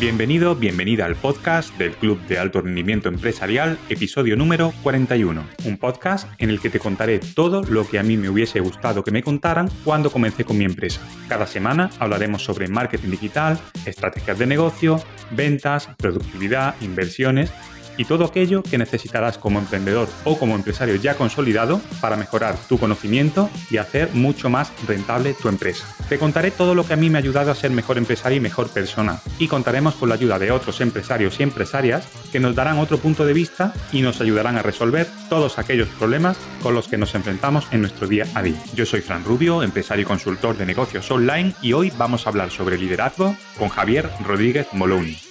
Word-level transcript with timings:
Bienvenido, 0.00 0.56
bienvenida 0.56 1.04
al 1.04 1.14
podcast 1.14 1.76
del 1.76 1.92
Club 1.92 2.18
de 2.26 2.38
Alto 2.38 2.62
Rendimiento 2.62 3.10
Empresarial, 3.10 3.78
episodio 3.90 4.34
número 4.34 4.72
41. 4.82 5.44
Un 5.66 5.76
podcast 5.76 6.26
en 6.38 6.48
el 6.48 6.58
que 6.58 6.70
te 6.70 6.80
contaré 6.80 7.18
todo 7.18 7.62
lo 7.64 7.86
que 7.86 7.98
a 7.98 8.02
mí 8.02 8.16
me 8.16 8.30
hubiese 8.30 8.60
gustado 8.60 9.04
que 9.04 9.10
me 9.10 9.22
contaran 9.22 9.68
cuando 9.84 10.10
comencé 10.10 10.42
con 10.46 10.56
mi 10.56 10.64
empresa. 10.64 11.02
Cada 11.28 11.46
semana 11.46 11.90
hablaremos 11.98 12.42
sobre 12.42 12.66
marketing 12.66 13.10
digital, 13.10 13.60
estrategias 13.84 14.38
de 14.38 14.46
negocio, 14.46 14.98
ventas, 15.32 15.90
productividad, 15.98 16.76
inversiones 16.80 17.52
y 17.96 18.04
todo 18.04 18.24
aquello 18.24 18.62
que 18.62 18.78
necesitarás 18.78 19.38
como 19.38 19.58
emprendedor 19.58 20.08
o 20.24 20.38
como 20.38 20.54
empresario 20.54 20.96
ya 20.96 21.14
consolidado 21.14 21.80
para 22.00 22.16
mejorar 22.16 22.56
tu 22.68 22.78
conocimiento 22.78 23.50
y 23.70 23.76
hacer 23.76 24.10
mucho 24.14 24.50
más 24.50 24.72
rentable 24.86 25.34
tu 25.34 25.48
empresa. 25.48 25.86
Te 26.08 26.18
contaré 26.18 26.50
todo 26.50 26.74
lo 26.74 26.86
que 26.86 26.94
a 26.94 26.96
mí 26.96 27.10
me 27.10 27.18
ha 27.18 27.20
ayudado 27.20 27.50
a 27.50 27.54
ser 27.54 27.70
mejor 27.70 27.98
empresario 27.98 28.38
y 28.38 28.40
mejor 28.40 28.68
persona 28.70 29.20
y 29.38 29.48
contaremos 29.48 29.94
con 29.94 30.08
la 30.08 30.14
ayuda 30.14 30.38
de 30.38 30.50
otros 30.50 30.80
empresarios 30.80 31.38
y 31.38 31.42
empresarias 31.42 32.06
que 32.32 32.40
nos 32.40 32.54
darán 32.54 32.78
otro 32.78 32.98
punto 32.98 33.24
de 33.24 33.32
vista 33.32 33.72
y 33.92 34.02
nos 34.02 34.20
ayudarán 34.20 34.56
a 34.56 34.62
resolver 34.62 35.06
todos 35.28 35.58
aquellos 35.58 35.88
problemas 35.88 36.36
con 36.62 36.74
los 36.74 36.88
que 36.88 36.98
nos 36.98 37.14
enfrentamos 37.14 37.66
en 37.70 37.80
nuestro 37.80 38.06
día 38.06 38.26
a 38.34 38.42
día. 38.42 38.60
Yo 38.74 38.86
soy 38.86 39.00
Fran 39.00 39.24
Rubio, 39.24 39.62
empresario 39.62 40.02
y 40.02 40.06
consultor 40.06 40.56
de 40.56 40.66
negocios 40.66 41.10
online 41.10 41.54
y 41.62 41.72
hoy 41.72 41.92
vamos 41.96 42.26
a 42.26 42.30
hablar 42.30 42.50
sobre 42.50 42.78
liderazgo 42.78 43.36
con 43.58 43.68
Javier 43.68 44.08
Rodríguez 44.24 44.66
Moloni. 44.72 45.29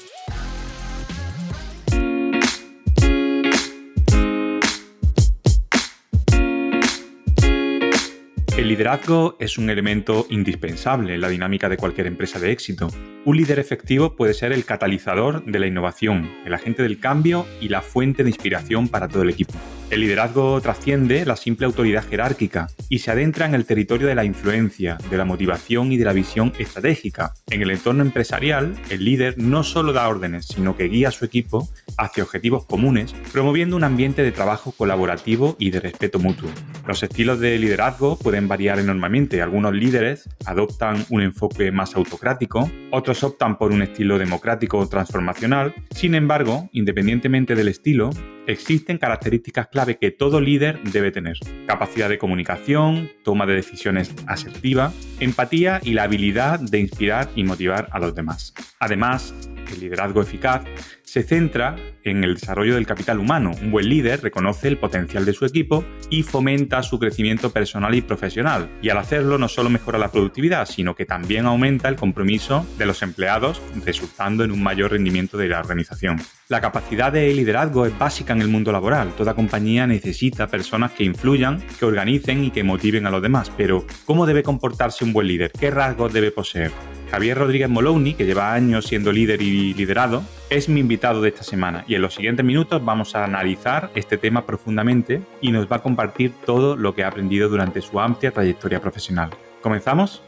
El 8.59 8.67
liderazgo 8.67 9.37
es 9.39 9.57
un 9.57 9.69
elemento 9.69 10.27
indispensable 10.31 11.15
en 11.15 11.21
la 11.21 11.29
dinámica 11.29 11.69
de 11.69 11.77
cualquier 11.77 12.07
empresa 12.07 12.39
de 12.39 12.51
éxito. 12.51 12.89
Un 13.29 13.37
líder 13.37 13.59
efectivo 13.59 14.15
puede 14.15 14.33
ser 14.33 14.51
el 14.53 14.65
catalizador 14.65 15.45
de 15.45 15.59
la 15.59 15.67
innovación, 15.67 16.31
el 16.47 16.53
agente 16.55 16.81
del 16.81 16.99
cambio 16.99 17.45
y 17.61 17.69
la 17.69 17.83
fuente 17.83 18.23
de 18.23 18.31
inspiración 18.31 18.87
para 18.87 19.07
todo 19.07 19.21
el 19.21 19.29
equipo. 19.29 19.53
El 19.91 20.01
liderazgo 20.01 20.61
trasciende 20.61 21.25
la 21.25 21.35
simple 21.35 21.65
autoridad 21.65 22.07
jerárquica 22.07 22.67
y 22.89 22.99
se 22.99 23.09
adentra 23.09 23.47
en 23.47 23.55
el 23.55 23.65
territorio 23.65 24.07
de 24.07 24.13
la 24.13 24.23
influencia, 24.23 24.99
de 25.09 25.17
la 25.17 25.25
motivación 25.25 25.91
y 25.91 25.97
de 25.97 26.05
la 26.05 26.13
visión 26.13 26.53
estratégica. 26.59 27.33
En 27.49 27.63
el 27.63 27.71
entorno 27.71 28.03
empresarial, 28.03 28.75
el 28.89 29.03
líder 29.03 29.39
no 29.39 29.63
solo 29.63 29.91
da 29.91 30.07
órdenes, 30.07 30.45
sino 30.45 30.75
que 30.75 30.89
guía 30.89 31.07
a 31.07 31.11
su 31.11 31.25
equipo 31.25 31.69
hacia 31.97 32.23
objetivos 32.23 32.65
comunes, 32.65 33.13
promoviendo 33.31 33.75
un 33.75 33.83
ambiente 33.83 34.21
de 34.21 34.31
trabajo 34.31 34.71
colaborativo 34.71 35.55
y 35.57 35.71
de 35.71 35.79
respeto 35.79 36.19
mutuo. 36.19 36.49
Los 36.87 37.01
estilos 37.01 37.39
de 37.39 37.57
liderazgo 37.57 38.17
pueden 38.17 38.47
variar 38.47 38.77
enormemente. 38.77 39.41
Algunos 39.41 39.73
líderes 39.73 40.29
adoptan 40.45 41.03
un 41.09 41.23
enfoque 41.23 41.71
más 41.71 41.95
autocrático, 41.95 42.69
otros 42.91 43.18
optan 43.23 43.57
por 43.57 43.71
un 43.71 43.81
estilo 43.81 44.17
democrático 44.17 44.77
o 44.77 44.87
transformacional. 44.87 45.73
Sin 45.91 46.15
embargo, 46.15 46.69
independientemente 46.71 47.55
del 47.55 47.67
estilo, 47.67 48.09
existen 48.47 48.97
características 48.97 49.67
clave 49.67 49.97
que 49.97 50.11
todo 50.11 50.41
líder 50.41 50.81
debe 50.83 51.11
tener. 51.11 51.37
Capacidad 51.67 52.09
de 52.09 52.17
comunicación, 52.17 53.09
toma 53.23 53.45
de 53.45 53.55
decisiones 53.55 54.13
asertiva, 54.27 54.91
empatía 55.19 55.79
y 55.83 55.93
la 55.93 56.03
habilidad 56.03 56.59
de 56.59 56.79
inspirar 56.79 57.29
y 57.35 57.43
motivar 57.43 57.87
a 57.91 57.99
los 57.99 58.15
demás. 58.15 58.53
Además, 58.79 59.33
el 59.71 59.79
liderazgo 59.79 60.21
eficaz 60.21 60.63
se 61.09 61.23
centra 61.23 61.75
en 62.03 62.23
el 62.23 62.35
desarrollo 62.35 62.75
del 62.75 62.85
capital 62.85 63.19
humano. 63.19 63.51
Un 63.61 63.71
buen 63.71 63.89
líder 63.89 64.21
reconoce 64.21 64.67
el 64.67 64.77
potencial 64.77 65.25
de 65.25 65.33
su 65.33 65.43
equipo 65.45 65.83
y 66.11 66.21
fomenta 66.21 66.83
su 66.83 66.99
crecimiento 66.99 67.51
personal 67.51 67.95
y 67.95 68.01
profesional. 68.01 68.69
Y 68.81 68.89
al 68.89 68.99
hacerlo 68.99 69.39
no 69.39 69.47
solo 69.47 69.71
mejora 69.71 69.97
la 69.97 70.11
productividad, 70.11 70.67
sino 70.67 70.95
que 70.95 71.05
también 71.05 71.47
aumenta 71.47 71.89
el 71.89 71.95
compromiso 71.95 72.65
de 72.77 72.85
los 72.85 73.01
empleados, 73.01 73.59
resultando 73.85 74.43
en 74.43 74.51
un 74.51 74.61
mayor 74.61 74.91
rendimiento 74.91 75.37
de 75.37 75.47
la 75.47 75.59
organización. 75.59 76.17
La 76.47 76.61
capacidad 76.61 77.11
de 77.11 77.33
liderazgo 77.33 77.87
es 77.87 77.97
básica 77.97 78.33
en 78.33 78.41
el 78.41 78.47
mundo 78.47 78.71
laboral. 78.71 79.13
Toda 79.15 79.33
compañía 79.33 79.87
necesita 79.87 80.47
personas 80.47 80.91
que 80.91 81.03
influyan, 81.03 81.59
que 81.79 81.85
organicen 81.85 82.43
y 82.43 82.51
que 82.51 82.63
motiven 82.63 83.07
a 83.07 83.09
los 83.09 83.21
demás. 83.21 83.51
Pero, 83.57 83.85
¿cómo 84.05 84.27
debe 84.27 84.43
comportarse 84.43 85.03
un 85.03 85.13
buen 85.13 85.27
líder? 85.27 85.51
¿Qué 85.51 85.71
rasgos 85.71 86.13
debe 86.13 86.31
poseer? 86.31 86.71
Javier 87.11 87.37
Rodríguez 87.37 87.69
Moloni, 87.69 88.13
que 88.13 88.25
lleva 88.25 88.53
años 88.53 88.85
siendo 88.85 89.11
líder 89.11 89.41
y 89.41 89.73
liderado, 89.73 90.23
es 90.49 90.69
mi 90.69 90.79
invitado 90.79 91.21
de 91.21 91.29
esta 91.29 91.43
semana 91.43 91.83
y 91.87 91.95
en 91.95 92.03
los 92.03 92.13
siguientes 92.13 92.45
minutos 92.45 92.83
vamos 92.85 93.15
a 93.15 93.23
analizar 93.23 93.89
este 93.95 94.17
tema 94.17 94.45
profundamente 94.45 95.21
y 95.41 95.51
nos 95.51 95.71
va 95.71 95.77
a 95.77 95.81
compartir 95.81 96.33
todo 96.45 96.75
lo 96.75 96.93
que 96.93 97.03
ha 97.03 97.07
aprendido 97.07 97.49
durante 97.49 97.81
su 97.81 97.99
amplia 97.99 98.31
trayectoria 98.31 98.79
profesional. 98.79 99.31
¿Comenzamos? 99.61 100.21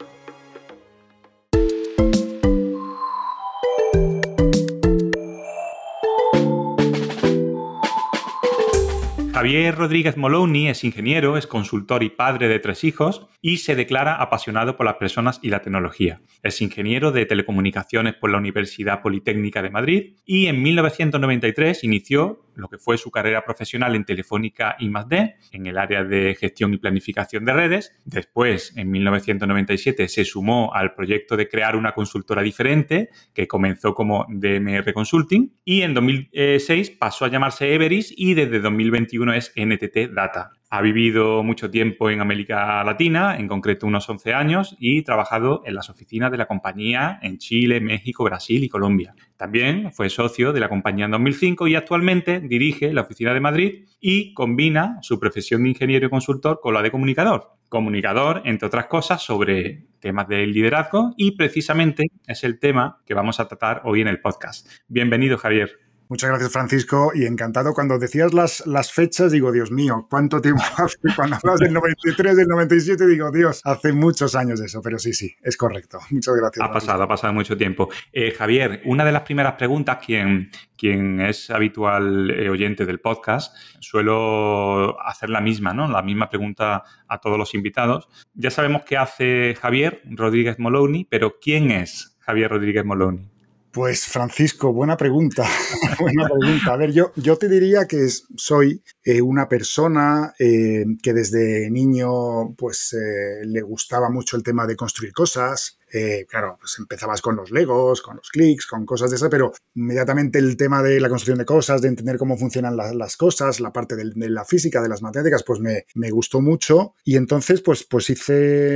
Javier 9.42 9.74
Rodríguez 9.74 10.18
Moloni 10.18 10.70
es 10.70 10.84
ingeniero, 10.84 11.36
es 11.36 11.48
consultor 11.48 12.04
y 12.04 12.12
padre 12.12 12.48
de 12.48 12.60
tres 12.60 12.84
hijos 12.84 13.26
y 13.42 13.58
se 13.58 13.76
declara 13.76 14.22
apasionado 14.22 14.78
por 14.78 14.86
las 14.86 14.98
personas 14.98 15.40
y 15.42 15.50
la 15.50 15.64
tecnología. 15.64 16.22
Es 16.44 16.62
ingeniero 16.62 17.12
de 17.12 17.26
telecomunicaciones 17.26 18.14
por 18.14 18.30
la 18.30 18.38
Universidad 18.38 19.02
Politécnica 19.02 19.64
de 19.64 19.72
Madrid 19.72 20.14
y 20.28 20.46
en 20.46 20.62
1993 20.62 21.84
inició 21.84 22.46
lo 22.54 22.68
que 22.70 22.78
fue 22.78 22.98
su 22.98 23.12
carrera 23.12 23.44
profesional 23.44 23.96
en 23.96 24.06
Telefónica 24.06 24.76
y 24.78 24.92
D, 25.08 25.36
en 25.52 25.66
el 25.66 25.78
área 25.78 26.04
de 26.04 26.36
gestión 26.36 26.74
y 26.74 26.78
planificación 26.78 27.46
de 27.46 27.54
redes. 27.54 27.96
Después, 28.06 28.74
en 28.76 28.92
1997, 28.92 30.08
se 30.08 30.26
sumó 30.26 30.74
al 30.74 30.94
proyecto 30.94 31.38
de 31.38 31.48
crear 31.48 31.76
una 31.76 31.94
consultora 31.94 32.42
diferente 32.42 33.10
que 33.34 33.48
comenzó 33.48 33.96
como 33.96 34.26
DMR 34.30 34.94
Consulting 34.94 35.54
y 35.64 35.82
en 35.82 35.94
2006 35.94 36.92
pasó 36.92 37.26
a 37.26 37.30
llamarse 37.30 37.74
Everis 37.74 38.14
y 38.16 38.34
desde 38.34 38.60
2021 38.60 39.31
es 39.34 39.54
NTT 39.56 40.14
Data. 40.14 40.52
Ha 40.70 40.82
vivido 40.82 41.44
mucho 41.44 41.70
tiempo 41.70 42.10
en 42.10 42.22
América 42.22 42.82
Latina, 42.86 43.38
en 43.38 43.50
concreto 43.50 43.86
unos 43.86 44.10
11 44.10 44.34
años, 44.34 44.78
y 44.80 45.02
trabajado 45.02 45.64
en 45.66 45.76
las 45.76 45.90
oficinas 45.90 46.32
de 46.32 46.38
la 46.38 46.46
compañía 46.46 47.20
en 47.22 47.40
Chile, 47.40 47.82
México, 47.82 48.24
Brasil 48.24 48.64
y 48.64 48.70
Colombia. 48.70 49.14
También 49.36 49.92
fue 49.92 50.10
socio 50.10 50.54
de 50.54 50.62
la 50.62 50.70
compañía 50.70 51.06
en 51.06 51.12
2005 51.12 51.68
y 51.68 51.76
actualmente 51.76 52.40
dirige 52.40 52.94
la 52.94 53.02
oficina 53.02 53.34
de 53.34 53.42
Madrid 53.42 53.86
y 54.00 54.34
combina 54.34 54.98
su 55.02 55.20
profesión 55.20 55.64
de 55.64 55.70
ingeniero 55.70 56.08
y 56.08 56.10
consultor 56.10 56.60
con 56.62 56.74
la 56.74 56.82
de 56.82 56.92
comunicador. 56.92 57.58
Comunicador, 57.68 58.42
entre 58.46 58.68
otras 58.68 58.86
cosas, 58.86 59.22
sobre 59.22 59.88
temas 60.00 60.28
del 60.30 60.54
liderazgo 60.54 61.14
y 61.18 61.32
precisamente 61.32 62.06
es 62.26 62.46
el 62.46 62.60
tema 62.60 63.02
que 63.06 63.14
vamos 63.14 63.42
a 63.42 63.48
tratar 63.48 63.82
hoy 63.84 64.00
en 64.00 64.08
el 64.08 64.22
podcast. 64.22 64.68
Bienvenido, 64.88 65.38
Javier. 65.38 65.91
Muchas 66.12 66.30
gracias, 66.30 66.52
Francisco, 66.52 67.14
y 67.16 67.24
encantado. 67.26 67.74
Cuando 67.74 67.98
decías 67.98 68.34
las, 68.34 68.68
las 68.68 68.92
fechas, 68.92 69.32
digo, 69.32 69.50
Dios 69.50 69.72
mío, 69.72 70.08
¿cuánto 70.10 70.42
tiempo 70.42 70.62
hace? 70.78 70.98
Cuando 71.16 71.38
hablas 71.38 71.62
del 71.62 71.72
93, 71.72 72.36
del 72.36 72.48
97, 72.48 73.08
digo, 73.08 73.32
Dios, 73.32 73.62
hace 73.64 73.94
muchos 73.94 74.36
años 74.36 74.60
eso, 74.60 74.82
pero 74.82 75.00
sí, 75.00 75.14
sí, 75.14 75.34
es 75.42 75.56
correcto. 75.56 76.00
Muchas 76.10 76.36
gracias. 76.36 76.68
Ha 76.68 76.70
pasado, 76.70 77.04
ha 77.04 77.08
pasado 77.08 77.32
mucho 77.32 77.56
tiempo. 77.56 77.88
Eh, 78.12 78.32
Javier, 78.32 78.82
una 78.84 79.06
de 79.06 79.14
las 79.14 79.22
primeras 79.22 79.54
preguntas, 79.54 80.00
quien, 80.06 80.52
quien 80.78 81.22
es 81.22 81.50
habitual 81.50 82.30
eh, 82.30 82.50
oyente 82.50 82.86
del 82.86 83.00
podcast, 83.00 83.56
suelo 83.80 85.02
hacer 85.02 85.30
la 85.30 85.40
misma, 85.40 85.74
¿no? 85.74 85.88
La 85.88 86.02
misma 86.02 86.30
pregunta 86.30 86.84
a 87.08 87.18
todos 87.20 87.38
los 87.38 87.54
invitados. 87.54 88.10
Ya 88.34 88.52
sabemos 88.52 88.82
qué 88.86 88.98
hace 88.98 89.56
Javier 89.62 90.02
Rodríguez 90.04 90.60
Moloni, 90.60 91.08
pero 91.10 91.40
¿quién 91.40 91.72
es 91.72 92.18
Javier 92.20 92.52
Rodríguez 92.52 92.84
Moloni? 92.84 93.32
Pues 93.72 94.06
Francisco, 94.06 94.74
buena 94.74 94.98
pregunta. 94.98 95.48
buena 96.00 96.28
pregunta. 96.28 96.74
A 96.74 96.78
ver, 96.78 96.92
yo, 96.92 97.12
yo 97.16 97.38
te 97.38 97.48
diría 97.48 97.88
que 97.88 98.08
soy 98.36 98.84
eh, 99.04 99.22
una 99.22 99.48
persona 99.48 100.34
eh, 100.40 100.86
que 101.02 101.14
desde 101.14 101.70
niño 101.70 102.54
pues 102.56 102.94
eh, 102.94 103.46
le 103.46 103.62
gustaba 103.62 104.10
mucho 104.10 104.38
el 104.38 104.44
tema 104.44 104.68
de 104.68 104.76
construir 104.76 105.14
cosas, 105.14 105.80
eh, 105.94 106.26
claro, 106.30 106.58
pues 106.60 106.78
empezabas 106.80 107.22
con 107.22 107.36
los 107.36 107.52
Legos, 107.52 108.02
con 108.02 108.16
los 108.16 108.30
clics, 108.30 108.66
con 108.66 108.86
cosas 108.86 109.10
de 109.10 109.18
eso, 109.18 109.30
pero 109.30 109.52
inmediatamente 109.76 110.40
el 110.40 110.56
tema 110.56 110.82
de 110.82 111.02
la 111.02 111.10
construcción 111.10 111.40
de 111.40 111.46
cosas, 111.46 111.82
de 111.82 111.90
entender 111.90 112.18
cómo 112.18 112.38
funcionan 112.38 112.78
las 112.78 113.18
cosas, 113.18 113.60
la 113.60 113.74
parte 113.74 113.96
de, 113.96 114.06
la 114.30 114.46
física, 114.46 114.82
de 114.82 114.88
las 114.88 115.02
matemáticas, 115.02 115.44
pues 115.44 115.60
me, 115.60 116.12
gustó 116.12 116.42
mucho. 116.42 116.96
Y 117.04 117.18
entonces, 117.18 117.62
pues, 117.62 117.84
pues 117.84 118.10
hice 118.10 118.34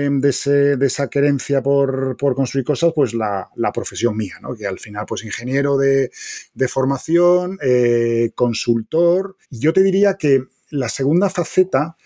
de, 0.10 0.30
ese, 0.30 0.78
de 0.78 0.86
esa 0.86 1.08
querencia 1.08 1.62
por, 1.62 2.18
construir 2.36 2.66
cosas, 2.66 2.92
pues 2.94 3.14
la, 3.14 3.50
profesión 3.74 4.16
mía, 4.16 4.36
¿no? 4.42 4.56
Que 4.56 4.68
al 4.68 4.80
final, 4.80 5.06
pues 5.06 5.24
ingeniero 5.24 5.78
de, 5.78 6.10
formación, 6.68 7.05
eh, 7.62 8.32
consultor. 8.36 9.38
Yo 9.50 9.74
te 9.74 9.84
diría 9.84 10.16
que 10.16 10.44
la 10.70 10.90
segunda 10.90 11.30
faceta 11.30 11.98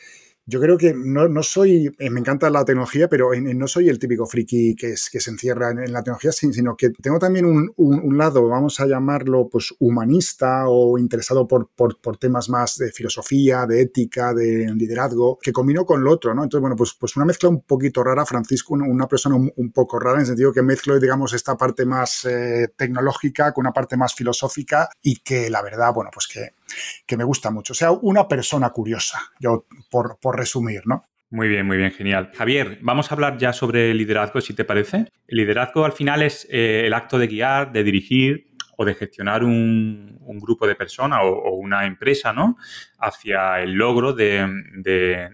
yo 0.49 0.59
creo 0.59 0.77
que 0.77 0.93
no, 0.95 1.43
soy, 1.43 1.95
eh, 1.99 2.09
me 2.09 2.19
encanta 2.19 2.49
la 2.49 2.65
tecnología, 2.65 3.07
pero 3.07 3.29
no 3.35 3.67
soy 3.67 3.87
el 3.87 3.99
típico 3.99 4.25
friki 4.25 4.75
que, 4.75 4.95
que 5.11 5.19
se 5.19 5.29
encierra 5.29 5.69
en, 5.69 5.93
la 5.93 6.01
tecnología, 6.01 6.31
sino 6.31 6.75
que 6.75 6.89
tengo 6.89 7.19
también 7.19 7.45
un, 7.45 8.17
lado, 8.17 8.47
vamos 8.47 8.79
a 8.79 8.87
llamarlo, 8.87 9.47
pues 9.47 9.73
humanista 9.79 10.67
o 10.67 10.97
interesado 10.97 11.47
por, 11.47 11.69
por, 11.69 12.17
temas 12.17 12.49
más 12.49 12.77
de 12.77 12.91
filosofía, 12.91 13.67
de 13.67 13.81
ética, 13.81 14.33
de 14.33 14.73
liderazgo, 14.73 15.37
que 15.39 15.53
combino 15.53 15.85
con 15.85 16.03
lo 16.03 16.11
otro, 16.11 16.33
¿no? 16.33 16.43
Entonces, 16.43 16.61
bueno, 16.61 16.75
pues, 16.75 16.95
pues 16.99 17.15
una 17.15 17.25
mezcla 17.25 17.49
un 17.49 17.61
poquito 17.61 18.03
rara, 18.03 18.25
Francisco, 18.25 18.73
una 18.73 19.07
persona 19.07 19.35
un, 19.35 19.71
poco 19.71 19.99
rara, 19.99 20.15
en 20.15 20.21
el 20.21 20.27
sentido 20.27 20.51
que 20.51 20.63
mezclo, 20.63 20.99
digamos, 20.99 21.33
esta 21.33 21.55
parte 21.55 21.85
más 21.85 22.25
eh, 22.25 22.73
tecnológica 22.75 23.53
con 23.53 23.63
una 23.65 23.71
parte 23.71 23.95
más 23.95 24.15
filosófica 24.15 24.89
y 25.01 25.17
que 25.17 25.49
la 25.49 25.61
verdad, 25.61 25.93
bueno, 25.93 26.09
pues 26.11 26.27
que, 26.27 26.58
que 27.05 27.17
me 27.17 27.23
gusta 27.23 27.51
mucho. 27.51 27.73
O 27.73 27.75
sea, 27.75 27.91
una 27.91 28.27
persona 28.27 28.69
curiosa, 28.69 29.19
yo 29.39 29.65
por, 29.89 30.17
por 30.19 30.37
resumir, 30.37 30.81
¿no? 30.85 31.05
Muy 31.31 31.47
bien, 31.47 31.67
muy 31.67 31.77
bien, 31.77 31.91
genial. 31.91 32.31
Javier, 32.35 32.79
vamos 32.81 33.11
a 33.11 33.13
hablar 33.13 33.37
ya 33.37 33.53
sobre 33.53 33.93
liderazgo, 33.93 34.41
si 34.41 34.55
te 34.55 34.65
parece. 34.65 35.11
El 35.27 35.37
liderazgo 35.37 35.85
al 35.85 35.91
final 35.91 36.23
es 36.23 36.47
eh, 36.49 36.83
el 36.85 36.93
acto 36.93 37.19
de 37.19 37.27
guiar, 37.27 37.71
de 37.71 37.83
dirigir 37.83 38.48
o 38.81 38.85
de 38.85 38.95
gestionar 38.95 39.43
un, 39.43 40.17
grupo 40.41 40.65
de 40.65 40.73
personas 40.73 41.19
o, 41.23 41.51
una 41.51 41.85
empresa, 41.85 42.31
¿no? 42.31 42.55
Hacia 42.97 43.61
el 43.61 43.73
logro 43.73 44.13
de, 44.13 44.41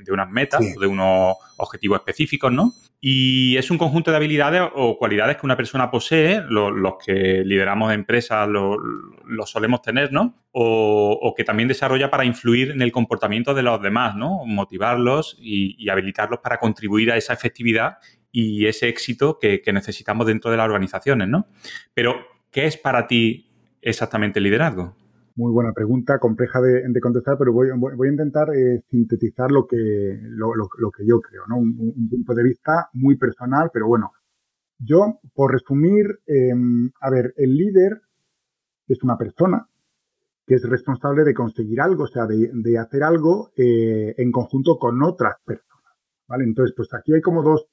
unas 0.09 0.31
metas 0.31 0.61
o 0.75 0.79
de 0.79 0.87
unos 0.87 1.35
objetivos 1.57 1.99
específicos, 1.99 2.51
¿no? 2.51 2.73
Y 2.99 3.55
es 3.57 3.69
un 3.69 3.77
conjunto 3.77 4.09
de 4.09 4.17
habilidades 4.17 4.63
o 4.73 4.97
cualidades 4.97 5.37
que 5.37 5.45
una 5.45 5.55
persona 5.55 5.91
posee, 5.91 6.41
los 6.49 6.95
que 7.05 7.43
lideramos 7.45 7.93
empresas 7.93 8.49
lo, 8.49 8.79
solemos 9.45 9.83
tener, 9.83 10.11
¿no? 10.11 10.47
O, 10.51 11.35
que 11.37 11.43
también 11.43 11.67
desarrolla 11.67 12.09
para 12.09 12.25
influir 12.25 12.71
en 12.71 12.81
el 12.81 12.91
comportamiento 12.91 13.53
de 13.53 13.61
los 13.61 13.79
demás, 13.79 14.15
¿no? 14.15 14.43
Motivarlos 14.47 15.37
y, 15.39 15.87
habilitarlos 15.87 16.39
para 16.39 16.57
contribuir 16.57 17.11
a 17.11 17.17
esa 17.17 17.33
efectividad 17.33 17.97
y 18.31 18.65
ese 18.65 18.89
éxito 18.89 19.37
que, 19.39 19.61
que 19.61 19.71
necesitamos 19.71 20.25
dentro 20.25 20.49
de 20.49 20.57
las 20.57 20.65
organizaciones, 20.65 21.27
¿no? 21.27 21.47
Pero 21.93 22.34
¿Qué 22.55 22.67
es 22.67 22.77
para 22.77 23.05
ti 23.05 23.51
exactamente 23.81 24.39
el 24.39 24.45
liderazgo? 24.45 24.95
Muy 25.35 25.51
buena 25.51 25.73
pregunta, 25.73 26.19
compleja 26.19 26.61
de, 26.61 27.01
contestar, 27.01 27.35
pero 27.37 27.51
voy, 27.51 27.67
a 27.67 28.09
intentar 28.09 28.47
eh, 28.55 28.81
sintetizar 28.89 29.51
lo 29.51 29.67
que, 29.67 29.77
lo, 29.77 30.89
que 30.89 31.05
yo 31.05 31.19
creo, 31.19 31.43
¿no? 31.49 31.57
Un, 31.57 32.07
punto 32.09 32.33
de 32.33 32.43
vista 32.43 32.87
muy 32.93 33.17
personal, 33.17 33.71
pero 33.73 33.87
bueno. 33.87 34.13
Yo, 34.79 35.19
por 35.33 35.51
resumir, 35.51 36.05
em, 36.27 36.91
a 37.01 37.09
ver, 37.09 37.33
el 37.35 37.57
líder 37.57 37.99
es 38.87 39.03
una 39.03 39.17
persona 39.17 39.67
que 40.47 40.55
es 40.55 40.63
responsable 40.63 41.25
de 41.25 41.33
conseguir 41.33 41.81
algo, 41.81 42.03
o 42.03 42.07
sea, 42.07 42.25
de, 42.25 42.77
hacer 42.79 43.03
algo 43.03 43.51
eh, 43.57 44.15
en 44.17 44.31
conjunto 44.31 44.77
con 44.79 45.03
otras 45.03 45.35
personas, 45.43 45.93
¿vale? 46.25 46.45
Entonces, 46.45 46.73
pues 46.73 46.87
aquí 46.93 47.13
hay 47.13 47.21
como 47.21 47.43
dos, 47.43 47.65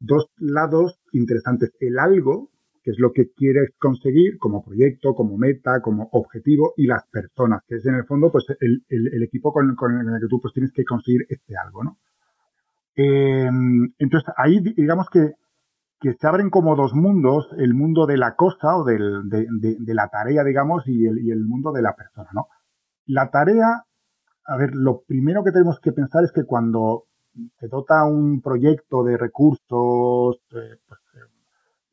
dos 0.00 0.30
lados 0.38 1.02
interesantes. 1.12 1.74
El 1.80 1.98
algo, 1.98 2.50
que 2.86 2.92
es 2.92 3.00
lo 3.00 3.10
que 3.10 3.32
quieres 3.32 3.70
conseguir 3.80 4.38
como 4.38 4.64
proyecto, 4.64 5.12
como 5.12 5.36
meta, 5.36 5.80
como 5.82 6.08
objetivo, 6.12 6.72
y 6.76 6.86
las 6.86 7.04
personas, 7.08 7.62
que 7.66 7.78
es 7.78 7.86
en 7.86 7.96
el 7.96 8.04
fondo 8.04 8.30
pues 8.30 8.46
el, 8.60 9.22
equipo 9.24 9.52
con, 9.52 9.68
el 9.68 10.20
que 10.20 10.28
tú 10.28 10.40
pues 10.40 10.54
tienes 10.54 10.70
que 10.72 10.84
conseguir 10.84 11.26
este 11.28 11.56
algo, 11.56 11.82
¿no? 11.82 11.98
Em, 12.94 13.92
entonces 13.98 14.32
ahí 14.36 14.60
digamos 14.60 15.08
que, 15.10 15.32
se 16.00 16.26
abren 16.28 16.48
como 16.48 16.76
dos 16.76 16.94
mundos, 16.94 17.48
el 17.58 17.74
mundo 17.74 18.06
de 18.06 18.18
la 18.18 18.36
cosa 18.36 18.76
o 18.76 18.84
de, 18.84 19.00
la 19.00 20.08
tarea, 20.08 20.44
digamos, 20.44 20.86
y 20.86 21.06
el, 21.06 21.18
y 21.18 21.32
el 21.32 21.44
mundo 21.44 21.72
de 21.72 21.82
la 21.82 21.96
persona, 21.96 22.28
¿no? 22.32 22.46
La 23.06 23.32
tarea, 23.32 23.82
a 24.44 24.56
ver, 24.56 24.76
lo 24.76 25.02
primero 25.08 25.42
que 25.42 25.50
tenemos 25.50 25.80
que 25.80 25.90
pensar 25.90 26.22
es 26.22 26.30
que 26.30 26.44
cuando 26.44 27.06
se 27.58 27.66
dota 27.66 28.04
un 28.04 28.40
proyecto 28.40 29.02
de 29.02 29.16
recursos, 29.16 30.36
eh, 30.52 30.78
pues, 30.86 31.00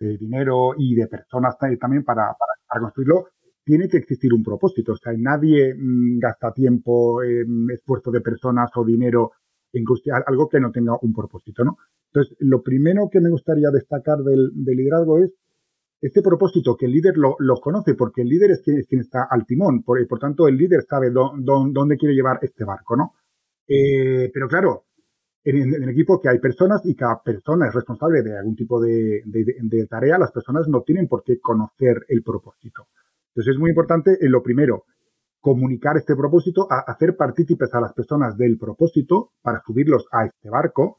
de 0.08 0.18
dinero 0.18 0.74
y 0.78 0.96
de 0.96 1.08
personas 1.08 1.58
también 1.80 2.04
para, 2.04 2.36
construirlo, 2.80 3.28
tiene 3.64 3.88
que 3.88 3.98
existir 3.98 4.34
un 4.34 4.44
propósito. 4.44 4.94
O 4.94 4.98
sea, 4.98 5.14
nadie 5.18 5.74
mm, 5.74 6.20
gasta 6.20 6.54
tiempo, 6.54 7.22
esfuerzo 7.22 8.12
de 8.12 8.22
personas 8.22 8.70
o 8.76 8.84
dinero 8.84 9.32
en 9.74 9.86
algo 10.28 10.48
que 10.48 10.60
no 10.60 10.72
tenga 10.72 10.98
un 11.02 11.14
propósito, 11.14 11.64
¿no? 11.64 11.78
Entonces, 12.12 12.38
lo 12.40 12.62
primero 12.62 13.10
que 13.12 13.20
me 13.20 13.30
gustaría 13.30 13.72
destacar 13.72 14.20
del, 14.20 14.52
liderazgo 14.54 15.18
es 15.18 15.32
este 16.00 16.22
propósito 16.22 16.76
que 16.78 16.86
el 16.86 16.92
líder 16.92 17.16
lo, 17.18 17.36
conoce, 17.60 17.96
porque 17.96 18.22
el 18.22 18.30
líder 18.30 18.52
es 18.52 18.62
quien, 18.62 18.84
quien 18.84 19.02
está 19.02 19.28
al 19.30 19.46
timón, 19.48 19.82
por, 19.84 20.06
por 20.08 20.20
tanto 20.20 20.48
el 20.48 20.58
líder 20.58 20.84
sabe 20.84 21.10
dónde 21.10 21.98
quiere 21.98 22.14
llevar 22.14 22.38
este 22.44 22.66
barco, 22.66 22.96
¿no? 22.96 23.14
Eh, 23.68 24.30
pero 24.34 24.48
claro, 24.48 24.86
en, 25.44 25.74
el 25.74 25.90
equipo 25.90 26.22
que 26.22 26.30
hay 26.30 26.40
personas 26.40 26.82
y 26.86 26.96
cada 26.96 27.22
persona 27.22 27.68
es 27.68 27.74
responsable 27.74 28.24
de 28.24 28.38
algún 28.38 28.56
tipo 28.56 28.82
de, 28.82 29.24
tarea, 29.90 30.18
las 30.18 30.32
personas 30.32 30.68
no 30.68 30.82
tienen 30.82 31.08
por 31.08 31.24
qué 31.24 31.40
conocer 31.40 32.06
el 32.08 32.24
propósito. 32.24 32.88
Entonces 33.30 33.56
es 33.56 33.60
muy 33.60 33.72
importante, 33.72 34.18
en 34.22 34.32
lo 34.32 34.42
primero, 34.42 34.86
comunicar 35.40 35.98
este 35.98 36.16
propósito, 36.16 36.68
hacer 36.70 37.18
partícipes 37.18 37.74
a 37.74 37.82
las 37.82 37.94
personas 37.94 38.38
del 38.38 38.58
propósito 38.58 39.32
para 39.42 39.62
subirlos 39.66 40.06
a 40.12 40.26
este 40.26 40.50
barco, 40.50 40.98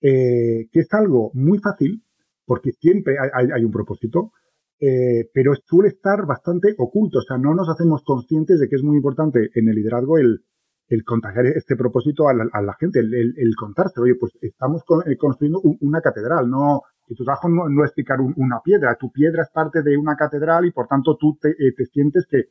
eh, 0.00 0.68
que 0.70 0.80
es 0.80 0.92
algo 0.92 1.30
muy 1.34 1.58
fácil, 1.58 2.04
porque 2.46 2.72
siempre 2.72 3.16
hay, 3.18 3.64
un 3.64 3.70
propósito, 3.72 4.32
eh, 4.78 5.28
pero 5.34 5.54
suele 5.66 5.88
estar 5.88 6.26
bastante 6.26 6.74
oculto, 6.78 7.18
o 7.18 7.22
sea, 7.22 7.38
no 7.38 7.54
nos 7.54 7.68
hacemos 7.68 8.02
conscientes 8.04 8.60
de 8.60 8.68
que 8.68 8.76
es 8.76 8.82
muy 8.82 8.96
importante 8.96 9.50
en 9.54 9.68
el 9.68 9.74
liderazgo 9.74 10.18
el, 10.18 10.44
el 10.90 11.04
contagiar 11.04 11.46
este 11.46 11.76
propósito 11.76 12.28
a 12.28 12.34
la, 12.34 12.76
gente, 12.78 12.98
el, 12.98 13.14
el, 13.14 13.54
contarse, 13.56 14.00
oye, 14.00 14.16
pues 14.16 14.36
estamos 14.42 14.82
eh, 15.06 15.16
construyendo 15.16 15.60
una 15.80 16.00
catedral, 16.00 16.50
no, 16.50 16.82
y 17.06 17.14
tu 17.14 17.24
trabajo 17.24 17.48
no, 17.48 17.66
es 17.84 17.90
explicar 17.90 18.18
una 18.20 18.60
piedra, 18.60 18.96
tu 18.96 19.12
piedra 19.12 19.44
es 19.44 19.50
parte 19.50 19.82
de 19.82 19.96
una 19.96 20.16
catedral 20.16 20.66
y 20.66 20.72
por 20.72 20.88
tanto 20.88 21.16
tú 21.16 21.38
te, 21.40 21.50
eh, 21.50 21.74
sientes 21.92 22.26
que, 22.28 22.50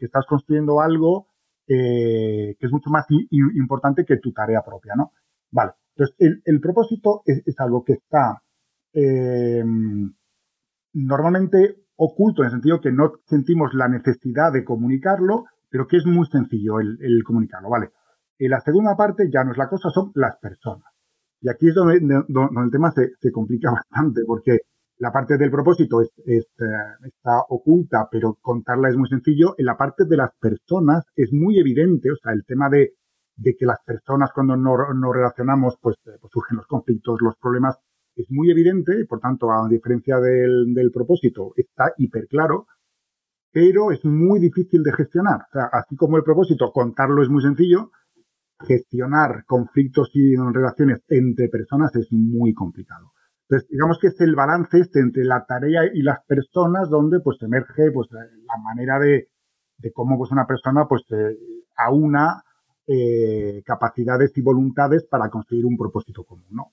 estás 0.00 0.24
construyendo 0.26 0.80
algo 0.80 1.26
eh, 1.66 2.54
que 2.56 2.66
es 2.66 2.70
mucho 2.70 2.88
más 2.88 3.04
importante 3.10 4.04
que 4.04 4.18
tu 4.18 4.32
tarea 4.32 4.62
propia, 4.62 4.94
¿no? 4.96 5.10
Vale, 5.50 5.72
entonces 5.96 6.40
el, 6.44 6.60
propósito 6.60 7.22
es, 7.26 7.42
algo 7.58 7.84
que 7.84 7.94
está 7.94 8.40
normalmente 10.92 11.82
oculto 11.96 12.42
en 12.42 12.46
el 12.46 12.52
sentido 12.52 12.80
que 12.80 12.92
no 12.92 13.14
sentimos 13.26 13.74
la 13.74 13.88
necesidad 13.88 14.52
de 14.52 14.64
comunicarlo, 14.64 15.46
pero 15.72 15.88
que 15.88 15.96
es 15.96 16.04
muy 16.04 16.26
sencillo 16.26 16.80
el, 16.80 17.24
comunicarlo, 17.24 17.70
¿vale? 17.70 17.92
Y 18.38 18.46
la 18.46 18.60
segunda 18.60 18.94
parte 18.94 19.30
ya 19.32 19.42
no 19.42 19.52
es 19.52 19.58
la 19.58 19.70
cosa, 19.70 19.88
son 19.88 20.12
las 20.14 20.36
personas. 20.36 20.92
Y 21.40 21.48
aquí 21.48 21.68
es 21.68 21.74
donde, 21.74 21.96
el 21.96 22.70
tema 22.70 22.92
se, 22.92 23.32
complica 23.32 23.70
bastante, 23.72 24.20
porque 24.26 24.58
la 24.98 25.10
parte 25.10 25.38
del 25.38 25.50
propósito 25.50 26.02
es, 26.02 26.10
eh, 26.26 26.42
está 27.04 27.40
oculta, 27.48 28.06
pero 28.10 28.34
contarla 28.40 28.90
es 28.90 28.96
muy 28.98 29.08
sencillo. 29.08 29.54
En 29.56 29.64
la 29.64 29.78
parte 29.78 30.04
de 30.04 30.18
las 30.18 30.30
personas 30.38 31.04
es 31.16 31.32
muy 31.32 31.58
evidente, 31.58 32.10
o 32.12 32.16
sea, 32.16 32.32
el 32.32 32.44
tema 32.44 32.68
de, 32.68 32.92
que 33.42 33.66
las 33.66 33.78
personas 33.84 34.30
cuando 34.34 34.54
nos 34.56 34.94
no 34.94 35.10
relacionamos, 35.10 35.78
pues, 35.80 35.96
eh, 36.04 36.18
pues, 36.20 36.30
surgen 36.30 36.58
los 36.58 36.66
conflictos, 36.66 37.22
los 37.22 37.36
problemas, 37.38 37.78
es 38.14 38.26
muy 38.28 38.50
evidente, 38.50 39.00
y 39.00 39.04
por 39.04 39.20
tanto, 39.20 39.50
a 39.50 39.66
diferencia 39.70 40.20
del, 40.20 40.74
del 40.74 40.92
propósito, 40.92 41.54
está 41.56 41.94
hiper 41.96 42.26
claro 42.28 42.66
pero 43.52 43.92
es 43.92 44.04
muy 44.04 44.40
difícil 44.40 44.82
de 44.82 44.92
gestionar. 44.92 45.42
O 45.42 45.52
sea, 45.52 45.64
así 45.72 45.94
como 45.96 46.16
el 46.16 46.24
propósito, 46.24 46.72
contarlo 46.72 47.22
es 47.22 47.28
muy 47.28 47.42
sencillo, 47.42 47.90
gestionar 48.60 49.44
conflictos 49.46 50.10
y 50.14 50.36
relaciones 50.36 51.02
entre 51.08 51.48
personas 51.48 51.94
es 51.96 52.10
muy 52.10 52.54
complicado. 52.54 53.12
Entonces, 53.48 53.68
digamos 53.68 53.98
que 54.00 54.08
es 54.08 54.20
el 54.20 54.34
balance 54.34 54.78
este 54.78 55.00
entre 55.00 55.24
la 55.24 55.44
tarea 55.44 55.82
y 55.92 56.02
las 56.02 56.24
personas 56.26 56.88
donde 56.88 57.20
pues 57.20 57.36
emerge 57.42 57.90
pues 57.92 58.08
la 58.10 58.56
manera 58.62 58.98
de, 58.98 59.28
cómo 59.92 60.16
pues 60.16 60.30
una 60.30 60.46
persona 60.46 60.86
pues 60.88 61.02
eh, 61.10 61.36
aúna 61.76 62.42
eh, 62.86 63.62
capacidades 63.66 64.32
y 64.36 64.42
voluntades 64.42 65.04
para 65.04 65.28
conseguir 65.28 65.66
un 65.66 65.76
propósito 65.76 66.24
común, 66.24 66.46
¿no? 66.50 66.72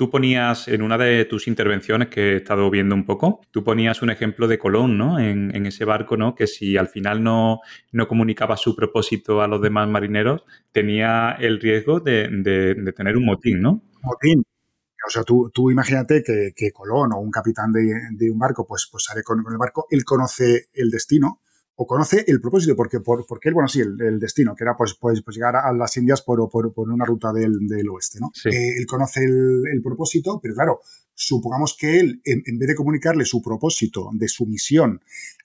Tú 0.00 0.08
ponías 0.08 0.66
en 0.66 0.80
una 0.80 0.96
de 0.96 1.26
tus 1.26 1.46
intervenciones 1.46 2.08
que 2.08 2.32
he 2.32 2.36
estado 2.36 2.70
viendo 2.70 2.94
un 2.94 3.04
poco, 3.04 3.42
tú 3.50 3.62
ponías 3.62 4.00
un 4.00 4.08
ejemplo 4.08 4.48
de 4.48 4.58
Colón, 4.58 4.96
¿no? 4.96 5.18
En, 5.18 5.66
ese 5.66 5.84
barco, 5.84 6.16
¿no? 6.16 6.34
Que 6.34 6.46
si 6.46 6.78
al 6.78 6.88
final 6.88 7.22
no, 7.22 7.60
no, 7.92 8.08
comunicaba 8.08 8.56
su 8.56 8.74
propósito 8.74 9.42
a 9.42 9.46
los 9.46 9.60
demás 9.60 9.90
marineros, 9.90 10.42
tenía 10.72 11.32
el 11.32 11.60
riesgo 11.60 12.00
de, 12.00 12.30
tener 12.96 13.18
un 13.18 13.26
motín, 13.26 13.60
¿no? 13.60 13.82
Motín. 14.02 14.42
O 15.06 15.10
sea, 15.10 15.22
tú, 15.22 15.70
imagínate 15.70 16.22
que, 16.24 16.72
Colón 16.72 17.12
o 17.12 17.18
un 17.18 17.30
capitán 17.30 17.70
de, 17.70 18.30
un 18.30 18.38
barco, 18.38 18.66
pues, 18.66 18.88
pues 18.90 19.04
sale 19.04 19.22
con 19.22 19.40
el 19.40 19.58
barco, 19.58 19.86
él 19.90 20.02
conoce 20.06 20.70
el 20.72 20.88
destino, 20.88 21.42
o 21.82 21.86
conoce 21.86 22.22
el 22.26 22.42
propósito, 22.42 22.76
porque, 22.76 23.00
por, 23.00 23.24
porque 23.26 23.48
él, 23.48 23.54
bueno, 23.54 23.66
sí, 23.66 23.80
el, 23.80 24.18
destino, 24.18 24.54
que 24.54 24.64
era 24.64 24.76
pues, 24.76 24.98
pues, 25.00 25.22
pues, 25.22 25.34
llegar 25.34 25.56
a 25.56 25.72
las 25.72 25.96
Indias 25.96 26.20
por, 26.20 26.46
por, 26.50 26.70
una 26.76 27.06
ruta 27.06 27.32
del, 27.32 27.88
oeste, 27.88 28.18
¿no? 28.20 28.30
Eh, 28.44 28.76
él 28.78 28.84
conoce 28.86 29.24
el, 29.24 29.80
propósito, 29.82 30.38
pero 30.42 30.54
claro, 30.54 30.80
supongamos 31.14 31.74
que 31.80 31.98
él, 31.98 32.20
en, 32.22 32.58
vez 32.58 32.68
de 32.68 32.74
comunicarle 32.74 33.24
su 33.24 33.40
propósito 33.40 34.10
de 34.12 34.28
su 34.28 34.44
misión 34.44 35.00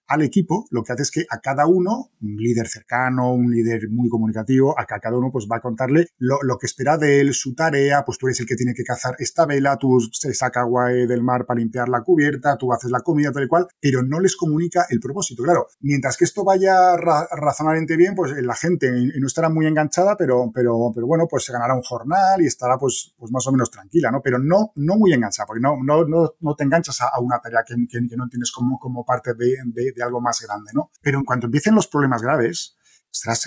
al 0.08 0.22
equipo, 0.22 0.66
lo 0.72 0.84
que 0.84 0.94
hace 0.94 1.04
es 1.04 1.12
que 1.12 1.26
a 1.30 1.40
cada 1.40 1.68
uno, 1.68 2.12
un 2.22 2.38
líder 2.38 2.68
cercano, 2.68 3.34
un 3.34 3.52
líder 3.52 3.90
muy 3.90 4.10
comunicativo, 4.10 4.80
a 4.80 4.86
cada 4.86 5.18
uno 5.18 5.32
pues 5.32 5.48
va 5.52 5.58
a 5.58 5.62
contarle 5.62 6.08
lo, 6.18 6.58
que 6.58 6.68
espera 6.68 6.98
de 6.98 7.22
él, 7.22 7.34
su 7.34 7.56
tarea, 7.56 8.04
pues 8.06 8.18
tú 8.18 8.28
eres 8.28 8.40
el 8.40 8.46
que 8.46 8.56
tiene 8.56 8.74
que 8.74 8.84
cazar 8.84 9.16
esta 9.20 9.46
vela, 9.46 9.78
tú 9.78 10.00
se 10.12 10.34
saca 10.34 10.62
agua 10.62 10.90
del 10.90 11.24
mar 11.24 11.46
para 11.46 11.60
limpiar 11.60 11.90
la 11.90 12.02
cubierta, 12.02 12.58
tú 12.58 12.72
haces 12.72 12.92
la 12.92 13.02
comida, 13.02 13.32
tal 13.32 13.46
y 13.46 13.48
cual, 13.48 13.68
pero 13.80 14.04
no 14.04 14.20
les 14.20 14.36
comunica 14.36 14.86
el 14.90 15.00
propósito. 15.00 15.44
Claro, 15.44 15.68
mientras 15.80 16.18
que 16.18 16.26
esto 16.26 16.44
vaya 16.44 16.96
razonablemente 16.98 17.98
bien, 17.98 18.16
pues 18.16 18.32
la 18.42 18.56
gente 18.56 18.92
no 18.92 19.28
estará 19.28 19.50
muy 19.50 19.66
enganchada, 19.66 20.16
pero, 20.18 20.52
pero, 20.54 20.92
pero 20.94 21.08
bueno, 21.08 21.28
pues 21.30 21.46
se 21.46 21.54
ganará 21.54 21.74
un 21.74 21.82
jornal 21.82 22.42
y 22.42 22.46
estará 22.46 22.78
pues, 22.78 23.14
pues 23.18 23.32
más 23.32 23.46
o 23.48 23.52
menos 23.52 23.72
tranquila, 23.72 24.12
¿no? 24.12 24.22
Pero 24.22 24.40
no, 24.40 24.72
no 24.76 24.96
muy 24.98 25.14
enganchada, 25.14 25.48
porque 25.48 25.62
no, 25.62 25.78
no, 25.84 26.06
no, 26.06 26.56
te 26.56 26.64
enganchas 26.64 27.02
a, 27.02 27.20
una 27.20 27.40
tarea 27.40 27.64
que, 27.66 27.76
no 27.76 28.24
entiendes 28.24 28.52
como, 28.52 28.78
como 28.80 29.04
parte 29.04 29.34
de 29.34 29.56
algo 30.04 30.22
más 30.22 30.42
grande, 30.42 30.72
¿no? 30.74 30.92
Pero 31.02 31.20
en 31.20 31.26
cuanto 31.26 31.48
empiecen 31.48 31.76
los 31.76 31.88
problemas 31.88 32.22
graves, 32.22 32.78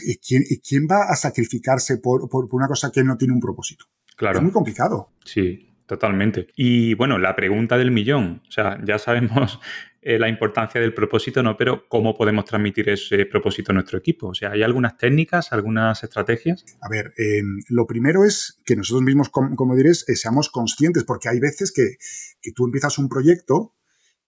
¿y 0.04 0.18
quién, 0.18 0.44
quién 0.66 0.86
va 0.90 1.10
a 1.10 1.16
sacrificarse 1.16 1.98
por, 1.98 2.28
por, 2.28 2.48
una 2.52 2.68
cosa 2.68 2.90
que 2.90 3.04
no 3.04 3.16
tiene 3.16 3.34
un 3.34 3.40
propósito? 3.40 3.86
Claro. 4.16 4.38
Es 4.38 4.42
muy 4.42 4.52
complicado. 4.52 5.12
Sí, 5.24 5.76
totalmente. 5.86 6.48
Y 6.56 6.94
bueno, 6.94 7.18
la 7.18 7.36
pregunta 7.36 7.78
del 7.78 7.90
millón, 7.90 8.42
o 8.48 8.50
sea, 8.50 8.78
ya 8.84 8.98
sabemos 8.98 9.60
eh, 10.00 10.18
la 10.18 10.28
importancia 10.28 10.80
del 10.80 10.94
propósito, 10.94 11.42
¿no? 11.42 11.56
Pero 11.56 11.88
¿cómo 11.88 12.16
podemos 12.16 12.44
transmitir 12.44 12.88
ese 12.88 13.26
propósito 13.26 13.72
a 13.72 13.74
nuestro 13.74 13.98
equipo? 13.98 14.28
O 14.28 14.34
sea, 14.34 14.52
¿hay 14.52 14.62
algunas 14.62 14.96
técnicas, 14.96 15.52
algunas 15.52 16.02
estrategias? 16.02 16.64
A 16.80 16.88
ver, 16.88 17.12
eh, 17.18 17.42
lo 17.68 17.86
primero 17.86 18.24
es 18.24 18.60
que 18.64 18.76
nosotros 18.76 19.02
mismos, 19.02 19.28
como, 19.28 19.54
como 19.56 19.76
diréis, 19.76 20.08
eh, 20.08 20.16
seamos 20.16 20.50
conscientes, 20.50 21.04
porque 21.04 21.28
hay 21.28 21.40
veces 21.40 21.72
que, 21.72 21.96
que 22.40 22.52
tú 22.52 22.64
empiezas 22.64 22.98
un 22.98 23.08
proyecto 23.08 23.74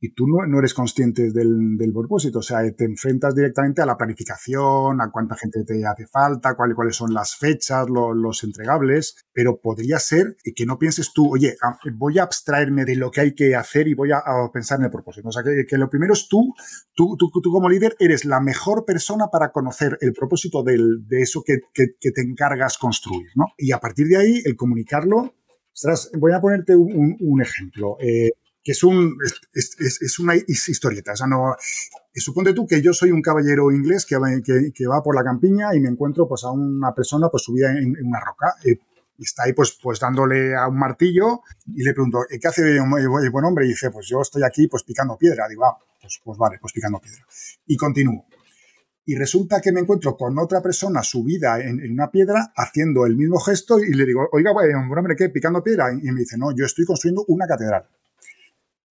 y 0.03 0.15
tú 0.15 0.27
no, 0.27 0.59
eres 0.59 0.73
consciente 0.73 1.31
del, 1.31 1.77
propósito, 1.93 2.39
o 2.39 2.43
sea, 2.43 2.61
te 2.73 2.85
enfrentas 2.85 3.35
directamente 3.35 3.83
a 3.83 3.87
la 3.87 3.99
planificación, 3.99 5.01
a 5.01 5.11
cuánta 5.11 5.37
gente 5.37 5.63
te 5.65 5.85
hace 5.87 6.07
falta, 6.07 6.55
cuáles, 6.55 6.75
cuáles 6.75 6.97
son 6.97 7.13
las 7.13 7.37
fechas, 7.37 7.87
los 7.91 8.43
entregables, 8.43 9.27
pero 9.33 9.61
podría 9.61 9.99
ser 9.99 10.37
que 10.57 10.65
no 10.65 10.79
pienses 10.79 11.13
tú, 11.13 11.31
oye, 11.31 11.57
voy 11.95 12.19
a 12.19 12.23
abstraerme 12.23 12.87
de 12.87 12.97
lo 12.97 13.11
que 13.11 13.21
hay 13.21 13.35
que 13.35 13.55
hacer 13.55 13.89
y 13.89 13.95
voy 13.95 14.11
a, 14.13 14.23
pensar 14.53 14.79
en 14.79 14.87
el 14.87 14.91
propósito. 14.91 15.29
O 15.29 15.33
sea, 15.33 15.43
que, 15.43 15.77
lo 15.77 15.91
primero 15.91 16.15
es 16.15 16.29
tú, 16.29 16.55
tú, 16.95 17.17
tú, 17.19 17.31
tú, 17.31 17.53
como 17.53 17.69
líder 17.69 17.95
eres 17.99 18.25
la 18.25 18.41
mejor 18.41 18.87
persona 18.87 19.27
para 19.31 19.53
conocer 19.53 19.99
el 20.01 20.15
propósito 20.15 20.63
de 20.63 21.21
eso 21.21 21.43
que, 21.45 21.59
te 21.75 22.23
encargas 22.23 22.79
construir, 22.79 23.29
¿no? 23.35 23.47
Y 23.59 23.73
a 23.73 23.79
partir 23.79 24.07
de 24.07 24.17
ahí, 24.17 24.43
el 24.47 24.57
comunicarlo, 24.57 25.35
voy 26.19 26.33
a 26.33 26.41
ponerte 26.41 26.75
un, 26.75 27.43
ejemplo. 27.43 27.97
Eh, 28.01 28.31
que 28.63 28.73
es, 28.73 28.85
un, 28.85 29.17
es, 29.55 30.01
es, 30.01 30.19
una 30.19 30.35
historieta. 30.37 31.13
O 31.13 31.17
sea, 31.17 31.27
no, 31.27 31.55
suponte 32.15 32.53
tú 32.53 32.67
que 32.67 32.83
yo 32.83 32.93
soy 32.93 33.11
un 33.11 33.23
caballero 33.23 33.71
inglés 33.71 34.05
que, 34.05 34.17
que, 34.75 34.87
va 34.87 35.03
por 35.03 35.15
la 35.15 35.25
campiña 35.25 35.75
y 35.75 35.81
me 35.81 35.89
encuentro 35.89 36.29
pues, 36.29 36.45
a 36.45 36.51
una 36.51 36.95
persona 36.95 37.29
pues, 37.31 37.43
subida 37.43 37.71
en, 37.71 37.95
una 38.05 38.21
roca. 38.21 38.55
Eh, 38.65 38.79
y 39.17 39.25
está 39.25 39.45
ahí 39.45 39.53
pues, 39.53 39.79
pues 39.83 40.01
dándole 40.01 40.57
a 40.57 40.67
un 40.67 40.79
martillo 40.79 41.41
y 41.67 41.83
le 41.83 41.93
pregunto, 41.93 42.21
¿qué 42.29 42.49
hace 42.49 42.77
el 42.77 43.31
buen 43.31 43.45
hombre? 43.45 43.67
Y 43.67 43.69
dice, 43.69 43.91
pues 43.91 44.09
yo 44.09 44.23
estoy 44.23 44.43
aquí 44.43 44.67
pues 44.67 44.83
picando 44.83 45.17
piedra. 45.19 45.47
Digo, 45.49 45.67
ah, 45.67 45.77
pues, 46.01 46.21
pues 46.25 46.39
vale, 46.39 46.59
pues 46.61 46.73
picando 46.73 46.99
piedra. 47.01 47.25
Y 47.67 47.77
continúo. 47.77 48.27
Y 49.05 49.17
resulta 49.17 49.61
que 49.61 49.73
me 49.73 49.81
encuentro 49.81 50.17
con 50.17 50.39
otra 50.39 50.63
persona 50.63 51.03
subida 51.03 51.61
en, 51.61 51.81
en, 51.81 51.93
una 51.93 52.11
piedra 52.11 52.53
haciendo 52.55 53.07
el 53.07 53.17
mismo 53.17 53.41
gesto 53.41 53.79
y 53.79 53.93
le 53.93 54.07
digo, 54.07 54.29
oiga, 54.33 54.53
buen 54.53 54.99
hombre, 54.99 55.17
¿qué? 55.17 55.29
¿Picando 55.31 55.63
piedra? 55.63 55.93
Y 55.93 56.11
me 56.13 56.21
dice, 56.21 56.39
no, 56.39 56.55
yo 56.55 56.65
estoy 56.65 56.85
construyendo 56.85 57.25
una 57.29 57.47
catedral. 57.47 57.89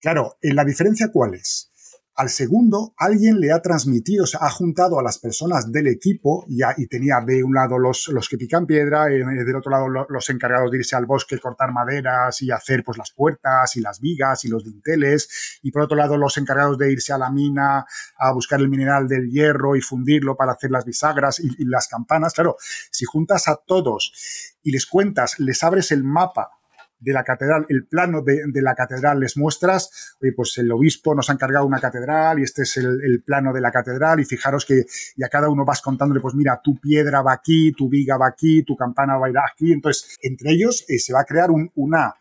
Claro, 0.00 0.38
¿la 0.42 0.64
diferencia 0.64 1.10
cuál 1.12 1.34
es? 1.34 1.70
Al 2.16 2.28
segundo, 2.28 2.92
alguien 2.98 3.40
le 3.40 3.52
ha 3.52 3.62
transmitido, 3.62 4.24
o 4.24 4.26
sea, 4.26 4.40
ha 4.42 4.50
juntado 4.50 4.98
a 4.98 5.02
las 5.02 5.18
personas 5.18 5.70
del 5.72 5.86
equipo 5.86 6.44
y, 6.48 6.60
y 6.76 6.86
tenía 6.86 7.20
de 7.24 7.42
un 7.42 7.54
lado 7.54 7.78
los, 7.78 8.08
los 8.08 8.28
que 8.28 8.36
pican 8.36 8.66
piedra, 8.66 9.10
y 9.10 9.18
del 9.18 9.56
otro 9.56 9.70
lado 9.70 9.88
los, 9.88 10.28
encargados 10.28 10.70
de 10.70 10.78
irse 10.78 10.96
al 10.96 11.06
bosque, 11.06 11.38
cortar 11.38 11.72
maderas 11.72 12.42
y 12.42 12.50
hacer 12.50 12.82
pues 12.84 12.98
las 12.98 13.12
puertas 13.12 13.74
y 13.76 13.80
las 13.80 14.00
vigas 14.00 14.44
y 14.44 14.48
los 14.48 14.64
dinteles, 14.64 15.60
y 15.62 15.70
por 15.70 15.82
otro 15.82 15.96
lado 15.96 16.18
los 16.18 16.36
encargados 16.36 16.76
de 16.76 16.92
irse 16.92 17.12
a 17.12 17.18
la 17.18 17.30
mina 17.30 17.86
a 18.18 18.32
buscar 18.32 18.60
el 18.60 18.68
mineral 18.68 19.08
del 19.08 19.30
hierro 19.30 19.76
y 19.76 19.80
fundirlo 19.80 20.36
para 20.36 20.52
hacer 20.52 20.70
las 20.70 20.84
bisagras 20.84 21.40
y, 21.40 21.48
y 21.58 21.64
las 21.64 21.88
campanas. 21.88 22.34
Claro, 22.34 22.56
si 22.90 23.06
juntas 23.06 23.48
a 23.48 23.56
todos 23.56 24.58
y 24.62 24.72
les 24.72 24.84
cuentas, 24.84 25.38
les 25.38 25.62
abres 25.62 25.90
el 25.90 26.04
mapa 26.04 26.59
de 27.00 27.12
la 27.12 27.24
catedral, 27.24 27.66
el 27.68 27.86
plano 27.86 28.22
de, 28.22 28.62
la 28.62 28.74
catedral, 28.74 29.20
les 29.20 29.36
muestras, 29.36 30.16
oye, 30.20 30.32
pues 30.32 30.56
el 30.58 30.70
obispo 30.70 31.14
nos 31.14 31.30
ha 31.30 31.32
encargado 31.32 31.66
una 31.66 31.80
catedral 31.80 32.38
y 32.38 32.42
este 32.42 32.62
es 32.62 32.76
el, 32.76 33.22
plano 33.24 33.52
de 33.52 33.60
la 33.60 33.70
catedral 33.70 34.20
y 34.20 34.24
fijaros 34.24 34.64
que 34.64 34.84
y 35.16 35.24
a 35.24 35.28
cada 35.28 35.48
uno 35.48 35.64
vas 35.64 35.80
contándole, 35.80 36.20
pues 36.20 36.34
mira, 36.34 36.60
tu 36.62 36.78
piedra 36.78 37.22
va 37.22 37.32
aquí, 37.32 37.72
tu 37.72 37.88
viga 37.88 38.16
va 38.16 38.28
aquí, 38.28 38.62
tu 38.62 38.76
campana 38.76 39.16
va 39.16 39.26
a 39.26 39.30
ir 39.30 39.36
aquí. 39.38 39.72
Entonces, 39.72 40.18
entre 40.22 40.52
ellos 40.52 40.84
eh, 40.88 40.98
se 40.98 41.12
va 41.12 41.20
a 41.20 41.24
crear 41.24 41.50
un, 41.50 41.70
una, 41.74 42.14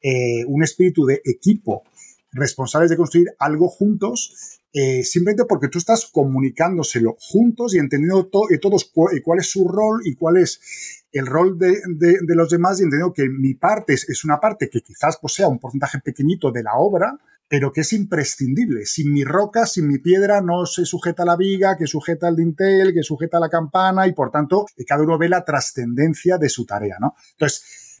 eh, 0.00 0.44
un 0.46 0.62
espíritu 0.62 1.04
de 1.04 1.20
equipo 1.24 1.84
responsables 2.32 2.90
de 2.90 2.96
construir 2.96 3.28
algo 3.38 3.68
juntos 3.68 4.60
eh, 4.74 5.04
simplemente 5.04 5.44
porque 5.44 5.68
tú 5.68 5.76
estás 5.76 6.06
comunicándoselo 6.10 7.16
juntos 7.20 7.74
y 7.74 7.78
entendiendo 7.78 8.26
todos 8.26 8.90
cuál 9.22 9.38
es 9.38 9.50
su 9.50 9.68
rol 9.68 10.00
y 10.04 10.14
cuál 10.14 10.38
es 10.38 11.01
el 11.12 11.26
rol 11.26 11.58
de, 11.58 11.78
los 12.28 12.48
demás 12.48 12.80
y 12.80 12.84
entendiendo 12.84 13.12
que 13.12 13.28
mi 13.28 13.54
parte 13.54 13.92
es, 13.94 14.24
una 14.24 14.40
parte 14.40 14.70
que 14.70 14.80
quizás 14.80 15.18
posea 15.18 15.46
un 15.46 15.58
porcentaje 15.58 16.00
pequeñito 16.00 16.50
de 16.50 16.62
la 16.62 16.74
obra, 16.74 17.18
pero 17.48 17.70
que 17.70 17.82
es 17.82 17.92
imprescindible. 17.92 18.86
Sin 18.86 19.12
mi 19.12 19.24
roca, 19.24 19.66
sin 19.66 19.86
mi 19.86 19.98
piedra, 19.98 20.40
no 20.40 20.64
se 20.64 20.86
sujeta 20.86 21.26
la 21.26 21.36
viga, 21.36 21.76
que 21.76 21.86
sujeta 21.86 22.28
el 22.28 22.36
dintel, 22.36 22.94
que 22.94 23.02
sujeta 23.02 23.38
la 23.38 23.50
campana 23.50 24.06
y 24.06 24.14
por 24.14 24.30
tanto 24.30 24.64
cada 24.86 25.02
uno 25.02 25.18
ve 25.18 25.28
la 25.28 25.44
trascendencia 25.44 26.38
de 26.38 26.48
su 26.48 26.64
tarea. 26.64 26.96
¿no? 26.98 27.14
Entonces, 27.32 28.00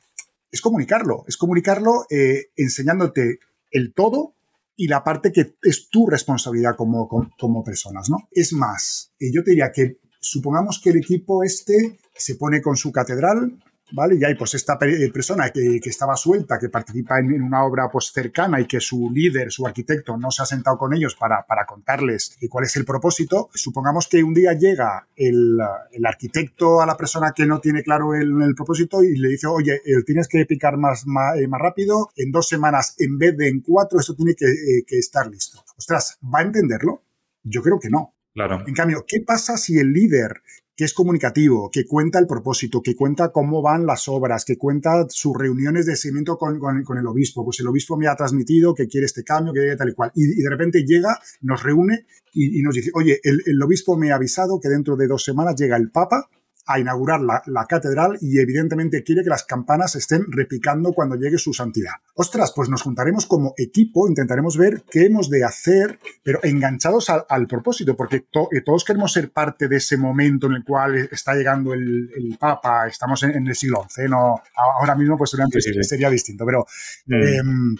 es 0.50 0.60
comunicarlo, 0.60 1.24
es 1.26 1.36
comunicarlo 1.36 2.06
eh, 2.10 2.50
enseñándote 2.56 3.40
el 3.70 3.92
todo 3.92 4.34
y 4.76 4.88
la 4.88 5.04
parte 5.04 5.32
que 5.32 5.56
es 5.62 5.88
tu 5.88 6.06
responsabilidad 6.06 6.76
como, 6.76 7.08
como, 7.38 7.62
personas, 7.62 8.08
¿no? 8.10 8.28
Es 8.30 8.52
más, 8.52 9.12
yo 9.20 9.44
te 9.44 9.50
diría 9.50 9.70
que 9.70 9.98
supongamos 10.22 10.80
que 10.80 10.90
el 10.90 10.98
equipo 10.98 11.42
este 11.42 11.98
se 12.14 12.36
pone 12.36 12.62
con 12.62 12.76
su 12.76 12.92
catedral, 12.92 13.58
¿vale? 13.92 14.16
Y 14.16 14.24
hay 14.24 14.36
pues 14.36 14.54
esta 14.54 14.78
eh, 14.80 15.10
persona 15.12 15.50
que, 15.50 15.80
estaba 15.84 16.16
suelta, 16.16 16.58
que 16.58 16.68
participa 16.68 17.18
en, 17.18 17.42
una 17.42 17.64
obra 17.64 17.88
pues 17.90 18.12
cercana 18.12 18.60
y 18.60 18.66
que 18.66 18.80
su 18.80 19.10
líder, 19.10 19.50
su 19.50 19.66
arquitecto, 19.66 20.16
no 20.16 20.30
se 20.30 20.42
ha 20.42 20.46
sentado 20.46 20.78
con 20.78 20.94
ellos 20.94 21.16
para, 21.16 21.44
para 21.44 21.66
contarles 21.66 22.36
cuál 22.48 22.64
es 22.64 22.76
el 22.76 22.84
propósito. 22.84 23.50
Supongamos 23.52 24.06
que 24.08 24.22
un 24.22 24.32
día 24.32 24.52
llega 24.52 25.08
el, 25.16 25.58
arquitecto 26.04 26.80
a 26.80 26.86
la 26.86 26.96
persona 26.96 27.32
que 27.34 27.44
no 27.44 27.60
tiene 27.60 27.82
claro 27.82 28.14
el, 28.14 28.54
propósito 28.54 29.02
y 29.02 29.16
le 29.16 29.28
dice, 29.28 29.48
oye, 29.48 29.74
eh, 29.84 30.02
tienes 30.06 30.28
que 30.28 30.46
picar 30.46 30.76
más, 30.76 31.04
eh, 31.36 31.48
más, 31.48 31.60
rápido, 31.60 32.10
en 32.16 32.30
dos 32.30 32.48
semanas 32.48 32.94
en 32.98 33.18
vez 33.18 33.36
de 33.36 33.48
en 33.48 33.60
cuatro, 33.60 33.98
esto 33.98 34.14
tiene 34.14 34.34
que, 34.34 34.46
que 34.86 34.98
estar 34.98 35.26
listo. 35.26 35.64
Ostras, 35.76 36.18
¿va 36.22 36.38
a 36.38 36.42
entenderlo? 36.42 37.02
Yo 37.42 37.60
creo 37.60 37.80
que 37.80 37.90
no. 37.90 38.14
En 38.34 38.74
cambio, 38.74 39.04
¿qué 39.06 39.20
pasa 39.20 39.56
si 39.56 39.78
el 39.78 39.92
líder 39.92 40.42
que 40.76 40.84
es 40.84 40.94
comunicativo, 40.94 41.70
que 41.70 41.86
cuenta 41.86 42.18
el 42.18 42.26
propósito, 42.26 42.80
que 42.80 42.96
cuenta 42.96 43.30
cómo 43.30 43.60
van 43.60 43.84
las 43.84 44.08
obras, 44.08 44.44
que 44.44 44.56
cuenta 44.56 45.06
sus 45.08 45.36
reuniones 45.36 45.86
de 45.86 45.96
seguimiento 45.96 46.38
con, 46.38 46.56
el 46.98 47.06
obispo. 47.06 47.44
Pues 47.44 47.60
el 47.60 47.68
obispo 47.68 47.96
me 47.96 48.08
ha 48.08 48.16
transmitido 48.16 48.74
que 48.74 48.88
quiere 48.88 49.04
este 49.04 49.22
cambio, 49.22 49.52
que 49.52 49.76
tal 49.76 49.90
y 49.90 49.94
cual. 49.94 50.12
Y, 50.14 50.42
de 50.42 50.50
repente 50.50 50.84
llega, 50.86 51.18
nos 51.42 51.62
reúne 51.62 52.06
y, 52.32 52.62
nos 52.62 52.74
dice, 52.74 52.90
oye, 52.94 53.20
el, 53.22 53.62
obispo 53.62 53.98
me 53.98 54.12
ha 54.12 54.16
avisado 54.16 54.58
que 54.60 54.68
dentro 54.68 54.96
de 54.96 55.06
dos 55.06 55.22
semanas 55.22 55.56
llega 55.56 55.76
el 55.76 55.90
Papa 55.90 56.28
a 56.66 56.78
inaugurar 56.78 57.20
la, 57.20 57.66
catedral 57.66 58.18
y 58.20 58.38
evidentemente 58.38 59.02
quiere 59.02 59.22
que 59.22 59.30
las 59.30 59.44
campanas 59.44 59.96
estén 59.96 60.24
repicando 60.28 60.92
cuando 60.92 61.16
llegue 61.16 61.38
su 61.38 61.52
santidad. 61.52 61.92
Ostras, 62.14 62.52
pues 62.54 62.68
nos 62.68 62.82
juntaremos 62.82 63.26
como 63.26 63.54
equipo, 63.56 64.08
intentaremos 64.08 64.56
ver 64.56 64.82
qué 64.90 65.06
hemos 65.06 65.30
de 65.30 65.44
hacer, 65.44 65.98
pero 66.22 66.40
enganchados 66.42 67.08
al, 67.10 67.46
propósito, 67.46 67.96
porque 67.96 68.16
eh, 68.16 68.60
todos 68.64 68.84
queremos 68.84 69.12
ser 69.12 69.30
parte 69.30 69.68
de 69.68 69.76
ese 69.76 69.96
momento 69.96 70.46
en 70.46 70.54
el 70.54 70.64
cual 70.64 70.96
está 71.10 71.34
llegando 71.34 71.72
el, 71.72 72.36
Papa, 72.38 72.86
estamos 72.88 73.22
en, 73.22 73.46
el 73.46 73.54
siglo 73.54 73.86
XI, 73.88 74.02
¿no? 74.08 74.40
ahora 74.80 74.94
mismo 74.94 75.16
pues 75.16 75.36
sería 75.82 76.10
distinto, 76.10 76.44
pero... 76.44 76.66
Mm. 77.06 77.22
Em, 77.22 77.76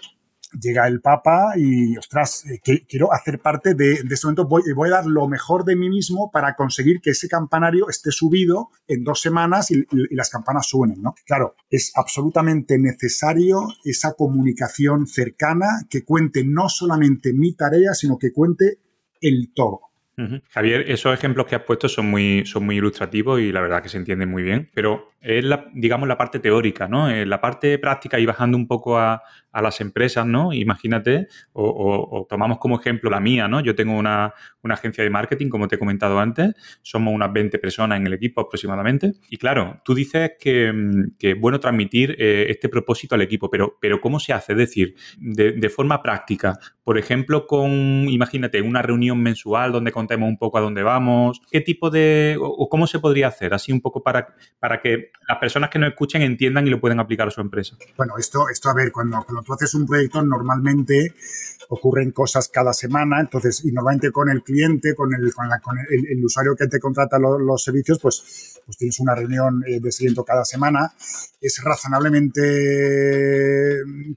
llega 0.61 0.87
el 0.87 1.01
Papa 1.01 1.55
y, 1.57 1.97
ostras, 1.97 2.45
eh, 2.47 2.61
quiero 2.89 3.13
hacer 3.13 3.41
parte 3.41 3.75
de, 3.75 4.03
de 4.03 4.15
este 4.15 4.27
momento, 4.27 4.47
voy, 4.47 4.63
voy, 4.75 4.89
a 4.89 4.93
dar 4.93 5.07
lo 5.07 5.29
mejor 5.29 5.65
de 5.65 5.77
mí 5.77 5.89
mismo 5.89 6.31
para 6.31 6.55
conseguir 6.55 7.01
que 7.01 7.11
ese 7.11 7.29
campanario 7.29 7.89
esté 7.89 8.11
subido 8.11 8.71
en 8.87 9.05
dos 9.05 9.21
semanas 9.21 9.71
y, 9.71 9.85
las 10.11 10.31
campanas 10.31 10.67
suenen, 10.67 11.03
¿no? 11.03 11.15
Claro, 11.25 11.55
es 11.71 11.93
absolutamente 11.95 12.79
necesario 12.79 13.69
esa 13.85 14.15
comunicación 14.15 15.07
cercana 15.07 15.67
que 15.89 16.05
cuente 16.05 16.45
no 16.45 16.69
solamente 16.69 17.33
mi 17.33 17.55
tarea, 17.55 17.95
sino 17.95 18.19
que 18.19 18.33
cuente 18.33 18.79
el 19.21 19.53
todo. 19.55 19.81
Javier, 20.51 20.91
esos 20.91 21.13
ejemplos 21.15 21.47
que 21.47 21.57
has 21.57 21.63
puesto 21.63 21.89
son 21.89 22.07
muy, 22.07 22.45
son 22.47 22.65
muy 22.65 22.77
ilustrativos 22.77 23.41
y 23.41 23.51
la 23.51 23.61
verdad 23.61 23.83
que 23.83 23.89
se 23.89 23.97
entienden 23.97 24.29
muy 24.29 24.43
bien, 24.43 24.71
pero 24.75 25.12
es, 25.23 25.45
la, 25.45 25.67
digamos, 25.73 26.09
la 26.09 26.19
parte 26.19 26.39
teórica, 26.39 26.89
¿no? 26.89 27.09
Eh, 27.09 27.25
la 27.25 27.41
parte 27.41 27.79
práctica 27.79 28.19
y 28.19 28.27
bajando 28.27 28.57
un 28.57 28.67
poco 28.67 28.99
a, 28.99 29.23
a 29.53 29.61
las 29.61 29.81
empresas, 29.81 30.27
¿no? 30.27 30.53
Imagínate, 30.53 31.29
o, 31.53 32.27
tomamos 32.29 32.59
como 32.59 32.81
ejemplo 32.81 33.11
la 33.11 33.21
mía, 33.21 33.49
¿no? 33.49 33.61
Yo 33.61 33.75
tengo 33.75 33.97
una, 33.97 34.33
agencia 34.65 35.05
de 35.05 35.11
marketing, 35.11 35.51
como 35.51 35.69
te 35.69 35.77
he 35.77 35.79
comentado 35.79 36.19
antes, 36.19 36.55
somos 36.81 37.13
unas 37.15 37.33
20 37.33 37.59
personas 37.59 37.99
en 37.99 38.07
el 38.07 38.15
equipo 38.15 38.41
aproximadamente. 38.41 39.13
Y 39.29 39.37
claro, 39.37 39.81
tú 39.85 39.95
dices 39.95 40.33
que, 40.41 40.73
es 41.21 41.41
bueno 41.41 41.61
transmitir 41.61 42.17
eh, 42.19 42.47
este 42.49 42.69
propósito 42.69 43.15
al 43.15 43.23
equipo, 43.23 43.51
pero, 43.51 43.77
pero 43.81 44.01
¿cómo 44.01 44.19
se 44.19 44.33
hace? 44.33 44.53
Es 44.53 44.59
decir, 44.59 44.95
de, 45.19 45.69
forma 45.69 46.03
práctica, 46.03 46.59
por 46.85 46.99
ejemplo, 46.99 47.47
con, 47.47 47.71
imagínate, 48.09 48.61
una 48.63 48.83
reunión 48.83 49.23
mensual 49.23 49.73
donde 49.73 49.93
contemos 49.93 50.29
un 50.29 50.39
poco 50.39 50.59
a 50.59 50.61
dónde 50.61 50.83
vamos, 50.83 51.41
qué 51.51 51.61
tipo 51.61 51.91
de, 51.91 52.37
o, 52.41 52.69
cómo 52.69 52.87
se 52.87 52.99
podría 52.99 53.29
hacer, 53.29 53.55
así 53.55 53.73
un 53.73 53.81
poco 53.81 54.03
para, 54.03 54.35
para 54.59 54.81
que 54.81 55.12
las 55.29 55.39
personas 55.39 55.71
que 55.71 55.79
nos 55.79 55.91
escuchen 55.91 56.23
entiendan 56.23 56.67
y 56.67 56.71
lo 56.71 56.81
puedan 56.81 57.01
aplicar 57.01 57.29
a 57.29 57.31
su 57.31 57.41
empresa. 57.41 57.77
Bueno, 57.97 58.15
esto, 58.19 58.49
esto 58.49 58.71
a 58.71 58.75
ver, 58.75 58.91
cuando, 58.93 59.23
cuando 59.25 59.43
tú 59.43 59.53
haces 59.55 59.75
un 59.75 59.87
proyecto, 59.87 60.23
normalmente 60.23 61.15
ocurren 61.75 62.11
cosas 62.11 62.51
cada 62.51 62.75
semana, 62.75 63.19
entonces, 63.19 63.65
y 63.65 63.73
normalmente 63.73 64.13
con 64.13 64.29
el 64.29 64.43
cliente, 64.43 64.95
con 64.95 65.15
el, 65.15 65.33
con, 65.33 65.49
el, 65.89 66.23
usuario 66.23 66.55
que 66.55 66.67
te 66.67 66.79
contrata 66.79 67.19
los 67.19 67.65
servicios, 67.65 67.99
pues, 67.99 68.61
pues 68.67 68.77
tienes 68.77 69.01
una 69.01 69.15
reunión 69.15 69.65
eh, 69.67 69.81
de 69.81 69.91
seguimiento 69.91 70.23
cada 70.23 70.45
semana. 70.45 70.93
Es 71.41 71.63
razonablemente 71.65 72.43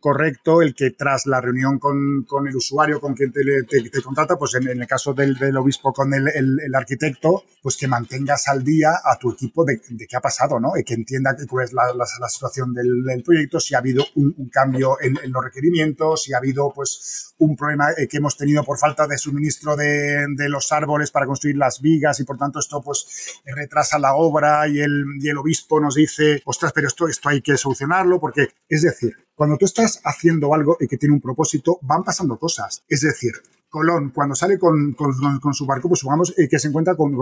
correcto 0.02 0.62
el 0.62 0.76
que 0.76 0.92
tras 0.92 1.26
la 1.28 1.40
reunión 1.40 1.80
con, 1.80 2.26
con 2.28 2.46
el 2.46 2.56
usuario, 2.58 3.00
con 3.00 3.14
quien 3.14 3.32
te, 3.32 3.42
te, 3.64 4.02
contrata, 4.02 4.36
pues 4.38 4.56
en, 4.56 4.68
el 4.68 4.86
caso 4.86 5.14
del, 5.14 5.36
del, 5.36 5.56
obispo 5.56 5.94
con 5.94 6.14
el, 6.14 6.28
el, 6.28 6.76
arquitecto, 6.76 7.46
pues 7.62 7.78
que 7.78 7.88
mantengas 7.88 8.50
al 8.50 8.64
día 8.66 8.92
a 9.04 9.18
tu 9.18 9.32
equipo 9.32 9.64
de, 9.64 9.82
de 9.90 10.06
qué 10.06 10.18
ha 10.18 10.22
pasado, 10.22 10.60
¿no? 10.60 10.74
Y 10.78 10.84
que 10.84 10.94
entienda 10.94 11.36
cuál 11.50 11.64
es 11.64 11.74
la, 11.74 11.84
la, 11.96 12.30
situación 12.30 12.74
del, 12.74 13.04
del, 13.04 13.24
proyecto, 13.24 13.60
si 13.60 13.74
ha 13.76 13.80
habido 13.80 14.04
un, 14.16 14.36
un 14.38 14.50
cambio 14.50 14.98
en, 15.02 15.18
en, 15.24 15.32
los 15.32 15.44
requerimientos, 15.44 16.24
si 16.24 16.34
ha 16.34 16.38
habido, 16.38 16.72
pues, 16.76 17.34
un 17.46 17.56
problema 17.56 17.92
eh, 17.92 18.08
que 18.08 18.18
hemos 18.18 18.38
tenido 18.38 18.64
por 18.64 18.78
falta 18.78 19.08
de 19.08 19.18
suministro 19.18 19.76
de, 19.76 20.28
los 20.50 20.72
árboles 20.72 21.12
para 21.12 21.26
construir 21.26 21.58
las 21.58 21.82
vigas 21.82 22.20
y 22.20 22.24
por 22.24 22.38
tanto 22.38 22.60
esto 22.60 22.82
pues 22.82 23.42
retrasa 23.46 23.98
la 23.98 24.16
obra 24.16 24.68
y 24.68 24.80
el, 24.80 25.06
y 25.20 25.30
el 25.30 25.38
obispo 25.38 25.80
nos 25.80 25.96
dice, 25.96 26.42
ostras, 26.46 26.72
pero 26.74 26.88
esto, 26.88 27.08
esto 27.08 27.30
hay 27.30 27.42
que 27.42 27.58
solucionarlo 27.58 28.20
porque, 28.20 28.50
es 28.70 28.84
decir, 28.84 29.16
cuando 29.36 29.58
tú 29.58 29.66
estás 29.66 30.02
haciendo 30.04 30.54
algo 30.54 30.78
y 30.80 30.88
que 30.88 30.98
tiene 30.98 31.14
un 31.16 31.22
propósito, 31.22 31.78
van 31.82 32.04
pasando 32.04 32.38
cosas. 32.38 32.84
Es 32.88 33.02
decir, 33.02 33.34
Colón, 33.70 34.12
cuando 34.12 34.36
sale 34.36 34.58
con, 34.58 34.96
su 35.54 35.66
barco, 35.66 35.90
pues 35.90 36.00
supongamos 36.00 36.34
eh, 36.38 36.48
que 36.48 36.60
se 36.60 36.70
encuentra 36.70 36.96
con, 36.96 37.14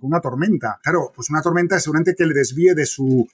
una 0.00 0.20
tormenta. 0.20 0.78
Claro, 0.82 1.12
pues 1.14 1.28
una 1.30 1.42
tormenta 1.42 1.78
seguramente 1.78 2.14
que 2.16 2.24
le 2.24 2.34
desvíe 2.34 2.74
de 2.74 2.86
su, 2.86 3.28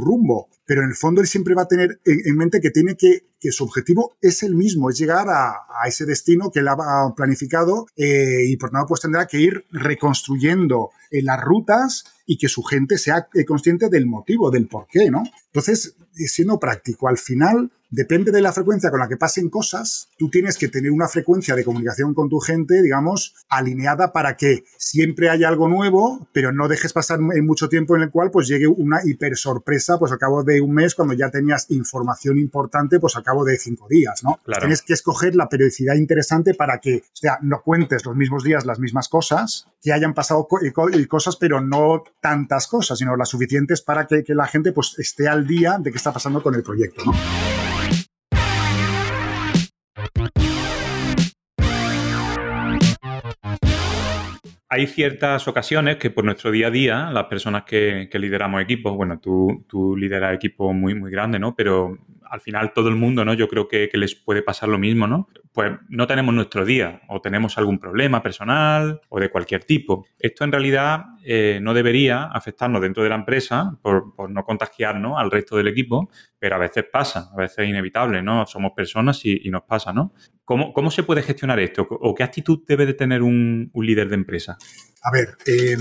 rumbo, 0.00 0.48
pero 0.64 0.82
en 0.82 0.90
el 0.90 0.94
fondo 0.94 1.20
él 1.20 1.26
siempre 1.26 1.54
va 1.54 1.62
a 1.62 1.68
tener 1.68 2.00
en, 2.04 2.36
mente 2.36 2.60
que 2.60 2.70
tiene 2.70 2.96
que, 2.96 3.24
que 3.40 3.50
su 3.50 3.64
objetivo 3.64 4.16
es 4.20 4.42
el 4.42 4.54
mismo, 4.54 4.90
es 4.90 4.98
llegar 4.98 5.28
a, 5.28 5.56
ese 5.86 6.06
destino 6.06 6.50
que 6.52 6.60
él 6.60 6.68
ha 6.68 7.14
planificado 7.16 7.86
eh, 7.96 8.44
y 8.46 8.56
por 8.56 8.70
tanto 8.70 8.86
pues 8.88 9.00
tendrá 9.00 9.26
que 9.26 9.40
ir 9.40 9.64
reconstruyendo 9.72 10.90
eh, 11.10 11.22
las 11.22 11.40
rutas 11.40 12.04
y 12.26 12.38
que 12.38 12.48
su 12.48 12.62
gente 12.62 12.96
sea 12.98 13.26
consciente 13.46 13.88
del 13.88 14.06
motivo, 14.06 14.50
del 14.50 14.68
por 14.68 14.86
qué, 14.86 15.10
¿no? 15.10 15.24
Entonces, 15.46 15.96
siendo 16.12 16.60
práctico, 16.60 17.08
al 17.08 17.18
final 17.18 17.72
depende 17.90 18.30
de 18.32 18.40
la 18.40 18.52
frecuencia 18.52 18.90
con 18.90 19.00
la 19.00 19.08
que 19.08 19.16
pasen 19.16 19.50
cosas, 19.50 20.08
tú 20.18 20.30
tienes 20.30 20.56
que 20.56 20.68
tener 20.68 20.90
una 20.90 21.08
frecuencia 21.08 21.54
de 21.54 21.64
comunicación 21.64 22.14
con 22.14 22.28
tu 22.28 22.38
gente, 22.38 22.82
digamos, 22.82 23.34
alineada 23.48 24.12
para 24.12 24.36
que 24.36 24.64
siempre 24.76 25.28
haya 25.28 25.48
algo 25.48 25.68
nuevo, 25.68 26.28
pero 26.32 26.52
no 26.52 26.68
dejes 26.68 26.92
pasar 26.92 27.20
mucho 27.20 27.68
tiempo 27.68 27.96
en 27.96 28.02
el 28.02 28.10
cual 28.10 28.30
pues 28.30 28.48
llegue 28.48 28.66
una 28.66 29.00
hiper 29.04 29.36
sorpresa 29.36 29.98
pues 29.98 30.12
al 30.12 30.18
cabo 30.18 30.44
de 30.44 30.60
un 30.60 30.72
mes 30.72 30.94
cuando 30.94 31.14
ya 31.14 31.30
tenías 31.30 31.70
información 31.70 32.38
importante 32.38 33.00
pues 33.00 33.16
al 33.16 33.22
cabo 33.22 33.44
de 33.44 33.58
cinco 33.58 33.86
días, 33.88 34.22
¿no? 34.22 34.40
Tienes 34.58 34.82
que 34.82 34.92
escoger 34.92 35.34
la 35.34 35.48
periodicidad 35.48 35.94
interesante 35.96 36.54
para 36.54 36.78
que, 36.78 36.96
o 36.96 37.16
sea, 37.16 37.38
no 37.42 37.62
cuentes 37.62 38.04
los 38.04 38.16
mismos 38.16 38.44
días 38.44 38.64
las 38.64 38.78
mismas 38.78 39.08
cosas, 39.08 39.66
que 39.82 39.92
hayan 39.92 40.14
pasado 40.14 40.46
cosas, 41.08 41.36
pero 41.36 41.60
no 41.60 42.04
tantas 42.20 42.66
cosas, 42.66 42.98
sino 42.98 43.16
las 43.16 43.28
suficientes 43.28 43.82
para 43.82 44.06
que, 44.06 44.22
que 44.22 44.34
la 44.34 44.46
gente 44.46 44.72
pues 44.72 44.94
esté 44.98 45.28
al 45.28 45.46
día 45.46 45.78
de 45.78 45.90
qué 45.90 45.96
está 45.96 46.12
pasando 46.12 46.42
con 46.42 46.54
el 46.54 46.62
proyecto, 46.62 47.04
¿no? 47.04 47.12
Hay 54.72 54.86
ciertas 54.86 55.48
ocasiones 55.48 55.96
que 55.96 56.10
por 56.10 56.24
nuestro 56.24 56.52
día 56.52 56.68
a 56.68 56.70
día, 56.70 57.10
las 57.10 57.24
personas 57.24 57.64
que, 57.64 58.08
lideramos 58.14 58.62
equipos, 58.62 58.94
bueno, 58.94 59.18
tú, 59.18 59.66
tú 59.68 59.96
lideras 59.96 60.32
equipos 60.32 60.72
muy, 60.72 60.94
muy 60.94 61.10
grandes, 61.10 61.40
¿no? 61.40 61.56
Pero 61.56 61.98
al 62.30 62.40
final 62.40 62.72
todo 62.72 62.88
el 62.88 62.94
mundo, 62.94 63.24
¿no? 63.24 63.34
Yo 63.34 63.48
creo 63.48 63.66
que, 63.66 63.88
que, 63.88 63.98
les 63.98 64.14
puede 64.14 64.42
pasar 64.42 64.68
lo 64.68 64.78
mismo, 64.78 65.08
¿no? 65.08 65.28
Pues 65.52 65.72
no 65.88 66.06
tenemos 66.06 66.32
nuestro 66.32 66.64
día 66.64 67.02
o 67.08 67.20
tenemos 67.20 67.58
algún 67.58 67.80
problema 67.80 68.22
personal 68.22 69.00
o 69.08 69.18
de 69.18 69.28
cualquier 69.28 69.64
tipo. 69.64 70.06
Esto 70.16 70.44
en 70.44 70.52
realidad 70.52 71.06
eh, 71.24 71.58
no 71.60 71.74
debería 71.74 72.26
afectarnos 72.26 72.80
dentro 72.80 73.02
de 73.02 73.08
la 73.08 73.16
empresa 73.16 73.76
por, 73.82 74.14
por, 74.14 74.30
no 74.30 74.44
contagiarnos 74.44 75.18
al 75.18 75.32
resto 75.32 75.56
del 75.56 75.66
equipo, 75.66 76.10
pero 76.38 76.54
a 76.54 76.58
veces 76.58 76.84
pasa, 76.84 77.30
a 77.34 77.36
veces 77.36 77.58
es 77.58 77.68
inevitable, 77.68 78.22
¿no? 78.22 78.46
Somos 78.46 78.70
personas 78.76 79.24
y, 79.26 79.40
y 79.42 79.50
nos 79.50 79.64
pasa, 79.64 79.92
¿no? 79.92 80.12
¿Cómo, 80.50 80.72
¿Cómo, 80.72 80.90
se 80.90 81.04
puede 81.04 81.22
gestionar 81.22 81.60
esto? 81.60 81.86
¿O 81.88 82.12
qué 82.12 82.24
actitud 82.24 82.64
debe 82.66 82.84
de 82.84 82.94
tener 82.94 83.22
un, 83.22 83.70
un 83.72 83.86
líder 83.86 84.08
de 84.08 84.16
empresa? 84.16 84.58
A 85.00 85.12
ver, 85.12 85.36
em, 85.46 85.78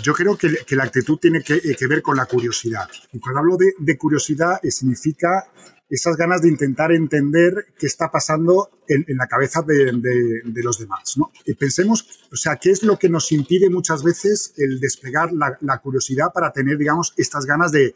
yo 0.00 0.14
creo 0.14 0.38
que, 0.38 0.58
que, 0.64 0.76
la 0.76 0.84
actitud 0.84 1.18
tiene 1.18 1.42
que, 1.42 1.60
que, 1.60 1.86
ver 1.88 2.00
con 2.00 2.16
la 2.16 2.26
curiosidad. 2.26 2.88
Y 3.12 3.18
cuando 3.18 3.40
hablo 3.40 3.56
de, 3.56 3.72
de 3.76 3.98
curiosidad, 3.98 4.60
eh, 4.62 4.70
significa 4.70 5.48
esas 5.90 6.16
ganas 6.16 6.40
de 6.40 6.50
intentar 6.50 6.92
entender 6.92 7.74
qué 7.76 7.86
está 7.86 8.12
pasando 8.12 8.80
en, 8.88 9.04
en 9.08 9.16
la 9.16 9.26
cabeza 9.26 9.62
de, 9.62 9.86
de, 9.92 10.40
de, 10.44 10.62
los 10.62 10.78
demás. 10.78 11.16
¿no? 11.16 11.30
Y 11.44 11.54
pensemos, 11.54 12.26
o 12.32 12.36
sea, 12.36 12.56
qué 12.56 12.70
es 12.70 12.82
lo 12.82 12.98
que 12.98 13.08
nos 13.08 13.32
impide 13.32 13.68
muchas 13.70 14.02
veces 14.02 14.54
el 14.56 14.80
desplegar 14.80 15.32
la, 15.32 15.58
la 15.60 15.78
curiosidad 15.78 16.28
para 16.32 16.52
tener, 16.52 16.78
digamos, 16.78 17.12
estas 17.16 17.44
ganas 17.44 17.72
de, 17.72 17.94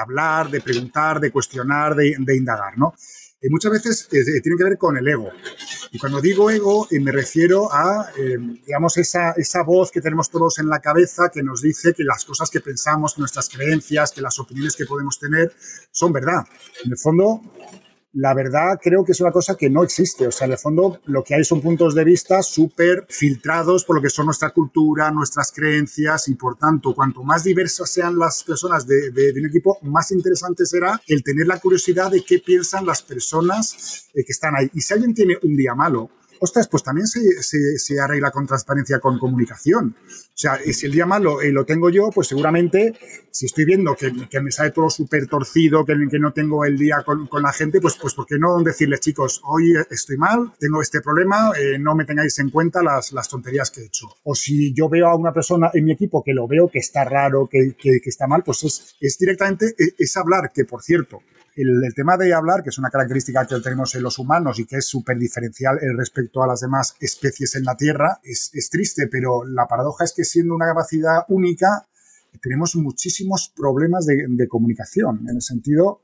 hablar, 0.00 0.50
de 0.50 0.60
preguntar, 0.60 1.20
de 1.20 1.30
cuestionar, 1.30 1.94
de, 1.94 2.16
indagar. 2.36 2.76
¿no? 2.76 2.94
Y 3.42 3.50
muchas 3.50 3.72
veces 3.72 4.08
eh, 4.12 4.40
tiene 4.40 4.56
que 4.56 4.64
ver 4.64 4.78
con 4.78 4.96
el 4.96 5.06
ego. 5.06 5.30
Y 5.90 5.98
cuando 5.98 6.20
digo 6.20 6.48
ego, 6.48 6.86
eh, 6.90 7.00
me 7.00 7.10
refiero 7.10 7.72
a, 7.72 8.10
eh, 8.16 8.38
digamos, 8.38 8.96
esa, 8.96 9.32
esa 9.32 9.64
voz 9.64 9.90
que 9.90 10.00
tenemos 10.00 10.30
todos 10.30 10.60
en 10.60 10.68
la 10.68 10.80
cabeza 10.80 11.28
que 11.32 11.42
nos 11.42 11.60
dice 11.60 11.92
que 11.92 12.04
las 12.04 12.24
cosas 12.24 12.50
que 12.50 12.60
pensamos, 12.60 13.14
que 13.14 13.20
nuestras 13.20 13.48
creencias, 13.48 14.12
que 14.12 14.20
las 14.20 14.38
opiniones 14.38 14.76
que 14.76 14.86
podemos 14.86 15.18
tener 15.18 15.52
son 15.90 16.12
verdad. 16.12 16.44
En 16.84 16.92
el 16.92 16.98
fondo, 16.98 17.42
la 18.14 18.34
verdad 18.34 18.78
creo 18.82 19.04
que 19.04 19.12
es 19.12 19.20
una 19.20 19.32
cosa 19.32 19.56
que 19.56 19.70
no 19.70 19.82
existe. 19.82 20.26
O 20.26 20.32
sea, 20.32 20.46
en 20.46 20.52
el 20.52 20.58
fondo 20.58 21.00
lo 21.06 21.24
que 21.24 21.34
hay 21.34 21.44
son 21.44 21.60
puntos 21.60 21.94
de 21.94 22.04
vista 22.04 22.42
súper 22.42 23.06
filtrados 23.08 23.84
por 23.84 23.96
lo 23.96 24.02
que 24.02 24.10
son 24.10 24.26
nuestra 24.26 24.50
cultura, 24.50 25.10
nuestras 25.10 25.52
creencias 25.52 26.28
y 26.28 26.34
por 26.34 26.56
tanto, 26.56 26.94
cuanto 26.94 27.22
más 27.22 27.44
diversas 27.44 27.90
sean 27.90 28.18
las 28.18 28.42
personas 28.44 28.86
de, 28.86 29.32
un 29.36 29.46
equipo, 29.46 29.78
más 29.82 30.10
interesante 30.12 30.66
será 30.66 31.00
el 31.06 31.22
tener 31.22 31.46
la 31.46 31.58
curiosidad 31.58 32.10
de 32.10 32.22
qué 32.24 32.38
piensan 32.38 32.84
las 32.86 33.02
personas 33.02 34.08
eh, 34.14 34.24
que 34.24 34.32
están 34.32 34.54
ahí. 34.56 34.70
Y 34.74 34.80
si 34.80 34.92
alguien 34.94 35.14
tiene 35.14 35.38
un 35.42 35.56
día 35.56 35.74
malo, 35.74 36.10
ostras, 36.42 36.66
pues 36.66 36.82
también 36.82 37.06
se, 37.06 37.20
se, 37.78 38.00
arregla 38.00 38.32
con 38.32 38.48
transparencia, 38.48 38.98
con 38.98 39.16
comunicación. 39.18 39.96
O 39.96 40.34
sea, 40.34 40.58
si 40.58 40.86
el 40.86 40.92
día 40.92 41.06
malo 41.06 41.40
eh, 41.40 41.52
lo 41.52 41.64
tengo 41.64 41.88
yo, 41.88 42.10
pues 42.12 42.26
seguramente 42.26 42.94
si 43.30 43.46
estoy 43.46 43.64
viendo 43.64 43.94
que, 43.94 44.40
me 44.40 44.50
sale 44.50 44.72
todo 44.72 44.90
súper 44.90 45.28
torcido, 45.28 45.84
que, 45.84 45.94
que, 46.10 46.18
no 46.18 46.32
tengo 46.32 46.64
el 46.64 46.76
día 46.76 47.02
con, 47.06 47.28
con, 47.28 47.42
la 47.42 47.52
gente, 47.52 47.80
pues, 47.80 47.94
pues 47.94 48.14
¿por 48.14 48.26
qué 48.26 48.38
no 48.40 48.60
decirles, 48.60 49.00
chicos, 49.00 49.40
hoy 49.44 49.72
estoy 49.88 50.16
mal, 50.16 50.52
tengo 50.58 50.82
este 50.82 51.00
problema, 51.00 51.52
eh, 51.56 51.78
no 51.78 51.94
me 51.94 52.04
tengáis 52.04 52.36
en 52.40 52.50
cuenta 52.50 52.82
las, 52.82 53.12
las, 53.12 53.28
tonterías 53.28 53.70
que 53.70 53.82
he 53.82 53.86
hecho? 53.86 54.08
O 54.24 54.34
si 54.34 54.74
yo 54.74 54.88
veo 54.88 55.06
a 55.06 55.14
una 55.14 55.32
persona 55.32 55.70
en 55.72 55.84
mi 55.84 55.92
equipo 55.92 56.24
que 56.24 56.34
lo 56.34 56.48
veo 56.48 56.68
que 56.68 56.80
está 56.80 57.04
raro, 57.04 57.48
que, 57.48 57.76
que 57.78 58.00
está 58.04 58.26
mal, 58.26 58.42
pues 58.42 58.64
es, 58.64 58.96
es 59.00 59.16
directamente, 59.16 59.74
es, 59.78 59.94
es 59.96 60.16
hablar, 60.16 60.50
que 60.52 60.64
por 60.64 60.82
cierto, 60.82 61.22
el, 61.56 61.94
tema 61.94 62.16
de 62.16 62.32
hablar, 62.32 62.62
que 62.62 62.70
es 62.70 62.78
una 62.78 62.90
característica 62.90 63.46
que 63.46 63.60
tenemos 63.60 63.94
en 63.94 64.02
los 64.02 64.18
humanos 64.18 64.58
y 64.58 64.64
que 64.64 64.76
es 64.76 64.86
súper 64.86 65.18
diferencial 65.18 65.78
respecto 65.96 66.42
a 66.42 66.46
las 66.46 66.60
demás 66.60 66.96
especies 67.00 67.54
en 67.56 67.64
la 67.64 67.76
Tierra, 67.76 68.20
es, 68.22 68.50
triste, 68.70 69.08
pero 69.10 69.44
la 69.44 69.66
paradoja 69.66 70.04
es 70.04 70.12
que 70.14 70.24
siendo 70.24 70.54
una 70.54 70.66
capacidad 70.66 71.24
única, 71.28 71.86
tenemos 72.40 72.74
muchísimos 72.76 73.52
problemas 73.54 74.06
de, 74.06 74.48
comunicación, 74.48 75.26
en 75.28 75.36
el 75.36 75.42
sentido 75.42 76.00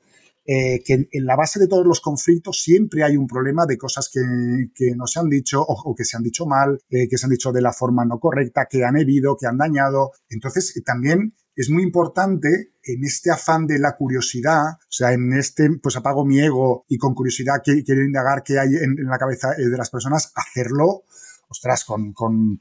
eh, 0.51 0.83
que 0.83 1.09
en, 1.11 1.27
la 1.27 1.37
base 1.37 1.59
de 1.59 1.69
todos 1.69 1.87
los 1.87 2.01
conflictos 2.01 2.63
siempre 2.63 3.05
hay 3.05 3.19
un 3.19 3.27
problema 3.27 3.67
de 3.67 3.77
cosas 3.77 4.11
que, 4.11 4.95
no 4.97 5.07
se 5.07 5.21
han 5.21 5.29
dicho 5.29 5.61
o, 5.61 5.95
que 5.95 6.05
se 6.05 6.17
han 6.17 6.23
dicho 6.23 6.47
mal, 6.47 6.81
eh, 6.89 7.07
que 7.07 7.19
se 7.19 7.27
han 7.27 7.31
dicho 7.31 7.53
de 7.53 7.61
la 7.61 7.75
forma 7.75 8.07
no 8.07 8.19
correcta, 8.19 8.67
que 8.69 8.83
han 8.83 8.97
herido, 8.97 9.37
que 9.37 9.47
han 9.47 9.59
dañado. 9.59 10.13
Entonces, 10.31 10.73
también 10.87 11.35
es 11.61 11.71
muy 11.71 11.83
importante 11.83 12.73
en 12.83 13.05
este 13.05 13.31
afán 13.31 13.67
de 13.67 13.79
la 13.79 13.97
curiosidad, 13.97 14.79
o 14.81 14.91
sea, 14.91 15.13
en 15.13 15.33
este, 15.33 15.71
pues 15.83 15.97
apago 15.97 16.25
mi 16.25 16.41
ego 16.41 16.85
y 16.89 16.97
con 16.97 17.15
curiosidad 17.15 17.63
quiero 17.63 18.03
indagar 18.03 18.43
qué 18.43 18.59
hay 18.59 18.77
en, 18.77 18.97
la 19.07 19.19
cabeza 19.19 19.51
de 19.51 19.77
las 19.77 19.91
personas, 19.91 20.33
hacerlo, 20.35 21.03
ostras, 21.49 21.85
con, 21.85 22.13
con 22.13 22.61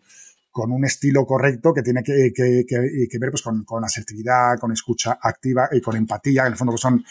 con 0.57 0.71
un 0.71 0.85
estilo 0.85 1.23
correcto 1.23 1.71
que 1.71 1.83
tiene 1.83 2.01
que, 2.01 2.33
ver 3.19 3.29
pues, 3.29 3.43
con, 3.43 3.85
asertividad, 3.85 4.57
con 4.59 4.71
escucha 4.71 5.19
activa 5.21 5.69
y 5.71 5.79
con 5.81 5.95
empatía, 5.95 6.47
en 6.47 6.53
el 6.53 6.57
fondo 6.57 6.73
que 6.73 6.79
son 6.79 7.05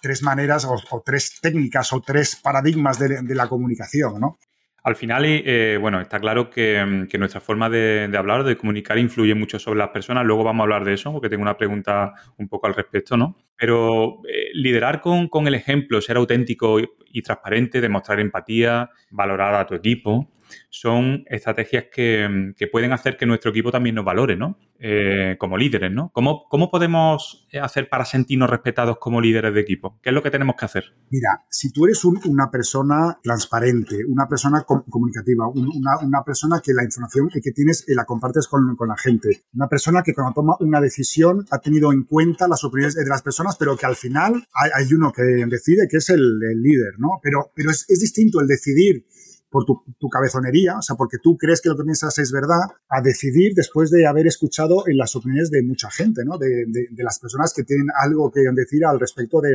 tres 0.00 0.22
maneras 0.22 0.64
o, 0.64 1.02
tres 1.04 1.34
técnicas 1.42 1.92
o 1.92 2.00
tres 2.00 2.36
paradigmas 2.36 2.98
de, 2.98 3.34
la 3.34 3.50
comunicación, 3.50 4.18
¿no? 4.18 4.38
Al 4.86 4.94
final, 4.94 5.24
eh, 5.26 5.78
bueno, 5.80 6.00
está 6.00 6.20
claro 6.20 6.48
que, 6.48 7.08
nuestra 7.18 7.40
forma 7.40 7.68
de, 7.68 8.08
hablar, 8.16 8.44
de 8.44 8.56
comunicar, 8.56 8.96
influye 8.98 9.34
mucho 9.34 9.58
sobre 9.58 9.80
las 9.80 9.88
personas. 9.88 10.24
Luego 10.24 10.44
vamos 10.44 10.60
a 10.60 10.62
hablar 10.62 10.84
de 10.84 10.94
eso, 10.94 11.10
porque 11.10 11.28
tengo 11.28 11.42
una 11.42 11.56
pregunta 11.56 12.12
un 12.36 12.46
poco 12.46 12.68
al 12.68 12.74
respecto, 12.76 13.16
¿no? 13.16 13.36
Pero 13.56 14.20
eh, 14.28 14.50
liderar 14.54 15.00
con, 15.00 15.26
con, 15.26 15.48
el 15.48 15.56
ejemplo, 15.56 16.00
ser 16.00 16.18
auténtico 16.18 16.78
y 16.78 17.20
transparente, 17.22 17.80
demostrar 17.80 18.20
empatía, 18.20 18.88
valorar 19.10 19.56
a 19.56 19.66
tu 19.66 19.74
equipo, 19.74 20.30
son 20.70 21.24
estrategias 21.28 21.84
que, 21.92 22.54
pueden 22.70 22.92
hacer 22.92 23.16
que 23.16 23.26
nuestro 23.26 23.50
equipo 23.50 23.70
también 23.70 23.94
nos 23.94 24.04
valore, 24.04 24.36
¿no? 24.36 24.58
Eh, 24.78 25.36
como 25.38 25.56
líderes, 25.56 25.90
¿no? 25.90 26.10
¿Cómo, 26.12 26.46
¿Cómo, 26.50 26.70
podemos 26.70 27.48
hacer 27.62 27.88
para 27.88 28.04
sentirnos 28.04 28.50
respetados 28.50 28.98
como 28.98 29.20
líderes 29.20 29.54
de 29.54 29.60
equipo? 29.60 29.98
¿Qué 30.02 30.10
es 30.10 30.14
lo 30.14 30.22
que 30.22 30.30
tenemos 30.30 30.56
que 30.56 30.66
hacer? 30.66 30.84
Mira, 31.10 31.44
si 31.48 31.72
tú 31.72 31.86
eres 31.86 32.04
una 32.04 32.50
persona 32.50 33.18
transparente, 33.22 34.04
una 34.06 34.28
persona 34.28 34.64
comunicativa, 34.64 35.48
una, 35.48 36.22
persona 36.24 36.60
que 36.62 36.74
la 36.74 36.84
información 36.84 37.28
que 37.30 37.52
tienes 37.52 37.84
la 37.88 38.04
compartes 38.04 38.48
con, 38.48 38.76
la 38.86 38.96
gente, 38.96 39.44
una 39.54 39.68
persona 39.68 40.02
que 40.02 40.12
cuando 40.12 40.34
toma 40.34 40.56
una 40.60 40.80
decisión 40.80 41.46
ha 41.50 41.58
tenido 41.58 41.92
en 41.92 42.04
cuenta 42.04 42.48
las 42.48 42.62
opiniones 42.64 42.94
de 42.94 43.06
las 43.06 43.22
personas, 43.22 43.56
pero 43.56 43.76
que 43.76 43.86
al 43.86 43.96
final 43.96 44.46
hay, 44.52 44.92
uno 44.92 45.12
que 45.12 45.22
decide 45.22 45.88
que 45.90 45.98
es 45.98 46.10
el, 46.10 46.38
líder, 46.38 46.98
¿no? 46.98 47.18
Pero, 47.22 47.50
pero 47.54 47.70
es, 47.70 47.84
es 47.88 48.00
distinto 48.00 48.40
el 48.40 48.46
decidir 48.46 49.06
por 49.50 49.64
tu, 49.64 50.08
cabezonería, 50.10 50.78
o 50.78 50.82
sea, 50.82 50.96
porque 50.96 51.18
tú 51.22 51.36
crees 51.36 51.60
que 51.60 51.68
lo 51.68 51.76
que 51.76 51.84
piensas 51.84 52.18
es 52.18 52.32
verdad, 52.32 52.60
a 52.88 53.00
decidir 53.00 53.54
después 53.54 53.90
de 53.90 54.06
haber 54.06 54.26
escuchado 54.26 54.84
las 54.86 55.14
opiniones 55.14 55.50
de 55.50 55.62
mucha 55.62 55.90
gente, 55.90 56.24
¿no? 56.24 56.36
De, 56.38 56.66
las 56.96 57.18
personas 57.18 57.52
que 57.54 57.62
tienen 57.62 57.86
algo 58.00 58.30
que 58.30 58.40
decir 58.52 58.84
al 58.84 58.98
respecto 58.98 59.40
de, 59.40 59.54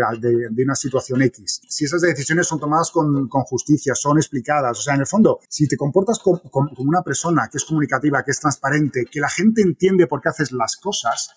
una 0.63 0.75
situación 0.75 1.21
X. 1.21 1.62
Si 1.67 1.86
esas 1.86 2.01
decisiones 2.01 2.47
son 2.47 2.60
tomadas 2.60 2.91
con, 2.91 3.27
justicia, 3.30 3.93
son 3.95 4.17
explicadas, 4.17 4.80
o 4.80 4.82
sea, 4.82 4.95
en 4.95 5.01
el 5.01 5.08
fondo, 5.08 5.39
si 5.49 5.67
te 5.67 5.75
comportas 5.75 6.19
como, 6.19 6.41
una 6.77 7.01
persona 7.01 7.49
que 7.51 7.58
es 7.58 7.65
comunicativa, 7.65 8.23
que 8.23 8.32
es 8.32 8.39
transparente, 8.39 9.06
que 9.12 9.19
la 9.19 9.30
gente 9.30 9.62
entiende 9.62 10.08
por 10.08 10.21
qué 10.21 10.30
haces 10.30 10.51
las 10.51 10.77
cosas, 10.77 11.32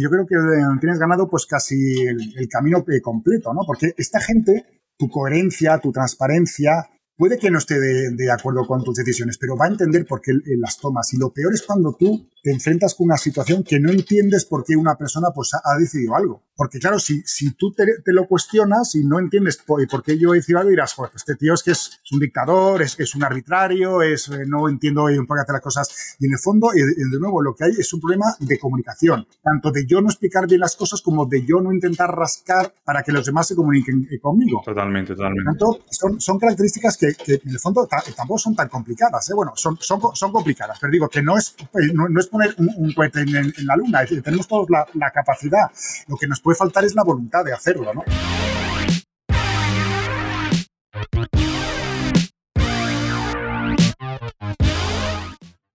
yo 0.00 0.08
creo 0.08 0.24
que 0.26 0.36
tienes 0.80 1.00
ganado 1.00 1.28
pues 1.28 1.46
casi 1.46 2.02
el, 2.02 2.38
el 2.38 2.48
camino 2.48 2.84
completo, 3.02 3.52
¿no? 3.52 3.62
Porque 3.66 3.92
esta 3.96 4.20
gente, 4.20 4.82
tu 4.96 5.08
coherencia, 5.10 5.80
tu 5.80 5.90
transparencia, 5.90 6.88
puede 7.16 7.38
que 7.38 7.50
no 7.50 7.58
esté 7.58 7.78
de, 7.78 8.30
acuerdo 8.30 8.66
con 8.66 8.82
tus 8.82 8.96
decisiones, 8.96 9.38
pero 9.38 9.56
va 9.56 9.66
a 9.66 9.68
entender 9.68 10.06
por 10.06 10.20
qué 10.20 10.32
las 10.58 10.78
tomas. 10.78 11.12
Y 11.14 11.18
lo 11.18 11.32
peor 11.32 11.54
es 11.54 11.62
cuando 11.62 11.94
tú 11.98 12.28
te 12.42 12.50
enfrentas 12.50 12.94
con 12.94 13.06
una 13.06 13.16
situación 13.16 13.62
que 13.62 13.80
no 13.80 13.90
entiendes 13.90 14.44
por 14.44 14.64
qué 14.64 14.76
una 14.76 14.96
persona 14.96 15.28
pues, 15.34 15.50
ha, 15.54 15.78
decidido 15.78 16.14
algo. 16.14 16.42
Porque 16.56 16.78
claro, 16.78 16.98
si, 16.98 17.22
si 17.22 17.52
tú 17.52 17.72
te, 17.72 17.84
lo 18.12 18.26
cuestionas 18.26 18.94
y 18.94 19.04
no 19.04 19.18
entiendes 19.18 19.56
por, 19.56 20.02
qué 20.02 20.18
yo 20.18 20.32
he 20.32 20.36
decidido 20.36 20.60
algo, 20.60 20.70
dirás, 20.70 20.94
pues 20.96 21.10
este 21.16 21.34
tío 21.34 21.54
es 21.54 21.62
que 21.62 21.72
es, 21.72 22.00
un 22.12 22.20
dictador, 22.20 22.82
es, 22.82 22.98
es 23.00 23.14
un 23.14 23.24
arbitrario, 23.24 24.02
es, 24.02 24.28
eh, 24.28 24.44
no 24.46 24.68
entiendo 24.68 25.04
un 25.04 25.26
poco 25.26 25.40
las 25.52 25.60
cosas. 25.60 26.16
Y 26.20 26.26
en 26.26 26.32
el 26.32 26.38
fondo, 26.38 26.68
de 26.72 27.18
nuevo, 27.18 27.42
lo 27.42 27.54
que 27.54 27.64
hay 27.64 27.72
es 27.72 27.92
un 27.92 28.00
problema 28.00 28.26
de 28.38 28.58
comunicación. 28.58 29.26
Tanto 29.42 29.72
de 29.72 29.84
yo 29.86 30.00
no 30.00 30.08
explicar 30.08 30.46
bien 30.46 30.60
las 30.60 30.76
cosas 30.76 31.02
como 31.02 31.26
de 31.26 31.44
yo 31.44 31.60
no 31.60 31.72
intentar 31.72 32.10
rascar 32.10 32.72
para 32.84 33.02
que 33.02 33.10
los 33.10 33.26
demás 33.26 33.48
se 33.48 33.56
comuniquen 33.56 34.06
eh, 34.10 34.20
conmigo. 34.20 34.62
Totalmente, 34.64 35.14
totalmente. 35.14 35.44
Por 35.44 35.76
tanto, 35.76 35.84
son, 35.90 36.20
son 36.20 36.38
características 36.38 36.96
que, 36.96 37.14
que, 37.14 37.34
en 37.44 37.50
el 37.50 37.58
fondo 37.58 37.88
tampoco 38.16 38.38
son 38.38 38.54
tan 38.54 38.68
complicadas. 38.68 39.28
¿eh? 39.30 39.34
Bueno, 39.34 39.52
son, 39.56 39.76
son, 39.80 40.00
son 40.14 40.30
complicadas, 40.30 40.78
pero 40.80 40.92
digo 40.92 41.08
que 41.08 41.22
no 41.22 41.36
es, 41.36 41.56
no, 41.92 42.20
es 42.20 42.26
poner 42.28 42.54
un, 42.58 42.92
cohete 42.92 43.22
en, 43.22 43.52
la 43.66 43.76
luna. 43.76 44.04
tenemos 44.22 44.46
todos 44.46 44.68
la, 44.70 44.86
la 44.94 45.10
capacidad. 45.10 45.70
Lo 46.06 46.16
que 46.16 46.28
nos 46.28 46.40
puede 46.44 46.56
faltar 46.56 46.84
es 46.84 46.94
la 46.94 47.02
voluntad 47.02 47.42
de 47.42 47.54
hacerlo, 47.54 47.92
¿no? 47.94 48.04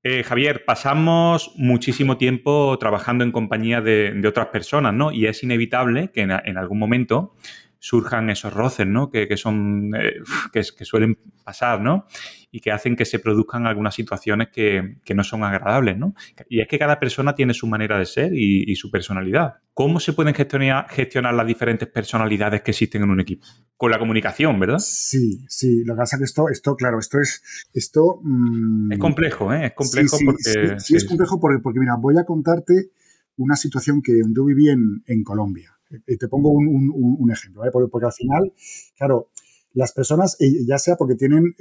Eh, 0.02 0.24
Javier, 0.24 0.64
pasamos 0.64 1.52
muchísimo 1.58 2.18
tiempo 2.18 2.78
trabajando 2.80 3.24
en 3.24 3.32
compañía 3.32 3.82
de, 3.82 4.22
otras 4.26 4.48
personas, 4.48 4.94
¿no? 4.94 5.12
Y 5.12 5.26
es 5.26 5.44
inevitable 5.44 6.12
que 6.14 6.22
en, 6.22 6.58
algún 6.58 6.80
momento 6.80 7.36
surjan 7.80 8.30
esos 8.30 8.54
roces, 8.54 8.86
¿no? 8.86 9.10
Que, 9.10 9.36
son, 9.38 9.92
eh, 9.96 10.22
que, 10.54 10.64
suelen 10.64 11.18
pasar, 11.44 11.82
¿no? 11.82 12.06
Y 12.52 12.60
que 12.60 12.72
hacen 12.72 12.96
que 12.96 13.06
se 13.06 13.20
produzcan 13.20 13.66
algunas 13.66 13.96
situaciones 13.96 14.50
que, 14.50 14.98
no 15.16 15.24
son 15.24 15.44
agradables, 15.44 15.98
¿no? 15.98 16.14
Y 16.50 16.62
es 16.62 16.68
que 16.68 16.78
cada 16.78 17.00
persona 17.00 17.34
tiene 17.36 17.54
su 17.54 17.68
manera 17.68 17.98
de 17.98 18.06
ser 18.06 18.32
y, 18.34 18.76
su 18.76 18.92
personalidad. 18.92 19.56
¿Cómo 19.74 20.00
se 20.00 20.14
pueden 20.14 20.34
gestionar, 20.34 20.88
gestionar, 20.90 21.34
las 21.34 21.48
diferentes 21.48 21.88
personalidades 21.88 22.62
que 22.62 22.72
existen 22.72 23.04
en 23.04 23.10
un 23.10 23.20
equipo? 23.22 23.48
Con 23.78 23.92
la 23.92 24.00
comunicación, 24.00 24.60
¿verdad? 24.60 24.80
Sí, 24.80 25.46
sí. 25.48 25.84
Lo 25.86 25.96
que 25.96 26.00
pasa 26.00 26.18
es 26.18 26.20
que 26.20 26.26
esto, 26.26 26.50
esto 26.50 26.76
claro, 26.76 27.00
esto 27.00 27.20
es... 27.20 27.42
Esto, 27.74 28.20
mm, 28.22 28.92
Es 28.94 29.00
complejo, 29.00 29.54
¿eh? 29.54 29.68
Es 29.68 29.74
complejo 29.74 30.18
porque... 30.26 30.80
Sí, 30.80 30.96
es 30.96 31.06
complejo 31.06 31.40
porque, 31.40 31.62
porque, 31.62 31.80
mira, 31.80 31.96
voy 31.98 32.18
a 32.18 32.26
contarte 32.26 32.92
una 33.38 33.56
situación 33.56 34.02
que 34.02 34.20
yo 34.36 34.44
viví 34.44 34.70
en, 34.70 35.04
en 35.06 35.24
Colombia. 35.24 35.79
Eh, 35.90 36.18
te 36.18 36.28
pongo 36.28 36.50
un, 36.52 37.32
ejemplo, 37.32 37.66
¿eh? 37.66 37.70
porque, 37.72 38.06
al 38.06 38.14
final, 38.14 38.54
claro, 38.96 39.30
las 39.74 39.92
personas, 39.92 40.36
eh, 40.40 40.66
ya 40.66 40.78
sea 40.78 40.96
porque 40.96 41.16
tienen 41.16 41.56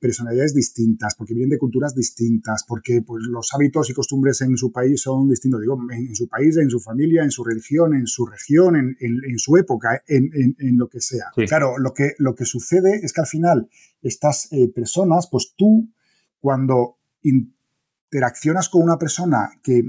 personalidades 0.00 0.54
distintas, 0.54 1.14
porque 1.16 1.34
vienen 1.34 1.50
de 1.50 1.58
culturas 1.58 1.94
distintas, 1.94 2.64
porque 2.66 3.02
pues, 3.02 3.24
los 3.28 3.48
hábitos 3.52 3.90
y 3.90 3.94
costumbres 3.94 4.40
en 4.42 4.56
su 4.56 4.72
país 4.72 5.02
son 5.02 5.28
distintos, 5.28 5.60
digo, 5.60 5.78
en, 5.90 6.14
su 6.14 6.28
país, 6.28 6.56
en 6.56 6.70
su 6.70 6.80
familia, 6.80 7.22
en 7.22 7.30
su 7.30 7.44
religión, 7.44 7.94
en 7.94 8.06
su 8.06 8.26
región, 8.26 8.76
en, 8.76 9.38
su 9.38 9.56
época, 9.56 10.02
en, 10.06 10.78
lo 10.78 10.88
que 10.88 11.00
sea. 11.00 11.26
Claro, 11.48 11.78
lo 11.78 11.92
que, 11.92 12.12
lo 12.18 12.34
que 12.34 12.44
sucede 12.44 13.00
es 13.02 13.12
que 13.12 13.20
al 13.20 13.26
final 13.26 13.68
estas 14.02 14.48
personas, 14.74 15.28
pues 15.30 15.54
tú, 15.56 15.92
cuando 16.40 16.98
interaccionas 17.22 18.68
con 18.68 18.82
una 18.82 18.98
persona 18.98 19.50
que, 19.62 19.82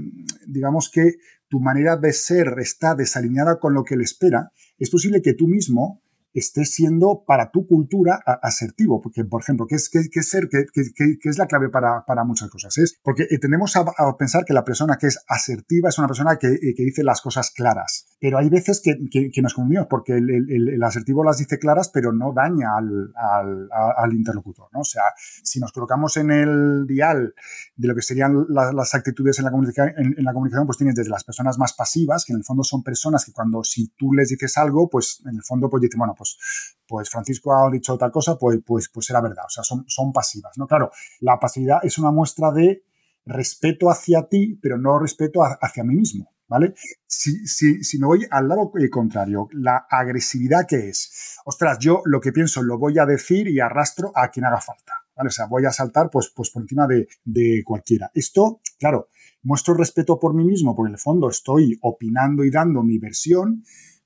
digamos 0.46 0.90
que 0.90 1.14
tu 1.50 1.60
manera 1.60 1.96
de 1.96 2.12
ser 2.12 2.54
está 2.58 2.94
desalineada 2.94 3.58
con 3.58 3.74
lo 3.74 3.82
que 3.84 3.94
él 3.94 4.00
espera, 4.00 4.52
es 4.78 4.88
posible 4.88 5.20
que 5.20 5.34
tú 5.34 5.48
mismo 5.48 6.00
estés 6.32 6.70
siendo 6.70 7.24
para 7.26 7.50
tu 7.50 7.66
cultura 7.66 8.20
asertivo. 8.42 9.02
Porque, 9.02 9.24
por 9.24 9.42
ejemplo, 9.42 9.66
¿qué 9.66 9.74
es, 9.74 9.90
qué, 9.90 10.22
ser? 10.22 10.48
Qué, 10.48 11.18
es 11.24 11.38
la 11.38 11.46
clave 11.46 11.68
para, 11.68 12.24
muchas 12.24 12.48
cosas? 12.50 12.78
Es 12.78 12.98
porque 13.02 13.24
eh, 13.24 13.38
tendemos 13.38 13.74
a, 13.76 13.84
pensar 14.16 14.44
que 14.44 14.54
la 14.54 14.64
persona 14.64 14.96
que 14.96 15.08
es 15.08 15.18
asertiva 15.28 15.88
es 15.88 15.98
una 15.98 16.06
persona 16.06 16.36
que, 16.36 16.46
eh, 16.46 16.74
dice 16.76 17.02
las 17.02 17.20
cosas 17.20 17.50
claras. 17.50 18.06
Pero 18.20 18.36
hay 18.36 18.50
veces 18.50 18.82
que, 18.82 18.96
nos 19.40 19.54
confundimos 19.54 19.86
porque 19.88 20.12
el, 20.12 20.82
asertivo 20.82 21.24
las 21.24 21.38
dice 21.38 21.58
claras, 21.58 21.88
pero 21.88 22.12
no 22.12 22.34
daña 22.34 22.76
al, 22.76 24.12
interlocutor. 24.12 24.68
¿no? 24.72 24.80
O 24.80 24.84
sea, 24.84 25.04
si 25.16 25.58
nos 25.58 25.72
colocamos 25.72 26.18
en 26.18 26.30
el 26.30 26.86
dial 26.86 27.34
de 27.76 27.88
lo 27.88 27.94
que 27.94 28.02
serían 28.02 28.46
las 28.50 28.94
actitudes 28.94 29.38
en 29.38 29.46
la, 29.46 29.50
comunicación, 29.50 29.94
en, 29.96 30.24
la 30.24 30.34
comunicación, 30.34 30.66
pues 30.66 30.76
tienes 30.76 30.94
desde 30.96 31.10
las 31.10 31.24
personas 31.24 31.58
más 31.58 31.72
pasivas, 31.72 32.26
que 32.26 32.34
en 32.34 32.40
el 32.40 32.44
fondo 32.44 32.62
son 32.62 32.82
personas 32.82 33.24
que 33.24 33.32
cuando 33.32 33.64
si 33.64 33.88
tú 33.96 34.12
les 34.12 34.28
dices 34.28 34.56
algo, 34.58 34.90
pues 34.90 35.22
en 35.24 35.36
el 35.36 35.42
fondo 35.42 35.70
pues 35.70 35.80
dicen, 35.80 35.98
bueno, 35.98 36.14
pues, 36.14 36.76
pues 36.86 37.08
Francisco 37.08 37.54
ha 37.54 37.70
dicho 37.70 37.96
tal 37.96 38.10
cosa, 38.10 38.36
pues, 38.36 38.58
pues, 38.66 38.90
pues 38.92 39.08
era 39.08 39.22
verdad. 39.22 39.44
O 39.46 39.50
sea, 39.50 39.64
son, 39.64 39.84
son 39.88 40.12
pasivas, 40.12 40.52
¿no? 40.58 40.66
Claro, 40.66 40.90
la 41.20 41.40
pasividad 41.40 41.78
es 41.82 41.96
una 41.96 42.10
muestra 42.10 42.50
de 42.50 42.84
respeto 43.24 43.90
hacia 43.90 44.28
ti, 44.28 44.58
pero 44.60 44.76
no 44.76 44.98
respeto 44.98 45.40
hacia 45.42 45.84
mí 45.84 45.94
mismo, 45.94 46.30
¿vale? 46.50 46.74
Si, 47.06 47.46
si, 47.46 47.82
si 47.84 47.98
me 47.98 48.06
voy 48.06 48.26
al 48.28 48.48
lado 48.48 48.72
contrario, 48.90 49.48
la 49.52 49.86
agresividad 49.88 50.66
que 50.68 50.88
es, 50.90 51.38
ostras, 51.44 51.78
yo 51.78 52.02
lo 52.04 52.20
que 52.20 52.32
pienso 52.32 52.62
lo 52.62 52.76
voy 52.76 52.98
a 52.98 53.06
decir 53.06 53.48
y 53.48 53.60
arrastro 53.60 54.12
a 54.16 54.28
quien 54.28 54.44
haga 54.44 54.60
falta, 54.60 54.92
¿vale? 55.16 55.28
O 55.28 55.30
sea, 55.30 55.46
voy 55.46 55.64
a 55.64 55.70
saltar 55.70 56.10
pues, 56.10 56.32
pues 56.34 56.50
por 56.50 56.62
encima 56.62 56.88
de, 56.88 57.08
de 57.24 57.62
cualquiera. 57.64 58.10
Esto, 58.12 58.60
claro, 58.78 59.08
muestro 59.42 59.74
respeto 59.74 60.18
por 60.18 60.34
mí 60.34 60.44
mismo, 60.44 60.74
porque 60.74 60.88
en 60.88 60.94
el 60.94 61.00
fondo 61.00 61.30
estoy 61.30 61.78
opinando 61.82 62.44
y 62.44 62.50
dando 62.50 62.82
mi 62.82 62.98
versión, 62.98 63.62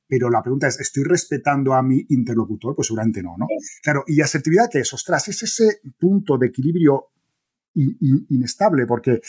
pero 0.06 0.28
la 0.28 0.42
pregunta 0.42 0.68
es, 0.68 0.78
¿estoy 0.78 1.04
respetando 1.04 1.72
a 1.72 1.82
mi 1.82 2.04
interlocutor? 2.10 2.76
Pues 2.76 2.88
seguramente 2.88 3.22
no, 3.22 3.36
¿no? 3.38 3.46
Claro, 3.82 4.04
y 4.06 4.20
asertividad, 4.20 4.68
¿qué 4.70 4.80
es? 4.80 4.92
Ostras, 4.92 5.28
es 5.28 5.42
ese 5.42 5.80
punto 5.98 6.36
de 6.36 6.48
equilibrio 6.48 7.13
inestable, 7.74 8.86
porque, 8.86 9.20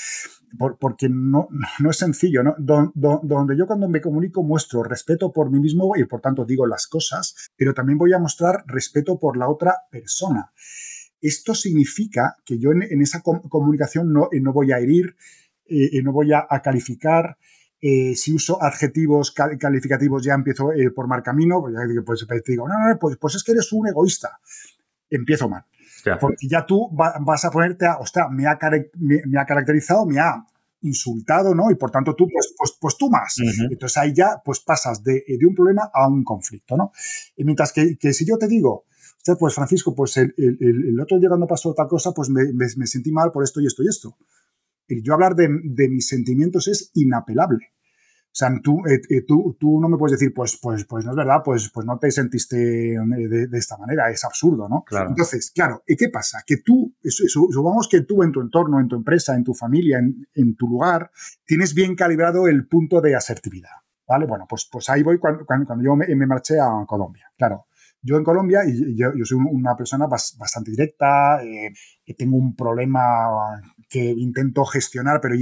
porque 0.79 1.09
no, 1.09 1.47
no, 1.79 1.89
es 1.89 1.97
sencillo, 1.97 2.43
¿no? 2.43 2.55
donde 2.57 3.57
yo 3.57 3.65
cuando 3.67 3.89
me 3.89 4.01
comunico 4.01 4.43
muestro 4.43 4.83
respeto 4.83 5.31
por 5.31 5.51
mí 5.51 5.59
mismo 5.59 5.95
y 5.95 6.05
por 6.05 6.21
tanto 6.21 6.45
digo 6.45 6.65
las 6.67 6.87
cosas, 6.87 7.51
pero 7.55 7.73
también 7.73 7.97
voy 7.97 8.13
a 8.13 8.19
mostrar 8.19 8.63
respeto 8.67 9.19
por 9.19 9.37
la 9.37 9.49
otra 9.49 9.73
persona. 9.89 10.51
Esto 11.21 11.55
significa 11.55 12.35
que 12.45 12.59
yo 12.59 12.71
en, 12.71 13.01
esa 13.01 13.21
comunicación 13.21 14.13
no, 14.13 14.29
no, 14.31 14.53
voy 14.53 14.71
a 14.71 14.79
herir, 14.79 15.15
eh, 15.65 16.01
no 16.03 16.11
voy 16.11 16.31
a 16.33 16.47
calificar, 16.63 17.37
eh, 17.87 18.15
si 18.15 18.33
uso 18.33 18.57
adjetivos 18.63 19.31
calificativos 19.31 20.23
ya 20.23 20.33
empiezo 20.33 20.71
por 20.95 21.07
mal 21.07 21.21
camino, 21.21 21.61
pues, 21.61 21.75
pues, 22.03 22.25
pues, 22.27 22.43
digo, 22.43 22.67
no, 22.67 22.73
no, 22.79 22.97
pues, 22.97 23.15
pues, 23.17 23.35
es 23.35 23.43
que 23.43 23.51
eres 23.51 23.71
un 23.73 23.87
egoísta. 23.87 24.39
Empiezo 25.07 25.47
mal. 25.47 25.65
Porque 26.19 26.47
ya 26.47 26.65
tú 26.65 26.89
vas 26.91 27.45
a 27.45 27.51
ponerte 27.51 27.85
a, 27.85 27.97
ostras, 27.97 28.27
me 28.31 28.45
ha, 28.45 28.57
me 28.99 29.39
ha 29.39 29.45
caracterizado, 29.45 30.05
me 30.05 30.19
ha 30.19 30.45
insultado, 30.81 31.55
¿no? 31.55 31.71
Y 31.71 31.75
por 31.75 31.91
tanto 31.91 32.15
tú, 32.15 32.27
pues, 32.31 32.53
pues, 32.57 32.77
pues 32.79 32.97
tú 32.97 33.09
más. 33.09 33.35
Entonces 33.69 33.97
ahí 33.97 34.13
ya, 34.13 34.41
pues 34.43 34.59
pasas 34.59 35.03
de, 35.03 35.23
de, 35.27 35.45
un 35.45 35.55
problema 35.55 35.89
a 35.93 36.07
un 36.07 36.23
conflicto, 36.23 36.77
¿no? 36.77 36.91
Y 37.35 37.43
mientras 37.43 37.73
que, 37.73 37.97
que 37.97 38.13
si 38.13 38.25
yo 38.25 38.37
te 38.37 38.47
digo, 38.47 38.85
pues 39.39 39.55
Francisco, 39.55 39.95
pues 39.95 40.17
el, 40.17 40.33
el, 40.37 40.57
el, 40.61 40.99
otro 40.99 41.17
día 41.19 41.29
cuando 41.29 41.47
pasó 41.47 41.69
otra 41.69 41.87
cosa, 41.87 42.11
pues 42.11 42.29
me, 42.29 42.43
me, 42.53 42.67
me, 42.77 42.85
sentí 42.85 43.11
mal 43.11 43.31
por 43.31 43.43
esto 43.43 43.59
y 43.59 43.65
esto 43.65 43.83
y 43.83 43.87
esto. 43.87 44.17
El 44.87 45.01
yo 45.01 45.13
hablar 45.13 45.35
de, 45.35 45.47
de 45.63 45.89
mis 45.89 46.07
sentimientos 46.07 46.67
es 46.67 46.91
inapelable. 46.93 47.73
O 48.35 48.37
sea, 48.37 48.49
tú, 48.61 48.81
eh, 48.85 48.99
eh, 49.11 49.21
tú, 49.25 49.55
tú, 49.57 49.79
no 49.79 49.87
me 49.87 49.97
puedes 49.97 50.19
decir, 50.19 50.33
pues, 50.33 50.59
pues, 50.61 50.83
pues 50.83 51.05
no 51.05 51.11
es 51.11 51.15
verdad, 51.15 51.37
pues, 51.41 51.71
pues 51.73 51.85
no 51.85 51.97
te 51.97 52.11
sentiste 52.11 52.57
de, 52.57 53.47
de 53.47 53.57
esta 53.57 53.77
manera, 53.77 54.09
es 54.09 54.25
absurdo, 54.25 54.67
¿no? 54.67 54.83
Claro. 54.83 55.11
Entonces, 55.11 55.51
claro, 55.51 55.83
¿y 55.87 55.95
qué 55.95 56.09
pasa? 56.09 56.43
Que 56.45 56.57
tú, 56.57 56.93
supongamos 57.01 57.87
que 57.87 58.01
tú 58.01 58.23
en 58.23 58.33
tu 58.33 58.41
entorno, 58.41 58.81
en 58.81 58.89
tu 58.89 58.97
empresa, 58.97 59.37
en 59.37 59.45
tu 59.45 59.53
familia, 59.53 59.99
en, 59.99 60.27
en 60.33 60.53
tu 60.57 60.67
lugar, 60.67 61.11
tienes 61.45 61.73
bien 61.73 61.95
calibrado 61.95 62.49
el 62.49 62.67
punto 62.67 62.99
de 62.99 63.15
asertividad, 63.15 63.71
¿vale? 64.05 64.25
Bueno, 64.25 64.45
pues, 64.49 64.67
pues 64.69 64.89
ahí 64.89 65.01
voy 65.01 65.17
cuando, 65.17 65.45
cuando, 65.45 65.65
cuando 65.65 65.85
yo 65.85 65.95
me, 65.95 66.13
me 66.13 66.27
marché 66.27 66.59
a 66.59 66.85
Colombia, 66.85 67.31
claro. 67.37 67.67
Yo 68.01 68.17
en 68.17 68.25
Colombia, 68.25 68.63
y 68.67 68.97
yo, 68.97 69.13
yo 69.15 69.23
soy 69.23 69.39
una 69.49 69.77
persona 69.77 70.07
bastante 70.07 70.71
directa, 70.71 71.41
eh, 71.41 71.73
tengo 72.17 72.35
un 72.35 72.53
problema 72.53 73.61
que 73.87 74.03
intento 74.03 74.65
gestionar, 74.65 75.19
pero 75.21 75.35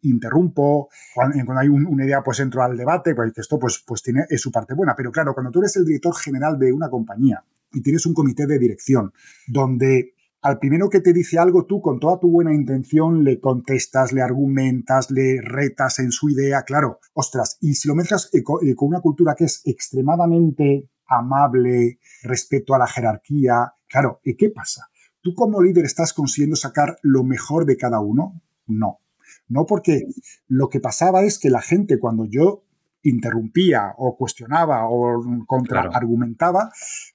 interrumpo. 0.00 0.88
Cuando, 1.14 1.58
hay 1.58 1.68
un, 1.68 1.86
una 1.86 2.04
idea, 2.04 2.22
pues 2.22 2.40
entro 2.40 2.62
al 2.62 2.76
debate, 2.76 3.14
porque 3.14 3.40
esto 3.40 3.58
pues, 3.58 3.82
pues 3.86 4.02
tiene 4.02 4.24
su 4.36 4.50
parte 4.50 4.74
buena. 4.74 4.94
Pero 4.96 5.12
claro, 5.12 5.34
cuando 5.34 5.50
tú 5.50 5.60
eres 5.60 5.76
el 5.76 5.84
director 5.84 6.14
general 6.16 6.58
de 6.58 6.72
una 6.72 6.88
compañía 6.88 7.44
y 7.72 7.82
tienes 7.82 8.06
un 8.06 8.14
comité 8.14 8.46
de 8.46 8.58
dirección 8.58 9.12
donde 9.46 10.14
al 10.44 10.58
primero 10.58 10.90
que 10.90 11.00
te 11.00 11.14
dice 11.14 11.38
algo, 11.38 11.64
tú 11.64 11.80
con 11.80 11.98
toda 11.98 12.20
tu 12.20 12.30
buena 12.30 12.52
intención 12.52 13.24
le 13.24 13.40
contestas, 13.40 14.12
le 14.12 14.20
argumentas, 14.20 15.10
le 15.10 15.40
retas 15.40 16.00
en 16.00 16.12
su 16.12 16.28
idea, 16.28 16.64
claro, 16.64 17.00
ostras, 17.14 17.56
y 17.62 17.74
si 17.76 17.88
lo 17.88 17.94
mezclas 17.94 18.30
con 18.44 18.88
una 18.88 19.00
cultura 19.00 19.34
que 19.34 19.44
es 19.44 19.62
extremadamente 19.64 20.90
amable, 21.06 21.98
respeto 22.22 22.74
a 22.74 22.78
la 22.78 22.86
jerarquía. 22.86 23.72
Claro, 23.88 24.20
¿y 24.22 24.36
qué 24.36 24.50
pasa? 24.50 24.88
¿Tú 25.24 25.34
como 25.34 25.62
líder 25.62 25.86
estás 25.86 26.12
consiguiendo 26.12 26.54
sacar 26.54 26.98
lo 27.00 27.24
mejor 27.24 27.64
de 27.64 27.78
cada 27.78 27.98
uno? 27.98 28.42
No. 28.66 29.00
No 29.48 29.64
porque 29.64 30.02
lo 30.48 30.68
que 30.68 30.80
pasaba 30.80 31.22
es 31.22 31.38
que 31.38 31.48
la 31.48 31.62
gente 31.62 31.98
cuando 31.98 32.26
yo 32.26 32.66
interrumpía 33.02 33.94
o 33.96 34.18
cuestionaba 34.18 34.86
o 34.86 35.24
contraargumentaba, 35.46 36.70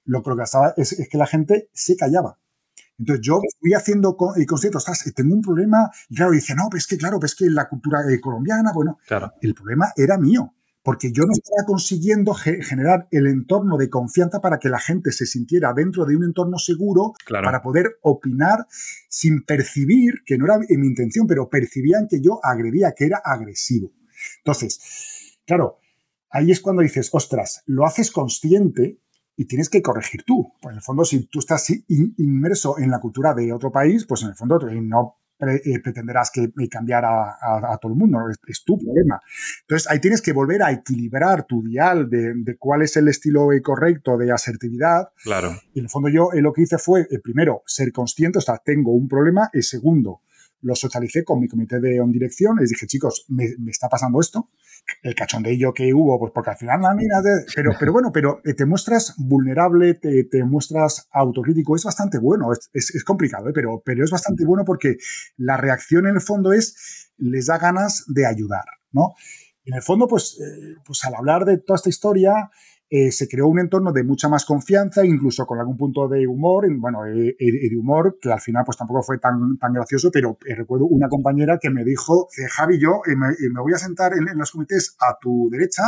lo 0.06 0.24
que 0.24 0.34
pasaba 0.34 0.74
es, 0.76 0.92
es, 0.92 1.08
que 1.08 1.18
la 1.18 1.26
gente 1.28 1.68
se 1.72 1.96
callaba. 1.96 2.36
Entonces 2.98 3.24
yo 3.24 3.40
fui 3.60 3.74
haciendo 3.74 4.16
conciertos, 4.16 4.84
tengo 5.14 5.32
un 5.32 5.40
problema, 5.40 5.88
y 6.08 6.16
claro, 6.16 6.32
dice, 6.32 6.56
no, 6.56 6.68
pues 6.68 6.88
que 6.88 6.98
claro, 6.98 7.20
ves 7.20 7.36
que 7.36 7.48
la 7.48 7.68
cultura 7.68 8.00
colombiana, 8.20 8.72
bueno, 8.74 8.98
claro. 9.06 9.32
el 9.40 9.54
problema 9.54 9.92
era 9.96 10.18
mío 10.18 10.52
porque 10.82 11.12
yo 11.12 11.24
no 11.24 11.32
estaba 11.32 11.66
consiguiendo 11.66 12.32
generar 12.34 13.06
el 13.10 13.26
entorno 13.26 13.76
de 13.76 13.90
confianza 13.90 14.40
para 14.40 14.58
que 14.58 14.68
la 14.68 14.78
gente 14.78 15.12
se 15.12 15.26
sintiera 15.26 15.72
dentro 15.74 16.06
de 16.06 16.16
un 16.16 16.24
entorno 16.24 16.58
seguro 16.58 17.12
claro. 17.24 17.44
para 17.44 17.62
poder 17.62 17.98
opinar 18.02 18.66
sin 19.08 19.42
percibir, 19.44 20.22
que 20.24 20.38
no 20.38 20.46
era 20.46 20.58
mi 20.58 20.86
intención, 20.86 21.26
pero 21.26 21.50
percibían 21.50 22.08
que 22.08 22.20
yo 22.20 22.40
agredía, 22.42 22.94
que 22.96 23.06
era 23.06 23.20
agresivo. 23.22 23.92
Entonces, 24.38 25.38
claro, 25.46 25.78
ahí 26.30 26.50
es 26.50 26.60
cuando 26.60 26.82
dices, 26.82 27.10
ostras, 27.12 27.62
lo 27.66 27.84
haces 27.84 28.10
consciente 28.10 29.00
y 29.36 29.44
tienes 29.46 29.68
que 29.68 29.82
corregir 29.82 30.22
tú. 30.24 30.52
Pues 30.60 30.72
en 30.72 30.76
el 30.76 30.82
fondo, 30.82 31.04
si 31.04 31.26
tú 31.26 31.40
estás 31.40 31.70
inmerso 31.88 32.78
en 32.78 32.90
la 32.90 33.00
cultura 33.00 33.34
de 33.34 33.52
otro 33.52 33.70
país, 33.70 34.06
pues 34.06 34.22
en 34.22 34.28
el 34.28 34.34
fondo 34.34 34.58
no 34.58 35.18
eh, 35.40 35.80
pretenderás 35.82 36.30
que 36.30 36.50
cambiar 36.68 37.04
a, 37.04 37.30
a, 37.40 37.72
a, 37.72 37.78
todo 37.78 37.92
el 37.92 37.98
mundo, 37.98 38.28
es, 38.30 38.38
es, 38.46 38.64
tu 38.64 38.78
problema. 38.78 39.20
Entonces 39.62 39.90
ahí 39.90 40.00
tienes 40.00 40.20
que 40.20 40.32
volver 40.32 40.62
a 40.62 40.70
equilibrar 40.70 41.46
tu 41.46 41.62
dial 41.62 42.08
de, 42.10 42.34
de 42.34 42.56
cuál 42.56 42.82
es 42.82 42.96
el 42.96 43.08
estilo 43.08 43.48
correcto 43.62 44.18
de 44.18 44.32
asertividad. 44.32 45.08
Claro. 45.22 45.52
Y 45.74 45.78
en 45.78 45.86
el 45.86 45.90
fondo 45.90 46.08
yo 46.08 46.32
eh, 46.32 46.40
lo 46.40 46.52
que 46.52 46.62
hice 46.62 46.78
fue, 46.78 47.02
eh, 47.10 47.18
primero, 47.22 47.62
ser 47.66 47.92
consciente, 47.92 48.38
o 48.38 48.42
sea, 48.42 48.60
tengo 48.64 48.92
un 48.92 49.08
problema, 49.08 49.50
y 49.52 49.62
segundo, 49.62 50.22
lo 50.62 50.74
socialicé 50.74 51.24
con 51.24 51.40
mi 51.40 51.48
comité 51.48 51.80
de 51.80 52.00
on 52.00 52.12
dirección, 52.12 52.56
les 52.58 52.70
dije, 52.70 52.86
chicos, 52.86 53.24
me, 53.28 53.54
me 53.58 53.70
está 53.70 53.88
pasando 53.88 54.20
esto, 54.20 54.50
el 55.02 55.14
cachondeillo 55.14 55.72
que 55.72 55.92
hubo, 55.94 56.18
pues 56.18 56.32
porque 56.34 56.50
al 56.50 56.56
final, 56.56 56.82
la 56.82 56.94
mina, 56.94 57.20
de, 57.22 57.44
pero, 57.54 57.72
pero 57.78 57.92
bueno, 57.92 58.10
pero 58.12 58.40
te 58.56 58.64
muestras 58.66 59.14
vulnerable, 59.18 59.94
te, 59.94 60.24
te 60.24 60.44
muestras 60.44 61.08
autocrítico, 61.12 61.76
es 61.76 61.84
bastante 61.84 62.18
bueno, 62.18 62.52
es, 62.52 62.70
es, 62.72 62.94
es 62.94 63.04
complicado, 63.04 63.48
¿eh? 63.48 63.52
pero, 63.54 63.82
pero 63.84 64.04
es 64.04 64.10
bastante 64.10 64.44
bueno 64.44 64.64
porque 64.64 64.96
la 65.36 65.56
reacción 65.56 66.06
en 66.06 66.16
el 66.16 66.20
fondo 66.20 66.52
es, 66.52 67.12
les 67.18 67.46
da 67.46 67.58
ganas 67.58 68.04
de 68.08 68.26
ayudar, 68.26 68.64
¿no? 68.92 69.14
En 69.64 69.74
el 69.74 69.82
fondo, 69.82 70.08
pues, 70.08 70.38
eh, 70.40 70.76
pues 70.84 71.04
al 71.04 71.14
hablar 71.14 71.44
de 71.44 71.58
toda 71.58 71.76
esta 71.76 71.88
historia, 71.88 72.50
eh, 72.92 73.12
se 73.12 73.28
creó 73.28 73.46
un 73.46 73.60
entorno 73.60 73.92
de 73.92 74.02
mucha 74.02 74.28
más 74.28 74.44
confianza, 74.44 75.06
incluso 75.06 75.46
con 75.46 75.60
algún 75.60 75.76
punto 75.76 76.08
de 76.08 76.26
humor, 76.26 76.66
bueno, 76.76 77.06
eh, 77.06 77.36
de 77.38 77.76
humor, 77.78 78.18
que 78.20 78.32
al 78.32 78.40
final 78.40 78.64
pues 78.66 78.76
tampoco 78.76 79.00
fue 79.04 79.18
tan, 79.18 79.56
tan 79.58 79.72
gracioso, 79.72 80.10
pero 80.12 80.36
eh, 80.44 80.56
recuerdo 80.56 80.86
una 80.86 81.08
compañera 81.08 81.58
que 81.62 81.70
me 81.70 81.84
dijo, 81.84 82.28
Javi, 82.50 82.80
yo 82.80 83.00
me, 83.06 83.28
me, 83.28 83.60
voy 83.60 83.74
a 83.74 83.78
sentar 83.78 84.12
en, 84.14 84.28
en, 84.28 84.36
los 84.36 84.50
comités 84.50 84.96
a 84.98 85.16
tu 85.20 85.48
derecha 85.52 85.82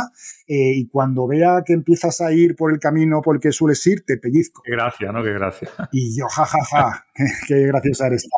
y 0.47 0.87
cuando 0.87 1.27
vea 1.27 1.63
que 1.65 1.73
empiezas 1.73 2.21
a 2.21 2.31
ir 2.31 2.55
por 2.55 2.71
el 2.71 2.79
camino 2.79 3.21
por 3.21 3.35
el 3.35 3.41
que 3.41 3.51
sueles 3.51 3.85
ir, 3.85 4.05
te 4.05 4.15
pellizco. 4.15 4.61
Qué 4.63 4.71
gracia, 4.71 5.11
¿no? 5.11 5.21
Qué 5.21 5.33
gracia. 5.33 5.69
Y 5.91 6.17
yo, 6.17 6.27
jajaja, 6.27 6.63
ja, 6.63 6.91
ja, 6.91 7.05
qué, 7.15 7.25
qué 7.49 7.67
graciosa 7.67 8.07
eres. 8.07 8.29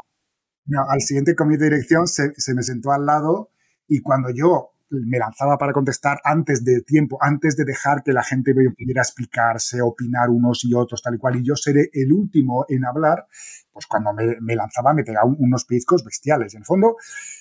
No, 0.65 0.82
al 0.89 1.01
siguiente 1.01 1.36
comité 1.36 1.65
de 1.65 1.69
dirección 1.69 2.08
se, 2.08 2.34
se 2.36 2.56
me 2.56 2.63
sentó 2.63 2.91
al 2.91 3.06
lado 3.06 3.51
y 3.88 4.01
cuando 4.01 4.30
yo 4.32 4.74
me 4.89 5.17
lanzaba 5.17 5.57
para 5.57 5.73
contestar 5.73 6.19
antes 6.23 6.63
de 6.63 6.81
tiempo, 6.81 7.17
antes 7.21 7.55
de 7.57 7.65
dejar 7.65 8.03
que 8.03 8.13
la 8.13 8.23
gente 8.23 8.53
pudiera 8.53 9.01
explicarse, 9.01 9.81
opinar 9.81 10.29
unos 10.29 10.63
y 10.63 10.73
otros, 10.73 11.01
tal 11.01 11.15
y 11.15 11.17
cual, 11.17 11.37
y 11.37 11.43
yo 11.43 11.55
seré 11.55 11.89
el 11.93 12.13
último 12.13 12.65
en 12.69 12.85
hablar, 12.85 13.27
pues 13.71 13.87
cuando 13.87 14.13
me, 14.13 14.55
lanzaba 14.55 14.93
me 14.93 15.03
pegaba 15.03 15.25
unos 15.25 15.65
pizcos 15.65 16.03
bestiales. 16.03 16.53
En 16.53 16.59
el 16.61 16.65
fondo, 16.65 16.97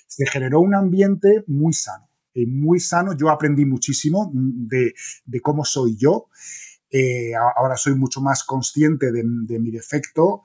se 0.07 0.25
generó 0.25 0.59
un 0.59 0.75
ambiente 0.75 1.43
muy 1.47 1.73
sano, 1.73 2.09
eh, 2.33 2.45
muy 2.47 2.79
sano. 2.79 3.13
Yo 3.15 3.29
aprendí 3.29 3.65
muchísimo 3.65 4.31
de, 4.33 4.93
de 5.25 5.41
cómo 5.41 5.63
soy 5.63 5.95
yo. 5.97 6.29
Eh, 6.89 7.33
ahora 7.35 7.75
soy 7.77 7.95
mucho 7.95 8.21
más 8.21 8.43
consciente 8.43 9.11
de, 9.11 9.23
de 9.25 9.59
mi 9.59 9.71
defecto 9.71 10.43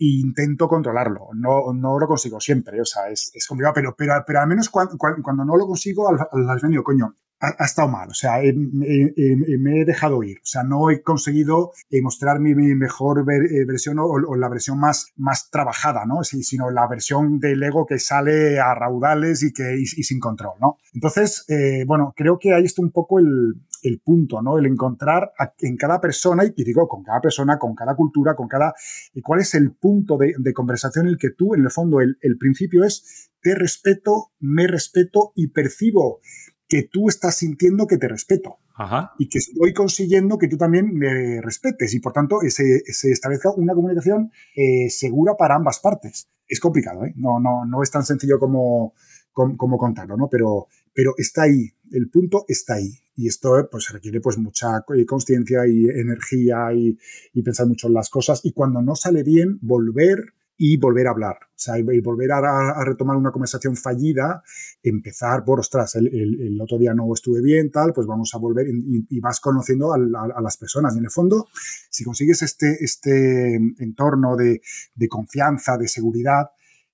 intento 0.00 0.66
controlarlo. 0.66 1.28
No, 1.34 1.72
no 1.72 1.98
lo 1.98 2.06
consigo 2.06 2.40
siempre, 2.40 2.80
o 2.80 2.84
sea, 2.84 3.08
es, 3.08 3.30
complicado, 3.46 3.74
pero, 3.74 3.94
pero, 3.96 4.14
pero 4.26 4.40
al 4.40 4.48
menos 4.48 4.68
cuando, 4.70 4.96
cuando, 4.96 5.44
no 5.44 5.56
lo 5.56 5.66
consigo, 5.66 6.08
al, 6.08 6.18
al 6.48 6.70
digo, 6.70 6.82
coño, 6.82 7.14
ha, 7.40 7.64
estado 7.64 7.88
mal, 7.88 8.10
o 8.10 8.14
sea, 8.14 8.38
me 8.42 9.80
he 9.80 9.84
dejado 9.86 10.22
ir, 10.22 10.38
o 10.38 10.46
sea, 10.46 10.62
no 10.62 10.90
he 10.90 11.02
conseguido 11.02 11.72
mostrar 12.02 12.38
mi, 12.38 12.54
mejor 12.54 13.20
eh, 13.20 13.64
versión 13.64 13.98
o, 13.98 14.36
la 14.36 14.48
versión 14.48 14.78
más, 14.78 15.12
más 15.16 15.50
trabajada, 15.50 16.04
¿no? 16.04 16.22
Sino 16.22 16.70
la 16.70 16.86
versión 16.86 17.38
del 17.38 17.62
ego 17.62 17.86
que 17.86 17.98
sale 17.98 18.60
a 18.60 18.74
raudales 18.74 19.42
y, 19.42 19.52
que, 19.52 19.78
y 19.78 19.86
sin 19.86 20.20
control, 20.20 20.54
¿no? 20.60 20.76
Entonces, 20.92 21.46
eh, 21.48 21.84
bueno, 21.86 22.12
creo 22.14 22.38
que 22.38 22.52
ahí 22.52 22.64
está 22.64 22.82
un 22.82 22.90
poco 22.90 23.18
el, 23.18 23.54
el 23.82 24.00
punto, 24.00 24.42
¿no? 24.42 24.58
El 24.58 24.66
encontrar 24.66 25.32
a, 25.38 25.52
en 25.60 25.76
cada 25.76 26.00
persona, 26.00 26.44
y 26.44 26.64
digo, 26.64 26.88
con 26.88 27.02
cada 27.02 27.20
persona, 27.20 27.58
con 27.58 27.74
cada 27.74 27.94
cultura, 27.94 28.34
con 28.34 28.48
cada... 28.48 28.74
Y 29.14 29.22
cuál 29.22 29.40
es 29.40 29.54
el 29.54 29.72
punto 29.72 30.16
de, 30.16 30.34
de 30.38 30.52
conversación 30.52 31.06
en 31.06 31.12
el 31.12 31.18
que 31.18 31.30
tú, 31.30 31.54
en 31.54 31.62
el 31.62 31.70
fondo, 31.70 32.00
el, 32.00 32.18
el 32.20 32.36
principio 32.38 32.84
es 32.84 33.30
te 33.40 33.54
respeto, 33.54 34.32
me 34.38 34.66
respeto 34.66 35.32
y 35.34 35.48
percibo 35.48 36.20
que 36.68 36.84
tú 36.84 37.08
estás 37.08 37.36
sintiendo 37.36 37.86
que 37.86 37.98
te 37.98 38.08
respeto. 38.08 38.58
Ajá. 38.76 39.12
Y 39.18 39.28
que 39.28 39.38
estoy 39.38 39.74
consiguiendo 39.74 40.38
que 40.38 40.48
tú 40.48 40.56
también 40.56 40.94
me 40.94 41.42
respetes 41.42 41.92
y 41.92 42.00
por 42.00 42.12
tanto 42.12 42.38
se, 42.48 42.80
se 42.86 43.10
establezca 43.10 43.50
una 43.50 43.74
comunicación 43.74 44.30
eh, 44.56 44.88
segura 44.88 45.34
para 45.36 45.56
ambas 45.56 45.80
partes. 45.80 46.30
Es 46.48 46.60
complicado, 46.60 47.04
¿eh? 47.04 47.12
No, 47.16 47.40
no, 47.40 47.66
no 47.66 47.82
es 47.82 47.90
tan 47.90 48.04
sencillo 48.04 48.38
como, 48.38 48.94
como, 49.32 49.56
como, 49.56 49.76
contarlo, 49.76 50.16
¿no? 50.16 50.28
Pero, 50.30 50.68
pero 50.94 51.12
está 51.18 51.42
ahí, 51.42 51.70
el 51.92 52.08
punto 52.10 52.44
está 52.48 52.74
ahí. 52.74 52.92
Y 53.14 53.28
esto 53.28 53.68
pues 53.70 53.90
requiere 53.90 54.20
pues 54.20 54.38
mucha 54.38 54.84
conciencia 55.06 55.66
y 55.66 55.84
energía 55.88 56.72
y, 56.72 56.96
pensar 57.42 57.66
mucho 57.66 57.88
en 57.88 57.94
las 57.94 58.08
cosas. 58.08 58.40
Y 58.44 58.52
cuando 58.52 58.80
no 58.80 58.96
sale 58.96 59.22
bien, 59.22 59.58
volver 59.60 60.32
y 60.56 60.76
volver 60.76 61.06
a 61.06 61.10
hablar. 61.10 61.36
O 61.42 61.62
sea, 61.62 61.78
y 61.78 62.00
volver 62.00 62.32
a, 62.32 62.82
retomar 62.84 63.16
una 63.16 63.30
conversación 63.30 63.76
fallida, 63.76 64.42
empezar 64.82 65.44
por, 65.44 65.60
ostras, 65.60 65.94
el, 65.96 66.06
el, 66.08 66.60
otro 66.60 66.78
día 66.78 66.94
no 66.94 67.12
estuve 67.12 67.42
bien, 67.42 67.70
tal, 67.70 67.92
pues 67.92 68.06
vamos 68.06 68.34
a 68.34 68.38
volver 68.38 68.66
y, 68.68 69.20
vas 69.20 69.40
conociendo 69.40 69.92
a, 69.92 69.98
las 70.40 70.56
personas. 70.56 70.94
Y 70.94 70.98
en 70.98 71.04
el 71.04 71.10
fondo, 71.10 71.48
si 71.90 72.04
consigues 72.04 72.42
este, 72.42 72.82
este 72.82 73.54
entorno 73.54 74.36
de 74.36 75.08
confianza, 75.08 75.76
de 75.76 75.88
seguridad, 75.88 76.50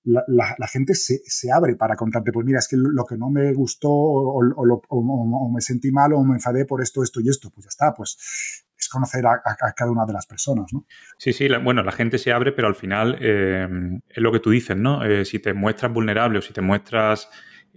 la, 0.07 0.69
gente 0.69 0.95
se, 0.95 1.21
se, 1.25 1.51
abre 1.51 1.75
para 1.77 1.97
contarte, 1.97 2.31
pues 2.33 2.47
mira, 2.47 2.59
es 2.61 2.69
que 2.69 2.77
lo 2.77 3.05
que 3.05 3.17
no 3.17 3.31
me 3.31 3.53
gustó 3.53 3.91
o, 3.91 5.51
me 5.53 5.61
sentí 5.61 5.91
mal 5.91 6.13
o 6.13 6.23
me 6.23 6.35
enfadé 6.35 6.65
por 6.65 6.81
esto, 6.81 7.03
esto 7.03 7.21
y 7.21 7.29
esto, 7.29 7.51
pues 7.51 7.65
ya 7.65 7.69
está, 7.69 7.95
pues 7.95 8.65
es 8.79 8.89
conocer 8.89 9.25
a, 9.27 9.43
cada 9.75 9.91
una 9.91 10.05
de 10.07 10.13
las 10.13 10.27
personas, 10.27 10.73
¿no? 10.73 10.87
Sí, 11.19 11.33
sí, 11.33 11.49
bueno, 11.63 11.83
la 11.83 11.93
gente 11.93 12.19
se 12.19 12.33
abre, 12.33 12.53
pero 12.53 12.69
al 12.69 12.75
final 12.75 13.19
eh, 13.21 13.67
es 14.09 14.19
lo 14.19 14.33
que 14.33 14.41
tú 14.41 14.51
dices, 14.51 14.77
¿no? 14.77 15.05
Eh, 15.05 15.25
si 15.25 15.39
te 15.39 15.55
muestras 15.55 15.93
vulnerable 15.93 16.39
o 16.39 16.43
si 16.43 16.53
te 16.53 16.61
muestras 16.61 17.29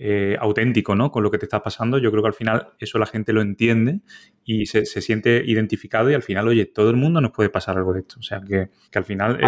eh, 0.02 0.38
auténtico, 0.40 0.96
¿no? 0.96 1.12
Con 1.12 1.24
lo 1.24 1.30
que 1.30 1.38
te 1.38 1.46
está 1.46 1.62
pasando, 1.62 1.98
yo 1.98 2.10
creo 2.10 2.24
que 2.24 2.30
al 2.30 2.34
final 2.34 2.70
eso 2.80 2.98
la 3.00 3.06
gente 3.06 3.34
lo 3.34 3.42
entiende 3.42 4.00
y 4.46 4.66
se, 4.66 4.86
siente 4.86 5.44
identificado 5.46 6.10
y 6.10 6.14
al 6.14 6.24
final, 6.24 6.48
oye, 6.48 6.66
todo 6.68 6.90
el 6.90 6.96
mundo 6.96 7.20
nos 7.20 7.32
puede 7.32 7.50
pasar 7.50 7.78
algo 7.78 7.92
de 7.92 8.00
esto. 8.00 8.16
O 8.18 8.24
sea, 8.24 8.40
que, 8.40 8.70
al 8.96 9.04
final... 9.04 9.42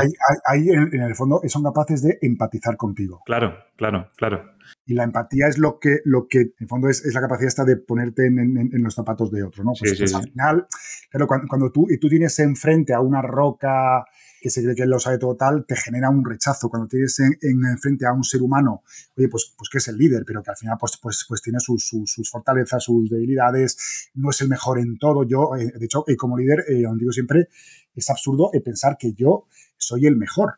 Ahí, 0.46 0.68
en, 0.68 0.94
el 0.94 1.16
fondo 1.16 1.40
son 1.48 1.64
capaces 1.64 2.04
de 2.04 2.20
empatizar 2.22 2.76
contigo. 2.76 3.22
Claro, 3.26 3.60
claro, 3.78 4.10
claro. 4.18 4.52
Y 4.86 4.94
la 4.94 5.06
empatía 5.06 5.48
es 5.48 5.58
lo 5.58 5.80
que, 5.80 6.00
lo 6.04 6.28
que 6.28 6.40
en 6.40 6.54
el 6.60 6.68
fondo 6.68 6.90
es, 6.90 7.02
la 7.14 7.22
capacidad 7.22 7.48
esta 7.48 7.64
de 7.64 7.78
ponerte 7.78 8.26
en, 8.26 8.84
los 8.84 8.94
zapatos 8.94 9.32
de 9.32 9.44
otro, 9.44 9.64
¿no? 9.64 9.72
Pues, 9.80 9.98
pues 9.98 10.14
al 10.14 10.24
final, 10.24 10.68
claro, 11.10 11.28
cuando, 11.28 11.48
cuando, 11.48 11.72
tú, 11.72 11.88
y 11.90 11.98
tú 11.98 12.10
tienes 12.10 12.38
enfrente 12.40 12.94
a 12.94 13.00
una 13.00 13.22
roca 13.22 14.06
que 14.42 14.50
se 14.50 14.64
cree 14.64 14.74
que 14.74 14.88
lo 14.88 15.00
sabe 15.00 15.20
todo 15.20 15.36
tal, 15.36 15.66
te 15.68 15.76
genera 15.76 16.10
un 16.10 16.26
rechazo. 16.26 16.68
Cuando 16.68 16.88
tienes 16.88 17.20
en, 17.20 17.78
frente 17.78 18.08
a 18.08 18.12
un 18.12 18.24
ser 18.24 18.42
humano, 18.42 18.82
oye, 19.16 19.30
pues, 19.30 19.54
pues 19.56 19.70
que 19.70 19.78
es 19.78 19.88
el 19.88 19.98
líder, 19.98 20.24
pero 20.26 20.42
que 20.42 20.50
al 20.50 20.58
final 20.58 20.78
pues, 20.80 20.98
pues, 21.00 21.26
pues 21.30 21.44
tiene 21.44 21.60
sus, 21.60 21.88
sus, 21.88 22.30
fortalezas, 22.30 22.84
sus 22.84 23.08
debilidades, 23.08 24.10
no 24.16 24.32
es 24.32 24.42
el 24.42 24.50
mejor 24.50 24.80
en 24.80 24.98
todo. 24.98 25.24
Yo, 25.24 25.56
eh, 25.56 25.72
de 25.78 25.86
hecho, 25.86 26.04
eh, 26.08 26.18
como 26.18 26.40
líder, 26.40 26.66
eh, 26.68 26.84
digo 26.98 27.12
siempre, 27.12 27.50
es 27.96 28.10
absurdo 28.10 28.50
eh, 28.54 28.62
pensar 28.62 28.98
que 28.98 29.14
yo 29.14 29.46
soy 29.78 30.08
el 30.08 30.16
mejor 30.16 30.56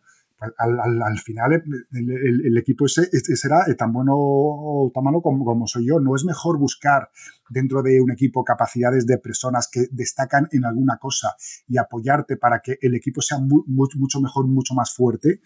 al, 0.58 1.20
final 1.20 1.64
el, 1.92 2.58
equipo 2.58 2.86
ese, 2.86 3.10
será 3.36 3.66
tan 3.78 3.94
bueno 3.94 4.14
o 4.16 4.92
tan 4.94 5.04
malo 5.04 5.22
como, 5.22 5.68
soy 5.68 5.88
yo. 5.88 6.00
No 6.00 6.16
es 6.16 6.26
mejor 6.26 6.58
buscar 6.58 7.10
dentro 7.50 7.82
de 7.82 8.02
un 8.02 8.12
equipo 8.12 8.44
capacidades 8.44 9.06
de 9.06 9.18
personas 9.18 9.70
que 9.72 9.88
destacan 9.92 10.48
en 10.52 10.66
alguna 10.66 10.98
cosa 10.98 11.36
y 11.68 11.78
apoyarte 11.78 12.38
para 12.38 12.60
que 12.60 12.78
el 12.82 12.96
equipo 12.96 13.22
sea 13.22 13.38
mucho 13.40 14.22
mejor, 14.22 14.48
mucho 14.48 14.74
más 14.74 14.94
fuerte 14.94 15.42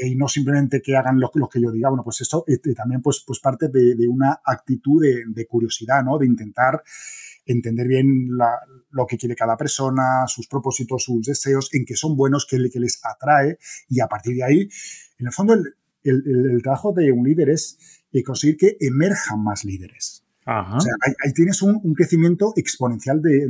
y 0.00 0.14
no 0.14 0.28
simplemente 0.28 0.80
que 0.80 0.96
hagan 0.96 1.18
lo, 1.18 1.30
que 1.48 1.60
yo 1.60 1.70
diga. 1.70 1.88
Bueno, 1.88 2.04
pues 2.04 2.20
esto 2.20 2.44
eh, 2.46 2.58
también 2.74 3.02
pues, 3.02 3.24
pues 3.26 3.40
parte 3.40 3.68
de, 3.68 4.08
una 4.08 4.40
actitud 4.44 5.02
de, 5.02 5.24
de, 5.26 5.46
curiosidad, 5.46 6.04
¿no? 6.04 6.18
De 6.18 6.26
intentar 6.26 6.82
entender 7.48 7.88
bien 7.88 8.28
lo 8.90 9.06
que 9.06 9.16
quiere 9.16 9.34
cada 9.34 9.56
persona, 9.56 10.26
sus 10.26 10.46
propósitos, 10.46 11.04
sus 11.04 11.26
deseos, 11.26 11.70
en 11.72 11.84
qué 11.84 11.96
son 11.96 12.16
buenos, 12.16 12.46
qué, 12.48 12.58
les 12.58 13.00
atrae 13.02 13.58
y 13.88 14.00
a 14.00 14.06
partir 14.06 14.36
de 14.36 14.44
ahí, 14.44 14.68
en 15.18 15.26
el 15.26 15.32
fondo, 15.32 15.54
el, 16.04 16.60
trabajo 16.62 16.92
de 16.92 17.10
un 17.10 17.26
líder 17.26 17.50
es 17.50 17.78
eh, 18.12 18.22
conseguir 18.22 18.56
que 18.56 18.76
emerjan 18.80 19.42
más 19.42 19.64
líderes. 19.64 20.24
O 20.46 20.80
sea, 20.80 20.94
ahí, 21.04 21.32
tienes 21.34 21.60
un, 21.60 21.92
crecimiento 21.94 22.54
exponencial 22.56 23.20
de, 23.20 23.46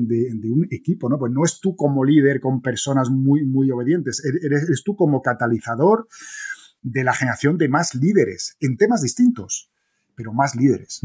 un 0.50 0.66
equipo, 0.68 1.08
¿no? 1.08 1.16
Pues 1.16 1.30
no 1.32 1.44
es 1.44 1.60
tú 1.60 1.76
como 1.76 2.04
líder 2.04 2.40
con 2.40 2.60
personas 2.60 3.08
muy, 3.08 3.44
muy 3.44 3.70
obedientes, 3.70 4.20
eres, 4.24 4.64
eres 4.64 4.82
tú 4.82 4.96
como 4.96 5.22
catalizador 5.22 6.08
de 6.82 7.04
la 7.04 7.12
generación 7.12 7.56
de 7.56 7.68
más 7.68 7.94
líderes 7.94 8.56
en 8.58 8.76
temas 8.76 9.02
distintos 9.02 9.70
pero 10.18 10.32
más 10.32 10.56
líderes. 10.56 11.00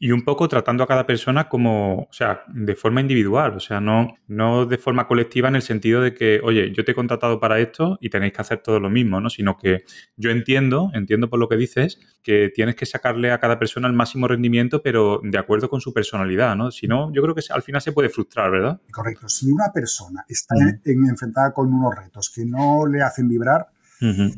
Y 0.00 0.10
un 0.10 0.22
poco 0.22 0.48
tratando 0.48 0.82
a 0.82 0.88
cada 0.88 1.06
persona 1.06 1.48
como, 1.48 2.00
o 2.00 2.12
sea, 2.12 2.42
de 2.48 2.74
forma 2.74 3.00
individual, 3.00 3.52
o 3.54 3.60
sea, 3.60 3.80
no, 3.80 4.16
no 4.26 4.66
de 4.66 4.76
forma 4.76 5.06
colectiva 5.06 5.46
en 5.46 5.54
el 5.54 5.62
sentido 5.62 6.02
de 6.02 6.14
que, 6.14 6.40
oye, 6.42 6.72
yo 6.72 6.84
te 6.84 6.90
he 6.90 6.94
contratado 6.96 7.38
para 7.38 7.60
esto 7.60 7.96
y 8.00 8.10
tenéis 8.10 8.32
que 8.32 8.40
hacer 8.40 8.58
todo 8.58 8.80
lo 8.80 8.90
mismo, 8.90 9.20
¿no? 9.20 9.30
Sino 9.30 9.56
que 9.56 9.84
yo 10.16 10.30
entiendo, 10.30 10.90
entiendo 10.94 11.30
por 11.30 11.38
lo 11.38 11.48
que 11.48 11.56
dices, 11.56 12.00
que 12.24 12.50
tienes 12.52 12.74
que 12.74 12.86
sacarle 12.86 13.30
a 13.30 13.38
cada 13.38 13.56
persona 13.56 13.86
el 13.86 13.94
máximo 13.94 14.26
rendimiento, 14.26 14.82
pero 14.82 15.20
de 15.22 15.38
acuerdo 15.38 15.70
con 15.70 15.80
su 15.80 15.94
personalidad, 15.94 16.56
¿no? 16.56 16.72
Si 16.72 16.88
no, 16.88 17.12
yo 17.12 17.22
creo 17.22 17.36
que 17.36 17.42
al 17.50 17.62
final 17.62 17.80
se 17.80 17.92
puede 17.92 18.08
frustrar, 18.08 18.50
¿verdad? 18.50 18.80
Correcto. 18.90 19.28
Si 19.28 19.48
una 19.48 19.70
persona 19.72 20.24
está 20.28 20.56
enfrentada 20.84 21.52
con 21.52 21.72
unos 21.72 21.94
retos 21.94 22.32
que 22.34 22.44
no 22.44 22.84
le 22.84 23.00
hacen 23.00 23.28
vibrar, 23.28 23.68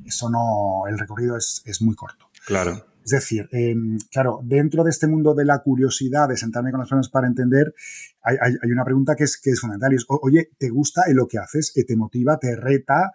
eso 0.04 0.28
no, 0.28 0.82
el 0.86 0.98
recorrido 0.98 1.38
es, 1.38 1.62
es 1.64 1.80
muy 1.80 1.94
corto. 1.94 2.28
Claro. 2.44 2.91
Es 3.04 3.10
decir, 3.10 3.48
em, 3.52 3.98
claro, 4.10 4.40
dentro 4.44 4.84
de 4.84 4.90
este 4.90 5.06
mundo 5.06 5.34
de 5.34 5.44
la 5.44 5.60
curiosidad, 5.60 6.28
de 6.28 6.36
sentarme 6.36 6.70
con 6.70 6.80
las 6.80 6.88
personas 6.88 7.08
para 7.08 7.26
entender, 7.26 7.74
hay, 8.22 8.36
una 8.70 8.84
pregunta 8.84 9.16
que 9.16 9.24
es, 9.24 9.40
es 9.44 9.60
fundamental 9.60 9.92
y 9.92 9.96
es, 9.96 10.04
oye, 10.08 10.50
¿te 10.56 10.70
gusta 10.70 11.02
lo 11.12 11.26
que 11.26 11.38
haces? 11.38 11.72
¿Te 11.72 11.96
motiva? 11.96 12.38
¿Te 12.38 12.54
reta? 12.54 13.12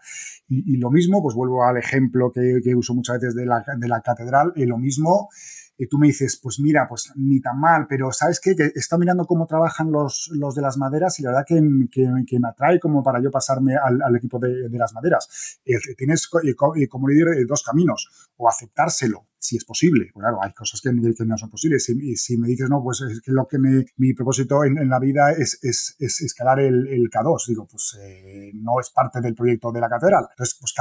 Y, 0.50 0.78
lo 0.78 0.92
mismo, 0.92 1.22
pues 1.22 1.36
vuelvo 1.36 1.64
al 1.64 1.78
ejemplo 1.78 2.32
que, 2.32 2.76
uso 2.76 2.94
muchas 2.94 3.20
veces 3.20 3.36
de 3.36 3.46
la, 3.46 3.64
de 3.78 3.88
la 3.88 4.02
catedral, 4.02 4.52
y 4.56 4.66
lo 4.66 4.78
mismo 4.78 5.30
y 5.78 5.88
tú 5.88 5.98
me 5.98 6.08
dices, 6.08 6.40
pues 6.42 6.60
mira, 6.60 6.88
pues 6.90 7.12
ni 7.16 7.40
tan 7.40 7.60
mal, 7.60 7.86
pero 7.88 8.12
¿sabes 8.12 8.40
qué? 8.40 8.56
Que 8.56 8.72
está 8.74 8.98
mirando 8.98 9.26
cómo 9.26 9.46
trabajan 9.46 9.92
los, 9.92 10.30
los 10.34 10.56
de 10.56 10.62
las 10.62 10.78
maderas 10.78 11.20
y 11.20 11.24
la 11.24 11.30
verdad 11.30 11.46
que, 11.48 11.62
que, 11.92 12.40
me 12.40 12.50
atrae 12.50 12.80
como 12.80 13.04
para 13.04 13.22
yo 13.22 13.30
pasarme 13.30 13.76
al, 13.76 14.16
equipo 14.16 14.40
de, 14.40 14.70
las 14.72 14.94
maderas. 14.94 15.60
Eh, 15.66 15.76
tienes 15.96 16.28
eh, 16.44 16.56
como 16.88 17.08
líder 17.08 17.46
dos 17.48 17.64
caminos, 17.64 18.30
o 18.38 18.50
aceptárselo, 18.50 19.28
si 19.48 19.56
es 19.56 19.64
posible. 19.64 20.12
Claro, 20.14 20.40
hay 20.44 20.52
cosas 20.52 20.82
que, 20.82 20.92
no 20.92 21.38
son 21.38 21.50
posibles. 21.50 21.86
Si, 21.86 22.38
me 22.38 22.48
dices, 22.50 22.70
no, 22.70 22.84
pues 22.84 23.00
es 23.02 23.22
que 23.22 23.32
lo 23.32 23.48
que 23.48 23.58
mi 23.58 24.14
propósito 24.14 24.66
en, 24.66 24.90
la 24.90 25.00
vida 25.00 25.32
es, 25.32 25.58
es, 25.64 25.96
escalar 26.00 26.60
el, 26.60 26.88
el, 26.88 27.10
K2, 27.10 27.48
digo, 27.48 27.66
pues 27.66 27.98
eh, 28.02 28.52
no 28.56 28.80
es 28.82 28.90
parte 28.90 29.22
del 29.22 29.36
proyecto 29.36 29.72
de 29.72 29.80
la 29.80 29.88
catedral. 29.88 30.26
Entonces, 30.32 30.58
pues 30.60 30.74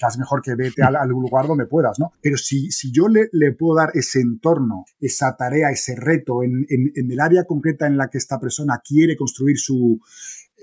casi 0.00 0.18
mejor 0.18 0.42
que 0.42 0.56
vete 0.56 0.82
al, 0.82 1.08
lugar 1.08 1.46
donde 1.46 1.66
puedas, 1.66 2.00
¿no? 2.00 2.12
Pero 2.20 2.36
si, 2.36 2.68
yo 2.92 3.06
le, 3.06 3.28
puedo 3.52 3.76
dar 3.76 3.90
ese 3.94 4.20
entorno, 4.20 4.86
esa 4.98 5.36
tarea, 5.36 5.70
ese 5.70 5.94
reto 5.94 6.42
en, 6.42 6.66
en, 6.68 7.10
el 7.12 7.20
área 7.20 7.44
concreta 7.44 7.86
en 7.86 7.96
la 7.96 8.08
que 8.08 8.18
esta 8.18 8.40
persona 8.40 8.80
quiere 8.84 9.16
construir 9.16 9.56
su, 9.56 10.00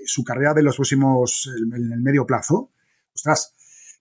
su 0.04 0.22
carrera 0.22 0.52
de 0.52 0.62
los 0.62 0.76
próximos, 0.76 1.50
en 1.56 1.92
el 1.94 2.00
medio 2.02 2.26
plazo, 2.26 2.72
ostras, 3.14 3.54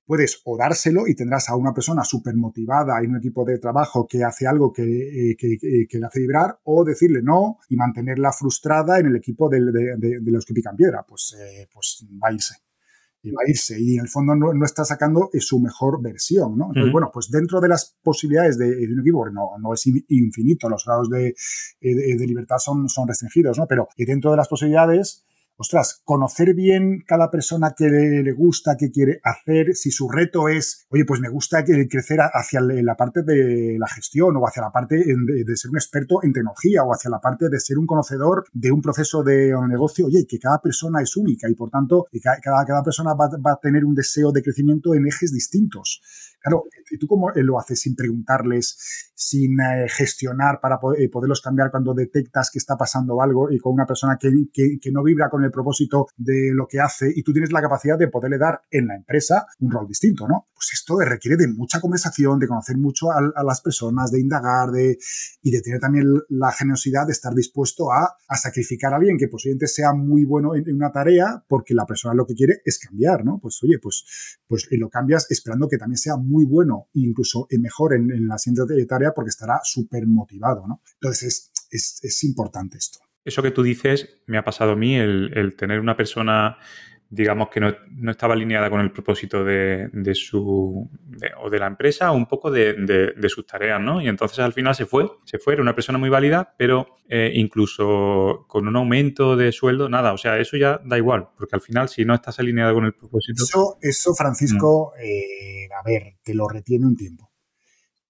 puedes 0.07 0.41
o 0.45 0.57
dárselo 0.57 1.05
y 1.05 1.13
tendrás 1.13 1.49
a 1.49 1.55
una 1.57 1.73
persona 1.73 2.03
súper 2.03 2.35
motivada 2.35 3.03
y 3.03 3.07
un 3.07 3.17
equipo 3.17 3.43
de 3.43 3.59
trabajo 3.59 4.07
que 4.07 4.23
hace 4.23 4.47
algo 4.47 4.71
que, 4.71 5.31
eh, 5.31 5.35
que, 5.37 5.99
le 5.99 6.05
hace 6.05 6.21
vibrar, 6.21 6.59
o 6.63 6.85
decirle 6.85 7.21
no 7.21 7.57
y 7.69 7.75
mantenerla 7.75 8.31
frustrada 8.31 8.99
en 8.99 9.07
el 9.07 9.17
equipo 9.17 9.49
de, 9.49 9.59
de, 9.59 10.31
los 10.31 10.45
que 10.45 10.53
pican 10.53 10.77
piedra. 10.77 11.05
Pues, 11.07 11.35
eh, 11.37 11.67
pues 11.71 12.07
va 12.23 12.29
a 12.29 12.33
irse 12.33 12.55
y 13.21 13.31
va 13.31 13.41
a 13.45 13.49
irse. 13.49 13.79
Y 13.79 13.95
en 13.95 14.03
el 14.03 14.07
fondo 14.07 14.33
no, 14.33 14.65
está 14.65 14.85
sacando 14.85 15.29
su 15.39 15.59
mejor 15.59 16.01
versión, 16.01 16.57
¿no? 16.57 16.67
Entonces, 16.67 16.91
bueno, 16.91 17.09
pues 17.13 17.29
dentro 17.29 17.59
de 17.59 17.67
las 17.67 17.97
posibilidades 18.01 18.57
de, 18.57 18.67
un 18.67 19.01
equipo, 19.01 19.29
no, 19.29 19.57
no 19.59 19.73
es 19.73 19.85
infinito, 20.07 20.69
los 20.69 20.85
grados 20.85 21.09
de, 21.09 21.35
de, 21.81 22.27
libertad 22.27 22.57
son, 22.59 22.87
son 22.87 23.07
restringidos, 23.07 23.57
¿no? 23.57 23.67
Pero 23.67 23.89
dentro 23.97 24.31
de 24.31 24.37
las 24.37 24.47
posibilidades, 24.47 25.25
ostras, 25.57 26.01
conocer 26.05 26.53
bien 26.53 27.03
cada 27.05 27.31
persona 27.31 27.73
que 27.75 27.85
le, 27.85 28.31
gusta, 28.31 28.77
que 28.77 28.91
quiere 28.91 29.19
hacer, 29.23 29.73
si 29.75 29.91
su 29.91 30.07
reto 30.07 30.47
es, 30.49 30.85
oye, 30.89 31.03
pues 31.03 31.19
me 31.19 31.29
gusta 31.29 31.63
crecer 31.63 32.19
hacia 32.33 32.61
la 32.61 32.95
parte 32.95 33.23
de 33.23 33.77
la 33.79 33.87
gestión 33.87 34.37
o 34.37 34.47
hacia 34.47 34.61
la 34.61 34.71
parte 34.71 34.97
de, 34.97 35.55
ser 35.55 35.71
un 35.71 35.77
experto 35.77 36.23
en 36.23 36.33
tecnología 36.33 36.83
o 36.83 36.93
hacia 36.93 37.09
la 37.09 37.19
parte 37.19 37.49
de 37.49 37.59
ser 37.59 37.77
un 37.77 37.87
conocedor 37.87 38.45
de 38.53 38.71
un 38.71 38.81
proceso 38.81 39.23
de 39.23 39.53
negocio, 39.67 40.05
oye, 40.05 40.25
que 40.27 40.39
cada 40.39 40.61
persona 40.61 41.01
es 41.01 41.17
única 41.17 41.49
y 41.49 41.55
por 41.55 41.69
tanto 41.69 42.05
cada, 42.41 42.83
persona 42.83 43.13
va 43.13 43.51
a 43.51 43.59
tener 43.61 43.83
un 43.83 43.95
deseo 43.95 44.31
de 44.31 44.43
crecimiento 44.43 44.93
en 44.93 45.07
ejes 45.07 45.33
distintos. 45.33 46.01
Claro, 46.39 46.65
¿y 46.89 46.97
tú 46.97 47.07
cómo 47.07 47.31
lo 47.35 47.59
haces 47.59 47.81
sin 47.81 47.95
preguntarles, 47.95 49.11
sin 49.15 49.59
eh, 49.59 49.87
gestionar 49.89 50.59
para 50.61 50.79
eh, 50.97 51.09
poderlos 51.09 51.41
cambiar 51.41 51.71
cuando 51.71 51.93
detectas 51.93 52.51
que 52.51 52.59
está 52.59 52.77
pasando 52.77 53.21
algo 53.21 53.51
y 53.51 53.57
con 53.57 53.73
una 53.73 53.85
persona 53.85 54.17
que, 54.19 54.29
no 54.91 55.03
vibra 55.03 55.29
con 55.29 55.43
el 55.43 55.51
propósito 55.51 56.07
de 56.15 56.51
lo 56.53 56.67
que 56.67 56.79
hace 56.79 57.11
y 57.13 57.23
tú 57.23 57.33
tienes 57.33 57.51
la 57.51 57.61
capacidad 57.61 57.97
de 57.97 58.07
poderle 58.07 58.37
dar 58.37 58.61
en 58.69 58.87
la 58.87 58.95
empresa 58.95 59.47
un 59.59 59.71
rol 59.71 59.87
distinto, 59.87 60.27
¿no? 60.27 60.47
Pues 60.53 60.69
esto 60.73 60.99
requiere 60.99 61.35
de 61.37 61.47
mucha 61.47 61.81
conversación, 61.81 62.39
de 62.39 62.47
conocer 62.47 62.77
mucho 62.77 63.11
a, 63.11 63.43
las 63.43 63.61
personas, 63.61 64.11
de 64.11 64.19
indagar 64.19 64.71
de, 64.71 64.97
y 65.41 65.51
de 65.51 65.61
tener 65.61 65.79
también 65.79 66.05
la 66.29 66.51
generosidad 66.51 67.05
de 67.05 67.11
estar 67.11 67.33
dispuesto 67.33 67.91
a, 67.91 68.15
sacrificar 68.35 68.93
a 68.93 68.97
alguien 68.97 69.17
que 69.17 69.27
posiblemente 69.27 69.67
sea 69.67 69.93
muy 69.93 70.25
bueno 70.25 70.55
en, 70.55 70.75
una 70.75 70.91
tarea 70.91 71.43
porque 71.47 71.73
la 71.73 71.85
persona 71.85 72.13
lo 72.13 72.25
que 72.25 72.35
quiere 72.35 72.61
es 72.63 72.79
cambiar, 72.79 73.25
¿no? 73.25 73.39
Pues 73.39 73.59
oye, 73.63 73.79
pues, 73.81 74.37
pues 74.47 74.67
lo 74.71 74.89
cambias 74.89 75.25
esperando 75.29 75.67
que 75.67 75.77
también 75.77 75.97
sea 75.97 76.17
bueno 76.45 76.87
e 76.93 76.99
incluso 76.99 77.47
mejor 77.59 77.93
en, 77.93 78.27
la 78.27 78.37
siguiente 78.37 78.85
tarea 78.85 79.13
porque 79.15 79.29
estará 79.29 79.59
súper 79.63 80.05
motivado, 80.07 80.65
¿no? 80.67 80.81
Entonces 80.93 81.51
es, 81.71 82.23
importante 82.23 82.77
esto. 82.77 82.99
Eso 83.23 83.41
que 83.41 83.51
tú 83.51 83.63
dices 83.63 84.21
me 84.25 84.37
ha 84.37 84.43
pasado 84.43 84.71
a 84.71 84.75
mí, 84.75 84.95
el 84.95 85.55
tener 85.57 85.79
una 85.79 85.97
persona 85.97 86.57
digamos 87.09 87.49
que 87.49 87.59
no, 87.59 87.73
estaba 88.09 88.33
alineada 88.33 88.69
con 88.69 88.81
el 88.81 88.91
propósito 88.91 89.43
de, 89.43 89.89
su 90.13 90.89
o 91.41 91.49
de 91.49 91.59
la 91.59 91.67
empresa 91.67 92.11
o 92.11 92.15
un 92.15 92.25
poco 92.25 92.51
de, 92.51 93.13
sus 93.29 93.45
tareas, 93.45 93.79
¿no? 93.79 94.01
Y 94.01 94.07
entonces 94.07 94.39
al 94.39 94.53
final 94.53 94.75
se 94.75 94.85
fue, 94.85 95.09
se 95.23 95.39
fue, 95.39 95.53
era 95.53 95.61
una 95.61 95.75
persona 95.75 95.97
muy 95.97 96.09
válida, 96.09 96.53
pero 96.57 96.97
eh, 97.07 97.31
incluso 97.35 98.45
con 98.47 98.67
un 98.67 98.75
aumento 98.75 99.35
de 99.35 99.51
sueldo, 99.51 99.89
nada, 99.89 100.13
o 100.13 100.17
sea, 100.17 100.37
eso 100.37 100.57
ya 100.57 100.81
da 100.83 100.97
igual, 100.97 101.29
porque 101.37 101.55
al 101.55 101.61
final 101.61 101.89
si 101.89 102.03
no 102.05 102.13
estás 102.13 102.39
alineada 102.39 102.73
con 102.73 102.85
el 102.85 102.93
propósito... 102.93 103.43
Eso, 103.43 103.77
eso 103.81 104.13
Francisco, 104.13 104.93
mm. 104.95 105.01
eh, 105.01 105.69
a 105.77 105.83
ver, 105.83 106.15
te 106.23 106.33
lo 106.33 106.47
retiene 106.47 106.85
un 106.85 106.95
tiempo. 106.95 107.26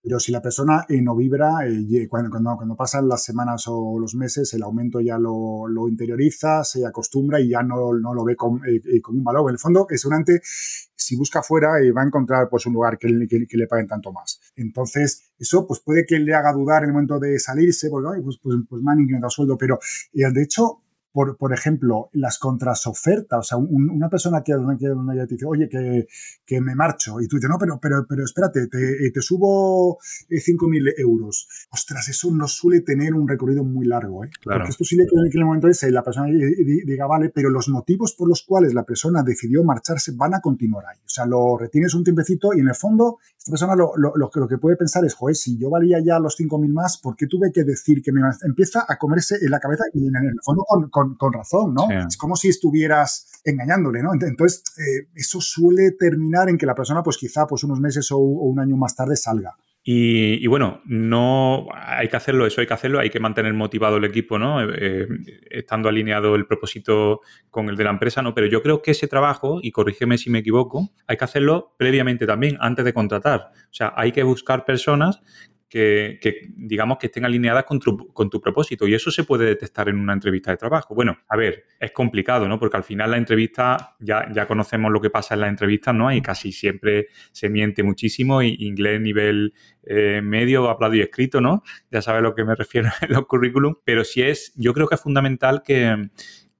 Pero 0.07 0.21
si 0.21 0.31
la 0.31 0.41
persona 0.41 0.85
eh, 0.87 1.01
no 1.01 1.17
vibra, 1.17 1.67
eh, 1.67 2.07
cuando, 2.07 2.29
cuando, 2.29 2.55
cuando, 2.55 2.75
pasan 2.77 3.09
las 3.09 3.25
semanas 3.25 3.65
o 3.67 3.99
los 3.99 4.15
meses, 4.15 4.53
el 4.53 4.63
aumento 4.63 5.01
ya 5.01 5.17
lo, 5.17 5.67
lo 5.67 5.89
interioriza, 5.89 6.63
se 6.63 6.85
acostumbra 6.85 7.41
y 7.41 7.49
ya 7.49 7.61
no, 7.61 7.91
no 7.91 8.13
lo 8.13 8.23
ve 8.23 8.37
como, 8.37 8.63
eh, 8.63 9.01
como, 9.01 9.17
un 9.17 9.25
valor. 9.25 9.49
En 9.49 9.55
el 9.55 9.59
fondo, 9.59 9.85
es 9.89 9.99
seguramente, 9.99 10.39
si 10.41 11.17
busca 11.17 11.43
fuera, 11.43 11.71
va 11.93 12.03
a 12.03 12.05
encontrar 12.05 12.47
pues, 12.47 12.65
un 12.67 12.73
lugar 12.75 12.97
que, 12.97 13.09
que, 13.27 13.45
que, 13.45 13.57
le 13.57 13.67
paguen 13.67 13.87
tanto 13.87 14.13
más. 14.13 14.39
Entonces, 14.55 15.33
eso 15.37 15.67
pues, 15.67 15.81
puede 15.81 16.05
que 16.05 16.17
le 16.19 16.33
haga 16.33 16.53
dudar 16.53 16.83
en 16.83 16.91
el 16.91 16.93
momento 16.93 17.19
de 17.19 17.37
salirse, 17.37 17.89
porque 17.89 18.21
pues, 18.21 18.39
pues, 18.41 18.55
pues 18.69 18.81
me 18.81 18.93
han 18.93 19.01
incrementado 19.01 19.29
sueldo, 19.29 19.57
pero 19.57 19.77
de 20.13 20.41
hecho, 20.41 20.83
por, 21.17 21.35
por 21.35 21.51
ejemplo, 21.51 22.11
las 22.13 22.37
contrasofertas, 22.37 23.39
o 23.39 23.41
sea, 23.41 23.57
una 23.57 24.07
persona 24.07 24.43
que, 24.43 24.53
que, 24.53 24.87
te 24.87 25.33
dice, 25.33 25.45
oye, 25.47 25.67
que, 25.67 26.05
que, 26.45 26.61
me 26.61 26.75
marcho, 26.75 27.19
y 27.19 27.27
tú 27.27 27.37
dices, 27.37 27.49
no, 27.49 27.57
pero, 27.57 27.79
pero, 27.81 28.05
pero 28.07 28.23
espérate, 28.23 28.67
te, 28.67 29.09
te 29.09 29.21
subo 29.23 29.97
5.000 30.29 30.93
euros. 30.99 31.47
Ostras, 31.71 32.07
eso 32.09 32.29
no 32.31 32.47
suele 32.47 32.81
tener 32.81 33.15
un 33.15 33.27
recorrido 33.27 33.63
muy 33.63 33.87
largo, 33.87 34.25
¿eh? 34.25 34.29
Claro. 34.39 34.59
Porque 34.59 34.69
es 34.69 34.77
posible 34.77 35.07
que 35.07 35.15
en 35.15 35.41
el 35.41 35.45
momento 35.45 35.67
ese 35.67 35.89
la 35.89 36.03
persona 36.03 36.27
diga, 36.27 37.07
vale, 37.07 37.31
pero 37.33 37.49
los 37.49 37.67
motivos 37.69 38.13
por 38.13 38.29
los 38.29 38.43
cuales 38.43 38.75
la 38.75 38.83
persona 38.83 39.23
decidió 39.23 39.63
marcharse 39.63 40.11
van 40.15 40.35
a 40.35 40.39
continuar 40.39 40.85
ahí. 40.85 40.99
O 40.99 41.09
sea, 41.09 41.25
lo 41.25 41.57
retienes 41.57 41.95
un 41.95 42.03
tiempecito 42.03 42.53
y 42.53 42.59
en 42.59 42.67
el 42.67 42.75
fondo, 42.75 43.17
esta 43.35 43.49
persona 43.49 43.75
lo, 43.75 43.93
lo, 43.97 44.15
lo, 44.15 44.29
lo 44.31 44.47
que 44.47 44.59
puede 44.59 44.75
pensar 44.75 45.03
es, 45.03 45.15
joder, 45.15 45.35
si 45.35 45.57
yo 45.57 45.71
valía 45.71 45.97
ya 45.99 46.19
los 46.19 46.39
5.000 46.39 46.71
más, 46.71 46.99
¿por 46.99 47.15
qué 47.15 47.25
tuve 47.25 47.51
que 47.51 47.63
decir 47.63 48.03
que 48.03 48.11
me 48.11 48.21
empieza 48.43 48.85
a 48.87 48.99
comerse 48.99 49.37
en 49.41 49.49
la 49.49 49.59
cabeza 49.59 49.85
y 49.95 50.05
en 50.05 50.15
el 50.15 50.39
fondo 50.43 50.63
con, 50.67 50.91
con 50.91 51.06
con, 51.15 51.33
razón, 51.33 51.73
¿no? 51.73 51.87
Sí. 51.87 51.93
Es 52.07 52.17
como 52.17 52.35
si 52.35 52.49
estuvieras 52.49 53.41
engañándole, 53.43 54.01
¿no? 54.03 54.13
Entonces, 54.13 54.63
eh, 54.77 55.07
eso 55.15 55.39
suele 55.41 55.91
terminar 55.91 56.49
en 56.49 56.57
que 56.57 56.65
la 56.65 56.75
persona, 56.75 57.03
pues 57.03 57.17
quizá 57.17 57.47
pues 57.47 57.63
unos 57.63 57.79
meses 57.79 58.11
o, 58.11 58.17
o 58.17 58.45
un 58.45 58.59
año 58.59 58.75
más 58.77 58.95
tarde 58.95 59.15
salga. 59.15 59.55
Y, 59.89 60.43
y, 60.43 60.47
bueno, 60.47 60.81
no 60.83 61.67
hay 61.73 62.09
que 62.09 62.17
hacerlo, 62.17 62.45
eso 62.45 62.59
hay 62.59 62.67
que 62.67 62.73
hacerlo, 62.73 62.99
hay 62.99 63.09
que 63.09 63.21
mantener 63.21 63.53
motivado 63.53 63.95
el 63.95 64.03
equipo, 64.03 64.37
¿no? 64.37 64.61
Eh, 64.61 65.07
estando 65.49 65.87
alineado 65.87 66.35
el 66.35 66.45
propósito 66.45 67.21
con 67.49 67.69
el 67.69 67.77
de 67.77 67.85
la 67.85 67.91
empresa, 67.91 68.21
¿no? 68.21 68.33
Pero 68.33 68.47
yo 68.47 68.61
creo 68.61 68.81
que 68.81 68.91
ese 68.91 69.07
trabajo, 69.07 69.59
y 69.61 69.71
corrígeme 69.71 70.17
si 70.17 70.29
me 70.29 70.39
equivoco, 70.39 70.89
hay 71.07 71.15
que 71.15 71.23
hacerlo 71.23 71.73
previamente 71.77 72.27
también, 72.27 72.57
antes 72.59 72.83
de 72.83 72.91
contratar. 72.91 73.51
O 73.55 73.73
sea, 73.73 73.93
hay 73.95 74.11
que 74.11 74.23
buscar 74.23 74.65
personas 74.65 75.21
que, 75.69 76.49
digamos 76.55 76.97
que 76.97 77.07
estén 77.07 77.25
alineadas 77.25 77.65
con 77.65 77.79
tu, 77.79 78.13
con 78.13 78.29
tu, 78.29 78.39
propósito 78.39 78.87
y 78.87 78.93
eso 78.93 79.11
se 79.11 79.23
puede 79.23 79.45
detectar 79.45 79.89
en 79.89 79.99
una 79.99 80.13
entrevista 80.13 80.51
de 80.51 80.57
trabajo. 80.57 80.95
Bueno, 80.95 81.17
a 81.27 81.35
ver, 81.35 81.65
es 81.79 81.91
complicado, 81.91 82.47
¿no? 82.47 82.57
Porque 82.57 82.77
al 82.77 82.83
final 82.83 83.11
la 83.11 83.17
entrevista, 83.17 83.95
ya, 83.99 84.31
ya 84.31 84.47
conocemos 84.47 84.91
lo 84.91 85.01
que 85.01 85.09
pasa 85.09 85.33
en 85.33 85.41
las 85.41 85.49
entrevistas, 85.49 85.93
¿no? 85.93 86.11
Y 86.11 86.21
casi 86.21 86.51
siempre 86.51 87.07
se 87.31 87.49
miente 87.49 87.83
muchísimo 87.83 88.41
y 88.41 88.55
inglés 88.59 89.01
nivel 89.01 89.53
eh, 89.83 90.21
medio, 90.23 90.69
hablado 90.69 90.95
y 90.95 91.01
escrito, 91.01 91.41
¿no? 91.41 91.63
Ya 91.91 92.01
sabes 92.01 92.19
a 92.19 92.21
lo 92.21 92.33
que 92.33 92.45
me 92.45 92.55
refiero 92.55 92.89
en 93.01 93.13
los 93.13 93.25
currículum, 93.25 93.75
pero 93.83 94.03
sí 94.03 94.21
es, 94.21 94.53
yo 94.55 94.73
creo 94.73 94.87
que 94.87 94.95
es 94.95 95.01
fundamental 95.01 95.63
que, 95.63 96.09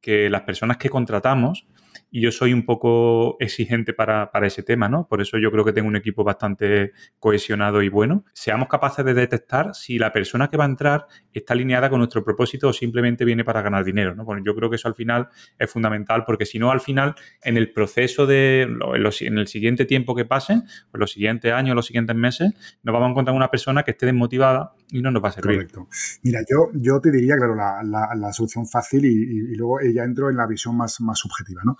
que 0.01 0.30
las 0.30 0.41
personas 0.41 0.78
que 0.78 0.89
contratamos 0.89 1.66
y 2.10 2.22
yo 2.22 2.32
soy 2.32 2.53
un 2.53 2.66
poco 2.66 3.38
exigente 3.39 3.93
para, 3.93 4.32
para, 4.32 4.47
ese 4.47 4.64
tema, 4.64 4.88
¿no? 4.88 5.08
Por 5.08 5.22
eso 5.22 5.38
yo 5.38 5.51
creo 5.51 5.66
que 5.66 5.74
tengo 5.74 5.88
un 5.88 5.95
equipo 5.95 6.24
bastante 6.24 6.93
cohesionado 7.20 7.82
y 7.82 7.89
bueno. 7.89 8.24
Seamos 8.34 8.70
capaces 8.70 9.03
de 9.03 9.14
detectar 9.14 9.76
si 9.76 9.99
la 9.99 10.14
persona 10.14 10.49
que 10.49 10.58
va 10.58 10.64
a 10.64 10.68
entrar 10.68 11.08
está 11.34 11.53
alineada 11.53 11.89
con 11.89 11.99
nuestro 11.99 12.24
propósito 12.24 12.70
o 12.70 12.74
simplemente 12.74 13.26
viene 13.26 13.43
para 13.43 13.62
ganar 13.62 13.84
dinero, 13.84 14.16
¿no? 14.16 14.24
Bueno, 14.24 14.41
yo 14.45 14.55
creo 14.55 14.70
que 14.70 14.78
eso 14.78 14.88
al 14.88 14.95
final 14.95 15.28
es 15.60 15.70
fundamental 15.70 16.24
porque 16.26 16.45
si 16.45 16.60
no, 16.60 16.72
al 16.72 16.80
final, 16.80 17.16
en 17.43 17.58
el 17.58 17.72
proceso 17.72 18.26
de, 18.26 18.62
en, 18.64 19.03
los, 19.03 19.22
en 19.22 19.38
el 19.38 19.47
siguiente 19.47 19.86
tiempo 19.86 20.16
que 20.16 20.26
pase, 20.26 20.53
en 20.53 20.64
los 20.93 21.12
siguientes 21.12 21.51
años, 21.51 21.76
los 21.76 21.86
siguientes 21.86 22.16
meses, 22.16 22.53
nos 22.84 22.93
vamos 22.93 23.08
a 23.08 23.12
encontrar 23.12 23.36
una 23.36 23.51
persona 23.51 23.84
que 23.84 23.91
esté 23.91 24.05
desmotivada 24.05 24.74
y 24.91 25.01
no 25.01 25.12
nos 25.12 25.24
va 25.24 25.30
a 25.30 25.34
servir. 25.34 25.58
Correcto. 25.58 25.88
Mira, 26.24 26.39
yo, 26.49 26.70
yo 26.74 26.99
te 27.01 27.12
diría, 27.12 27.36
claro, 27.36 27.55
la, 27.55 27.82
la, 27.84 28.16
la 28.16 28.32
solución 28.32 28.66
fácil 28.66 29.05
y, 29.05 29.10
y, 29.10 29.53
y 29.53 29.55
luego 29.55 29.80
ya 29.93 30.03
entro 30.03 30.30
en 30.30 30.38
la 30.38 30.47
visión 30.47 30.76
más, 30.76 31.01
más 31.01 31.20
subjetiva, 31.20 31.62
¿no? 31.66 31.78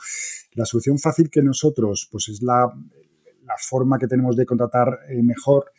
La 0.53 0.65
solución 0.65 0.99
fácil 0.99 1.30
que 1.30 1.41
nosotros, 1.41 2.07
pues 2.11 2.30
es 2.30 2.41
la, 2.41 2.72
la 3.43 3.55
forma 3.57 3.97
que 3.97 4.07
tenemos 4.07 4.36
de 4.36 4.45
contratar 4.45 4.99
eh, 5.09 5.22
mejor, 5.24 5.72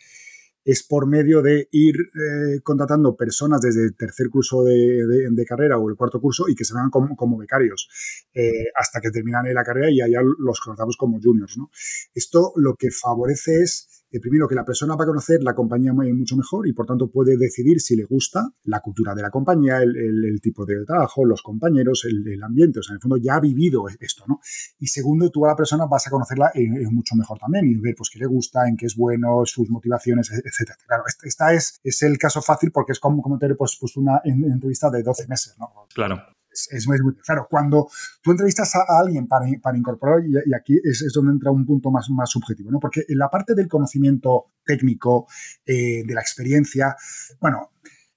es 0.65 0.83
por 0.83 1.07
medio 1.07 1.41
de 1.41 1.67
ir 1.73 1.97
eh, 1.97 2.61
contratando 2.63 3.17
personas 3.17 3.61
desde 3.63 3.85
el 3.85 3.97
tercer 3.97 4.29
curso 4.29 4.65
de, 4.65 5.07
de, 5.31 5.45
carrera 5.47 5.79
o 5.79 5.89
el 5.89 5.97
cuarto 5.97 6.21
curso 6.21 6.47
y 6.47 6.55
que 6.55 6.65
se 6.65 6.75
vean 6.75 6.91
como, 6.91 7.17
como 7.17 7.39
becarios 7.39 7.89
eh, 8.35 8.67
hasta 8.75 9.01
que 9.01 9.11
terminan 9.11 9.53
la 9.55 9.65
carrera 9.65 9.91
y 9.91 10.03
allá 10.03 10.21
los 10.23 10.61
contratamos 10.61 10.99
como 10.99 11.21
juniors. 11.23 11.57
¿no? 11.57 11.71
Esto 12.15 12.53
lo 12.57 12.75
que 12.75 12.91
favorece 12.91 13.63
es 13.63 14.05
eh, 14.11 14.21
primero 14.21 14.49
que 14.49 14.55
la 14.55 14.65
persona 14.65 14.97
va 14.97 15.05
a 15.05 15.07
conocer 15.07 15.43
la 15.43 15.55
compañía 15.55 15.93
mucho 15.93 16.37
mejor 16.37 16.67
y 16.67 16.73
por 16.73 16.87
tanto 16.87 17.11
puede 17.11 17.37
decidir 17.37 17.81
si 17.81 17.97
le 17.97 18.05
gusta 18.05 18.49
la 18.65 18.81
cultura 18.81 19.15
de 19.15 19.23
la 19.23 19.31
compañía, 19.31 19.79
el, 19.83 20.41
tipo 20.41 20.65
de 20.65 20.85
trabajo, 20.85 21.25
los 21.25 21.43
compañeros, 21.43 22.07
el, 22.07 22.43
ambiente. 22.43 22.79
O 22.79 22.83
sea, 22.83 22.95
en 22.95 22.97
el 22.97 23.01
fondo 23.01 23.17
ya 23.17 23.35
ha 23.35 23.41
vivido 23.41 23.85
esto, 24.01 24.25
¿no? 24.27 24.41
Y 24.79 24.87
segundo, 24.87 25.31
tú 25.31 25.45
a 25.45 25.49
la 25.49 25.57
persona 25.57 25.87
vas 25.87 26.07
a 26.07 26.11
conocerla 26.11 26.51
eh, 26.55 26.69
mucho 26.91 27.15
mejor 27.17 27.39
también 27.39 27.67
y 27.67 27.75
ver 27.75 27.95
pues 27.97 28.11
qué 28.11 28.19
le 28.19 28.27
gusta, 28.27 28.67
en 28.69 28.77
qué 28.77 28.87
es 28.87 28.97
bueno, 28.97 29.43
sus 29.45 29.69
motivaciones, 29.71 30.31
etcétera. 30.31 30.79
Claro, 30.87 31.05
esta 31.23 31.53
es, 31.53 31.79
es 31.83 32.03
el 32.03 32.17
caso 32.19 32.41
fácil 32.41 32.71
porque 32.73 32.93
es 32.93 33.01
como, 33.01 33.21
como 33.23 33.39
tener 33.39 33.57
pues 33.57 33.79
una 33.97 34.21
entrevista 34.25 34.91
de 34.91 35.03
12 35.03 35.27
meses, 35.29 35.57
¿no? 35.59 35.69
Claro 35.95 36.38
es, 36.71 36.87
muy, 36.87 36.99
claro. 37.25 37.47
Cuando 37.49 37.89
tú 38.23 38.31
entrevistas 38.31 38.75
a, 38.75 38.81
a 38.81 39.01
alguien 39.01 39.27
para, 39.27 39.47
para 39.63 39.79
incorporar, 39.79 40.23
y, 40.27 40.55
aquí 40.55 40.79
es, 40.83 41.03
es, 41.03 41.13
donde 41.13 41.33
entra 41.33 41.51
un 41.51 41.65
punto 41.65 41.91
más, 41.91 42.09
más 42.11 42.31
subjetivo, 42.31 42.71
¿no? 42.71 42.81
Porque 42.81 43.05
en 43.09 43.19
la 43.19 43.29
parte 43.31 43.55
del 43.55 43.69
conocimiento 43.69 44.53
técnico, 44.65 45.27
eh, 45.65 46.03
de 46.05 46.15
la 46.15 46.21
experiencia, 46.21 46.97
bueno, 47.41 47.71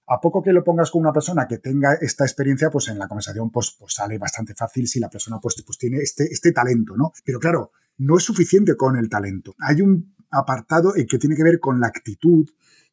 a 0.07 0.19
poco 0.19 0.43
que 0.43 0.51
lo 0.51 0.63
pongas 0.63 0.91
con 0.91 1.01
una 1.01 1.13
persona 1.13 1.47
que 1.47 1.59
tenga 1.59 1.93
esta 1.93 2.25
experiencia, 2.25 2.69
pues 2.69 2.89
en 2.89 2.99
la 2.99 3.07
conversación 3.07 3.49
pues, 3.49 3.75
pues 3.79 3.93
sale 3.93 4.17
bastante 4.17 4.53
fácil 4.53 4.87
si 4.87 4.99
la 4.99 5.09
persona 5.09 5.39
pues, 5.39 5.63
pues 5.65 5.77
tiene 5.77 5.99
este, 5.99 6.25
este 6.25 6.51
talento, 6.51 6.97
¿no? 6.97 7.13
Pero 7.23 7.39
claro, 7.39 7.71
no 7.97 8.17
es 8.17 8.23
suficiente 8.23 8.75
con 8.75 8.97
el 8.97 9.07
talento. 9.07 9.55
Hay 9.59 9.81
un 9.81 10.15
apartado 10.29 10.93
que 10.93 11.17
tiene 11.17 11.35
que 11.35 11.43
ver 11.43 11.59
con 11.59 11.79
la 11.79 11.87
actitud, 11.87 12.49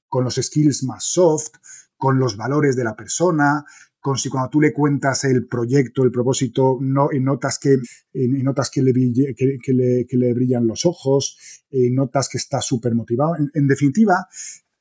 con 0.08 0.24
los 0.24 0.36
skills 0.36 0.84
más 0.84 1.04
soft, 1.04 1.56
con 1.96 2.18
los 2.18 2.36
valores 2.36 2.76
de 2.76 2.84
la 2.84 2.94
persona, 2.94 3.64
con 4.00 4.16
si 4.16 4.28
cuando 4.28 4.50
tú 4.50 4.60
le 4.60 4.72
cuentas 4.72 5.24
el 5.24 5.46
proyecto, 5.46 6.04
el 6.04 6.10
propósito, 6.10 6.78
no, 6.80 7.08
y 7.12 7.20
notas 7.20 7.58
que, 7.58 7.76
y 8.12 8.28
notas 8.42 8.70
que 8.70 8.82
le, 8.82 8.92
que, 8.92 9.72
le, 9.72 10.06
que 10.06 10.16
le 10.16 10.32
brillan 10.34 10.66
los 10.66 10.86
ojos, 10.86 11.64
y 11.70 11.90
notas 11.90 12.28
que 12.28 12.38
está 12.38 12.60
súper 12.60 12.94
motivado. 12.94 13.34
En, 13.54 13.66
definitiva, 13.66 14.26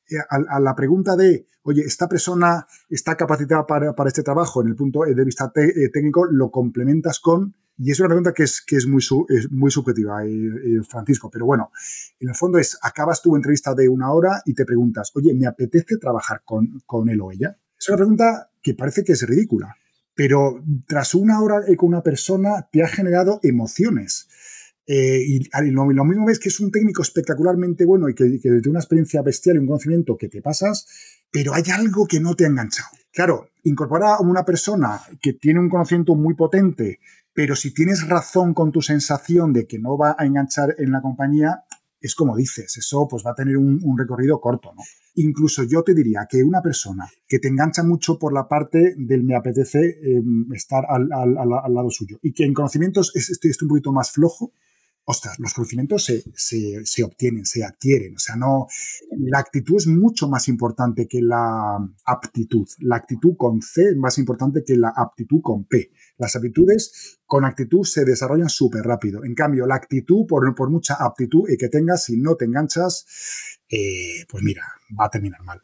eh, 0.09 0.15
a, 0.29 0.59
la 0.59 0.75
pregunta 0.75 1.15
de, 1.15 1.47
oye, 1.63 1.81
¿esta 1.81 2.07
persona 2.07 2.65
está 2.89 3.15
capacitada 3.15 3.65
para, 3.65 3.93
para 3.95 4.09
este 4.09 4.23
trabajo 4.23 4.61
en 4.61 4.69
el 4.69 4.75
punto 4.75 5.01
de 5.01 5.25
vista 5.25 5.51
eh, 5.55 5.89
técnico? 5.89 6.25
Lo 6.25 6.51
complementas 6.51 7.19
con 7.19 7.55
y 7.79 7.91
es 7.91 7.99
una 7.99 8.09
pregunta 8.09 8.33
que 8.33 8.43
es, 8.43 8.61
que 8.65 8.75
es, 8.75 8.87
muy, 8.87 9.03
es 9.29 9.51
muy 9.51 9.69
subjetiva, 9.69 10.25
eh, 10.25 10.81
Francisco, 10.89 11.29
pero 11.29 11.45
bueno, 11.45 11.71
en 12.19 12.29
el 12.29 12.35
fondo 12.35 12.57
es, 12.57 12.77
acabas 12.81 13.21
tu 13.21 13.35
entrevista 13.35 13.75
de 13.75 13.87
una 13.87 14.11
hora 14.11 14.41
y 14.45 14.55
te 14.55 14.65
preguntas, 14.65 15.11
oye, 15.13 15.33
¿me 15.35 15.45
apetece 15.45 15.97
trabajar 15.97 16.41
con, 16.43 16.81
con 16.87 17.07
él 17.09 17.21
o 17.21 17.31
ella? 17.31 17.55
Es 17.79 17.89
una 17.89 17.97
pregunta 17.97 18.51
que 18.61 18.73
parece 18.73 19.03
que 19.03 19.13
es 19.13 19.27
ridícula, 19.27 19.75
pero 20.15 20.63
tras 20.87 21.13
una 21.15 21.41
hora 21.41 21.61
con 21.77 21.89
una 21.89 22.01
persona 22.01 22.67
te 22.71 22.83
ha 22.83 22.87
generado 22.87 23.39
emociones. 23.43 24.27
Eh, 24.87 25.21
y, 25.27 25.49
lo, 25.71 25.91
lo, 25.91 26.05
mismo 26.05 26.25
ves 26.25 26.39
que 26.39 26.49
es 26.49 26.59
un 26.59 26.71
técnico 26.71 27.01
espectacularmente 27.01 27.85
bueno 27.85 28.07
y 28.07 28.15
que, 28.15 28.23
que 28.41 28.49
tiene 28.49 28.69
una 28.69 28.79
experiencia 28.79 29.21
bestial 29.21 29.57
y 29.57 29.59
un 29.59 29.67
conocimiento 29.67 30.17
que 30.17 30.29
te 30.29 30.41
pasas, 30.41 30.87
pero 31.29 31.53
hay 31.53 31.63
algo 31.73 32.07
que 32.07 32.19
no 32.19 32.35
te 32.35 32.45
ha 32.45 32.47
enganchado. 32.47 32.89
Claro, 33.11 33.49
incorporar 33.63 34.15
a 34.17 34.21
una 34.21 34.45
persona 34.45 35.01
que 35.21 35.33
tiene 35.33 35.59
un 35.59 35.69
conocimiento 35.69 36.15
muy 36.15 36.35
potente, 36.35 36.99
pero 37.33 37.55
si 37.55 37.73
tienes 37.73 38.07
razón 38.07 38.53
con 38.53 38.71
tu 38.71 38.81
sensación 38.81 39.53
de 39.53 39.67
que 39.67 39.77
no 39.77 39.97
va 39.97 40.15
a 40.17 40.25
enganchar 40.25 40.75
en 40.77 40.91
la 40.91 41.01
compañía, 41.01 41.63
es 41.99 42.15
como 42.15 42.35
dices, 42.37 42.77
eso 42.77 43.07
pues 43.09 43.23
va 43.25 43.31
a 43.31 43.35
tener 43.35 43.57
un, 43.57 43.79
un 43.83 43.97
recorrido 43.97 44.39
corto, 44.39 44.73
¿no? 44.73 44.83
Incluso 45.19 45.63
yo 45.63 45.83
te 45.83 45.95
diría 45.95 46.27
que 46.29 46.43
una 46.43 46.61
persona 46.61 47.09
que 47.27 47.39
te 47.39 47.47
engancha 47.47 47.81
mucho 47.81 48.19
por 48.19 48.33
la 48.33 48.47
parte 48.47 48.93
del 48.97 49.23
me 49.23 49.35
apetece 49.35 49.79
eh, 49.79 50.21
estar 50.53 50.85
al, 50.87 51.11
al, 51.11 51.37
al, 51.37 51.73
lado 51.73 51.89
suyo 51.89 52.19
y 52.21 52.33
que 52.33 52.45
en 52.45 52.53
conocimientos 52.53 53.15
estoy, 53.15 53.49
estoy 53.49 53.65
un 53.65 53.69
poquito 53.69 53.91
más 53.91 54.11
flojo, 54.11 54.51
ostras, 55.09 55.39
los 55.39 55.53
conocimientos 55.53 56.03
se, 56.03 56.21
se, 56.35 56.85
se, 56.85 57.03
obtienen, 57.03 57.45
se 57.45 57.63
adquieren. 57.63 58.15
O 58.15 58.19
sea, 58.19 58.35
no. 58.35 58.67
La 59.11 59.39
actitud 59.39 59.77
es 59.77 59.87
mucho 59.87 60.27
más 60.27 60.49
importante 60.49 61.07
que 61.07 61.21
la 61.21 61.77
aptitud. 62.05 62.67
La 62.79 62.97
actitud 62.97 63.35
con 63.37 63.61
C 63.61 63.89
es 63.89 63.95
más 63.95 64.17
importante 64.17 64.63
que 64.65 64.75
la 64.75 64.91
aptitud 64.93 65.39
con 65.41 65.63
P. 65.63 65.91
Las 66.17 66.35
aptitudes 66.35 67.21
con 67.25 67.45
actitud 67.45 67.85
se 67.85 68.03
desarrollan 68.03 68.49
súper 68.49 68.83
rápido. 68.83 69.23
En 69.23 69.33
cambio, 69.33 69.65
la 69.65 69.75
actitud, 69.75 70.25
por, 70.27 70.53
por 70.53 70.69
mucha 70.69 70.95
aptitud 70.95 71.47
que 71.57 71.69
tengas, 71.69 72.03
si 72.03 72.17
no 72.17 72.35
te 72.35 72.43
enganchas, 72.43 73.05
eh, 73.69 74.25
pues 74.29 74.43
mira, 74.43 74.63
va 74.99 75.05
a 75.05 75.09
terminar 75.09 75.41
mal. 75.43 75.61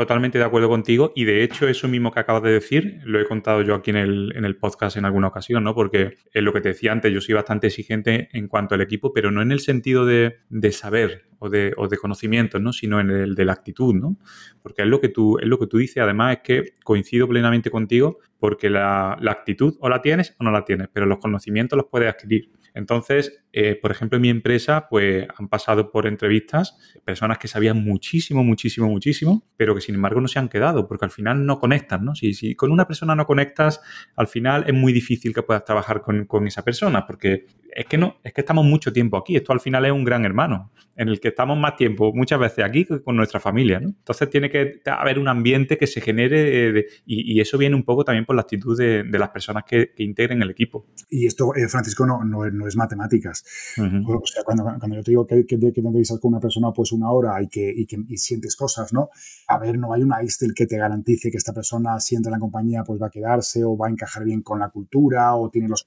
Totalmente 0.00 0.38
de 0.38 0.44
acuerdo 0.44 0.68
contigo 0.68 1.12
y 1.14 1.24
de 1.24 1.42
hecho 1.42 1.68
eso 1.68 1.88
mismo 1.88 2.10
que 2.10 2.20
acabas 2.20 2.42
de 2.42 2.52
decir 2.52 3.00
lo 3.04 3.20
he 3.20 3.24
contado 3.24 3.62
yo 3.62 3.74
aquí 3.74 3.90
en 3.90 3.96
el, 3.96 4.32
en 4.34 4.44
el 4.44 4.56
podcast 4.56 4.96
en 4.96 5.04
alguna 5.04 5.28
ocasión, 5.28 5.64
¿no? 5.64 5.74
Porque 5.74 6.16
es 6.32 6.42
lo 6.42 6.52
que 6.52 6.60
te 6.60 6.70
decía 6.70 6.92
antes, 6.92 7.12
yo 7.12 7.20
soy 7.20 7.34
bastante 7.34 7.66
exigente 7.68 8.28
en 8.32 8.48
cuanto 8.48 8.74
al 8.74 8.80
equipo, 8.80 9.12
pero 9.12 9.30
no 9.30 9.42
en 9.42 9.52
el 9.52 9.60
sentido 9.60 10.06
de, 10.06 10.38
de 10.48 10.72
saber 10.72 11.26
o 11.38 11.48
de, 11.48 11.72
o 11.76 11.88
de 11.88 11.96
conocimientos, 11.96 12.60
¿no? 12.60 12.72
Sino 12.72 13.00
en 13.00 13.10
el 13.10 13.34
de 13.34 13.44
la 13.44 13.52
actitud, 13.52 13.94
¿no? 13.94 14.16
Porque 14.62 14.82
es 14.82 14.88
lo 14.88 15.00
que 15.00 15.08
tú, 15.08 15.38
es 15.38 15.46
lo 15.46 15.58
que 15.58 15.66
tú 15.66 15.78
dices, 15.78 16.02
además 16.02 16.36
es 16.36 16.42
que 16.42 16.72
coincido 16.84 17.28
plenamente 17.28 17.70
contigo 17.70 18.18
porque 18.38 18.70
la, 18.70 19.18
la 19.20 19.32
actitud 19.32 19.76
o 19.80 19.88
la 19.88 20.00
tienes 20.00 20.34
o 20.38 20.44
no 20.44 20.50
la 20.50 20.64
tienes, 20.64 20.88
pero 20.92 21.06
los 21.06 21.18
conocimientos 21.18 21.76
los 21.76 21.86
puedes 21.90 22.08
adquirir. 22.08 22.50
Entonces, 22.74 23.44
eh, 23.52 23.78
por 23.80 23.90
ejemplo, 23.90 24.16
en 24.16 24.22
mi 24.22 24.28
empresa, 24.28 24.86
pues 24.88 25.26
han 25.36 25.48
pasado 25.48 25.90
por 25.90 26.06
entrevistas 26.06 26.78
personas 27.04 27.38
que 27.38 27.48
sabían 27.48 27.82
muchísimo, 27.82 28.44
muchísimo, 28.44 28.88
muchísimo, 28.88 29.44
pero 29.56 29.74
que 29.74 29.80
sin 29.80 29.96
embargo 29.96 30.20
no 30.20 30.28
se 30.28 30.38
han 30.38 30.48
quedado, 30.48 30.86
porque 30.86 31.04
al 31.04 31.10
final 31.10 31.44
no 31.46 31.58
conectan, 31.58 32.04
¿no? 32.04 32.14
Si, 32.14 32.54
con 32.54 32.70
una 32.70 32.86
persona 32.86 33.14
no 33.14 33.26
conectas, 33.26 33.80
al 34.16 34.28
final 34.28 34.64
es 34.66 34.74
muy 34.74 34.92
difícil 34.92 35.34
que 35.34 35.42
puedas 35.42 35.64
trabajar 35.64 36.00
con, 36.02 36.26
con 36.26 36.46
esa 36.46 36.62
persona, 36.62 37.06
porque 37.06 37.46
es 37.74 37.86
que 37.86 37.98
no, 37.98 38.16
es 38.22 38.32
que 38.32 38.40
estamos 38.40 38.64
mucho 38.64 38.92
tiempo 38.92 39.16
aquí. 39.16 39.36
Esto 39.36 39.52
al 39.52 39.60
final 39.60 39.84
es 39.84 39.92
un 39.92 40.04
gran 40.04 40.24
hermano, 40.24 40.72
en 40.96 41.08
el 41.08 41.20
que 41.20 41.28
estamos 41.28 41.58
más 41.58 41.76
tiempo 41.76 42.12
muchas 42.14 42.38
veces 42.38 42.64
aquí 42.64 42.84
que 42.84 43.02
con 43.02 43.16
nuestra 43.16 43.40
familia, 43.40 43.80
¿no? 43.80 43.88
Entonces 43.88 44.28
tiene 44.28 44.50
que 44.50 44.80
haber 44.86 45.18
un 45.18 45.28
ambiente 45.28 45.78
que 45.78 45.86
se 45.86 46.00
genere 46.00 46.72
de, 46.72 46.86
y, 47.06 47.40
eso 47.40 47.56
viene 47.56 47.74
un 47.74 47.84
poco 47.84 48.04
también 48.04 48.26
por 48.26 48.36
la 48.36 48.42
actitud 48.42 48.76
de, 48.76 49.04
de 49.04 49.18
las 49.18 49.30
personas 49.30 49.64
que, 49.64 49.92
que, 49.94 50.02
integren 50.02 50.42
el 50.42 50.50
equipo. 50.50 50.86
Y 51.08 51.26
esto, 51.26 51.54
eh, 51.54 51.68
Francisco, 51.68 52.06
no, 52.06 52.66
es 52.66 52.76
matemáticas. 52.76 53.39
Uh 53.76 53.82
-huh. 53.82 54.22
O 54.22 54.26
sea, 54.26 54.42
cuando, 54.44 54.64
cuando, 54.64 54.96
yo 54.96 55.02
te 55.02 55.10
digo 55.10 55.26
que, 55.26 55.46
que, 55.46 55.58
que 55.58 55.72
te 55.72 55.80
entrevistas 55.80 56.18
con 56.18 56.32
una 56.32 56.40
persona 56.40 56.72
pues 56.72 56.92
una 56.92 57.10
hora 57.10 57.42
y 57.42 57.48
que, 57.48 57.72
y 57.74 57.86
que 57.86 57.98
y 58.08 58.16
sientes 58.16 58.56
cosas, 58.56 58.92
¿no? 58.92 59.10
A 59.48 59.58
ver, 59.58 59.78
no 59.78 59.92
hay 59.92 60.02
una 60.02 60.20
Excel 60.22 60.54
que 60.54 60.66
te 60.66 60.76
garantice 60.76 61.30
que 61.30 61.36
esta 61.36 61.52
persona, 61.52 62.00
si 62.00 62.16
entra 62.16 62.30
en 62.30 62.34
la 62.34 62.40
compañía, 62.40 62.84
pues 62.84 63.00
va 63.00 63.06
a 63.08 63.10
quedarse 63.10 63.64
o 63.64 63.76
va 63.76 63.88
a 63.88 63.90
encajar 63.90 64.24
bien 64.24 64.42
con 64.42 64.58
la 64.58 64.70
cultura 64.70 65.34
o 65.34 65.50
tiene 65.50 65.68
los 65.68 65.86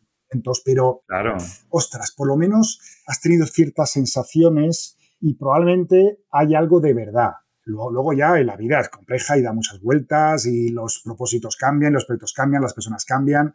pero, 0.65 1.03
claro. 1.07 1.37
ostras, 1.69 2.11
por 2.15 2.27
lo 2.27 2.37
menos 2.37 2.79
has 3.05 3.21
tenido 3.21 3.45
ciertas 3.45 3.91
sensaciones 3.91 4.97
y 5.19 5.35
probablemente 5.35 6.19
hay 6.31 6.55
algo 6.55 6.79
de 6.79 6.93
verdad. 6.93 7.31
Luego, 7.65 7.91
luego, 7.91 8.13
ya 8.13 8.35
la 8.43 8.57
vida 8.57 8.79
es 8.81 8.89
compleja 8.89 9.37
y 9.37 9.41
da 9.41 9.53
muchas 9.53 9.79
vueltas 9.79 10.45
y 10.45 10.69
los 10.69 11.01
propósitos 11.03 11.55
cambian, 11.55 11.93
los 11.93 12.05
proyectos 12.05 12.33
cambian, 12.33 12.61
las 12.61 12.73
personas 12.73 13.05
cambian, 13.05 13.53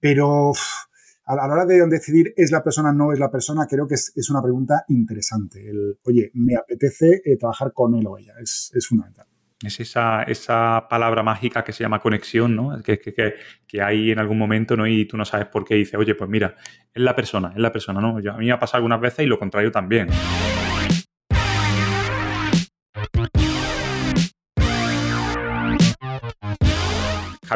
pero 0.00 0.52
a 1.26 1.34
la 1.34 1.44
hora 1.44 1.66
de 1.66 1.86
decidir 1.88 2.32
es 2.36 2.50
la 2.50 2.62
persona, 2.62 2.92
no 2.92 3.12
es 3.12 3.18
la 3.18 3.30
persona, 3.30 3.66
creo 3.68 3.86
que 3.86 3.94
es, 3.94 4.12
es 4.14 4.30
una 4.30 4.42
pregunta 4.42 4.84
interesante. 4.88 5.68
El, 5.68 5.98
oye, 6.04 6.30
me 6.34 6.56
apetece 6.56 7.20
eh, 7.24 7.36
trabajar 7.36 7.72
con 7.72 7.94
él 7.94 8.06
o 8.06 8.16
ella, 8.16 8.34
es, 8.40 8.70
es 8.74 8.86
fundamental 8.86 9.26
es 9.64 9.80
esa, 9.80 10.22
esa, 10.24 10.86
palabra 10.88 11.22
mágica 11.22 11.64
que 11.64 11.72
se 11.72 11.82
llama 11.82 12.00
conexión, 12.00 12.54
¿no? 12.54 12.82
Que, 12.82 12.98
que, 12.98 13.14
que, 13.66 13.82
hay 13.82 14.10
en 14.10 14.18
algún 14.18 14.38
momento, 14.38 14.76
¿no? 14.76 14.86
Y 14.86 15.06
tú 15.06 15.16
no 15.16 15.24
sabes 15.24 15.46
por 15.46 15.64
qué. 15.64 15.76
Y 15.76 15.80
dices, 15.80 15.94
oye, 15.94 16.14
pues 16.14 16.28
mira, 16.28 16.56
es 16.92 17.02
la 17.02 17.14
persona, 17.14 17.52
es 17.54 17.60
la 17.60 17.72
persona, 17.72 18.00
¿no? 18.00 18.18
A 18.18 18.36
mí 18.36 18.46
me 18.46 18.52
ha 18.52 18.58
pasado 18.58 18.78
algunas 18.78 19.00
veces 19.00 19.24
y 19.24 19.28
lo 19.28 19.38
contrario 19.38 19.72
también. 19.72 20.08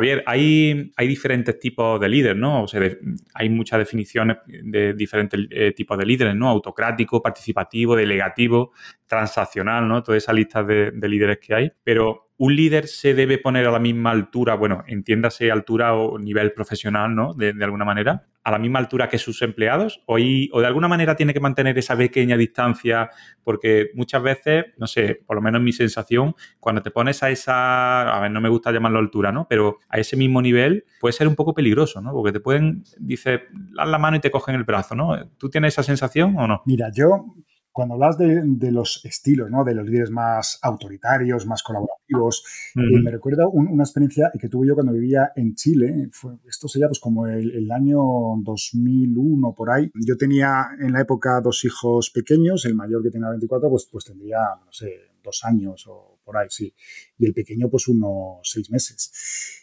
Javier, 0.01 0.23
hay, 0.27 0.93
hay, 0.97 1.07
diferentes 1.07 1.59
tipos 1.59 2.01
de 2.01 2.09
líderes, 2.09 2.37
¿no? 2.37 2.63
O 2.63 2.69
sea, 2.69 2.81
de, 2.81 2.99
hay 3.35 3.51
muchas 3.51 3.79
definiciones 3.79 4.39
de 4.47 4.95
diferentes 4.95 5.47
eh, 5.51 5.73
tipos 5.73 5.99
de 5.99 6.07
líderes, 6.07 6.35
¿no? 6.35 6.49
Autocrático, 6.49 7.21
participativo, 7.21 7.95
delegativo, 7.95 8.73
transaccional, 9.07 9.87
¿no? 9.87 10.03
Toda 10.03 10.17
esa 10.17 10.33
lista 10.33 10.63
de, 10.63 10.91
de 10.91 11.09
líderes 11.09 11.39
que 11.39 11.55
hay. 11.55 11.73
Pero 11.85 12.30
un 12.41 12.57
líder 12.57 12.89
se 12.89 13.13
debe 13.13 13.37
poner 13.37 13.67
a 13.67 13.71
la 13.71 13.79
misma 13.79 14.13
altura, 14.13 14.55
bueno, 14.55 14.83
entiéndase 14.87 15.51
altura 15.51 15.93
o 15.95 16.19
nivel 16.19 16.55
profesional, 16.55 17.15
¿no? 17.15 17.35
De, 17.35 17.53
alguna 17.63 17.85
manera, 17.85 18.29
a 18.43 18.51
la 18.51 18.59
misma 18.59 18.79
altura 18.79 19.11
que 19.11 19.19
sus 19.19 19.43
empleados, 19.43 20.03
o, 20.07 20.17
de 20.17 20.67
alguna 20.67 20.89
manera 20.89 21.15
tiene 21.17 21.35
que 21.35 21.41
mantener 21.41 21.77
esa 21.77 21.99
pequeña 21.99 22.39
distancia, 22.39 23.11
porque 23.45 23.91
muchas 23.93 24.23
veces, 24.23 24.65
no 24.79 24.87
sé, 24.87 25.21
por 25.27 25.37
lo 25.37 25.43
menos 25.43 25.61
mi 25.61 25.75
sensación, 25.75 26.35
cuando 26.61 26.81
te 26.81 26.91
pones 26.91 27.23
a 27.23 27.29
esa, 27.29 28.17
a 28.17 28.21
ver, 28.21 28.31
no 28.31 28.41
me 28.41 28.49
gusta 28.49 28.73
llamarlo 28.73 29.01
altura, 29.01 29.31
¿no? 29.31 29.47
Pero 29.47 29.81
a 29.91 29.99
ese 29.99 30.17
mismo 30.17 30.41
nivel 30.41 30.87
puede 30.99 31.13
ser 31.13 31.29
un 31.29 31.35
poco 31.35 31.53
peligroso, 31.53 32.01
¿no? 32.01 32.11
Porque 32.13 32.33
te 32.33 32.41
pueden, 32.41 32.85
dice, 32.99 33.43
das 33.53 33.87
la 33.87 33.99
mano 33.99 34.17
y 34.17 34.21
te 34.21 34.31
cogen 34.31 34.55
el 34.55 34.65
brazo, 34.65 34.95
¿no? 34.95 35.29
¿Tú 35.37 35.51
tienes 35.51 35.75
esa 35.75 35.83
sensación 35.83 36.39
o 36.39 36.47
no? 36.47 36.63
Mira, 36.65 36.91
yo 36.91 37.35
cuando 37.73 37.95
hablas 37.95 38.19
de, 38.19 38.43
de, 38.45 38.73
los 38.73 39.05
estilos, 39.05 39.51
¿no? 39.51 39.65
de 39.65 39.75
los 39.75 39.87
líderes 39.87 40.11
más 40.11 40.59
autoritarios, 40.63 41.47
más 41.47 41.63
colaborativos, 41.63 42.45
uh 42.75 42.81
-huh. 42.81 42.99
eh, 42.99 43.03
me 43.03 43.11
recuerda 43.11 43.47
un, 43.47 43.69
una 43.69 43.85
experiencia 43.85 44.31
que 44.39 44.49
tuve 44.49 44.67
yo 44.69 44.75
cuando 44.75 44.93
vivía 44.93 45.33
en 45.37 45.55
Chile. 45.55 46.09
Fue, 46.13 46.35
esto 46.49 46.69
sería 46.69 46.89
pues 46.89 46.99
como 46.99 47.27
el, 47.27 47.51
el, 47.53 47.71
año 47.71 48.01
2001 48.43 49.55
por 49.55 49.71
ahí. 49.71 49.91
Yo 49.95 50.17
tenía 50.17 50.69
en 50.81 50.93
la 50.93 51.01
época 51.01 51.41
dos 51.41 51.65
hijos 51.65 52.11
pequeños, 52.11 52.65
el 52.65 52.75
mayor 52.75 53.03
que 53.03 53.11
tenía 53.11 53.29
24 53.31 53.71
pues, 53.71 53.89
pues 53.91 54.05
tendría, 54.05 54.39
no 54.65 54.73
sé, 54.73 55.11
dos 55.23 55.41
años 55.45 55.87
o 55.89 56.19
por 56.25 56.37
ahí, 56.37 56.49
sí. 56.51 56.73
Y 57.19 57.27
el 57.27 57.35
pequeño 57.35 57.69
pues 57.69 57.89
unos 57.89 58.41
seis 58.43 58.71
meses 58.71 59.60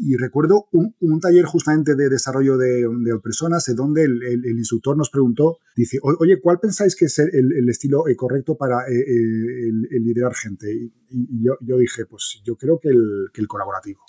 y 0.00 0.16
recuerdo 0.16 0.66
un, 0.72 0.94
un, 1.00 1.20
taller 1.20 1.44
justamente 1.44 1.94
de 1.94 2.08
desarrollo 2.08 2.56
de, 2.56 2.86
de 2.88 3.18
personas 3.22 3.68
en 3.68 3.76
donde 3.76 4.02
el, 4.04 4.22
el, 4.22 4.44
el, 4.44 4.58
instructor 4.58 4.96
nos 4.96 5.10
preguntó, 5.10 5.58
dice, 5.76 5.98
oye, 6.02 6.40
¿cuál 6.40 6.58
pensáis 6.58 6.96
que 6.96 7.06
es 7.06 7.18
el, 7.18 7.52
el 7.52 7.68
estilo 7.68 8.08
eh, 8.08 8.16
correcto 8.16 8.56
para 8.56 8.88
eh, 8.88 9.04
el, 9.06 10.04
liderar 10.04 10.34
gente? 10.34 10.72
Y, 10.72 10.92
y 11.10 11.44
yo, 11.44 11.56
yo, 11.60 11.78
dije, 11.78 12.06
pues 12.06 12.40
yo 12.44 12.56
creo 12.56 12.78
que 12.80 12.88
el, 12.88 13.28
que 13.32 13.46
colaborativo. 13.46 14.00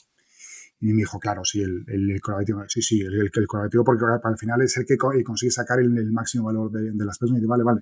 Y 0.80 0.88
me 0.88 0.98
dijo, 0.98 1.20
claro, 1.20 1.44
sí, 1.46 1.62
el, 1.62 2.20
colaborativo, 2.22 2.64
sí, 2.68 2.82
sí, 2.82 3.02
el, 3.02 3.32
colaborativo, 3.48 3.84
porque 3.84 4.04
al 4.24 4.38
final 4.38 4.62
es 4.62 4.78
el 4.78 4.86
que 4.86 4.98
consigue 4.98 5.52
sacar 5.52 5.80
el, 5.80 6.12
máximo 6.12 6.46
valor 6.46 6.72
de, 6.72 6.92
de, 6.92 7.06
las 7.06 7.18
personas. 7.18 7.40
Y 7.40 7.42
dice, 7.42 7.50
vale, 7.50 7.64
vale, 7.64 7.82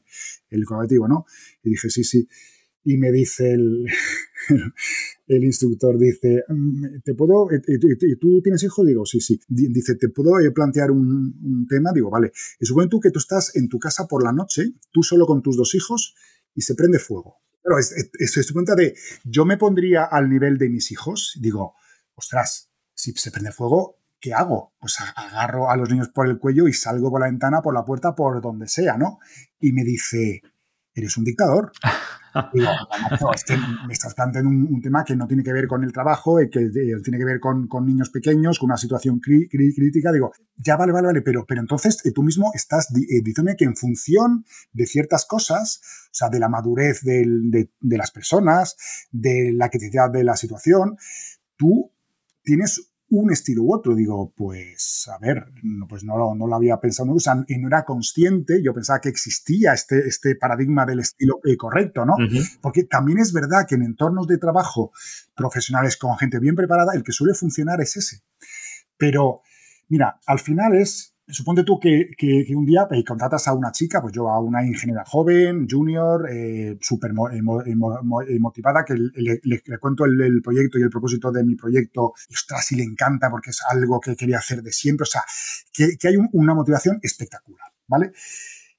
el 0.50 0.66
colaborativo, 0.66 1.08
¿no? 1.08 1.26
Y 1.64 1.72
dije, 1.72 1.90
sí, 1.90 2.04
sí. 2.04 2.28
Y 2.84 2.98
me 2.98 3.12
dice 3.12 3.54
el, 3.54 3.86
el 5.28 5.44
instructor 5.44 5.98
dice, 5.98 6.44
mm, 6.48 7.00
¿te 7.04 7.14
puedo, 7.14 7.48
y 7.52 8.16
tú 8.18 8.42
tienes 8.42 8.64
hijos? 8.64 8.86
Digo, 8.86 9.06
sí, 9.06 9.22
sí. 9.22 9.40
Dice, 9.48 9.96
¿te 9.96 10.10
puedo 10.10 10.40
eh, 10.40 10.52
plantear 10.52 10.92
un, 10.92 11.34
un 11.42 11.68
tema? 11.68 11.92
Digo, 11.94 12.10
vale. 12.10 12.32
Y 12.60 12.66
supone 12.66 12.88
tú 12.88 13.00
que 13.00 13.12
tú 13.12 13.20
estás 13.20 13.56
en 13.56 13.70
tu 13.70 13.80
casa 13.80 14.08
por 14.08 14.24
la 14.24 14.34
noche, 14.34 14.74
tú 14.92 15.04
solo 15.04 15.26
con 15.26 15.42
tus 15.42 15.56
dos 15.56 15.76
hijos, 15.76 16.16
y 16.54 16.62
se 16.62 16.76
prende 16.76 17.00
fuego. 17.00 17.38
Es, 17.80 17.94
es, 18.20 18.38
es 18.38 18.52
cuenta 18.52 18.76
de, 18.76 18.96
yo 19.24 19.46
me 19.46 19.58
pondría 19.58 20.04
al 20.04 20.30
nivel 20.30 20.58
de 20.58 20.70
mis 20.70 20.92
hijos, 20.92 21.38
digo, 21.40 21.76
ostras, 22.16 22.70
si 22.94 23.14
se 23.14 23.32
prende 23.32 23.52
fuego, 23.52 24.00
¿qué 24.20 24.34
hago? 24.34 24.74
Pues 24.80 24.98
agarro 25.16 25.70
a 25.70 25.78
los 25.78 25.90
niños 25.90 26.10
por 26.10 26.28
el 26.28 26.40
cuello 26.40 26.68
y 26.68 26.74
salgo 26.74 27.10
por 27.10 27.22
la 27.22 27.28
ventana, 27.28 27.62
por 27.62 27.74
la 27.74 27.86
puerta, 27.86 28.16
por 28.16 28.42
donde 28.42 28.68
sea, 28.68 28.98
¿no? 28.98 29.20
Y 29.60 29.72
me 29.72 29.84
dice, 29.84 30.42
eres 30.94 31.18
un 31.18 31.24
dictador. 31.24 31.72
Digo, 32.54 32.70
es 33.34 33.44
que 33.44 33.56
me 33.88 33.94
estás 33.94 34.14
planteando 34.14 34.50
un, 34.50 34.68
un, 34.74 34.82
tema 34.82 35.04
que 35.04 35.16
no 35.16 35.28
tiene 35.28 35.44
que 35.44 35.54
ver 35.54 35.68
con 35.68 35.84
el 35.84 35.92
trabajo, 35.92 36.40
eh, 36.40 36.50
que 36.50 36.60
eh, 36.60 37.02
tiene 37.04 37.18
que 37.18 37.26
ver 37.26 37.40
con, 37.40 37.68
con, 37.68 37.86
niños 37.86 38.10
pequeños, 38.10 38.60
con 38.60 38.68
una 38.68 38.78
situación 38.78 39.20
crí, 39.20 39.48
crí, 39.48 39.74
crítica. 39.74 40.12
Digo, 40.12 40.32
ya 40.58 40.76
vale, 40.76 40.92
vale, 40.92 41.08
vale, 41.08 41.22
pero, 41.22 41.46
pero 41.46 41.62
entonces 41.62 42.04
eh, 42.06 42.12
tú 42.12 42.24
mismo 42.24 42.52
estás 42.54 42.88
eh, 42.92 43.22
diciéndome 43.24 43.56
que 43.56 43.66
en 43.66 43.76
función 43.76 44.46
de 44.72 44.86
ciertas 44.86 45.26
cosas, 45.26 45.82
o 46.06 46.14
sea, 46.14 46.30
de 46.30 46.40
la 46.40 46.50
madurez 46.50 47.02
del, 47.02 47.52
de, 47.52 47.70
de 47.80 47.98
las 47.98 48.12
personas, 48.12 48.76
de 49.12 49.52
la 49.54 49.70
criticidad 49.70 50.10
de 50.12 50.24
la 50.24 50.36
situación, 50.36 50.98
tú 51.56 51.92
tienes 52.44 52.93
un 53.22 53.32
estilo 53.32 53.64
u 53.64 53.74
otro. 53.74 53.96
Digo, 53.96 54.34
pues, 54.36 55.08
a 55.14 55.18
ver, 55.20 55.46
no, 55.64 55.88
pues 55.88 56.04
no, 56.04 56.36
no 56.36 56.48
lo 56.48 56.56
había 56.56 56.80
pensado, 56.80 57.14
o 57.14 57.20
sea, 57.20 57.36
no 57.36 57.68
era 57.68 57.86
consciente, 57.86 58.62
yo 58.64 58.74
pensaba 58.74 59.00
que 59.00 59.10
existía 59.10 59.74
este, 59.74 60.08
este 60.08 60.36
paradigma 60.36 60.86
del 60.86 61.00
estilo 61.00 61.40
eh, 61.44 61.56
correcto, 61.58 62.06
¿no? 62.06 62.14
Uh 62.14 62.28
-huh. 62.28 62.60
Porque 62.62 62.84
también 62.84 63.20
es 63.20 63.34
verdad 63.34 63.66
que 63.68 63.76
en 63.76 63.84
entornos 63.84 64.28
de 64.28 64.38
trabajo 64.38 64.92
profesionales 65.36 65.98
con 65.98 66.18
gente 66.18 66.40
bien 66.40 66.56
preparada, 66.56 66.94
el 66.96 67.04
que 67.04 67.12
suele 67.12 67.34
funcionar 67.34 67.82
es 67.82 67.98
ese. 67.98 68.22
Pero, 68.98 69.42
mira, 69.90 70.20
al 70.26 70.40
final 70.40 70.76
es 70.76 71.13
suponte 71.28 71.64
tú 71.64 71.80
que, 71.80 72.12
un 72.56 72.66
día 72.66 72.88
eh, 72.92 73.04
contratas 73.04 73.48
a 73.48 73.54
una 73.54 73.72
chica, 73.72 74.02
pues 74.02 74.14
yo 74.14 74.30
a 74.30 74.40
una 74.40 74.66
ingeniera 74.66 75.04
joven, 75.06 75.68
junior, 75.70 76.30
eh, 76.30 76.78
súper 76.82 77.14
mo, 77.14 77.30
mo, 77.44 78.22
motivada, 78.40 78.84
que 78.86 78.96
le, 78.96 79.80
cuento 79.80 80.06
el, 80.06 80.42
proyecto 80.42 80.78
y 80.78 80.82
el 80.82 80.90
propósito 80.90 81.32
de 81.32 81.44
mi 81.44 81.56
proyecto, 81.56 82.14
y 82.30 82.34
ostras, 82.34 82.72
y 82.72 82.76
le 82.76 82.84
encanta 82.84 83.30
porque 83.30 83.52
es 83.52 83.62
algo 83.70 84.00
que 84.00 84.16
quería 84.16 84.38
hacer 84.38 84.62
de 84.62 84.72
siempre, 84.72 85.04
o 85.04 85.06
sea, 85.06 85.24
que, 85.72 85.98
hay 86.08 86.18
un, 86.18 86.30
una 86.34 86.54
motivación 86.54 87.00
espectacular, 87.02 87.72
¿vale? 87.88 88.12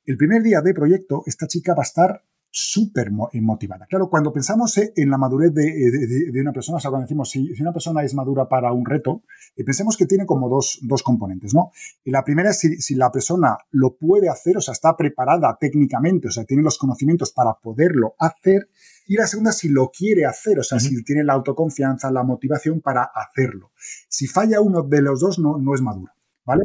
El 0.05 0.17
primer 0.17 0.43
día 0.43 0.61
de 0.61 0.75
proyecto, 0.75 1.23
esta 1.27 1.47
chica 1.47 1.75
va 1.75 1.83
a 1.83 1.87
estar 1.87 2.23
súper 2.57 3.09
eh, 3.33 3.41
motivada. 3.41 3.85
Claro, 3.87 4.09
cuando 4.09 4.33
pensamos 4.33 4.79
eh, 4.79 4.93
en 4.95 5.11
la 5.11 5.19
madurez 5.19 5.53
de, 5.53 5.65
de, 5.65 6.31
de, 6.31 6.41
una 6.41 6.53
persona, 6.53 6.77
o 6.77 6.81
sea, 6.81 6.89
cuando 6.89 7.05
decimos 7.05 7.29
si, 7.29 7.51
una 7.61 7.73
persona 7.73 8.05
es 8.05 8.15
madura 8.15 8.49
para 8.49 8.73
un 8.73 8.87
reto, 8.87 9.25
eh, 9.57 9.65
pensemos 9.65 9.97
que 9.97 10.07
tiene 10.07 10.25
como 10.25 10.49
dos, 10.49 10.79
dos 10.83 11.03
componentes, 11.03 11.53
¿no? 11.53 11.73
Y 12.05 12.13
la 12.13 12.23
primera 12.23 12.51
es 12.51 12.61
si, 12.61 12.77
si, 12.77 12.95
la 12.95 13.11
persona 13.11 13.59
lo 13.73 13.97
puede 13.97 14.29
hacer, 14.29 14.57
o 14.57 14.61
sea, 14.61 14.71
está 14.71 14.97
preparada 14.97 15.59
técnicamente, 15.61 16.29
o 16.29 16.31
sea, 16.31 16.45
tiene 16.45 16.63
los 16.63 16.79
conocimientos 16.79 17.33
para 17.33 17.55
poderlo 17.55 18.15
hacer. 18.21 18.69
Y 19.09 19.17
la 19.17 19.27
segunda, 19.27 19.51
si 19.51 19.69
lo 19.69 19.91
quiere 19.91 20.25
hacer, 20.25 20.61
o 20.61 20.63
sea, 20.63 20.79
si 20.79 21.03
tiene 21.03 21.25
la 21.25 21.33
autoconfianza, 21.33 22.09
la 22.13 22.23
motivación 22.23 22.81
para 22.81 23.03
hacerlo. 23.03 23.73
Si 24.09 24.29
falla 24.29 24.61
uno 24.61 24.83
de 24.83 25.03
los 25.03 25.19
dos, 25.19 25.41
no, 25.41 25.59
no 25.59 25.75
es 25.75 25.83
madura. 25.83 26.15
¿Vale? 26.47 26.65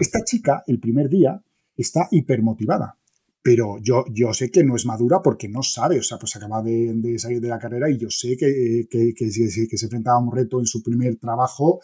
esta 0.00 0.24
chica, 0.24 0.64
el 0.66 0.80
primer 0.80 1.08
día, 1.08 1.40
está 1.76 2.08
hipermotivada. 2.10 2.97
Pero 3.42 3.78
yo, 3.80 4.04
yo 4.12 4.34
sé 4.34 4.50
que 4.50 4.64
no 4.64 4.76
es 4.76 4.84
madura 4.84 5.22
porque 5.22 5.48
no 5.48 5.62
sabe, 5.62 5.98
o 5.98 6.02
sea, 6.02 6.18
pues 6.18 6.34
acaba 6.36 6.62
de, 6.62 7.18
salir 7.18 7.40
de 7.40 7.48
la 7.48 7.58
carrera 7.58 7.88
y 7.88 7.96
yo 7.96 8.10
sé 8.10 8.36
que, 8.36 8.86
que, 8.90 9.14
que, 9.14 9.30
se 9.30 9.86
enfrentaba 9.86 10.18
a 10.18 10.20
un 10.20 10.34
reto 10.34 10.58
en 10.58 10.66
su 10.66 10.82
primer 10.82 11.16
trabajo 11.16 11.80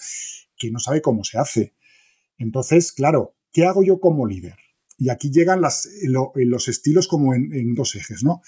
que 0.57 0.71
no 0.71 0.79
sabe 0.79 1.01
cómo 1.01 1.23
se 1.25 1.39
hace. 1.39 1.75
Entonces, 2.39 2.93
claro, 2.93 3.37
¿qué 3.53 3.65
hago 3.67 3.83
yo 3.85 4.01
como 4.01 4.27
líder? 4.27 4.57
Y 4.99 5.11
aquí 5.11 5.31
llegan 5.31 5.61
las, 5.61 5.89
los 6.03 6.69
estilos 6.69 7.09
como 7.09 7.35
en, 7.35 7.75
dos 7.75 7.95
ejes, 7.95 8.23
¿no? 8.23 8.43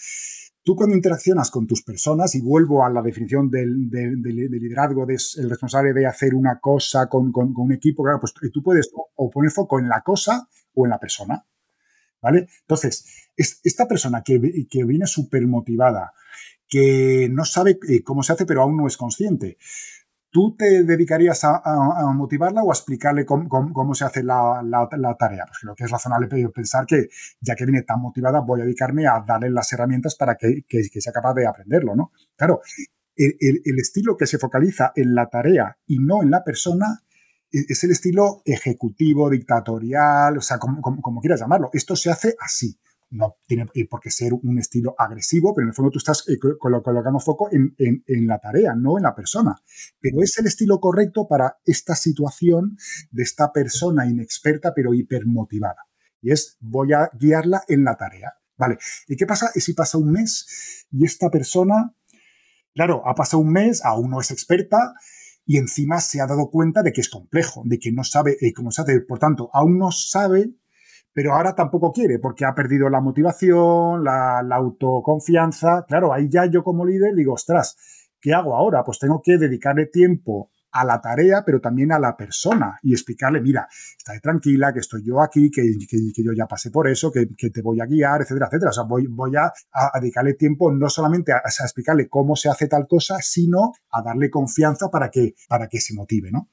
Tú 0.62 0.74
cuando 0.74 0.96
interaccionas 0.96 1.50
con 1.50 1.66
tus 1.66 1.82
personas, 1.82 2.34
y 2.34 2.40
vuelvo 2.40 2.84
a 2.84 2.90
la 2.90 3.02
definición 3.02 3.48
del, 3.48 3.88
liderazgo, 3.88 5.06
del 5.06 5.18
el 5.36 5.50
responsable 5.50 5.92
de 5.92 6.06
hacer 6.06 6.34
una 6.34 6.58
cosa 6.58 7.08
con, 7.08 7.32
un 7.34 7.72
equipo, 7.72 8.02
claro, 8.02 8.18
pues 8.20 8.34
tú 8.52 8.62
puedes 8.62 8.90
o 9.14 9.30
poner 9.30 9.52
foco 9.52 9.78
en 9.78 9.88
la 9.88 10.02
cosa 10.02 10.48
o 10.74 10.86
en 10.86 10.90
la 10.90 10.98
persona. 10.98 11.44
Entonces, 12.34 13.28
esta 13.36 13.86
persona 13.86 14.22
que, 14.24 14.66
que 14.68 14.84
viene 14.84 15.06
súper 15.06 15.46
motivada, 15.46 16.12
que 16.68 17.28
no 17.30 17.44
sabe 17.44 17.78
eh, 17.88 18.02
cómo 18.02 18.22
se 18.22 18.32
hace, 18.32 18.46
pero 18.46 18.62
aún 18.62 18.76
no 18.76 18.86
es 18.86 18.96
consciente, 18.96 19.58
¿Tú 20.36 20.54
te 20.54 20.84
dedicarías 20.84 21.44
a, 21.44 22.12
motivarla 22.14 22.62
o 22.62 22.70
a 22.70 22.74
explicarle 22.74 23.24
cómo, 23.24 23.94
se 23.94 24.04
hace 24.04 24.22
la, 24.22 24.60
tarea? 25.18 25.46
Pues 25.46 25.58
creo 25.62 25.74
que 25.74 25.84
es 25.84 25.90
razonable 25.90 26.28
pensar 26.54 26.84
que, 26.84 27.08
ya 27.40 27.54
que 27.54 27.64
viene 27.64 27.84
tan 27.84 28.02
motivada, 28.02 28.40
voy 28.40 28.60
a 28.60 28.64
dedicarme 28.64 29.06
a 29.06 29.24
darle 29.26 29.48
las 29.48 29.72
herramientas 29.72 30.14
para 30.14 30.36
que, 30.36 30.62
sea 30.68 31.12
capaz 31.14 31.32
de 31.32 31.46
aprenderlo, 31.46 31.96
¿no? 31.96 32.12
Claro, 32.36 32.60
el, 33.16 33.78
estilo 33.78 34.14
que 34.18 34.26
se 34.26 34.36
focaliza 34.36 34.92
en 34.94 35.14
la 35.14 35.30
tarea 35.30 35.78
y 35.86 36.00
no 36.00 36.22
en 36.22 36.30
la 36.30 36.44
persona 36.44 37.02
es 37.50 37.84
el 37.84 37.92
estilo 37.92 38.42
ejecutivo, 38.44 39.30
dictatorial, 39.30 40.38
o 40.38 40.40
sea, 40.40 40.58
como 40.58 41.20
quieras 41.20 41.40
llamarlo. 41.40 41.70
Esto 41.72 41.96
se 41.96 42.10
hace 42.10 42.36
así 42.40 42.78
no 43.10 43.36
tiene 43.46 43.66
por 43.88 44.00
qué 44.00 44.10
ser 44.10 44.32
un 44.34 44.58
estilo 44.58 44.94
agresivo, 44.98 45.54
pero 45.54 45.64
en 45.64 45.68
el 45.70 45.74
fondo 45.74 45.90
tú 45.90 45.98
estás 45.98 46.24
eh, 46.28 46.38
colocando 46.58 47.20
foco 47.20 47.48
en, 47.50 48.26
la 48.26 48.38
tarea, 48.38 48.74
no 48.74 48.98
en 48.98 49.04
la 49.04 49.14
persona. 49.14 49.56
Pero 50.00 50.22
es 50.22 50.36
el 50.38 50.46
estilo 50.46 50.80
correcto 50.80 51.26
para 51.28 51.56
esta 51.64 51.94
situación 51.94 52.76
de 53.10 53.22
esta 53.22 53.52
persona 53.52 54.06
inexperta 54.06 54.72
pero 54.74 54.94
hipermotivada. 54.94 55.86
Y 56.20 56.32
es, 56.32 56.56
voy 56.60 56.92
a 56.92 57.10
guiarla 57.18 57.62
en 57.68 57.84
la 57.84 57.96
tarea. 57.96 58.32
Vale, 58.58 58.78
¿y 59.06 59.16
qué 59.16 59.26
pasa 59.26 59.50
si 59.54 59.74
pasa 59.74 59.98
un 59.98 60.10
mes 60.10 60.86
y 60.90 61.04
esta 61.04 61.30
persona, 61.30 61.94
claro, 62.74 63.06
ha 63.06 63.14
pasado 63.14 63.42
un 63.42 63.52
mes, 63.52 63.84
aún 63.84 64.10
no 64.10 64.20
es 64.20 64.30
experta, 64.30 64.94
y 65.46 65.56
encima 65.56 66.00
se 66.00 66.20
ha 66.20 66.26
dado 66.26 66.50
cuenta 66.50 66.82
de 66.82 66.92
que 66.92 67.00
es 67.00 67.08
complejo, 67.08 67.62
de 67.64 67.78
que 67.78 67.92
no 67.92 68.04
sabe 68.04 68.36
eh, 68.40 68.52
cómo 68.52 68.70
se 68.70 68.82
hace, 68.82 69.00
por 69.00 69.18
tanto, 69.18 69.48
aún 69.52 69.78
no 69.78 69.90
sabe 69.92 70.50
pero 71.16 71.32
ahora 71.32 71.54
tampoco 71.54 71.92
quiere 71.92 72.18
porque 72.18 72.44
ha 72.44 72.54
perdido 72.54 72.90
la 72.90 73.00
motivación, 73.00 74.04
la, 74.04 74.40
autoconfianza. 74.52 75.86
Claro, 75.88 76.12
ahí 76.12 76.28
ya 76.28 76.44
yo 76.44 76.62
como 76.62 76.84
líder 76.84 77.14
digo, 77.14 77.32
ostras, 77.32 77.78
¿qué 78.20 78.34
hago 78.34 78.54
ahora? 78.54 78.84
Pues 78.84 78.98
tengo 78.98 79.22
que 79.24 79.38
dedicarle 79.38 79.86
tiempo 79.86 80.50
a 80.76 80.84
la 80.84 81.00
tarea, 81.00 81.42
pero 81.44 81.60
también 81.60 81.90
a 81.92 81.98
la 81.98 82.16
persona 82.16 82.78
y 82.82 82.92
explicarle, 82.92 83.40
mira, 83.40 83.66
estate 83.96 84.20
tranquila, 84.20 84.72
que 84.72 84.80
estoy 84.80 85.02
yo 85.04 85.22
aquí, 85.22 85.50
que, 85.50 85.64
yo 86.16 86.32
ya 86.36 86.46
pasé 86.46 86.70
por 86.70 86.86
eso, 86.88 87.10
que, 87.10 87.26
te 87.26 87.62
voy 87.62 87.80
a 87.80 87.86
guiar, 87.86 88.20
etcétera, 88.20 88.46
etcétera. 88.46 88.70
O 88.70 88.74
sea, 88.74 88.84
voy, 88.84 89.06
voy 89.06 89.32
a, 89.36 89.52
dedicarle 89.98 90.34
tiempo 90.34 90.70
no 90.70 90.90
solamente 90.90 91.32
a, 91.32 91.42
explicarle 91.46 92.08
cómo 92.08 92.36
se 92.36 92.50
hace 92.50 92.68
tal 92.68 92.86
cosa, 92.86 93.16
sino 93.20 93.72
a 93.90 94.02
darle 94.02 94.30
confianza 94.30 94.88
para 94.90 95.10
que, 95.10 95.34
para 95.48 95.68
que 95.68 95.80
se 95.80 95.94
motive, 95.94 96.30
¿no? 96.30 96.50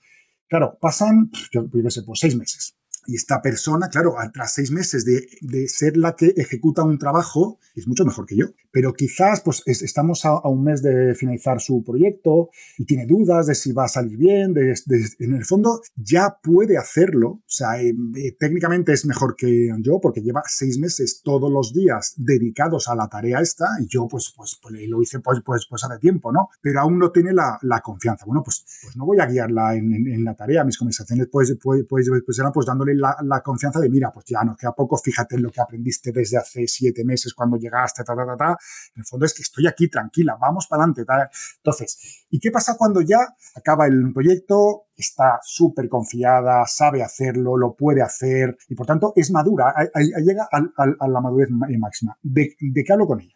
Claro, 0.47 0.77
pasan, 0.79 1.29
yo, 1.51 1.65
yo 1.73 1.89
sé, 1.89 2.03
pues 2.03 2.19
seis 2.19 2.37
meses. 2.37 2.77
Y 3.05 3.15
esta 3.15 3.41
persona, 3.41 3.89
claro, 3.89 4.15
tras 4.33 4.53
seis 4.53 4.71
meses 4.71 5.05
de, 5.05 5.27
de, 5.41 5.67
ser 5.67 5.97
la 5.97 6.15
que 6.15 6.33
ejecuta 6.37 6.83
un 6.83 6.97
trabajo, 6.97 7.59
es 7.75 7.87
mucho 7.87 8.05
mejor 8.05 8.25
que 8.25 8.37
yo. 8.37 8.47
Pero 8.71 8.93
quizás 8.93 9.41
pues, 9.41 9.61
estamos 9.67 10.25
a, 10.25 10.47
un 10.47 10.63
mes 10.63 10.81
de 10.81 11.13
finalizar 11.15 11.59
su 11.59 11.83
proyecto 11.83 12.49
y 12.77 12.85
tiene 12.85 13.05
dudas 13.05 13.47
de 13.47 13.55
si 13.55 13.71
va 13.71 13.85
a 13.85 13.87
salir 13.87 14.17
bien. 14.17 14.53
De, 14.53 14.73
en 15.19 15.33
el 15.33 15.45
fondo 15.45 15.81
ya 15.95 16.37
puede 16.41 16.77
hacerlo. 16.77 17.29
O 17.29 17.43
sea, 17.45 17.81
eh, 17.81 17.93
eh, 18.15 18.35
técnicamente 18.39 18.93
es 18.93 19.05
mejor 19.05 19.35
que 19.35 19.69
yo 19.81 19.99
porque 20.01 20.21
lleva 20.21 20.41
seis 20.47 20.79
meses 20.79 21.21
todos 21.23 21.51
los 21.51 21.73
días 21.73 22.13
dedicados 22.17 22.87
a 22.87 22.95
la 22.95 23.07
tarea 23.07 23.39
esta 23.41 23.65
y 23.79 23.87
yo 23.87 24.07
pues, 24.07 24.33
pues, 24.35 24.59
pues 24.61 24.75
lo 24.87 25.01
hice 25.01 25.19
pues, 25.19 25.39
pues, 25.45 25.67
pues 25.69 25.83
hace 25.83 25.99
tiempo, 25.99 26.31
¿no? 26.31 26.49
Pero 26.61 26.81
aún 26.81 26.97
no 26.97 27.11
tiene 27.11 27.33
la, 27.33 27.57
la 27.61 27.81
confianza. 27.81 28.25
Bueno, 28.25 28.43
pues, 28.43 28.65
pues 28.81 28.95
no 28.95 29.05
voy 29.05 29.19
a 29.19 29.25
guiarla 29.25 29.75
en, 29.75 30.23
la 30.23 30.35
tarea. 30.35 30.63
Mis 30.63 30.77
conversaciones 30.77 31.27
pues, 31.31 31.55
pues, 31.61 31.85
pues, 31.87 32.09
pues 32.25 32.39
eran 32.39 32.51
pues 32.51 32.65
dándole 32.65 32.92
la, 32.95 33.41
confianza 33.43 33.79
de, 33.79 33.89
mira, 33.89 34.11
pues 34.11 34.25
ya 34.25 34.43
no 34.43 34.55
queda 34.55 34.73
poco, 34.73 34.97
fíjate 34.97 35.35
en 35.35 35.43
lo 35.43 35.51
que 35.51 35.61
aprendiste 35.61 36.11
desde 36.11 36.37
hace 36.37 36.67
siete 36.67 37.03
meses 37.03 37.33
cuando 37.33 37.57
llegaste, 37.57 38.03
ta, 38.03 38.15
ta, 38.15 38.25
ta, 38.25 38.37
ta. 38.37 38.57
En 38.95 39.01
el 39.01 39.05
fondo 39.05 39.25
es 39.25 39.33
que 39.33 39.41
estoy 39.41 39.67
aquí 39.67 39.89
tranquila, 39.89 40.37
vamos 40.39 40.67
para 40.67 40.83
adelante. 40.83 41.03
Entonces, 41.57 42.25
¿y 42.29 42.39
qué 42.39 42.51
pasa 42.51 42.75
cuando 42.77 43.01
ya 43.01 43.19
acaba 43.55 43.87
el 43.87 44.11
proyecto? 44.13 44.87
Está 44.95 45.39
súper 45.43 45.89
confiada, 45.89 46.65
sabe 46.67 47.01
hacerlo, 47.03 47.57
lo 47.57 47.75
puede 47.75 48.01
hacer 48.01 48.57
y 48.69 48.75
por 48.75 48.85
tanto 48.85 49.13
es 49.15 49.31
madura, 49.31 49.73
llega 50.23 50.47
a, 50.51 51.07
la 51.07 51.21
madurez 51.21 51.49
máxima. 51.49 52.17
¿De, 52.21 52.55
qué 52.57 52.93
hablo 52.93 53.07
con 53.07 53.21
ella? 53.21 53.33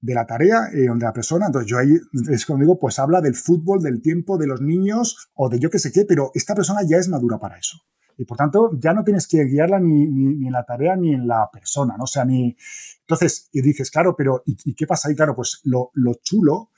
de 0.00 0.12
la 0.12 0.26
tarea 0.26 0.68
eh, 0.74 0.86
de 0.94 0.98
la 0.98 1.14
persona. 1.14 1.46
Entonces 1.46 1.70
yo 1.70 1.78
ahí 1.78 1.94
es 2.30 2.44
cuando 2.44 2.64
digo, 2.64 2.78
pues 2.78 2.98
habla 2.98 3.22
del 3.22 3.34
fútbol, 3.34 3.80
del 3.80 4.02
tiempo, 4.02 4.36
de 4.36 4.46
los 4.46 4.60
niños 4.60 5.30
o 5.32 5.48
de 5.48 5.58
yo 5.58 5.70
qué 5.70 5.78
sé 5.78 5.92
qué, 5.92 6.04
pero 6.06 6.30
esta 6.34 6.54
persona 6.54 6.80
ya 6.86 6.98
es 6.98 7.08
madura 7.08 7.38
para 7.38 7.56
eso. 7.56 7.78
Y 8.16 8.24
por 8.24 8.36
tanto, 8.36 8.70
ya 8.78 8.92
no 8.92 9.04
tienes 9.04 9.26
que 9.26 9.44
guiarla 9.44 9.80
ni, 9.80 10.06
ni, 10.06 10.46
en 10.46 10.52
la 10.52 10.64
tarea 10.64 10.96
ni 10.96 11.12
en 11.14 11.26
la 11.26 11.48
persona, 11.52 11.96
¿no? 11.96 12.04
O 12.04 12.06
sea, 12.06 12.24
ni... 12.24 12.56
Entonces, 13.00 13.48
y 13.52 13.62
dices, 13.62 13.90
claro, 13.90 14.14
pero 14.16 14.42
¿y, 14.46 14.74
qué 14.74 14.86
pasa 14.86 15.08
ahí? 15.08 15.14
Claro, 15.14 15.34
pues 15.34 15.60
lo, 15.64 15.90
lo 15.94 16.14
chulo, 16.22 16.70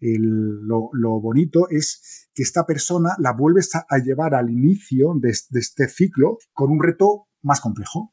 lo, 0.00 0.90
lo, 0.92 1.20
bonito 1.20 1.68
es 1.68 2.28
que 2.34 2.42
esta 2.42 2.64
persona 2.64 3.10
la 3.18 3.32
vuelves 3.32 3.74
a, 3.74 3.98
llevar 3.98 4.34
al 4.34 4.50
inicio 4.50 5.14
de 5.14 5.30
este 5.30 5.88
ciclo 5.88 6.38
con 6.52 6.70
un 6.70 6.82
reto 6.82 7.28
más 7.42 7.60
complejo 7.60 8.12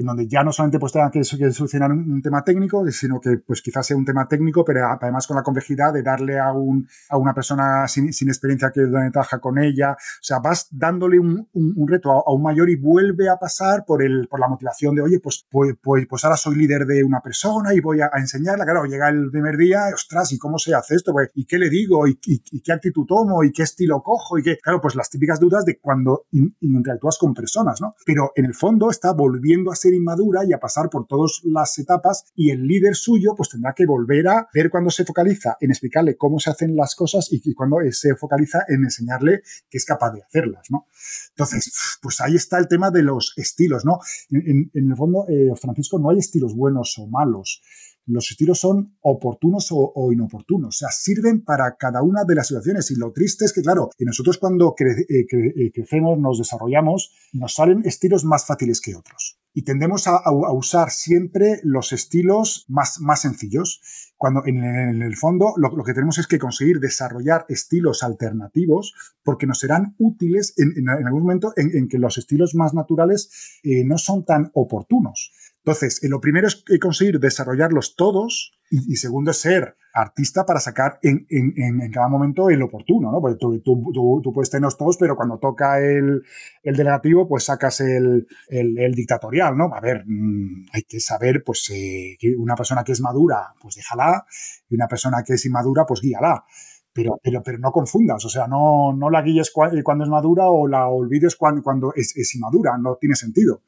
en 0.00 0.06
donde 0.06 0.26
ya 0.26 0.42
no 0.42 0.50
solamente 0.50 0.78
pues 0.78 0.92
tenga 0.92 1.10
que, 1.10 1.22
solucionar 1.24 1.92
un, 1.92 2.22
tema 2.22 2.42
técnico, 2.42 2.90
sino 2.90 3.20
que 3.20 3.36
pues 3.38 3.60
quizás 3.60 3.86
sea 3.86 3.96
un 3.96 4.04
tema 4.04 4.26
técnico, 4.26 4.64
pero 4.64 4.86
además 4.86 5.26
con 5.26 5.36
la 5.36 5.42
complejidad 5.42 5.92
de 5.92 6.02
darle 6.02 6.38
a, 6.38 6.52
un, 6.52 6.88
a 7.10 7.18
una 7.18 7.34
persona 7.34 7.86
sin, 7.86 8.12
sin 8.12 8.28
experiencia 8.28 8.70
que 8.70 8.80
ventaja 8.80 9.38
con 9.38 9.58
ella. 9.58 9.92
O 9.92 10.22
sea, 10.22 10.38
vas 10.38 10.68
dándole 10.70 11.18
un, 11.18 11.48
un, 11.52 11.88
reto 11.88 12.10
a, 12.12 12.32
un 12.32 12.42
mayor 12.42 12.70
y 12.70 12.76
vuelve 12.76 13.28
a 13.28 13.36
pasar 13.36 13.84
por, 13.84 14.02
el, 14.02 14.26
por 14.28 14.40
la 14.40 14.48
motivación 14.48 14.94
de, 14.94 15.02
oye, 15.02 15.20
pues, 15.20 15.46
pues, 15.50 15.74
pues, 15.82 16.06
pues 16.06 16.24
ahora 16.24 16.36
soy 16.36 16.56
líder 16.56 16.86
de 16.86 17.04
una 17.04 17.20
persona 17.20 17.74
y 17.74 17.80
voy 17.80 18.00
a, 18.00 18.10
enseñarla. 18.16 18.64
Claro, 18.64 18.84
llega 18.84 19.08
el 19.10 19.30
primer 19.30 19.56
día, 19.56 19.84
ostras, 19.92 20.32
¿y 20.32 20.38
cómo 20.38 20.58
se 20.58 20.74
hace 20.74 20.94
esto? 20.94 21.12
Pues, 21.12 21.30
¿Y 21.34 21.44
qué 21.44 21.58
le 21.58 21.68
digo? 21.68 22.06
¿Y, 22.06 22.16
qué 22.16 22.72
actitud 22.72 23.04
tomo? 23.06 23.44
¿Y 23.44 23.52
qué 23.52 23.64
estilo 23.64 24.02
cojo? 24.02 24.38
Y 24.38 24.42
qué, 24.42 24.58
claro, 24.58 24.80
pues 24.80 24.94
las 24.94 25.10
típicas 25.10 25.40
dudas 25.40 25.64
de 25.64 25.78
cuando 25.78 26.24
interactúas 26.60 27.18
con 27.18 27.34
personas, 27.34 27.80
¿no? 27.80 27.94
Pero 28.06 28.32
en 28.34 28.46
el 28.46 28.54
fondo 28.54 28.90
está 28.90 29.12
volviendo 29.12 29.70
a 29.70 29.74
ser 29.74 29.89
inmadura 29.94 30.44
y 30.44 30.52
a 30.52 30.58
pasar 30.58 30.88
por 30.90 31.06
todas 31.06 31.40
las 31.44 31.78
etapas 31.78 32.24
y 32.34 32.50
el 32.50 32.66
líder 32.66 32.94
suyo 32.94 33.34
pues 33.36 33.50
tendrá 33.50 33.74
que 33.74 33.86
volver 33.86 34.28
a 34.28 34.48
ver 34.52 34.70
cuando 34.70 34.90
se 34.90 35.04
focaliza 35.04 35.56
en 35.60 35.70
explicarle 35.70 36.16
cómo 36.16 36.38
se 36.38 36.50
hacen 36.50 36.76
las 36.76 36.94
cosas 36.94 37.28
y, 37.30 37.54
cuando 37.54 37.78
se 37.90 38.14
focaliza 38.16 38.64
en 38.68 38.84
enseñarle 38.84 39.42
que 39.68 39.78
es 39.78 39.84
capaz 39.84 40.12
de 40.12 40.22
hacerlas, 40.22 40.70
¿no? 40.70 40.86
Entonces, 41.30 41.98
pues 42.02 42.20
ahí 42.20 42.36
está 42.36 42.58
el 42.58 42.68
tema 42.68 42.90
de 42.90 43.02
los 43.02 43.32
estilos, 43.36 43.84
¿no? 43.84 43.98
En, 44.30 44.70
el 44.74 44.96
fondo, 44.96 45.26
eh, 45.28 45.50
Francisco, 45.60 45.98
no 45.98 46.10
hay 46.10 46.18
estilos 46.18 46.54
buenos 46.54 46.96
o 46.98 47.06
malos 47.06 47.62
los 48.10 48.30
estilos 48.30 48.58
son 48.58 48.96
oportunos 49.00 49.68
o, 49.70 50.12
inoportunos, 50.12 50.76
o 50.76 50.78
sea, 50.78 50.88
sirven 50.90 51.44
para 51.44 51.76
cada 51.76 52.02
una 52.02 52.24
de 52.24 52.34
las 52.34 52.48
situaciones. 52.48 52.90
Y 52.90 52.96
lo 52.96 53.12
triste 53.12 53.44
es 53.44 53.52
que, 53.52 53.62
claro, 53.62 53.90
que 53.96 54.04
nosotros 54.04 54.38
cuando 54.38 54.74
eh, 54.78 55.26
eh, 55.30 55.72
crecemos, 55.72 56.18
nos 56.18 56.38
desarrollamos, 56.38 57.12
nos 57.32 57.54
salen 57.54 57.82
estilos 57.84 58.24
más 58.24 58.46
fáciles 58.46 58.80
que 58.80 58.96
otros. 58.96 59.39
Y 59.52 59.62
tendemos 59.62 60.06
a, 60.06 60.22
usar 60.52 60.90
siempre 60.90 61.60
los 61.64 61.92
estilos 61.92 62.64
más, 62.68 63.00
más 63.00 63.22
sencillos, 63.22 63.80
cuando 64.16 64.42
en, 64.46 64.62
el 65.02 65.16
fondo 65.16 65.54
lo, 65.56 65.82
que 65.82 65.94
tenemos 65.94 66.18
es 66.18 66.26
que 66.26 66.38
conseguir 66.38 66.78
desarrollar 66.78 67.46
estilos 67.48 68.02
alternativos 68.02 68.94
porque 69.24 69.46
nos 69.46 69.58
serán 69.58 69.94
útiles 69.98 70.54
en, 70.58 70.88
algún 70.88 71.22
momento 71.22 71.52
en, 71.56 71.88
que 71.88 71.98
los 71.98 72.18
estilos 72.18 72.54
más 72.54 72.74
naturales 72.74 73.60
eh, 73.62 73.82
no 73.84 73.98
son 73.98 74.24
tan 74.24 74.50
oportunos. 74.54 75.32
Entonces, 75.64 76.00
lo 76.04 76.20
primero 76.20 76.48
es 76.48 76.64
conseguir 76.80 77.20
desarrollarlos 77.20 77.94
todos 77.94 78.58
y, 78.70 78.96
segundo 78.96 79.32
ser 79.32 79.76
artista 79.92 80.46
para 80.46 80.60
sacar 80.60 80.98
en, 81.02 81.90
cada 81.92 82.08
momento 82.08 82.48
el 82.48 82.62
oportuno, 82.62 83.12
¿no? 83.12 83.20
Porque 83.20 83.36
tú, 83.36 84.32
puedes 84.32 84.48
tenerlos 84.48 84.78
todos, 84.78 84.96
pero 84.96 85.16
cuando 85.16 85.38
toca 85.38 85.80
el, 85.80 86.22
delegativo, 86.62 87.28
pues 87.28 87.44
sacas 87.44 87.80
el, 87.80 88.26
dictatorial, 88.48 89.56
¿no? 89.56 89.74
A 89.74 89.80
ver, 89.80 90.04
mm, 90.06 90.66
hay 90.72 90.82
que 90.82 91.00
saber, 91.00 91.42
pues, 91.44 91.68
eh, 91.70 92.16
que 92.18 92.34
una 92.36 92.54
persona 92.54 92.82
que 92.82 92.92
es 92.92 93.00
madura, 93.00 93.52
pues 93.60 93.74
déjala, 93.74 94.24
y 94.68 94.76
una 94.76 94.88
persona 94.88 95.22
que 95.26 95.34
es 95.34 95.44
inmadura, 95.44 95.84
pues 95.84 96.00
guíala. 96.00 96.44
Pero, 96.92 97.20
pero, 97.22 97.42
pero 97.42 97.58
no 97.58 97.70
confundas, 97.70 98.24
o 98.24 98.28
sea, 98.28 98.48
no, 98.48 98.92
no 98.92 99.10
la 99.10 99.22
guíes 99.22 99.52
cuando 99.52 100.04
es 100.04 100.10
madura 100.10 100.46
o 100.48 100.66
la 100.66 100.88
olvides 100.88 101.36
cuando, 101.36 101.92
es 101.94 102.34
inmadura, 102.34 102.76
no 102.78 102.96
tiene 102.96 103.14
sentido. 103.14 103.62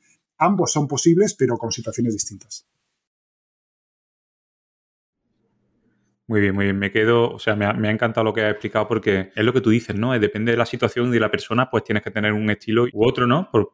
Ambos 0.44 0.72
son 0.72 0.88
posibles, 0.88 1.34
pero 1.34 1.56
con 1.56 1.70
situaciones 1.70 2.14
distintas. 2.14 2.66
Muy 6.28 6.40
bien, 6.40 6.54
muy 6.54 6.66
bien. 6.66 6.78
Me 6.78 6.92
quedo, 6.92 7.32
o 7.32 7.38
sea, 7.38 7.56
me 7.56 7.66
ha, 7.66 7.90
encantado 7.90 8.24
lo 8.24 8.32
que 8.32 8.42
has 8.42 8.52
explicado 8.52 8.86
porque 8.86 9.32
es 9.34 9.44
lo 9.44 9.52
que 9.52 9.60
tú 9.60 9.70
dices, 9.70 9.96
¿no? 9.96 10.16
Depende 10.18 10.52
de 10.52 10.56
la 10.56 10.66
situación 10.66 11.08
y 11.08 11.12
de 11.12 11.20
la 11.20 11.30
persona, 11.30 11.68
pues 11.68 11.82
tienes 11.82 12.02
que 12.02 12.10
tener 12.12 12.32
un 12.32 12.48
estilo 12.48 12.86
u 12.92 13.06
otro, 13.06 13.26
¿no? 13.26 13.50
Por, 13.50 13.72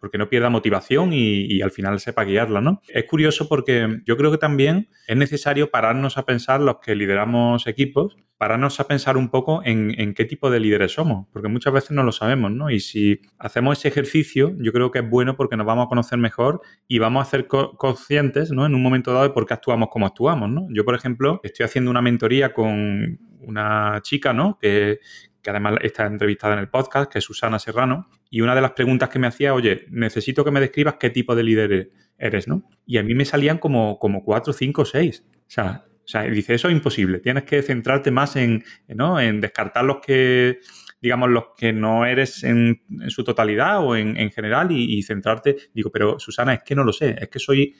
porque 0.00 0.18
no 0.18 0.28
pierda 0.28 0.50
motivación 0.50 1.10
y, 1.12 1.62
al 1.62 1.70
final 1.70 1.98
sepa 2.00 2.24
guiarla, 2.24 2.60
¿no? 2.60 2.82
Es 2.88 3.04
curioso 3.04 3.48
porque 3.48 4.00
yo 4.04 4.16
creo 4.16 4.30
que 4.30 4.38
también 4.38 4.88
es 5.06 5.16
necesario 5.16 5.70
pararnos 5.70 6.18
a 6.18 6.26
pensar 6.26 6.60
los 6.60 6.78
que 6.80 6.94
lideramos 6.94 7.66
equipos 7.66 8.16
pararnos 8.38 8.78
a 8.80 8.86
pensar 8.86 9.16
un 9.16 9.30
poco 9.30 9.62
en, 9.64 10.14
qué 10.14 10.24
tipo 10.24 10.50
de 10.50 10.60
líderes 10.60 10.92
somos, 10.92 11.26
porque 11.32 11.48
muchas 11.48 11.72
veces 11.72 11.92
no 11.92 12.02
lo 12.02 12.12
sabemos, 12.12 12.50
¿no? 12.50 12.70
Y 12.70 12.80
si 12.80 13.20
hacemos 13.38 13.78
ese 13.78 13.88
ejercicio, 13.88 14.54
yo 14.58 14.72
creo 14.72 14.90
que 14.90 14.98
es 14.98 15.08
bueno 15.08 15.36
porque 15.36 15.56
nos 15.56 15.66
vamos 15.66 15.86
a 15.86 15.88
conocer 15.88 16.18
mejor 16.18 16.60
y 16.86 16.98
vamos 16.98 17.26
a 17.26 17.30
ser 17.30 17.46
conscientes, 17.46 18.50
¿no? 18.50 18.66
En 18.66 18.74
un 18.74 18.82
momento 18.82 19.12
dado 19.12 19.24
de 19.24 19.30
por 19.30 19.46
qué 19.46 19.54
actuamos 19.54 19.88
como 19.90 20.06
actuamos, 20.06 20.50
¿no? 20.50 20.66
Yo, 20.70 20.84
por 20.84 20.94
ejemplo, 20.94 21.40
estoy 21.42 21.64
haciendo 21.64 21.75
una 21.78 22.02
mentoría 22.02 22.52
con 22.52 23.18
una 23.40 24.00
chica, 24.02 24.32
¿no? 24.32 24.58
Que, 24.60 25.00
que 25.42 25.50
además 25.50 25.76
está 25.82 26.06
entrevistada 26.06 26.54
en 26.54 26.60
el 26.60 26.68
podcast, 26.68 27.12
que 27.12 27.18
es 27.18 27.24
Susana 27.24 27.58
Serrano, 27.58 28.08
y 28.30 28.40
una 28.40 28.54
de 28.54 28.60
las 28.60 28.72
preguntas 28.72 29.08
que 29.08 29.18
me 29.18 29.26
hacía, 29.26 29.54
oye, 29.54 29.86
necesito 29.90 30.44
que 30.44 30.50
me 30.50 30.60
describas 30.60 30.96
qué 30.98 31.10
tipo 31.10 31.34
de 31.36 31.42
líder 31.42 31.90
eres, 32.18 32.48
¿no? 32.48 32.68
Y 32.84 32.98
a 32.98 33.02
mí 33.02 33.14
me 33.14 33.24
salían 33.24 33.58
como, 33.58 33.98
como 33.98 34.24
cuatro, 34.24 34.52
cinco, 34.52 34.84
seis. 34.84 35.24
O 35.32 35.50
sea, 35.50 35.84
o 36.06 36.08
sea, 36.08 36.22
dice, 36.22 36.54
eso 36.54 36.68
es 36.68 36.74
imposible. 36.74 37.18
Tienes 37.18 37.42
que 37.42 37.62
centrarte 37.62 38.12
más 38.12 38.36
en, 38.36 38.62
¿no? 38.86 39.18
en 39.18 39.40
descartar 39.40 39.84
los 39.84 39.98
que, 39.98 40.60
digamos, 41.02 41.30
los 41.30 41.46
que 41.56 41.72
no 41.72 42.06
eres 42.06 42.44
en, 42.44 42.80
su 43.08 43.24
totalidad 43.24 43.84
o 43.84 43.96
en, 43.96 44.30
general 44.30 44.70
y, 44.70 45.02
centrarte. 45.02 45.56
Digo, 45.74 45.90
pero 45.90 46.20
Susana, 46.20 46.54
es 46.54 46.60
que 46.64 46.76
no 46.76 46.84
lo 46.84 46.92
sé. 46.92 47.16
Es 47.18 47.28
que 47.28 47.40
soy, 47.40 47.74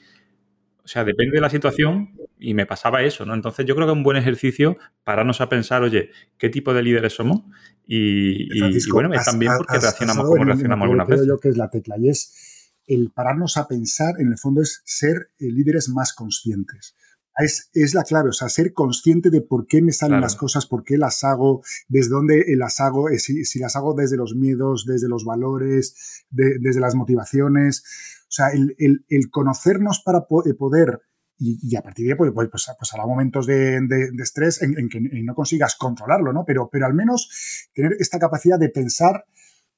o 0.87 0.89
sea, 0.89 1.03
depende 1.03 1.35
de 1.35 1.41
la 1.41 1.49
situación 1.49 2.17
y 2.39 2.53
me 2.53 2.65
pasaba 2.65 3.03
eso, 3.03 3.25
¿no? 3.25 3.33
Entonces 3.33 3.65
yo 3.65 3.75
creo 3.75 3.85
que 3.85 3.91
es 3.91 3.97
un 3.97 4.03
buen 4.03 4.15
ejercicio 4.15 4.77
pararnos 5.03 5.41
a 5.41 5.49
pensar, 5.49 5.83
oye, 5.83 6.11
¿qué 6.37 6.47
tipo 6.47 6.73
de 6.73 6.81
líderes 6.81 7.11
somos? 7.11 7.41
Y, 7.85 8.47
bueno, 8.89 9.13
es 9.13 9.25
también 9.25 9.51
porque 9.57 9.79
reaccionamos 9.79 10.29
como 10.29 10.45
reaccionamos 10.45 10.85
algunas 10.85 11.07
veces. 11.09 11.27
Yo 11.27 11.39
que 11.39 11.49
es 11.49 11.57
la 11.57 11.69
tecla 11.69 11.97
y 11.97 12.07
es 12.07 12.71
el 12.85 13.11
pararnos 13.11 13.57
a 13.57 13.67
pensar, 13.67 14.15
en 14.17 14.29
el 14.29 14.37
fondo, 14.37 14.61
es 14.61 14.81
ser 14.85 15.29
eh, 15.39 15.51
líderes 15.51 15.89
más 15.89 16.13
conscientes. 16.13 16.95
Es, 17.37 17.69
es, 17.73 17.93
la 17.93 18.03
clave, 18.03 18.29
o 18.29 18.33
sea, 18.33 18.49
ser 18.49 18.73
consciente 18.73 19.29
de 19.29 19.41
por 19.41 19.67
qué 19.67 19.81
me 19.81 19.91
salen 19.91 20.21
las 20.21 20.35
cosas, 20.35 20.65
por 20.65 20.83
qué 20.83 20.97
las 20.97 21.23
hago, 21.23 21.61
desde 21.87 22.09
dónde 22.09 22.43
las 22.55 22.79
hago, 22.79 23.09
eh, 23.09 23.19
si, 23.19 23.45
si 23.45 23.59
las 23.59 23.75
hago 23.75 23.93
desde 23.93 24.17
los 24.17 24.35
miedos, 24.35 24.85
desde 24.87 25.07
los 25.07 25.23
valores, 25.23 26.25
desde 26.31 26.79
las 26.79 26.95
motivaciones. 26.95 27.83
O 28.23 28.31
sea, 28.31 28.49
el, 28.49 28.75
el, 28.79 29.05
el 29.07 29.29
conocernos 29.29 30.01
para 30.03 30.19
eh, 30.19 30.53
poder 30.55 31.01
y, 31.39 31.75
a 31.75 31.81
partir 31.81 32.05
de 32.05 32.13
ahí, 32.13 32.17
pues, 32.17 32.31
pues, 32.33 32.49
pues, 32.49 32.67
pues 32.77 32.93
habrá 32.93 33.05
momentos 33.05 33.45
de, 33.45 33.79
de, 33.81 34.09
de 34.11 34.23
estrés 34.23 34.61
en, 34.63 34.77
en, 34.77 34.89
que 34.89 34.99
no 34.99 35.35
consigas 35.35 35.75
controlarlo, 35.75 36.33
¿no? 36.33 36.43
Pero, 36.45 36.67
pero 36.71 36.87
al 36.87 36.95
menos 36.95 37.69
tener 37.73 37.95
esta 37.99 38.17
capacidad 38.17 38.57
de 38.57 38.69
pensar 38.69 39.25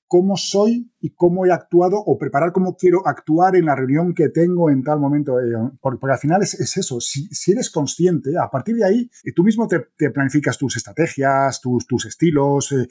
cómo 0.09 0.35
soy 0.37 0.91
y 0.99 1.11
cómo 1.11 1.45
he 1.45 1.51
actuado 1.51 1.97
o 1.97 2.17
preparar 2.17 2.51
cómo 2.51 2.75
quiero 2.75 3.07
actuar 3.07 3.55
en 3.55 3.65
la 3.65 3.75
reunión 3.75 4.15
que 4.15 4.29
tengo 4.29 4.71
en 4.71 4.83
tal 4.83 4.99
momento. 4.99 5.39
Eh, 5.39 5.53
porque, 5.79 6.11
al 6.11 6.17
final 6.17 6.41
es, 6.41 6.55
eso, 6.55 6.99
si, 6.99 7.29
eres 7.51 7.69
consciente, 7.69 8.31
a 8.35 8.49
partir 8.49 8.75
de 8.75 8.85
ahí 8.85 9.11
eh, 9.23 9.31
tú 9.33 9.43
mismo 9.43 9.67
te, 9.67 9.79
planificas 10.09 10.57
tus 10.57 10.75
estrategias, 10.77 11.61
tus, 11.61 11.85
tus 11.85 12.07
estilos, 12.07 12.71
eh, 12.71 12.87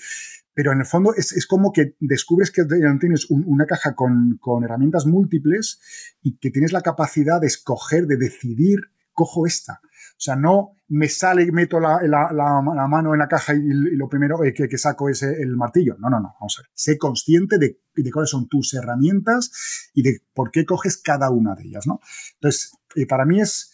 pero 0.54 0.72
en 0.72 0.78
el 0.78 0.86
fondo 0.86 1.12
es, 1.14 1.46
como 1.46 1.72
que 1.72 1.96
descubres 1.98 2.52
que 2.52 2.62
tienes 2.64 3.26
una 3.30 3.66
caja 3.66 3.94
con, 3.96 4.38
con 4.40 4.62
herramientas 4.62 5.04
múltiples 5.04 5.80
y 6.22 6.38
que 6.38 6.50
tienes 6.50 6.72
la 6.72 6.82
capacidad 6.82 7.40
de 7.40 7.48
escoger, 7.48 8.06
de 8.06 8.16
decidir, 8.16 8.78
cojo 9.12 9.44
esta. 9.44 9.80
O 10.18 10.20
sea, 10.20 10.34
no 10.34 10.72
me 10.88 11.08
sale, 11.08 11.52
meto 11.52 11.78
la, 11.78 12.00
mano 12.88 13.12
en 13.14 13.20
la 13.20 13.28
caja 13.28 13.54
y, 13.54 13.60
lo 13.62 14.08
primero 14.08 14.40
que, 14.40 14.68
que, 14.68 14.78
saco 14.78 15.08
es 15.08 15.22
el 15.22 15.56
martillo. 15.56 15.94
No, 16.00 16.10
no, 16.10 16.18
no. 16.18 16.34
Vamos 16.40 16.56
a 16.58 16.62
ver. 16.62 16.70
Sé 16.74 16.98
consciente 16.98 17.56
de, 17.56 17.80
de, 17.94 18.10
cuáles 18.10 18.30
son 18.30 18.48
tus 18.48 18.74
herramientas 18.74 19.90
y 19.94 20.02
de 20.02 20.22
por 20.34 20.50
qué 20.50 20.64
coges 20.64 20.96
cada 20.96 21.30
una 21.30 21.54
de 21.54 21.68
ellas, 21.68 21.86
¿no? 21.86 22.00
Entonces, 22.34 22.72
eh, 22.96 23.06
para 23.06 23.24
mí 23.26 23.40
es 23.40 23.72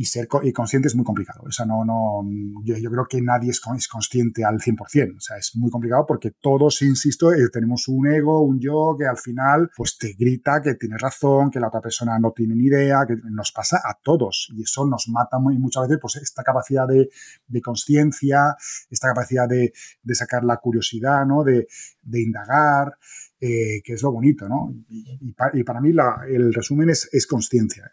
y 0.00 0.04
ser 0.04 0.28
y 0.44 0.52
consciente 0.52 0.86
es 0.86 0.94
muy 0.94 1.04
complicado. 1.04 1.42
O 1.44 1.50
sea, 1.50 1.66
no, 1.66 1.84
no, 1.84 2.24
yo, 2.62 2.76
creo 2.88 3.06
que 3.10 3.20
nadie 3.20 3.50
es, 3.50 3.60
consciente 3.60 4.44
al 4.44 4.60
100%. 4.60 5.16
O 5.16 5.20
sea, 5.20 5.36
es 5.36 5.56
muy 5.56 5.70
complicado 5.72 6.06
porque 6.06 6.30
todos, 6.40 6.82
insisto, 6.82 7.32
eh, 7.32 7.48
tenemos 7.52 7.88
un 7.88 8.06
ego, 8.06 8.40
un 8.42 8.60
yo 8.60 8.94
que 8.96 9.06
al 9.06 9.18
final 9.18 9.68
pues 9.76 9.98
te 9.98 10.12
grita 10.12 10.62
que 10.62 10.76
tienes 10.76 11.00
razón, 11.00 11.50
que 11.50 11.58
la 11.58 11.66
otra 11.66 11.80
persona 11.80 12.16
no 12.20 12.30
tiene 12.30 12.54
ni 12.54 12.66
idea, 12.66 13.04
que 13.08 13.16
nos 13.28 13.50
pasa 13.50 13.78
a 13.84 13.98
todos 14.00 14.52
y 14.54 14.62
eso 14.62 14.86
nos 14.86 15.08
mata 15.08 15.40
muy, 15.40 15.58
muchas 15.58 15.88
veces 15.88 15.98
pues 16.00 16.14
esta 16.16 16.44
capacidad 16.44 16.86
de, 16.86 17.08
de 17.48 17.60
conciencia, 17.60 18.56
esta 18.88 19.08
capacidad 19.08 19.48
de, 19.48 19.72
de, 20.00 20.14
sacar 20.14 20.44
la 20.44 20.58
curiosidad, 20.58 21.26
¿no? 21.26 21.42
de, 21.42 21.66
de 22.02 22.22
indagar. 22.22 22.96
Eh, 23.40 23.82
que 23.84 23.92
es 23.92 24.02
lo 24.02 24.10
bonito, 24.10 24.48
¿no? 24.48 24.74
Y, 24.88 25.16
y, 25.20 25.62
para, 25.62 25.80
mí 25.80 25.92
la, 25.92 26.24
el 26.28 26.52
resumen 26.52 26.90
es, 26.90 27.08
es 27.12 27.24
conciencia. 27.24 27.92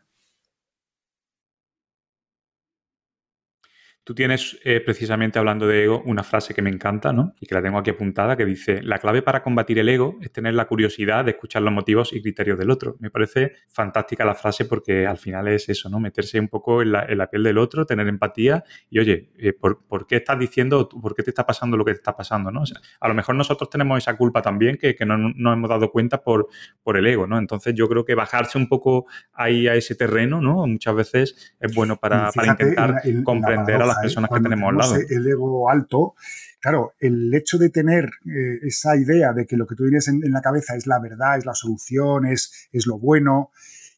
Tú 4.06 4.14
tienes, 4.14 4.60
eh, 4.64 4.82
precisamente 4.82 5.40
hablando 5.40 5.66
de 5.66 5.86
ego, 5.86 6.04
una 6.06 6.22
frase 6.22 6.54
que 6.54 6.62
me 6.62 6.70
encanta, 6.70 7.12
¿no? 7.12 7.34
Y 7.40 7.48
que 7.48 7.56
la 7.56 7.64
tengo 7.64 7.80
aquí 7.80 7.90
apuntada, 7.90 8.38
que 8.38 8.46
dice, 8.46 8.84
la 8.84 9.00
clave 9.00 9.24
para 9.24 9.42
combatir 9.42 9.80
el 9.80 9.90
ego 9.90 10.20
es 10.22 10.32
tener 10.32 10.54
la 10.54 10.68
curiosidad 10.68 11.26
de 11.26 11.32
escuchar 11.32 11.64
los 11.64 11.74
motivos 11.74 12.14
y 12.14 12.22
criterios 12.22 12.60
del 12.60 12.70
otro. 12.70 12.98
Me 13.00 13.10
parece 13.10 13.54
fantástica 13.68 14.24
la 14.24 14.36
frase 14.36 14.66
porque 14.66 15.08
al 15.08 15.18
final 15.18 15.48
es 15.48 15.70
eso, 15.70 15.90
¿no? 15.90 16.00
Meterse 16.00 16.40
un 16.40 16.50
poco 16.50 16.84
en 16.84 16.92
la, 16.92 17.30
piel 17.32 17.42
del 17.42 17.58
otro, 17.58 17.84
tener 17.84 18.08
empatía 18.08 18.64
y, 18.92 19.00
oye, 19.00 19.32
eh, 19.40 19.54
¿por, 19.54 20.06
qué 20.06 20.18
estás 20.18 20.38
diciendo, 20.38 20.88
por 20.88 21.16
qué 21.16 21.24
te 21.24 21.32
está 21.32 21.44
pasando 21.44 21.76
lo 21.76 21.84
que 21.84 21.94
te 21.94 21.98
está 21.98 22.16
pasando, 22.16 22.52
¿no? 22.52 22.62
a 23.00 23.08
lo 23.08 23.14
mejor 23.16 23.34
nosotros 23.34 23.72
tenemos 23.72 23.98
esa 23.98 24.16
culpa 24.16 24.44
también 24.44 24.78
que, 24.78 24.96
no 25.04 25.18
nos 25.18 25.54
hemos 25.54 25.70
dado 25.70 25.92
cuenta 25.92 26.22
por, 26.22 26.48
por 26.84 26.96
el 26.96 27.08
ego, 27.08 27.26
¿no? 27.26 27.40
Entonces 27.40 27.74
yo 27.74 27.90
creo 27.90 28.06
que 28.06 28.14
bajarse 28.14 28.60
un 28.60 28.68
poco 28.68 29.08
ahí 29.34 29.68
a 29.68 29.74
ese 29.74 29.96
terreno, 29.96 30.42
¿no? 30.42 30.68
Muchas 30.68 30.94
veces 30.94 31.56
es 31.60 31.74
bueno 31.74 31.98
para, 31.98 32.30
intentar 32.36 33.02
comprender 33.24 33.82
a 33.82 33.86
la 33.88 33.95
personas 34.02 34.30
que 34.34 34.40
tenemos 34.40 34.70
al 34.70 34.78
lado. 34.78 34.96
El 35.10 35.28
ego 35.28 35.70
alto, 35.70 36.16
claro, 36.60 36.94
el 37.00 37.34
hecho 37.34 37.58
de 37.58 37.70
tener 37.70 38.06
eh, 38.26 38.60
esa 38.64 38.96
idea 38.96 39.34
de 39.34 39.46
que 39.46 39.58
lo 39.58 39.68
que 39.68 39.76
tú 39.76 39.84
tienes 39.84 40.08
en, 40.08 40.22
la 40.32 40.42
cabeza 40.42 40.76
es 40.76 40.88
la 40.88 41.00
verdad, 41.00 41.38
es 41.38 41.46
la 41.46 41.54
solución, 41.54 42.26
es, 42.26 42.70
es 42.72 42.88
lo 42.88 42.98
bueno. 43.00 43.52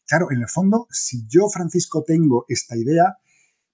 Claro, 0.06 0.30
en 0.30 0.40
el 0.40 0.48
fondo, 0.48 0.86
si 0.90 1.26
yo, 1.28 1.48
Francisco, 1.48 2.02
tengo 2.06 2.44
esta 2.48 2.76
idea, 2.76 3.18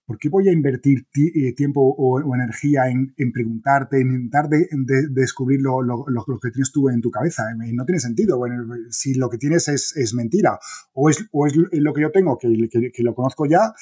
¿por 0.06 0.18
qué 0.18 0.28
voy 0.28 0.48
a 0.48 0.52
invertir 0.52 1.06
eh, 1.14 1.54
tiempo 1.54 1.80
o, 1.96 2.34
energía 2.34 2.88
en, 2.88 3.14
preguntarte, 3.32 4.00
en 4.00 4.08
intentar 4.12 4.48
de, 4.48 4.68
descubrir 5.10 5.60
lo, 5.62 5.80
que 6.40 6.50
tienes 6.50 6.72
tú 6.72 6.88
en 6.88 7.00
tu 7.00 7.10
cabeza? 7.10 7.44
Eh, 7.52 7.72
no 7.72 7.84
tiene 7.84 8.00
sentido. 8.00 8.38
Bueno, 8.38 8.64
si 8.90 9.14
lo 9.14 9.30
que 9.30 9.38
tienes 9.38 9.68
es, 9.68 10.14
mentira 10.14 10.58
o 10.92 11.08
es, 11.08 11.24
lo 11.72 11.94
que 11.94 12.02
yo 12.02 12.10
tengo, 12.10 12.38
que, 12.38 12.48
lo 12.98 13.14
conozco 13.14 13.46
ya, 13.46 13.72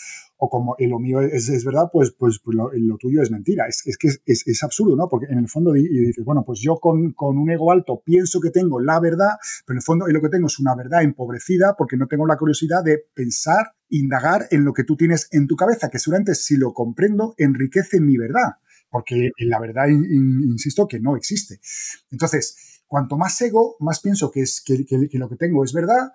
o 0.44 0.50
como 0.50 0.74
lo 0.76 0.98
mío 0.98 1.20
es, 1.20 1.64
verdad, 1.64 1.88
pues, 1.92 2.10
pues, 2.18 2.40
pues 2.42 2.56
lo, 2.56 2.98
tuyo 2.98 3.22
es 3.22 3.30
mentira. 3.30 3.66
Es, 3.68 3.96
que 3.96 4.08
es, 4.26 4.62
absurdo, 4.64 4.96
¿no? 4.96 5.08
Porque 5.08 5.26
en 5.26 5.38
el 5.38 5.48
fondo 5.48 5.72
dices, 5.72 6.24
bueno, 6.24 6.42
pues 6.44 6.58
yo 6.60 6.80
con, 6.80 7.14
un 7.16 7.48
ego 7.48 7.70
alto 7.70 8.02
pienso 8.04 8.40
que 8.40 8.50
tengo 8.50 8.80
la 8.80 8.98
verdad, 8.98 9.36
pero 9.64 9.74
en 9.74 9.76
el 9.76 9.84
fondo 9.84 10.08
lo 10.08 10.20
que 10.20 10.28
tengo 10.28 10.48
es 10.48 10.58
una 10.58 10.74
verdad 10.74 11.04
empobrecida 11.04 11.76
porque 11.78 11.96
no 11.96 12.08
tengo 12.08 12.26
la 12.26 12.36
curiosidad 12.36 12.82
de 12.82 13.04
pensar, 13.14 13.76
indagar 13.88 14.48
en 14.50 14.64
lo 14.64 14.72
que 14.72 14.82
tú 14.82 14.96
tienes 14.96 15.28
en 15.30 15.46
tu 15.46 15.54
cabeza, 15.54 15.88
que 15.88 16.00
seguramente 16.00 16.34
si 16.34 16.56
lo 16.56 16.72
comprendo 16.72 17.34
enriquece 17.38 18.00
mi 18.00 18.16
verdad, 18.16 18.56
porque 18.90 19.30
la 19.38 19.60
verdad, 19.60 19.86
insisto, 19.90 20.88
que 20.88 20.98
no 20.98 21.14
existe. 21.14 21.60
Entonces, 22.10 22.82
cuanto 22.88 23.16
más 23.16 23.40
ego, 23.42 23.76
más 23.78 24.00
pienso 24.00 24.32
que, 24.32 24.40
es, 24.40 24.60
que 24.60 25.18
lo 25.18 25.28
que 25.28 25.36
tengo 25.36 25.62
es 25.62 25.72
verdad 25.72 26.10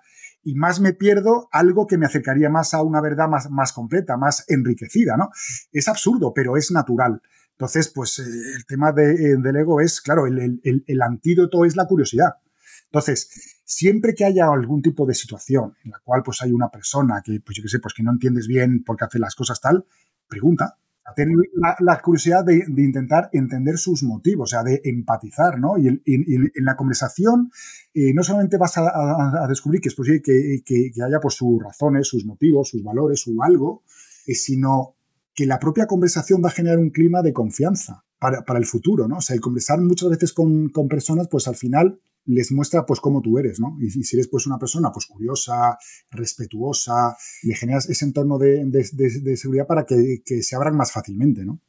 y 0.48 0.54
más 0.54 0.80
me 0.80 0.94
pierdo 0.94 1.50
algo 1.52 1.86
que 1.86 1.98
me 1.98 2.06
acercaría 2.06 2.48
más 2.48 2.72
a 2.72 2.82
una 2.82 3.02
verdad 3.02 3.28
más, 3.28 3.50
más 3.50 3.74
completa, 3.74 4.16
más 4.16 4.46
enriquecida, 4.48 5.14
¿no? 5.18 5.28
Es 5.72 5.88
absurdo, 5.88 6.32
pero 6.34 6.56
es 6.56 6.70
natural. 6.70 7.20
Entonces, 7.50 7.92
pues 7.94 8.18
eh, 8.18 8.22
el 8.56 8.64
tema 8.64 8.92
de, 8.92 9.12
eh, 9.12 9.36
del 9.36 9.56
ego 9.56 9.82
es, 9.82 10.00
claro, 10.00 10.26
el, 10.26 10.58
el, 10.64 11.02
antídoto 11.02 11.66
es 11.66 11.76
la 11.76 11.86
curiosidad. 11.86 12.36
Entonces, 12.84 13.60
siempre 13.66 14.14
que 14.14 14.24
haya 14.24 14.46
algún 14.50 14.80
tipo 14.80 15.04
de 15.04 15.12
situación 15.12 15.76
en 15.84 15.90
la 15.90 16.00
cual 16.02 16.22
pues 16.24 16.40
hay 16.40 16.50
una 16.50 16.70
persona 16.70 17.20
que, 17.22 17.40
pues 17.44 17.54
yo 17.58 17.62
qué 17.62 17.68
sé, 17.68 17.78
pues 17.78 17.92
que 17.92 18.02
no 18.02 18.12
entiendes 18.12 18.46
bien 18.46 18.84
por 18.84 18.96
qué 18.96 19.04
hace 19.04 19.18
las 19.18 19.34
cosas 19.34 19.60
tal, 19.60 19.84
pregunta. 20.28 20.78
Tener 21.16 21.36
la, 21.80 22.00
curiosidad 22.00 22.44
de, 22.44 22.64
intentar 22.76 23.30
entender 23.32 23.78
sus 23.78 24.02
motivos, 24.02 24.50
o 24.50 24.50
sea, 24.50 24.62
de 24.62 24.80
empatizar, 24.84 25.58
¿no? 25.58 25.78
Y, 25.78 25.88
en 25.88 26.64
la 26.64 26.76
conversación 26.76 27.50
eh, 27.94 28.12
no 28.14 28.22
solamente 28.22 28.56
vas 28.56 28.78
a, 28.78 29.46
descubrir 29.48 29.80
que 29.80 29.88
es 29.88 29.94
posible 29.94 30.22
que, 30.22 30.92
haya 31.04 31.20
pues 31.20 31.34
sus 31.34 31.62
razones, 31.62 32.06
sus 32.06 32.24
motivos, 32.24 32.68
sus 32.68 32.82
valores, 32.82 33.20
su 33.20 33.42
algo, 33.42 33.82
eh, 34.26 34.34
sino 34.34 34.96
que 35.34 35.46
la 35.46 35.58
propia 35.58 35.86
conversación 35.86 36.42
va 36.44 36.48
a 36.48 36.52
generar 36.52 36.78
un 36.78 36.90
clima 36.90 37.22
de 37.22 37.32
confianza 37.32 38.04
para, 38.18 38.58
el 38.58 38.66
futuro, 38.66 39.06
¿no? 39.06 39.18
O 39.18 39.20
sea, 39.20 39.34
el 39.34 39.40
conversar 39.40 39.80
muchas 39.80 40.10
veces 40.10 40.32
con, 40.32 40.68
con 40.70 40.88
personas, 40.88 41.28
pues 41.28 41.46
al 41.46 41.54
final 41.54 42.00
les 42.26 42.52
muestra 42.52 42.84
pues 42.84 43.00
cómo 43.00 43.20
tú 43.22 43.38
eres, 43.38 43.60
¿no? 43.60 43.76
Y, 43.80 43.90
si 43.90 44.16
eres 44.16 44.28
pues 44.28 44.46
una 44.46 44.58
persona 44.58 44.90
pues 44.92 45.06
curiosa, 45.06 45.78
respetuosa, 46.10 47.16
le 47.42 47.54
generas 47.54 47.88
ese 47.88 48.04
entorno 48.04 48.38
de, 48.38 49.36
seguridad 49.36 49.66
para 49.66 49.84
que, 49.84 50.22
se 50.42 50.56
abran 50.56 50.76
más 50.76 50.92
fácilmente, 50.92 51.44
¿no? 51.44 51.60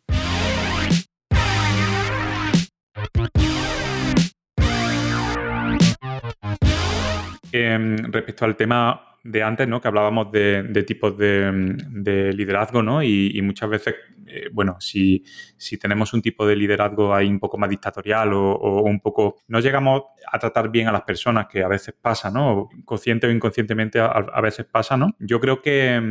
Em, 7.51 7.97
respecto 8.11 8.45
al 8.45 8.55
tema 8.55 9.08
de 9.23 9.43
antes, 9.43 9.67
¿no? 9.67 9.81
Que 9.81 9.87
hablábamos 9.87 10.31
de, 10.31 10.83
tipos 10.85 11.17
de, 11.17 12.33
liderazgo, 12.35 12.81
¿no? 12.81 13.03
Y, 13.03 13.39
muchas 13.41 13.69
veces, 13.69 13.95
eh, 14.27 14.49
bueno, 14.51 14.77
si, 14.79 15.23
si, 15.57 15.77
tenemos 15.77 16.13
un 16.13 16.21
tipo 16.21 16.45
de 16.45 16.55
liderazgo 16.55 17.13
ahí 17.13 17.27
un 17.27 17.39
poco 17.39 17.57
más 17.57 17.69
dictatorial 17.69 18.33
o, 18.33 18.81
un 18.83 18.99
poco... 18.99 19.37
No 19.47 19.59
llegamos 19.59 20.03
a 20.31 20.39
tratar 20.39 20.69
bien 20.69 20.87
a 20.87 20.91
las 20.91 21.03
personas, 21.03 21.47
que 21.47 21.63
a 21.63 21.67
veces 21.67 21.95
pasa, 21.99 22.29
¿no? 22.29 22.69
Consciente 22.85 23.27
o 23.27 23.31
inconscientemente 23.31 23.99
a, 23.99 24.41
veces 24.41 24.65
pasa, 24.65 24.95
¿no? 24.97 25.15
Yo 25.19 25.39
creo 25.39 25.61
que, 25.61 26.01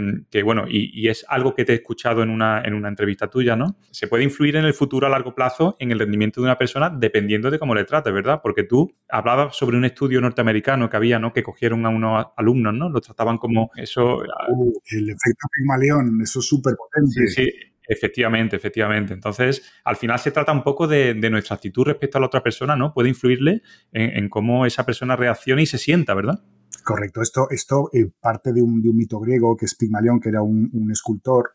bueno, 0.45 0.65
y, 0.69 1.09
es 1.09 1.25
algo 1.29 1.55
que 1.55 1.65
te 1.65 1.73
he 1.73 1.77
escuchado 1.77 2.23
en 2.23 2.31
una, 2.31 2.63
en 2.65 2.75
una 2.75 2.89
entrevista 2.89 3.29
tuya, 3.29 3.57
¿no? 3.57 3.77
Se 3.91 4.09
puede 4.09 4.25
influir 4.25 4.57
en 4.57 4.65
el 4.65 4.75
futuro 4.75 5.07
a 5.07 5.11
largo 5.11 5.35
plazo 5.35 5.77
en 5.79 5.93
el 5.93 5.99
rendimiento 5.99 6.41
de 6.41 6.47
una 6.47 6.59
persona 6.59 6.91
dependiendo 6.91 7.51
de 7.51 7.59
cómo 7.59 7.75
le 7.75 7.85
trates, 7.85 8.13
¿verdad? 8.13 8.41
Porque 8.43 8.65
tú 8.65 8.93
hablabas 9.09 9.57
sobre 9.57 9.77
un 9.77 9.85
estudio 9.85 10.21
norteamericano 10.21 10.91
que 10.91 10.97
había, 10.97 11.19
¿no? 11.19 11.33
Que 11.33 11.43
cogieron 11.43 11.87
a 11.87 11.89
unos 11.89 12.27
alumnos, 12.37 12.75
¿no? 12.75 12.91
Trataban 13.01 13.39
como 13.39 13.71
eso. 13.77 14.19
Uh, 14.49 14.73
el 14.91 15.11
efecto 15.11 15.49
Pigmalión, 15.53 16.21
eso 16.23 16.41
es 16.41 16.47
súper 16.47 16.75
potente. 16.77 17.27
Sí, 17.29 17.45
sí. 17.45 17.51
Efectivamente, 17.89 18.55
efectivamente. 18.55 19.15
Entonces, 19.15 19.63
al 19.83 19.97
final 19.97 20.19
se 20.19 20.31
trata 20.31 20.53
un 20.53 20.63
poco 20.63 20.87
de, 20.87 21.15
nuestra 21.31 21.57
actitud 21.57 21.85
respecto 21.85 22.19
a 22.19 22.21
la 22.21 22.27
otra 22.27 22.43
persona, 22.43 22.77
¿no? 22.77 22.93
Puede 22.93 23.09
influirle 23.09 23.63
en, 23.93 24.29
cómo 24.29 24.67
esa 24.67 24.85
persona 24.85 25.17
reacciona 25.17 25.63
y 25.63 25.67
se 25.67 25.79
sienta, 25.79 26.13
¿verdad? 26.13 26.45
Correcto. 26.85 27.23
Esto, 27.23 27.49
esto 27.51 27.89
eh, 27.95 28.11
parte 28.21 28.53
de 28.53 28.61
un, 28.61 28.83
mito 28.95 29.19
griego 29.19 29.57
que 29.57 29.65
es 29.65 29.75
Pigmalión, 29.75 30.21
que 30.21 30.29
era 30.29 30.43
un, 30.43 30.91
escultor 30.91 31.55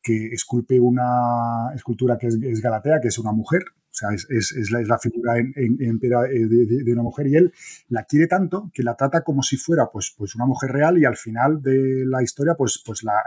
que 0.00 0.28
esculpe 0.28 0.78
una 0.78 1.72
escultura 1.74 2.18
que 2.18 2.28
es 2.28 2.60
Galatea, 2.60 3.00
que 3.00 3.08
es 3.08 3.18
una 3.18 3.32
mujer, 3.32 3.62
o 3.94 3.96
sea, 3.96 4.08
es, 4.12 4.70
la, 4.72 4.98
figura 4.98 5.38
en, 5.38 5.98
piedra 6.00 6.26
eh, 6.26 6.46
de, 6.48 6.92
una 6.92 7.04
mujer 7.04 7.28
y 7.28 7.36
él 7.36 7.52
la 7.88 8.02
quiere 8.02 8.26
tanto 8.26 8.68
que 8.74 8.82
la 8.82 8.96
trata 8.96 9.22
como 9.22 9.44
si 9.44 9.56
fuera 9.56 9.88
pues, 9.92 10.12
pues 10.18 10.34
una 10.34 10.46
mujer 10.46 10.72
real 10.72 10.98
y 10.98 11.04
al 11.04 11.16
final 11.16 11.62
de 11.62 12.04
la 12.04 12.20
historia 12.20 12.56
pues, 12.56 12.82
pues 12.84 13.04
la, 13.04 13.22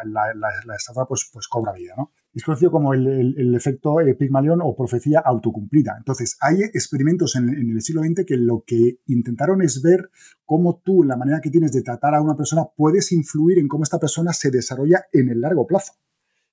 estatua 0.76 1.08
pues, 1.08 1.30
pues 1.32 1.48
cobra 1.48 1.72
vida. 1.72 1.94
¿no? 1.96 2.12
Es 2.34 2.44
conocido 2.44 2.70
como 2.70 2.94
el, 2.94 3.56
efecto 3.56 4.02
eh, 4.02 4.14
Pigmalión 4.16 4.60
o 4.62 4.76
profecía 4.76 5.20
autocumplida. 5.20 5.96
Entonces, 5.98 6.38
hay 6.42 6.64
experimentos 6.64 7.38
en, 7.38 7.48
en, 7.48 7.72
el 7.72 7.82
siglo 7.82 8.02
XX 8.02 8.26
que 8.26 8.36
lo 8.36 8.66
que 8.68 9.00
intentaron 9.06 9.62
es 9.62 9.82
ver 9.82 10.10
cómo 10.44 10.82
tú, 10.84 11.02
la 11.04 11.16
manera 11.16 11.40
que 11.40 11.50
tienes 11.50 11.72
de 11.72 11.82
tratar 11.82 12.14
a 12.14 12.22
una 12.22 12.36
persona, 12.36 12.66
puedes 12.76 13.14
influir 13.14 13.58
en 13.58 13.70
cómo 13.70 13.84
esta 13.84 14.00
persona 14.00 14.34
se 14.34 14.52
desarrolla 14.52 15.06
en 15.14 15.30
el 15.30 15.40
largo 15.40 15.66
plazo 15.66 15.94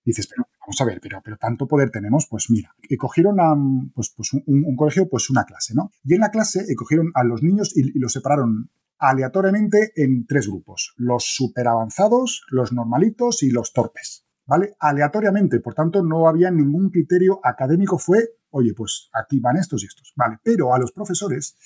dices, 0.05 0.27
pero 0.27 0.47
vamos 0.61 0.81
a 0.81 0.85
ver, 0.85 1.01
pero, 1.01 1.21
pero 1.23 1.37
tanto 1.37 1.67
poder 1.67 1.91
tenemos, 1.91 2.27
pues 2.29 2.51
mira, 2.51 2.75
cogieron 2.99 3.41
a 3.41 3.55
pues, 3.95 4.13
pues 4.17 4.33
un, 4.33 4.77
colegio, 4.77 5.09
pues 5.09 5.31
una 5.31 5.45
clase, 5.45 5.75
¿no? 5.75 5.91
Y 6.05 6.15
en 6.15 6.21
la 6.21 6.31
clase 6.31 6.65
cogieron 6.77 7.11
a 7.15 7.25
los 7.25 7.43
niños 7.43 7.77
y, 7.77 7.99
los 7.99 8.13
separaron 8.13 8.71
aleatoriamente 8.99 9.93
en 9.97 10.27
tres 10.27 10.49
grupos, 10.49 10.95
los 10.97 11.25
superavanzados, 11.25 12.45
los 12.51 12.73
normalitos 12.73 13.43
y 13.43 13.51
los 13.51 13.73
torpes, 13.73 14.27
¿vale? 14.47 14.75
Aleatoriamente, 14.79 15.61
por 15.61 15.75
tanto, 15.75 16.03
no 16.03 16.29
había 16.29 16.51
ningún 16.51 16.91
criterio 16.91 17.41
académico, 17.43 17.99
fue, 17.99 18.31
oye, 18.51 18.73
pues 18.75 19.11
aquí 19.13 19.41
van 19.41 19.57
estos 19.57 19.83
y 19.83 19.87
estos, 19.87 20.13
¿vale? 20.17 20.39
Pero 20.43 20.75
a 20.75 20.79
los 20.79 20.93
profesores 20.93 21.57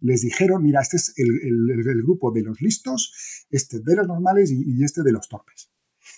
les 0.00 0.22
dijeron, 0.22 0.62
mira, 0.62 0.80
este 0.80 0.96
es 0.96 1.14
el, 1.16 2.02
grupo 2.02 2.32
de 2.32 2.42
los 2.42 2.60
listos, 2.60 3.46
este 3.50 3.80
de 3.80 3.96
los 3.96 4.08
normales 4.08 4.50
y 4.50 4.82
este 4.82 5.02
de 5.02 5.12
los 5.12 5.28
torpes. 5.28 5.71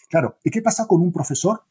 Claro, 0.08 0.38
¿y 0.44 0.50
qué 0.50 0.62
pasa 0.62 0.86
con 0.86 1.00
un 1.00 1.12
profesor 1.12 1.62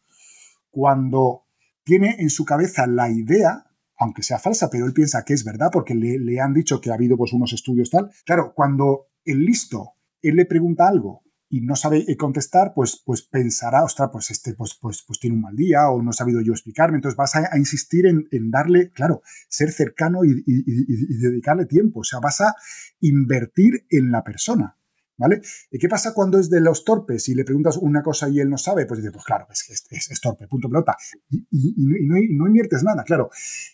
cuando 0.70 1.46
tiene 1.84 2.16
en 2.20 2.30
su 2.30 2.46
cabeza 2.46 2.88
la 2.88 3.10
idea, 3.10 3.66
aunque 3.98 4.24
sea 4.24 4.40
falsa, 4.40 4.70
pero 4.70 4.86
él 4.86 4.94
piensa 4.94 5.24
que 5.24 5.34
es 5.34 5.44
verdad 5.44 5.70
porque 5.72 5.96
le, 5.96 6.40
han 6.40 6.54
dicho 6.54 6.82
que 6.82 6.92
ha 6.92 6.96
habido 6.96 7.18
pues, 7.18 7.34
unos 7.34 7.54
estudios 7.54 7.90
tal? 7.90 8.10
Claro, 8.26 8.54
cuando 8.56 9.08
el 9.26 9.46
listo, 9.46 9.94
él 10.22 10.36
le 10.36 10.46
pregunta 10.46 10.88
algo 10.88 11.24
y 11.54 11.62
no 11.62 11.76
sabe 11.76 12.06
contestar, 12.18 12.74
pues, 12.74 13.04
pues 13.06 13.22
pensará, 13.22 13.84
ostras, 13.84 14.10
pues 14.12 14.32
este 14.32 14.56
pues, 14.56 14.76
pues, 14.82 15.04
pues 15.06 15.20
tiene 15.20 15.36
un 15.36 15.44
mal 15.44 15.56
día 15.56 15.88
o 15.90 16.02
no 16.02 16.10
he 16.10 16.14
sabido 16.14 16.42
yo 16.42 16.52
explicarme. 16.52 16.96
Entonces 16.98 17.16
vas 17.16 17.36
a, 17.36 17.56
insistir 17.60 18.08
en, 18.08 18.50
darle, 18.50 18.90
claro, 18.90 19.22
ser 19.50 19.72
cercano 19.72 20.22
y, 20.26 20.42
dedicarle 21.22 21.68
tiempo. 21.68 22.00
O 22.00 22.04
sea, 22.04 22.20
vas 22.20 22.42
a 22.42 22.56
invertir 23.02 23.86
en 23.92 24.10
la 24.10 24.24
persona. 24.24 24.78
¿Vale? 25.24 25.42
¿Y 25.72 25.80
qué 25.80 25.88
pasa 25.88 26.14
cuando 26.14 26.38
es 26.38 26.50
de 26.50 26.60
los 26.60 26.84
torpes 26.84 27.30
y 27.30 27.34
le 27.34 27.46
preguntas 27.46 27.78
una 27.78 28.04
cosa 28.04 28.28
y 28.28 28.42
él 28.42 28.50
no 28.50 28.58
sabe? 28.58 28.86
Pues 28.86 29.00
dice, 29.00 29.10
pues 29.14 29.24
claro, 29.24 29.48
es 29.50 29.64
que 29.64 29.96
es, 29.96 30.20
torpe, 30.20 30.50
punto 30.50 30.68
pelota. 30.68 30.98
Y, 31.50 31.74
no, 31.78 32.46
inviertes 32.46 32.84
nada, 32.84 33.06
claro. 33.06 33.30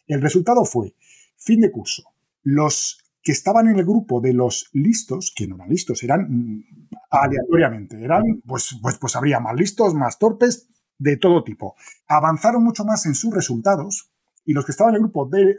El 0.05 0.21
resultado 0.21 0.63
fue, 0.63 0.93
fin 1.37 1.61
de 1.61 1.71
curso, 1.71 2.03
los 2.43 2.99
que 3.23 3.31
estaban 3.31 3.67
en 3.67 3.79
el 3.79 3.83
grupo 3.83 4.21
de 4.21 4.33
los 4.33 4.69
listos, 4.73 5.33
que 5.35 5.47
no 5.47 5.55
eran 5.55 5.69
listos, 5.69 6.03
eran 6.03 6.27
mm, 6.29 6.63
aleatoriamente, 7.09 7.99
eran, 7.99 8.43
pues, 8.45 8.77
pues, 8.79 8.99
pues 8.99 9.15
habría 9.15 9.39
más 9.39 9.55
listos, 9.55 9.95
más 9.95 10.19
torpes, 10.19 10.69
de 10.99 11.17
todo 11.17 11.43
tipo. 11.43 11.75
Avanzaron 12.07 12.63
mucho 12.63 12.85
más 12.85 13.07
en 13.07 13.15
sus 13.15 13.33
resultados 13.33 14.11
y 14.45 14.53
los 14.53 14.65
que 14.65 14.71
estaban 14.71 14.93
en 14.93 14.97
el 14.97 15.09
grupo 15.09 15.27
de 15.27 15.57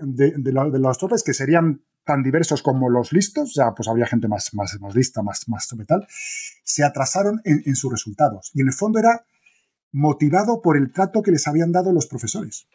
los 0.79 0.99
torpes, 0.99 1.25
que 1.25 1.35
serían 1.35 1.83
tan 2.11 2.25
diversos 2.25 2.61
como 2.61 2.91
los 2.91 3.13
listos, 3.13 3.55
ya 3.55 3.73
pues 3.73 3.87
había 3.87 4.05
gente 4.05 4.27
más, 4.27 4.53
más, 4.53 4.77
más 4.81 4.97
lista, 4.97 5.23
más, 5.23 5.49
más 5.49 5.69
tal, 5.87 6.05
se 6.65 6.83
atrasaron 6.83 7.41
en, 7.45 7.77
sus 7.77 7.93
resultados. 7.93 8.51
Y 8.53 8.63
en 8.63 8.67
el 8.67 8.73
fondo 8.73 8.99
era 8.99 9.25
motivado 9.93 10.61
por 10.61 10.77
el 10.77 10.93
trato 10.93 11.23
que 11.23 11.31
les 11.31 11.47
habían 11.47 11.71
dado 11.71 11.93
los 11.93 12.09
profesores. 12.09 12.67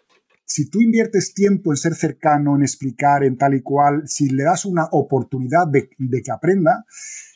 Si 0.46 0.70
tú 0.70 0.80
inviertes 0.80 1.34
tiempo 1.34 1.74
en 1.74 1.76
ser 1.76 1.96
cercano, 1.96 2.56
en 2.56 2.62
explicar, 2.62 3.26
en 3.26 3.38
tal 3.38 3.56
y 3.56 3.62
cual, 3.62 4.08
si 4.08 4.30
le 4.30 4.44
das 4.44 4.64
una 4.64 4.86
oportunidad 4.92 5.68
de, 5.68 5.90
que 5.90 6.32
aprenda, 6.32 6.86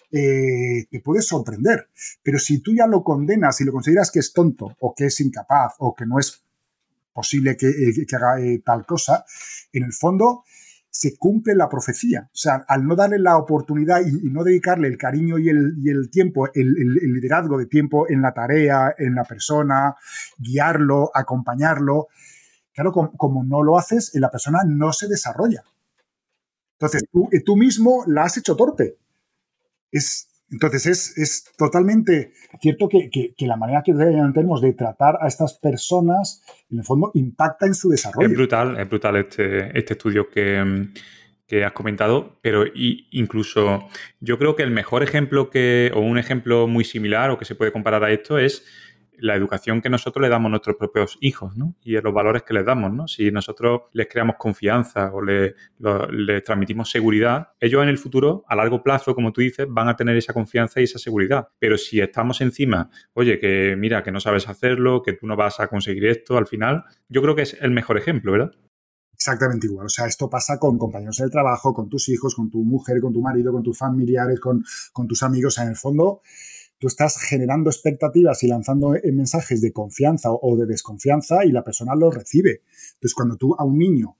eh, 0.10 0.86
te 0.89 1.02
puedes 1.02 1.28
sorprender. 1.28 1.89
Pero 2.24 2.39
si 2.39 2.60
tú 2.60 2.74
ya 2.74 2.88
lo 2.88 3.04
condenas 3.04 3.60
y 3.60 3.66
lo 3.66 3.74
consideras 3.74 4.10
que 4.10 4.20
es 4.20 4.32
tonto 4.32 4.74
o 4.80 4.95
que 4.95 5.08
es 5.08 5.20
incapaz 5.20 5.74
o 5.80 5.93
que 5.93 6.06
no 6.06 6.18
es 6.18 6.45
posible 7.12 7.58
que, 7.58 7.68
eh, 7.68 8.06
haga 8.16 8.39
eh, 8.39 8.62
tal 8.64 8.86
cosa, 8.86 9.26
en 9.74 9.84
el 9.84 9.91
fondo 9.91 10.45
se 11.00 11.18
cumple 11.18 11.56
la 11.56 11.70
profecía. 11.70 12.24
O 12.26 12.36
sea, 12.36 12.66
al 12.68 12.86
no 12.86 12.93
darle 12.93 13.20
la 13.20 13.38
oportunidad 13.38 14.02
y, 14.06 14.30
no 14.32 14.43
dedicarle 14.43 14.89
el 14.89 14.97
cariño 14.97 15.38
y 15.39 15.47
el, 15.47 16.10
tiempo, 16.12 16.50
el, 16.54 16.74
liderazgo 16.74 17.58
de 17.58 17.68
tiempo 17.68 18.10
en 18.10 18.22
la 18.22 18.34
tarea, 18.34 18.93
en 18.97 19.16
la 19.16 19.24
persona, 19.24 19.95
guiarlo, 20.38 21.10
acompañarlo, 21.14 22.10
claro, 22.74 22.91
como, 22.91 23.45
no 23.45 23.64
lo 23.64 23.78
haces, 23.78 24.12
la 24.16 24.30
persona 24.30 24.60
no 24.68 24.91
se 24.91 25.08
desarrolla. 25.08 25.64
Entonces, 26.74 27.06
tú, 27.10 27.30
tú 27.45 27.56
mismo 27.56 28.04
la 28.06 28.24
has 28.24 28.36
hecho 28.36 28.58
torpe. 28.58 28.97
Es, 29.91 30.28
entonces 30.52 31.18
es, 31.18 31.52
totalmente 31.58 32.32
cierto 32.62 32.89
que, 32.89 33.34
la 33.39 33.58
manera 33.58 33.84
que 33.84 33.93
tenemos 33.93 34.62
de 34.62 34.74
tratar 34.74 35.18
a 35.22 35.28
estas 35.28 35.54
personas, 35.54 36.43
en 36.72 36.80
el 36.80 36.84
fondo, 36.84 37.12
impacta 37.14 37.66
en 37.66 37.74
su 37.74 37.89
desarrollo. 37.89 38.28
Es 38.28 38.34
brutal, 38.34 38.80
es 38.80 38.89
brutal 38.89 39.16
este, 39.18 39.78
este 39.78 39.93
estudio 39.93 40.30
que, 40.30 40.89
has 41.66 41.72
comentado, 41.74 42.38
pero 42.41 42.64
incluso 42.76 43.88
yo 44.20 44.38
creo 44.38 44.56
que 44.56 44.64
el 44.64 44.72
mejor 44.72 45.02
ejemplo 45.02 45.50
que, 45.50 45.91
o 45.95 46.00
un 46.00 46.18
ejemplo 46.20 46.68
muy 46.68 46.84
similar 46.84 47.32
o 47.32 47.38
que 47.38 47.45
se 47.45 47.56
puede 47.56 47.72
comparar 47.72 48.04
a 48.04 48.12
esto 48.12 48.38
es 48.38 48.66
la 49.20 49.36
educación 49.36 49.82
que 49.82 49.89
nosotros 49.89 50.22
le 50.22 50.30
damos 50.30 50.47
a 50.47 50.51
nuestros 50.51 50.76
propios 50.76 51.17
hijos, 51.22 51.55
¿no? 51.55 51.76
Y 51.84 51.99
los 51.99 52.13
valores 52.13 52.43
que 52.43 52.53
les 52.53 52.65
damos, 52.65 52.91
¿no? 52.91 53.07
Si 53.07 53.32
nosotros 53.32 53.82
les 53.93 54.07
creamos 54.07 54.36
confianza 54.38 55.11
o 55.13 55.22
les, 55.22 55.53
transmitimos 56.43 56.89
seguridad, 56.89 57.49
ellos 57.59 57.84
en 57.84 57.89
el 57.89 57.97
futuro, 57.97 58.43
a 58.47 58.55
largo 58.55 58.84
plazo, 58.84 59.15
como 59.15 59.32
tú 59.32 59.41
dices, 59.41 59.67
van 59.70 59.89
a 59.89 59.95
tener 59.95 60.17
esa 60.17 60.34
confianza 60.34 60.80
y 60.82 60.84
esa 60.84 60.99
seguridad. 60.99 61.47
Pero 61.59 61.78
si 61.78 61.99
estamos 61.99 62.41
encima, 62.41 62.89
oye, 63.13 63.39
que 63.39 63.76
mira, 63.78 64.03
que 64.03 64.11
no 64.11 64.20
sabes 64.20 64.47
hacerlo, 64.47 65.01
que 65.01 65.13
tú 65.13 65.28
no 65.28 65.36
vas 65.36 65.59
a 65.59 65.67
conseguir 65.67 66.05
esto, 66.05 66.38
al 66.38 66.47
final, 66.47 66.84
yo 67.07 67.22
creo 67.22 67.36
que 67.36 67.43
es 67.43 67.57
el 67.61 67.72
mejor 67.72 67.97
ejemplo, 67.97 68.32
¿verdad? 68.32 68.51
Exactamente 69.20 69.67
igual. 69.67 69.88
O 69.88 69.89
sea, 69.89 70.05
esto 70.05 70.30
pasa 70.30 70.57
con 70.57 70.78
compañeros 70.78 71.17
del 71.17 71.30
trabajo, 71.30 71.74
con 71.74 71.89
tus 71.89 72.07
hijos, 72.07 72.36
con 72.36 72.49
tu 72.49 72.63
mujer, 72.63 73.01
con 73.01 73.11
tu 73.11 73.22
marido, 73.22 73.51
con 73.51 73.61
tus 73.61 73.78
familiares, 73.78 74.39
con, 74.39 74.63
tus 75.09 75.24
amigos. 75.24 75.57
En 75.57 75.67
el 75.67 75.76
fondo, 75.76 76.22
tú 76.80 76.88
estás 76.88 77.17
generando 77.17 77.69
expectativas 77.69 78.41
y 78.43 78.47
lanzando 78.47 78.93
mensajes 79.11 79.61
de 79.61 79.71
confianza 79.71 80.30
o 80.32 80.57
de 80.57 80.65
desconfianza 80.65 81.45
y 81.45 81.51
la 81.51 81.63
persona 81.63 81.93
los 81.95 82.15
recibe. 82.15 82.61
Entonces, 82.93 83.13
cuando 83.13 83.36
tú 83.36 83.55
a 83.57 83.63
un 83.65 83.77
niño 83.77 84.15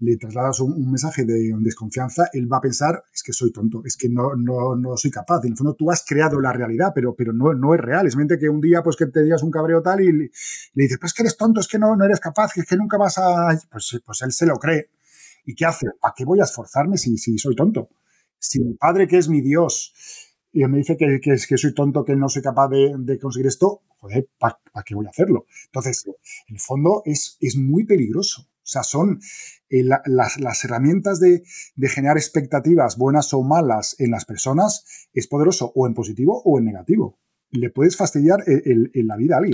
le 0.00 0.16
trasladas 0.16 0.60
un, 0.60 0.90
mensaje 0.90 1.24
de 1.24 1.52
desconfianza, 1.58 2.28
él 2.32 2.50
va 2.50 2.58
a 2.58 2.60
pensar, 2.60 3.02
es 3.12 3.22
que 3.22 3.32
soy 3.32 3.52
tonto, 3.52 3.82
es 3.84 3.96
que 3.96 4.08
no, 4.08 4.34
no, 4.36 4.76
no 4.76 4.96
soy 4.96 5.10
capaz. 5.10 5.44
En 5.44 5.52
el 5.52 5.56
fondo 5.56 5.74
tú 5.74 5.90
has 5.90 6.04
creado 6.06 6.40
la 6.40 6.52
realidad, 6.52 6.92
pero, 6.94 7.14
pero 7.14 7.32
no, 7.32 7.52
no 7.52 7.74
es 7.74 7.80
real. 7.80 8.06
Es 8.06 8.16
mente 8.16 8.38
que 8.38 8.48
un 8.48 8.60
día 8.60 8.82
pues 8.82 8.96
que 8.96 9.06
te 9.06 9.22
digas 9.22 9.42
un 9.42 9.50
cabreo 9.50 9.82
tal 9.82 10.00
y 10.00 10.12
le, 10.12 10.30
dices, 10.74 10.98
pues 11.00 11.12
que 11.12 11.22
eres 11.22 11.36
tonto, 11.36 11.60
es 11.60 11.68
que 11.68 11.78
no, 11.78 11.96
no 11.96 12.04
eres 12.04 12.20
capaz, 12.20 12.56
es 12.56 12.64
que 12.64 12.76
nunca 12.76 12.96
vas 12.96 13.18
a... 13.18 13.58
Pues, 13.70 14.00
pues 14.04 14.22
él 14.22 14.32
se 14.32 14.46
lo 14.46 14.56
cree. 14.56 14.90
¿Y 15.44 15.54
qué 15.54 15.64
hace? 15.64 15.86
¿Para 16.00 16.14
qué 16.16 16.24
voy 16.24 16.40
a 16.40 16.44
esforzarme 16.44 16.96
si, 16.96 17.18
si 17.18 17.36
soy 17.38 17.56
tonto? 17.56 17.88
Si 18.38 18.60
mi 18.60 18.74
padre, 18.74 19.08
que 19.08 19.18
es 19.18 19.28
mi 19.28 19.40
Dios, 19.40 19.92
y 20.58 20.66
me 20.66 20.78
dice 20.78 20.96
que, 20.96 21.20
que, 21.20 21.36
que, 21.48 21.56
soy 21.56 21.72
tonto, 21.72 22.04
que 22.04 22.16
no 22.16 22.28
soy 22.28 22.42
capaz 22.42 22.68
de, 22.68 22.92
de 22.98 23.18
conseguir 23.18 23.46
esto, 23.46 23.82
joder, 23.98 24.28
¿para 24.38 24.58
qué 24.84 24.96
voy 24.96 25.06
a 25.06 25.10
hacerlo? 25.10 25.46
Entonces, 25.66 26.04
en 26.48 26.56
el 26.56 26.60
fondo 26.60 27.02
es, 27.04 27.36
es 27.40 27.56
muy 27.56 27.84
peligroso. 27.84 28.42
O 28.42 28.70
sea, 28.70 28.82
son 28.82 29.20
eh, 29.70 29.84
las, 29.84 30.64
herramientas 30.64 31.20
de, 31.20 31.44
generar 31.88 32.16
expectativas 32.16 32.98
buenas 32.98 33.32
o 33.34 33.42
malas 33.42 33.94
en 34.00 34.10
las 34.10 34.24
personas 34.24 35.08
es 35.12 35.28
poderoso 35.28 35.70
o 35.76 35.86
en 35.86 35.94
positivo 35.94 36.42
o 36.44 36.58
en 36.58 36.64
negativo. 36.64 37.20
Le 37.50 37.70
puedes 37.70 37.96
fastidiar 37.96 38.42
en 38.46 39.06
la 39.06 39.16
vida 39.16 39.36
a 39.36 39.38
alguien. 39.38 39.52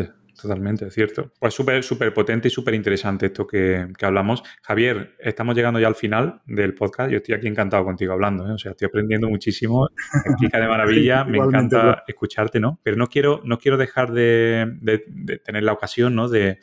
¿eh? 0.00 0.25
Totalmente. 0.40 0.86
Es 0.86 0.94
cierto. 0.94 1.32
Pues 1.38 1.54
súper, 1.54 1.82
súper 1.82 2.12
potente 2.12 2.48
y 2.48 2.50
súper 2.50 2.74
interesante 2.74 3.26
esto 3.26 3.46
que, 3.46 3.86
hablamos. 4.02 4.42
Javier, 4.62 5.16
estamos 5.18 5.54
llegando 5.54 5.80
ya 5.80 5.88
al 5.88 5.94
final 5.94 6.42
del 6.46 6.74
podcast. 6.74 7.10
Yo 7.10 7.18
estoy 7.18 7.34
aquí 7.34 7.46
encantado 7.46 7.84
contigo 7.84 8.12
hablando, 8.12 8.46
¿eh? 8.48 8.52
o 8.52 8.58
sea, 8.58 8.72
estoy 8.72 8.86
aprendiendo 8.86 9.28
muchísimo. 9.28 9.88
Explica 10.26 10.60
de 10.60 10.68
maravilla, 10.68 11.24
me 11.24 11.38
encanta 11.38 12.04
escucharte, 12.06 12.60
¿no? 12.60 12.78
Pero 12.82 12.96
no 12.96 13.06
quiero, 13.06 13.40
no 13.44 13.58
quiero 13.58 13.76
dejar 13.76 14.12
de, 14.12 15.00
tener 15.44 15.62
la 15.62 15.72
ocasión, 15.72 16.14
¿no? 16.14 16.28
De, 16.28 16.58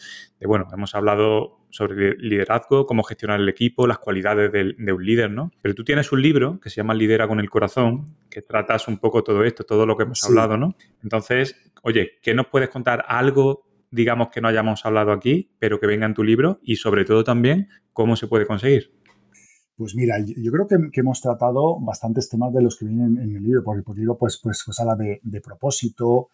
bueno, 0.47 0.67
hemos 0.73 0.95
hablado 0.95 1.65
sobre 1.69 2.15
liderazgo, 2.17 2.85
cómo 2.85 3.03
gestionar 3.03 3.39
el 3.39 3.49
equipo, 3.49 3.87
las 3.87 3.99
cualidades 3.99 4.51
de, 4.51 4.93
un 4.93 5.05
líder, 5.05 5.31
¿no? 5.31 5.51
Pero 5.61 5.75
tú 5.75 5.83
tienes 5.83 6.11
un 6.11 6.21
libro 6.21 6.59
que 6.59 6.69
se 6.69 6.77
llama 6.77 6.93
Lidera 6.93 7.27
con 7.27 7.39
el 7.39 7.49
corazón, 7.49 8.15
que 8.29 8.41
tratas 8.41 8.87
un 8.87 8.97
poco 8.97 9.23
todo 9.23 9.43
esto, 9.43 9.63
todo 9.63 9.85
lo 9.85 9.97
que 9.97 10.03
hemos 10.03 10.23
hablado, 10.23 10.57
¿no? 10.57 10.75
Entonces, 11.01 11.55
oye, 11.81 12.19
¿qué 12.21 12.33
nos 12.33 12.47
puedes 12.47 12.69
contar? 12.69 13.05
Algo, 13.07 13.65
digamos, 13.91 14.29
que 14.29 14.41
no 14.41 14.47
hayamos 14.47 14.85
hablado 14.85 15.11
aquí, 15.11 15.51
pero 15.59 15.79
que 15.79 15.87
venga 15.87 16.05
en 16.05 16.13
tu 16.13 16.23
libro 16.23 16.59
y 16.61 16.75
sobre 16.75 17.05
todo 17.05 17.23
también, 17.23 17.69
¿cómo 17.91 18.15
se 18.15 18.27
puede 18.27 18.45
conseguir? 18.45 18.91
Pues 19.75 19.95
mira, 19.95 20.17
yo 20.19 20.51
creo 20.51 20.67
que, 20.67 20.99
hemos 20.99 21.21
tratado 21.21 21.79
bastantes 21.79 22.29
temas 22.29 22.53
de 22.53 22.61
los 22.61 22.77
que 22.77 22.85
vienen 22.85 23.17
en 23.17 23.35
el 23.35 23.43
libro, 23.43 23.63
porque, 23.63 23.81
porque 23.81 24.01
digo, 24.01 24.17
pues, 24.17 24.39
pues, 24.41 24.61
pues 24.65 24.79
habla 24.79 24.95
de, 24.95 25.41
propósito, 25.41 26.29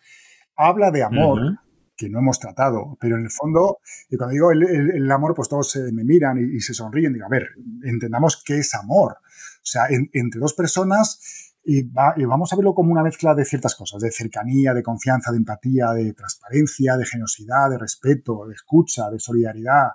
habla 0.55 0.91
de 0.91 1.03
amor, 1.03 1.60
que 2.00 2.10
no 2.10 2.20
hemos 2.20 2.39
tratado, 2.39 2.97
pero 2.97 3.18
en 3.18 3.26
el 3.26 3.30
fondo, 3.30 3.80
y 4.10 4.16
cuando 4.16 4.32
digo 4.32 4.52
el, 4.52 5.12
amor, 5.12 5.34
pues 5.36 5.50
todos 5.50 5.78
me 5.91 6.06
miran 6.06 6.38
y, 6.39 6.62
se 6.62 6.74
sonríen, 6.74 7.12
digo, 7.12 7.26
a 7.26 7.30
ver, 7.30 7.50
entendamos 7.84 8.41
qué 8.45 8.60
es 8.60 8.74
amor. 8.74 9.18
O 9.22 9.66
sea, 9.66 9.88
entre 9.89 10.39
dos 10.39 10.54
personas 10.54 11.50
y, 11.66 11.84
vamos 11.84 12.54
a 12.54 12.56
verlo 12.56 12.74
como 12.74 12.93
una 12.93 13.04
mezcla 13.04 13.36
de 13.36 13.43
ciertas 13.43 13.76
cosas, 13.76 14.02
de 14.02 14.12
cercanía, 14.12 14.74
de 14.74 14.82
confianza, 14.82 15.30
de 15.32 15.38
empatía, 15.38 15.91
de 15.91 16.14
transparencia, 16.14 16.95
de 16.95 17.06
generosidad, 17.06 17.70
de 17.70 17.78
respeto, 17.78 18.47
de 18.47 18.54
escucha, 18.54 19.10
de 19.10 19.20
solidaridad, 19.20 19.89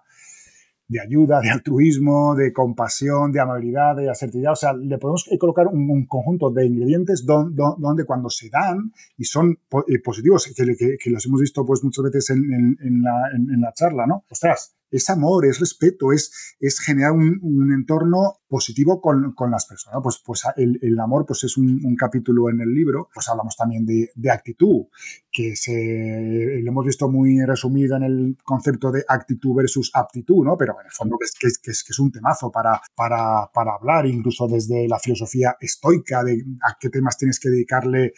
de 0.95 1.01
ayuda, 1.01 1.41
de 1.41 1.51
altruismo, 1.51 2.37
de 2.37 2.53
compasión, 2.53 3.33
de 3.33 3.41
amabilidad, 3.41 3.97
de 3.97 4.09
asertividad. 4.09 4.53
O 4.53 4.57
sea, 4.57 4.73
le 4.75 4.97
podemos 4.99 5.29
colocar 5.41 5.67
un, 5.67 6.07
conjunto 6.07 6.51
de 6.51 6.67
ingredientes 6.67 7.27
donde, 7.27 8.05
cuando 8.07 8.31
se 8.31 8.49
dan 8.49 8.93
y 9.19 9.25
son 9.25 9.59
eh, 9.89 9.99
positivos, 9.99 10.47
que, 10.57 11.11
los 11.11 11.27
hemos 11.27 11.41
visto 11.41 11.67
pues 11.67 11.83
muchas 11.83 12.05
veces 12.05 12.31
en, 12.31 13.03
la, 13.03 13.29
en, 13.35 13.61
la, 13.61 13.73
charla, 13.73 14.07
¿no? 14.07 14.25
Ostras, 14.31 14.77
es 14.95 15.11
amor, 15.11 15.45
es 15.47 15.59
respeto, 15.59 16.13
es, 16.13 16.57
es 16.61 16.79
generar 16.79 17.13
un, 17.13 17.73
entorno 17.75 18.39
positivo 18.49 19.01
con, 19.01 19.35
las 19.51 19.67
personas. 19.67 20.01
Pues, 20.03 20.23
pues 20.25 20.43
el, 20.57 21.01
amor 21.01 21.27
pues 21.27 21.43
es 21.45 21.57
un, 21.57 21.97
capítulo 21.97 22.49
en 22.49 22.61
el 22.61 22.73
libro, 22.73 23.09
pues 23.13 23.29
hablamos 23.29 23.57
también 23.57 23.85
de, 23.85 24.31
actitud, 24.31 24.87
que 25.31 25.57
se, 25.57 26.61
lo 26.63 26.71
hemos 26.71 26.87
visto 26.87 27.09
muy 27.09 27.45
resumido 27.45 27.97
en 27.97 28.05
el 28.05 28.37
concepto 28.45 28.93
de 28.93 29.05
actitud 29.09 29.55
versus 29.57 29.91
aptitud, 29.95 30.45
¿no? 30.45 30.57
Pero 30.57 30.75
en 30.81 30.87
el 30.87 30.93
fondo 30.93 31.17
es, 31.21 31.33
que 31.39 31.49
es, 31.49 31.59
que 31.59 31.91
es, 31.91 31.99
un 31.99 32.13
temazo 32.13 32.51
para, 32.51 32.81
para, 32.95 33.51
para 33.53 33.75
hablar, 33.75 34.07
incluso 34.07 34.47
desde 34.47 34.87
la 34.89 34.99
filosofía 34.99 35.57
estoica, 35.61 36.23
de 36.23 36.45
a 36.63 36.77
qué 36.79 36.89
temas 36.89 37.17
tienes 37.17 37.41
que 37.41 37.49
dedicarle 37.49 38.13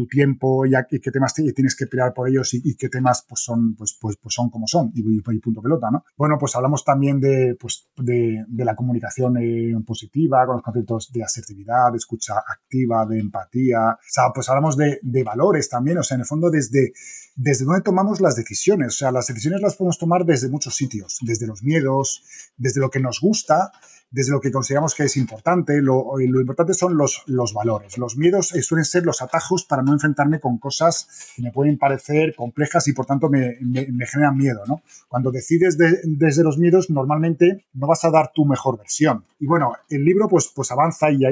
tu 0.00 0.06
tiempo 0.06 0.64
y, 0.64 0.72
qué 0.98 1.10
temas 1.10 1.34
tienes 1.34 1.76
que 1.76 1.86
pelear 1.86 2.14
por 2.14 2.26
ellos 2.26 2.54
y, 2.54 2.74
qué 2.76 2.88
temas 2.88 3.22
pues 3.28 3.42
son, 3.42 3.74
pues, 3.74 3.98
pues, 4.00 4.16
pues 4.16 4.34
son 4.34 4.48
como 4.48 4.66
son 4.66 4.90
y, 4.94 5.20
punto 5.40 5.60
pelota, 5.60 5.90
¿no? 5.90 6.04
Bueno, 6.16 6.36
pues 6.38 6.56
hablamos 6.56 6.84
también 6.84 7.20
de, 7.20 7.54
pues, 7.60 7.88
de, 7.98 8.46
la 8.48 8.74
comunicación 8.74 9.36
eh, 9.36 9.74
positiva, 9.86 10.46
con 10.46 10.56
los 10.56 10.62
conceptos 10.62 11.12
de 11.12 11.22
asertividad, 11.22 11.92
de 11.92 11.98
escucha 11.98 12.34
activa, 12.38 13.04
de 13.04 13.18
empatía, 13.18 13.90
o 13.90 13.98
sea, 14.08 14.30
pues 14.34 14.48
hablamos 14.48 14.76
de, 14.76 14.98
valores 15.22 15.68
también, 15.68 15.98
o 15.98 16.02
sea, 16.02 16.14
en 16.14 16.22
el 16.22 16.26
fondo 16.26 16.50
desde, 16.50 16.92
desde 17.36 17.66
dónde 17.66 17.82
tomamos 17.82 18.22
las 18.22 18.36
decisiones, 18.36 18.88
o 18.88 18.96
sea, 18.96 19.12
las 19.12 19.26
decisiones 19.26 19.60
las 19.60 19.76
podemos 19.76 19.98
tomar 19.98 20.24
desde 20.24 20.48
muchos 20.48 20.76
sitios, 20.76 21.18
desde 21.20 21.46
los 21.46 21.62
miedos, 21.62 22.24
desde 22.56 22.80
lo 22.80 22.88
que 22.88 23.00
nos 23.00 23.20
gusta, 23.20 23.70
desde 24.10 24.32
lo 24.32 24.40
que 24.40 24.50
consideramos 24.50 24.94
que 24.94 25.04
es 25.04 25.16
importante. 25.16 25.80
Lo, 25.80 26.16
lo 26.18 26.40
importante 26.40 26.74
son 26.74 26.96
los, 26.96 27.22
los 27.26 27.52
valores. 27.52 27.96
Los 27.98 28.16
miedos 28.16 28.54
eh, 28.54 28.62
suelen 28.62 28.84
ser 28.84 29.04
los 29.04 29.22
atajos 29.22 29.64
para 29.64 29.82
no 29.82 29.92
enfrentarme 29.92 30.40
con 30.40 30.58
cosas 30.58 31.32
que 31.36 31.42
me 31.42 31.52
pueden 31.52 31.78
parecer 31.78 32.34
complejas 32.34 32.88
y 32.88 32.92
por 32.92 33.06
tanto 33.06 33.28
me, 33.28 33.56
me, 33.60 34.06
generan 34.06 34.36
miedo. 34.36 34.62
¿no? 34.66 34.82
Cuando 35.08 35.30
decides 35.30 35.78
desde 35.78 36.42
los 36.42 36.58
miedos, 36.58 36.90
normalmente 36.90 37.64
no 37.74 37.86
vas 37.86 38.04
a 38.04 38.10
dar 38.10 38.32
tu 38.34 38.44
mejor 38.44 38.78
versión. 38.78 39.24
Y 39.38 39.46
bueno, 39.46 39.72
el 39.88 40.04
libro 40.04 40.28
pues, 40.28 40.50
pues 40.54 40.70
avanza 40.70 41.10
y, 41.10 41.24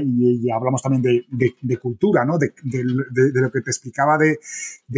hablamos 0.51 0.83
también 0.83 1.03
de, 1.03 1.55
de, 1.61 1.77
cultura, 1.79 2.25
¿no? 2.25 2.39
De, 2.39 2.55
de, 2.63 2.83
lo 3.41 3.51
que 3.51 3.61
te 3.61 3.71
explicaba 3.71 4.17
de, 4.19 4.39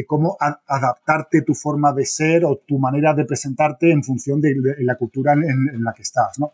cómo 0.07 0.37
adaptarte 0.67 1.43
tu 1.43 1.55
forma 1.55 1.93
de 1.93 2.07
ser 2.07 2.45
o 2.45 2.61
tu 2.67 2.79
manera 2.79 3.15
de 3.15 3.25
presentarte 3.25 3.91
en 3.91 4.05
función 4.05 4.41
de, 4.41 4.55
la 4.79 4.97
cultura 4.97 5.33
en, 5.33 5.43
en 5.43 5.83
la 5.83 5.93
que 5.93 6.03
estás. 6.03 6.39
¿no? 6.39 6.53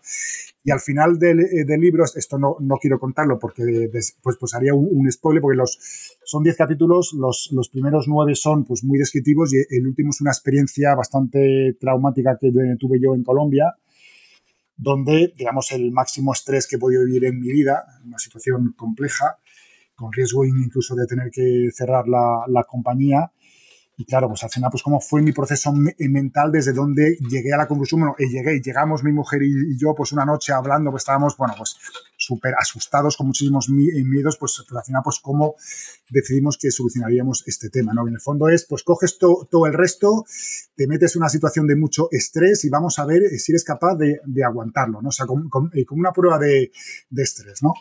Y 0.66 0.72
al 0.72 0.80
final 0.80 1.16
del, 1.16 1.38
eh, 1.38 1.64
del 1.64 1.80
libro, 1.80 2.02
esto 2.02 2.40
no, 2.40 2.56
no, 2.58 2.74
quiero 2.78 2.98
contarlo 2.98 3.38
porque 3.38 3.88
pues, 3.92 4.16
pues 4.20 4.52
haría 4.52 4.74
un, 4.74 4.88
un 4.90 5.12
spoiler, 5.12 5.40
porque 5.40 5.56
los, 5.56 5.78
son 6.24 6.42
10 6.42 6.56
capítulos, 6.56 7.12
los, 7.16 7.50
los, 7.52 7.68
primeros 7.68 8.08
9 8.08 8.34
son 8.34 8.64
pues, 8.64 8.82
muy 8.82 8.98
descriptivos 8.98 9.54
y 9.54 9.58
el 9.70 9.86
último 9.86 10.10
es 10.10 10.20
una 10.20 10.32
experiencia 10.32 10.92
bastante 10.96 11.76
traumática 11.78 12.36
que 12.40 12.50
tuve 12.80 12.98
yo 13.00 13.14
en 13.14 13.22
Colombia, 13.22 13.76
donde, 14.76 15.32
digamos, 15.38 15.70
el 15.70 15.92
máximo 15.92 16.32
estrés 16.32 16.66
que 16.66 16.74
he 16.74 16.80
podido 16.80 17.04
vivir 17.04 17.26
en 17.26 17.38
mi 17.38 17.52
vida, 17.52 17.84
una 18.04 18.18
situación 18.18 18.74
compleja, 18.76 19.38
con 19.94 20.12
riesgo 20.12 20.44
incluso 20.44 20.96
de 20.96 21.06
tener 21.06 21.30
que 21.30 21.68
cerrar 21.72 22.08
la, 22.08 22.42
la 22.48 22.64
compañía, 22.64 23.30
y 23.98 24.04
claro, 24.04 24.28
pues 24.28 24.44
al 24.44 24.50
final, 24.50 24.70
pues 24.70 24.82
cómo 24.82 25.00
fue 25.00 25.22
mi 25.22 25.32
proceso 25.32 25.72
eh, 25.98 26.08
mental 26.08 26.52
desde 26.52 26.74
donde 26.74 27.16
llegué 27.30 27.54
a 27.54 27.56
la 27.56 27.66
conclusión, 27.66 28.00
bueno, 28.00 28.14
y 28.18 28.28
llegué, 28.28 28.60
llegamos 28.60 29.02
mi 29.02 29.10
mujer 29.10 29.42
y, 29.42 29.78
yo, 29.78 29.94
pues 29.94 30.12
una 30.12 30.26
noche 30.26 30.52
hablando, 30.52 30.90
pues 30.90 31.02
estábamos, 31.02 31.34
bueno, 31.38 31.54
pues 31.56 31.76
súper 32.18 32.54
asustados, 32.60 33.16
con 33.16 33.28
muchísimos 33.28 33.68
eh, 33.68 34.04
miedos, 34.04 34.36
pues, 34.36 34.62
al 34.70 34.84
final, 34.84 35.00
pues 35.02 35.20
cómo 35.20 35.54
decidimos 36.10 36.58
que 36.58 36.70
solucionaríamos 36.70 37.44
este 37.46 37.70
tema, 37.70 37.94
¿no? 37.94 38.06
en 38.06 38.14
el 38.14 38.20
fondo 38.20 38.48
es, 38.48 38.66
pues 38.66 38.82
coges 38.82 39.18
todo 39.18 39.66
el 39.66 39.72
resto, 39.72 40.26
te 40.74 40.86
metes 40.86 41.16
en 41.16 41.22
una 41.22 41.30
situación 41.30 41.66
de 41.66 41.76
mucho 41.76 42.08
estrés 42.10 42.64
y 42.66 42.68
vamos 42.68 42.98
a 42.98 43.06
ver 43.06 43.22
eh, 43.22 43.38
si 43.38 43.52
eres 43.52 43.64
capaz 43.64 43.96
de, 43.96 44.20
aguantarlo, 44.44 45.00
¿no? 45.00 45.08
O 45.08 45.12
sea, 45.12 45.24
como, 45.24 45.48
una 45.90 46.12
prueba 46.12 46.38
de, 46.38 46.70
de 47.08 47.22
estrés, 47.22 47.62
¿no? 47.62 47.72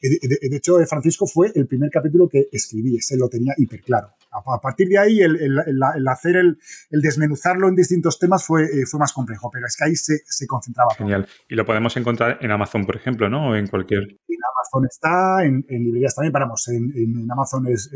De, 0.00 0.56
hecho, 0.56 0.78
Francisco 0.86 1.26
fue 1.26 1.52
el 1.54 1.66
primer 1.66 1.90
capítulo 1.90 2.28
que 2.28 2.48
escribí, 2.50 2.96
ese 2.96 3.16
lo 3.18 3.28
tenía 3.28 3.54
hiper 3.56 3.82
claro. 3.82 4.14
A, 4.32 4.60
partir 4.60 4.88
de 4.88 4.98
ahí, 4.98 5.20
el, 5.20 6.08
hacer 6.08 6.36
el, 6.36 6.58
desmenuzarlo 6.90 7.68
en 7.68 7.74
distintos 7.74 8.18
temas 8.18 8.46
fue, 8.46 8.64
eh, 8.64 8.86
fue 8.90 8.98
más 8.98 9.12
complejo, 9.12 9.50
pero 9.52 9.66
es 9.66 9.76
que 9.76 9.84
ahí 9.84 9.94
se, 9.94 10.46
concentraba. 10.46 10.94
Genial. 10.94 11.26
Y 11.48 11.54
lo 11.54 11.66
podemos 11.66 11.96
encontrar 11.96 12.38
en 12.40 12.50
Amazon, 12.50 12.86
por 12.86 12.96
ejemplo, 12.96 13.28
¿no? 13.28 13.50
O 13.50 13.54
en 13.54 13.66
cualquier. 13.66 14.00
En 14.00 14.38
Amazon 14.56 14.86
está, 14.86 15.44
en, 15.44 15.64
librerías 15.68 16.14
también, 16.14 16.32
paramos, 16.32 16.66
en, 16.68 16.92
en 16.96 17.30
Amazon 17.30 17.66
es, 17.66 17.90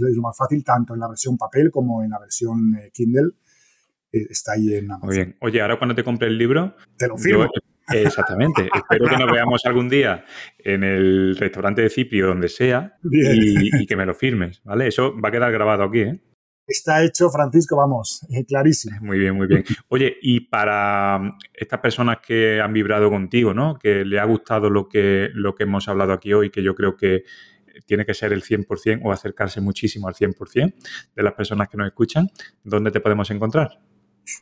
lo 0.00 0.22
más 0.22 0.36
fácil, 0.36 0.64
tanto 0.64 0.94
en 0.94 1.00
la 1.00 1.08
versión 1.08 1.36
papel 1.38 1.70
como 1.70 2.02
en 2.02 2.10
la 2.10 2.18
versión 2.18 2.74
eh, 2.76 2.90
Kindle 2.92 3.30
eh, 4.12 4.26
está 4.30 4.52
ahí 4.52 4.74
en 4.74 4.86
Amazon. 4.86 5.06
Muy 5.06 5.16
bien. 5.16 5.36
Oye, 5.40 5.60
ahora 5.62 5.78
cuando 5.78 5.94
te 5.94 6.02
compre 6.02 6.28
el 6.28 6.36
libro... 6.38 6.74
Te 6.96 7.06
lo 7.06 7.16
firmo. 7.16 7.48
Exactamente. 7.92 8.68
Espero 8.74 9.06
que 9.06 9.16
nos 9.16 9.30
veamos 9.30 9.64
algún 9.64 9.88
día 9.88 10.24
en 10.58 10.84
el 10.84 11.36
restaurante 11.36 11.82
de 11.82 11.90
Cipio, 11.90 12.26
donde 12.26 12.48
sea, 12.48 12.98
y, 13.10 13.86
que 13.86 13.96
me 13.96 14.06
lo 14.06 14.14
firmes, 14.14 14.62
¿vale? 14.64 14.88
Eso 14.88 15.14
va 15.18 15.28
a 15.28 15.32
quedar 15.32 15.52
grabado 15.52 15.84
aquí, 15.84 16.00
¿eh? 16.00 16.20
está 16.68 17.02
hecho, 17.02 17.30
Francisco, 17.30 17.76
vamos, 17.76 18.26
eh, 18.30 18.44
clarísimo. 18.44 18.98
Muy 19.00 19.18
bien, 19.18 19.34
muy 19.34 19.46
bien. 19.46 19.64
Oye, 19.88 20.18
y 20.20 20.40
para 20.40 21.36
estas 21.54 21.80
personas 21.80 22.18
que 22.24 22.60
han 22.60 22.72
vibrado 22.72 23.10
contigo, 23.10 23.54
¿no? 23.54 23.78
Que 23.78 24.04
le 24.04 24.20
ha 24.20 24.24
gustado 24.24 24.68
lo 24.68 24.86
que, 24.86 25.30
lo 25.32 25.54
que 25.54 25.62
hemos 25.62 25.88
hablado 25.88 26.12
aquí 26.12 26.32
hoy, 26.34 26.50
que 26.50 26.62
yo 26.62 26.74
creo 26.74 26.96
que 26.96 27.24
tiene 27.86 28.04
que 28.04 28.14
ser 28.14 28.32
el 28.32 28.42
100% 28.42 29.00
o 29.02 29.12
acercarse 29.12 29.60
muchísimo 29.60 30.08
al 30.08 30.14
100% 30.14 30.74
de 31.14 31.22
las 31.22 31.32
personas 31.32 31.68
que 31.68 31.76
nos 31.76 31.86
escuchan, 31.86 32.28
¿dónde 32.62 32.90
te 32.90 33.00
podemos 33.00 33.30
encontrar? 33.30 33.80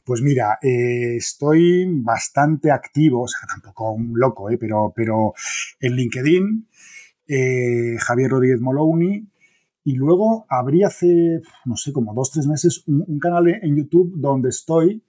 Pues 0.04 0.22
mira, 0.22 0.58
eh, 0.62 1.16
estoy 1.16 1.86
bastante 2.02 2.70
activo, 2.70 3.22
o 3.22 3.28
sea, 3.28 3.40
tampoco 3.48 3.92
un 3.92 4.12
loco, 4.18 4.50
eh, 4.50 4.58
pero, 4.58 4.92
pero 4.94 5.34
en 5.80 5.94
LinkedIn, 5.94 6.68
eh, 7.28 7.96
Javier 7.98 8.30
Rodríguez 8.30 8.60
Moloni, 8.60 9.28
y 9.84 9.94
luego 9.94 10.46
abrí 10.48 10.82
hace, 10.82 11.40
no 11.64 11.76
sé, 11.76 11.92
como 11.92 12.12
dos, 12.14 12.32
tres 12.32 12.46
meses 12.46 12.82
un, 12.86 13.18
canal 13.20 13.48
en 13.48 13.76
YouTube 13.76 14.14
donde 14.16 14.48
estoy 14.48 15.04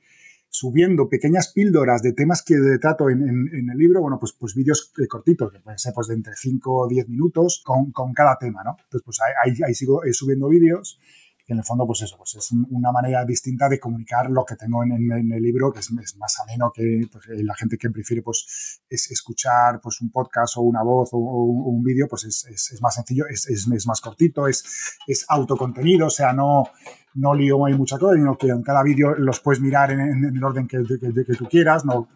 subiendo 0.50 1.10
pequeñas 1.10 1.52
píldoras 1.52 2.02
de 2.02 2.14
temas 2.14 2.44
que 2.44 2.56
trato 2.80 3.10
en, 3.10 3.22
el 3.22 3.78
libro, 3.78 4.02
bueno, 4.02 4.20
pues, 4.20 4.34
pues 4.34 4.54
vídeos 4.54 4.94
cortitos, 5.10 5.52
que 5.52 5.60
pueden 5.60 5.80
ser 5.80 5.94
pues, 5.94 6.08
de 6.08 6.14
entre 6.14 6.34
5 6.36 6.76
o 6.76 6.88
10 6.88 7.10
minutos 7.10 7.62
con, 7.66 7.92
con, 7.92 8.14
cada 8.14 8.38
tema, 8.38 8.64
¿no? 8.64 8.78
Entonces, 8.84 9.02
pues 9.04 9.18
ahí, 9.22 9.54
ahí 9.66 9.74
sigo 9.74 10.02
subiendo 10.12 10.48
vídeos 10.48 11.00
que 11.48 11.54
en 11.54 11.60
el 11.60 11.64
fondo, 11.64 11.88
pues 11.88 12.02
eso, 12.02 12.18
pues 12.18 12.36
es 12.36 12.52
una 12.52 12.92
manera 12.92 13.24
distinta 13.24 13.70
de 13.70 13.80
comunicar 13.80 14.30
lo 14.30 14.44
que 14.44 14.58
tengo 14.58 14.84
en, 14.84 15.32
el 15.32 15.42
libro, 15.42 15.72
que 15.72 15.80
es, 15.80 15.90
más 16.18 16.40
ameno 16.42 16.74
que 16.76 17.08
pues, 17.10 17.26
la 17.42 17.56
gente 17.56 17.78
que 17.78 17.90
prefiere 17.90 18.22
pues, 18.22 18.82
es 18.90 19.12
escuchar 19.12 19.80
pues, 19.82 20.02
un 20.02 20.12
podcast 20.12 20.58
o 20.58 20.62
una 20.62 20.84
voz 20.84 21.10
o, 21.14 21.18
un 21.18 21.82
vídeo, 21.82 22.06
pues 22.10 22.26
es, 22.26 22.46
es, 22.48 22.82
más 22.82 22.96
sencillo, 22.96 23.24
es, 23.30 23.68
más 23.88 24.02
cortito, 24.02 24.46
es, 24.50 24.98
es 25.08 25.26
autocontenido, 25.30 26.08
o 26.08 26.10
sea, 26.10 26.34
no, 26.34 26.66
no 27.14 27.34
lío 27.34 27.66
hay 27.66 27.76
mucha 27.76 27.98
cosa, 27.98 28.16
sino 28.16 28.38
que 28.38 28.50
en 28.50 28.62
cada 28.62 28.84
vídeo 28.84 29.16
los 29.16 29.40
puedes 29.40 29.62
mirar 29.62 29.92
en, 29.92 30.26
el 30.26 30.44
orden 30.44 30.68
que, 30.68 30.84
que, 30.86 31.34
tú 31.34 31.48
quieras, 31.48 31.86
no, 31.86 32.10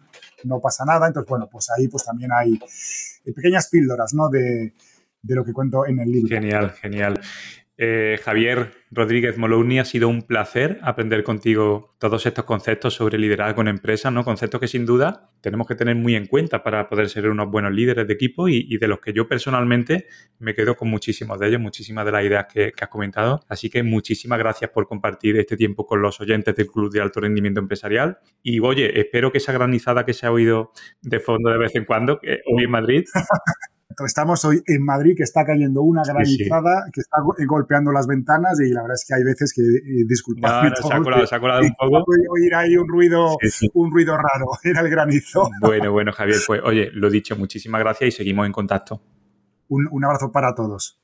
no 0.44 0.60
pasa 0.60 0.84
nada. 0.84 1.06
Entonces, 1.06 1.30
bueno, 1.30 1.48
pues 1.50 1.70
ahí 1.70 1.88
pues 1.88 2.04
también 2.04 2.32
hay 2.34 2.60
pequeñas 3.34 3.70
píldoras, 3.70 4.12
¿no? 4.12 4.28
De, 4.28 4.74
de 5.22 5.34
lo 5.34 5.42
que 5.42 5.54
cuento 5.54 5.86
en 5.86 6.00
el 6.00 6.10
libro. 6.10 6.28
Genial, 6.28 6.70
genial. 6.72 7.20
Eh, 7.84 8.16
Javier 8.22 8.70
Rodríguez 8.92 9.36
Moloni, 9.38 9.80
ha 9.80 9.84
sido 9.84 10.08
un 10.08 10.22
placer 10.22 10.78
aprender 10.82 11.24
contigo 11.24 11.96
todos 11.98 12.24
estos 12.26 12.44
conceptos 12.44 12.94
sobre 12.94 13.18
liderazgo 13.18 13.60
en 13.60 13.66
empresas, 13.66 14.12
¿no? 14.12 14.22
Conceptos 14.22 14.60
que 14.60 14.68
sin 14.68 14.86
duda 14.86 15.32
tenemos 15.40 15.66
que 15.66 15.74
tener 15.74 15.96
muy 15.96 16.14
en 16.14 16.26
cuenta 16.26 16.62
para 16.62 16.88
poder 16.88 17.08
ser 17.08 17.28
unos 17.28 17.50
buenos 17.50 17.72
líderes 17.72 18.06
de 18.06 18.14
equipo 18.14 18.48
y, 18.48 18.76
de 18.76 18.86
los 18.86 19.00
que 19.00 19.12
yo 19.12 19.26
personalmente 19.26 20.06
me 20.38 20.54
quedo 20.54 20.76
con 20.76 20.90
muchísimos 20.90 21.40
de 21.40 21.48
ellos, 21.48 21.60
muchísimas 21.60 22.04
de 22.04 22.12
las 22.12 22.24
ideas 22.24 22.46
que, 22.46 22.72
has 22.80 22.88
comentado. 22.88 23.40
Así 23.48 23.68
que 23.68 23.82
muchísimas 23.82 24.38
gracias 24.38 24.70
por 24.70 24.86
compartir 24.86 25.36
este 25.36 25.56
tiempo 25.56 25.84
con 25.84 26.00
los 26.00 26.20
oyentes 26.20 26.54
del 26.54 26.68
Club 26.68 26.92
de 26.92 27.00
Alto 27.00 27.18
Rendimiento 27.18 27.58
Empresarial. 27.58 28.18
Y 28.44 28.60
oye, 28.60 29.00
espero 29.00 29.32
que 29.32 29.38
esa 29.38 29.50
granizada 29.50 30.06
que 30.06 30.12
se 30.12 30.24
ha 30.24 30.30
oído 30.30 30.70
de 31.00 31.18
fondo 31.18 31.50
de 31.50 31.58
vez 31.58 31.74
en 31.74 31.84
cuando, 31.84 32.20
hoy 32.46 32.62
en 32.62 32.70
Madrid, 32.70 33.02
Estamos 34.06 34.44
hoy 34.44 34.62
en 34.66 34.84
Madrid, 34.84 35.14
que 35.16 35.22
está 35.22 35.44
cayendo 35.44 35.82
una 35.82 36.02
granizada, 36.06 36.86
que 36.92 37.00
está 37.00 37.18
golpeando 37.46 37.92
las 37.92 38.06
ventanas 38.06 38.60
y 38.60 38.70
la 38.70 38.82
verdad 38.82 38.94
es 38.94 39.04
que 39.06 39.14
hay 39.14 39.24
veces 39.24 39.52
que, 39.54 39.62
eh, 39.62 40.04
disculpadme. 40.06 40.70
No, 40.70 40.76
se, 40.76 40.94
ha 40.94 41.00
colado, 41.00 41.26
se 41.26 41.34
ha 41.34 41.40
colado 41.40 41.62
un 41.62 41.74
poco. 41.74 42.04
Oír 42.30 42.54
ahí 42.54 42.76
un 42.76 42.88
ruido, 42.88 43.36
un 43.74 43.92
ruido 43.92 44.16
raro, 44.16 44.46
era 44.64 44.80
el 44.80 44.88
granizo. 44.90 45.48
Bueno, 45.60 45.92
bueno, 45.92 46.12
Javier, 46.12 46.38
pues 46.46 46.60
oye, 46.64 46.90
lo 46.92 47.10
dicho, 47.10 47.36
muchísimas 47.36 47.80
gracias 47.80 48.08
y 48.08 48.12
seguimos 48.12 48.46
en 48.46 48.52
contacto. 48.52 49.02
Un, 49.68 49.88
un 49.90 50.04
abrazo 50.04 50.30
para 50.30 50.54
todos. 50.54 50.98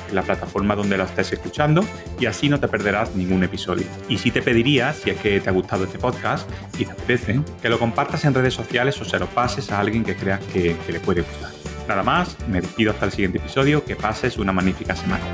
en 0.09 0.15
la 0.15 0.23
plataforma 0.23 0.75
donde 0.77 0.97
lo 0.97 1.05
estés 1.05 1.33
escuchando 1.33 1.85
y 2.19 2.27
así 2.27 2.49
no 2.49 2.61
te 2.61 2.69
perderás 2.69 3.15
ningún 3.15 3.43
episodio. 3.43 3.87
Y 4.09 4.19
si 4.19 4.31
te 4.31 4.43
pediría, 4.43 4.93
si 4.93 5.11
es 5.11 5.17
que 5.19 5.41
te 5.41 5.49
ha 5.49 5.53
gustado 5.53 5.85
este 5.85 5.99
podcast 5.99 6.49
y 6.79 6.85
te 6.85 6.93
apetece, 6.93 7.41
que 7.61 7.69
lo 7.69 7.79
compartas 7.79 8.25
en 8.25 8.35
redes 8.35 8.55
sociales 8.55 9.01
o 9.01 9.05
se 9.05 9.19
lo 9.19 9.27
pases 9.27 9.71
a 9.73 9.81
alguien 9.81 10.05
que 10.05 10.17
creas 10.17 10.41
que, 10.53 10.77
que 10.87 10.93
le 10.93 11.01
puede 11.01 11.23
gustar. 11.23 11.51
Nada 11.89 12.03
más, 12.03 12.37
me 12.49 12.61
despido 12.61 12.93
hasta 12.93 13.07
el 13.07 13.13
siguiente 13.13 13.39
episodio, 13.39 13.85
que 13.85 13.97
pases 13.97 14.39
una 14.39 14.53
magnífica 14.53 14.95
semana. 14.95 15.25